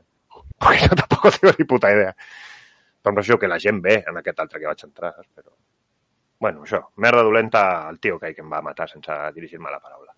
Porque 0.57 0.79
yo 0.79 0.95
tampoco 0.95 1.31
tengo 1.41 1.53
ni 1.57 1.65
puta 1.65 1.91
idea. 1.91 2.15
No 3.03 3.23
sé 3.23 3.37
que 3.37 3.47
la 3.47 3.59
gent 3.59 3.81
ve 3.81 4.03
en 4.07 4.17
aquest 4.17 4.39
altre 4.39 4.59
que 4.59 4.67
vaig 4.67 4.83
entrar? 4.83 5.15
Però... 5.35 5.51
Bueno, 6.39 6.63
això, 6.63 6.79
merda 6.95 7.23
dolenta 7.23 7.87
al 7.87 7.99
tio 7.99 8.19
que, 8.19 8.33
que 8.33 8.41
em 8.41 8.49
va 8.51 8.61
matar 8.61 8.87
sense 8.89 9.11
dirigir-me 9.35 9.69
la 9.69 9.81
paraula. 9.81 10.13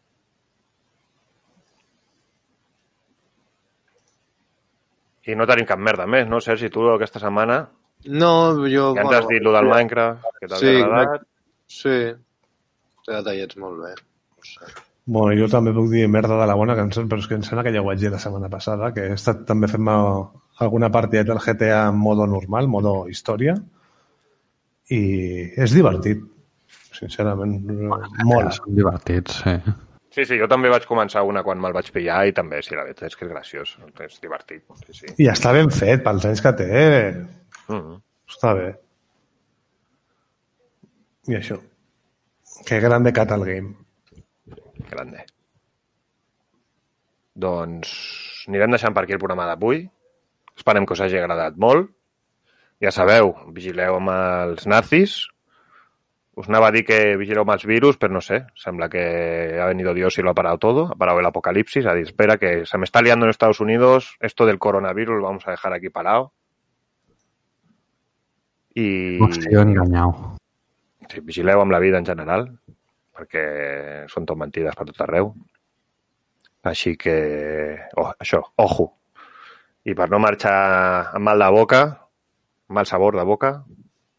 I 5.28 5.38
no 5.40 5.48
tenim 5.48 5.68
cap 5.70 5.80
merda 5.80 6.08
més, 6.10 6.28
no? 6.28 6.42
Sergi, 6.44 6.70
tu 6.74 6.84
aquesta 6.92 7.22
setmana 7.24 7.64
No, 8.06 8.32
jo... 8.68 8.92
ja 8.96 9.04
ens 9.06 9.14
has 9.16 9.28
dit 9.30 9.44
lo 9.44 9.54
del 9.56 9.70
Minecraft, 9.72 10.26
que 10.40 10.50
t'havia 10.52 10.72
Sí, 10.72 10.82
agradat. 10.82 11.28
Sí. 11.72 12.00
Té 13.04 13.14
detallets 13.16 13.60
molt 13.62 13.80
bé. 13.80 13.94
No 13.96 14.48
sé. 14.48 14.74
Bueno, 15.06 15.36
jo 15.40 15.48
també 15.52 15.74
puc 15.76 15.90
dir 15.92 16.06
merda 16.08 16.38
de 16.40 16.48
la 16.48 16.56
bona, 16.56 16.76
sembla, 16.80 17.08
però 17.12 17.24
és 17.24 17.28
que 17.28 17.36
em 17.40 17.44
sembla 17.44 17.64
que 17.66 17.74
ja 17.76 17.82
ho 17.84 17.88
vaig 17.88 18.00
dir 18.00 18.12
la 18.12 18.20
setmana 18.24 18.50
passada, 18.52 18.92
que 18.96 19.08
he 19.10 19.16
estat 19.16 19.44
també 19.48 19.68
fent 19.72 19.88
alguna 20.64 20.92
partida 20.92 21.26
del 21.28 21.42
GTA 21.44 21.90
en 21.90 21.98
modo 22.00 22.28
normal, 22.28 22.70
modo 22.72 22.94
història, 23.12 23.56
i 24.92 25.02
és 25.60 25.76
divertit, 25.76 26.24
sincerament, 26.96 27.58
molt. 28.28 28.56
Són 28.60 28.80
divertits, 28.80 29.42
sí. 29.44 29.58
Sí, 30.14 30.26
sí, 30.30 30.38
jo 30.38 30.46
també 30.46 30.70
vaig 30.70 30.84
començar 30.86 31.24
una 31.26 31.42
quan 31.42 31.58
me'l 31.62 31.74
vaig 31.74 31.88
pillar 31.94 32.20
i 32.30 32.34
també, 32.38 32.60
sí, 32.62 32.76
la 32.78 32.84
veritat 32.86 33.10
és 33.10 33.16
que 33.18 33.26
és 33.26 33.32
graciós, 33.32 33.78
és 34.06 34.20
divertit. 34.22 34.62
Sí, 34.86 34.94
sí. 34.94 35.14
I 35.18 35.30
està 35.32 35.54
ben 35.56 35.72
fet, 35.74 36.04
pels 36.06 36.28
anys 36.30 36.44
que 36.46 36.54
té, 36.60 36.74
Mm 37.68 37.80
-hmm. 37.80 38.02
està 38.28 38.54
bé. 38.54 38.76
I 41.28 41.36
això. 41.40 41.58
Que 42.68 42.80
grande 42.80 43.14
Catal 43.14 43.46
Game. 43.46 43.76
Grande. 44.90 45.26
Doncs 47.34 48.46
anirem 48.48 48.72
deixant 48.72 48.94
per 48.94 49.04
aquí 49.04 49.14
el 49.14 49.20
programa 49.20 49.48
d'avui. 49.48 49.90
Esperem 50.56 50.86
que 50.86 50.94
us 50.94 51.02
hagi 51.02 51.18
agradat 51.18 51.56
molt. 51.58 51.90
Ja 52.82 52.92
sabeu, 52.92 53.34
vigileu 53.54 53.96
amb 53.96 54.10
els 54.10 54.68
nazis. 54.68 55.30
Us 56.36 56.48
anava 56.50 56.72
a 56.72 56.74
dir 56.74 56.82
que 56.82 57.16
vigileu 57.20 57.46
els 57.46 57.66
virus, 57.70 57.98
però 58.02 58.16
no 58.16 58.22
sé. 58.22 58.40
Sembla 58.58 58.88
que 58.90 59.60
ha 59.62 59.68
venido 59.70 59.94
Dios 59.94 60.18
y 60.18 60.24
lo 60.24 60.32
ha 60.32 60.34
parado 60.34 60.58
todo. 60.58 60.88
Ha 60.92 60.96
parado 60.96 61.20
el 61.20 61.26
apocalipsis. 61.26 61.86
Ha 61.86 61.94
dit, 61.94 62.08
espera, 62.08 62.38
que 62.38 62.66
se 62.66 62.78
me 62.78 62.86
está 62.86 63.02
liando 63.02 63.26
en 63.26 63.30
Estados 63.30 63.60
Unidos. 63.60 64.18
Esto 64.20 64.48
del 64.48 64.58
coronavirus 64.58 65.18
lo 65.18 65.24
vamos 65.24 65.48
a 65.48 65.52
dejar 65.52 65.74
aquí 65.74 65.90
parado. 65.90 66.34
I... 68.74 69.20
Hòstia, 69.22 69.62
enganyau. 69.62 70.14
Sí, 71.12 71.22
vigileu 71.22 71.62
amb 71.62 71.74
la 71.76 71.82
vida 71.84 72.00
en 72.02 72.08
general, 72.08 72.48
perquè 73.14 73.44
són 74.10 74.26
tot 74.26 74.40
mentides 74.40 74.74
per 74.74 74.88
tot 74.90 75.04
arreu. 75.06 75.30
Així 76.66 76.96
que, 76.98 77.16
oh, 78.00 78.10
això, 78.18 78.42
ojo. 78.64 78.88
I 79.86 79.94
per 79.94 80.08
no 80.10 80.18
marxar 80.24 80.56
amb 81.14 81.28
mal 81.28 81.44
de 81.44 81.50
boca, 81.54 81.84
mal 82.74 82.90
sabor 82.90 83.20
de 83.20 83.26
boca, 83.28 83.52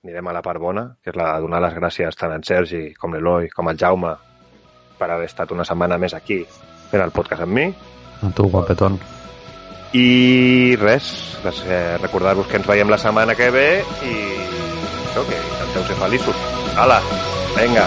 anirem 0.04 0.28
a 0.28 0.36
la 0.36 0.42
part 0.44 0.60
bona, 0.60 0.84
que 1.02 1.10
és 1.10 1.16
la 1.16 1.32
de 1.34 1.46
donar 1.46 1.62
les 1.64 1.74
gràcies 1.78 2.20
tant 2.20 2.34
en 2.34 2.44
Sergi 2.44 2.84
com 3.00 3.16
l'Eloi, 3.16 3.48
com 3.54 3.70
el 3.72 3.80
Jaume, 3.80 4.12
per 4.98 5.10
haver 5.10 5.26
estat 5.30 5.52
una 5.56 5.64
setmana 5.64 5.98
més 5.98 6.14
aquí 6.14 6.42
fent 6.90 7.02
el 7.02 7.12
podcast 7.14 7.46
amb 7.46 7.56
mi. 7.56 7.66
A 8.22 8.30
tu, 8.36 8.48
guapetón. 8.52 9.00
I 9.94 10.76
res, 10.80 11.38
eh, 11.44 11.96
recordar-vos 12.02 12.48
que 12.50 12.58
ens 12.60 12.66
veiem 12.66 12.90
la 12.90 12.98
setmana 12.98 13.36
que 13.38 13.50
ve 13.54 13.68
i 14.04 14.14
això, 15.08 15.24
que 15.28 15.38
intenteu 15.38 15.86
ser 15.88 16.00
feliços. 16.02 16.48
Hala, 16.76 17.00
vinga, 17.56 17.86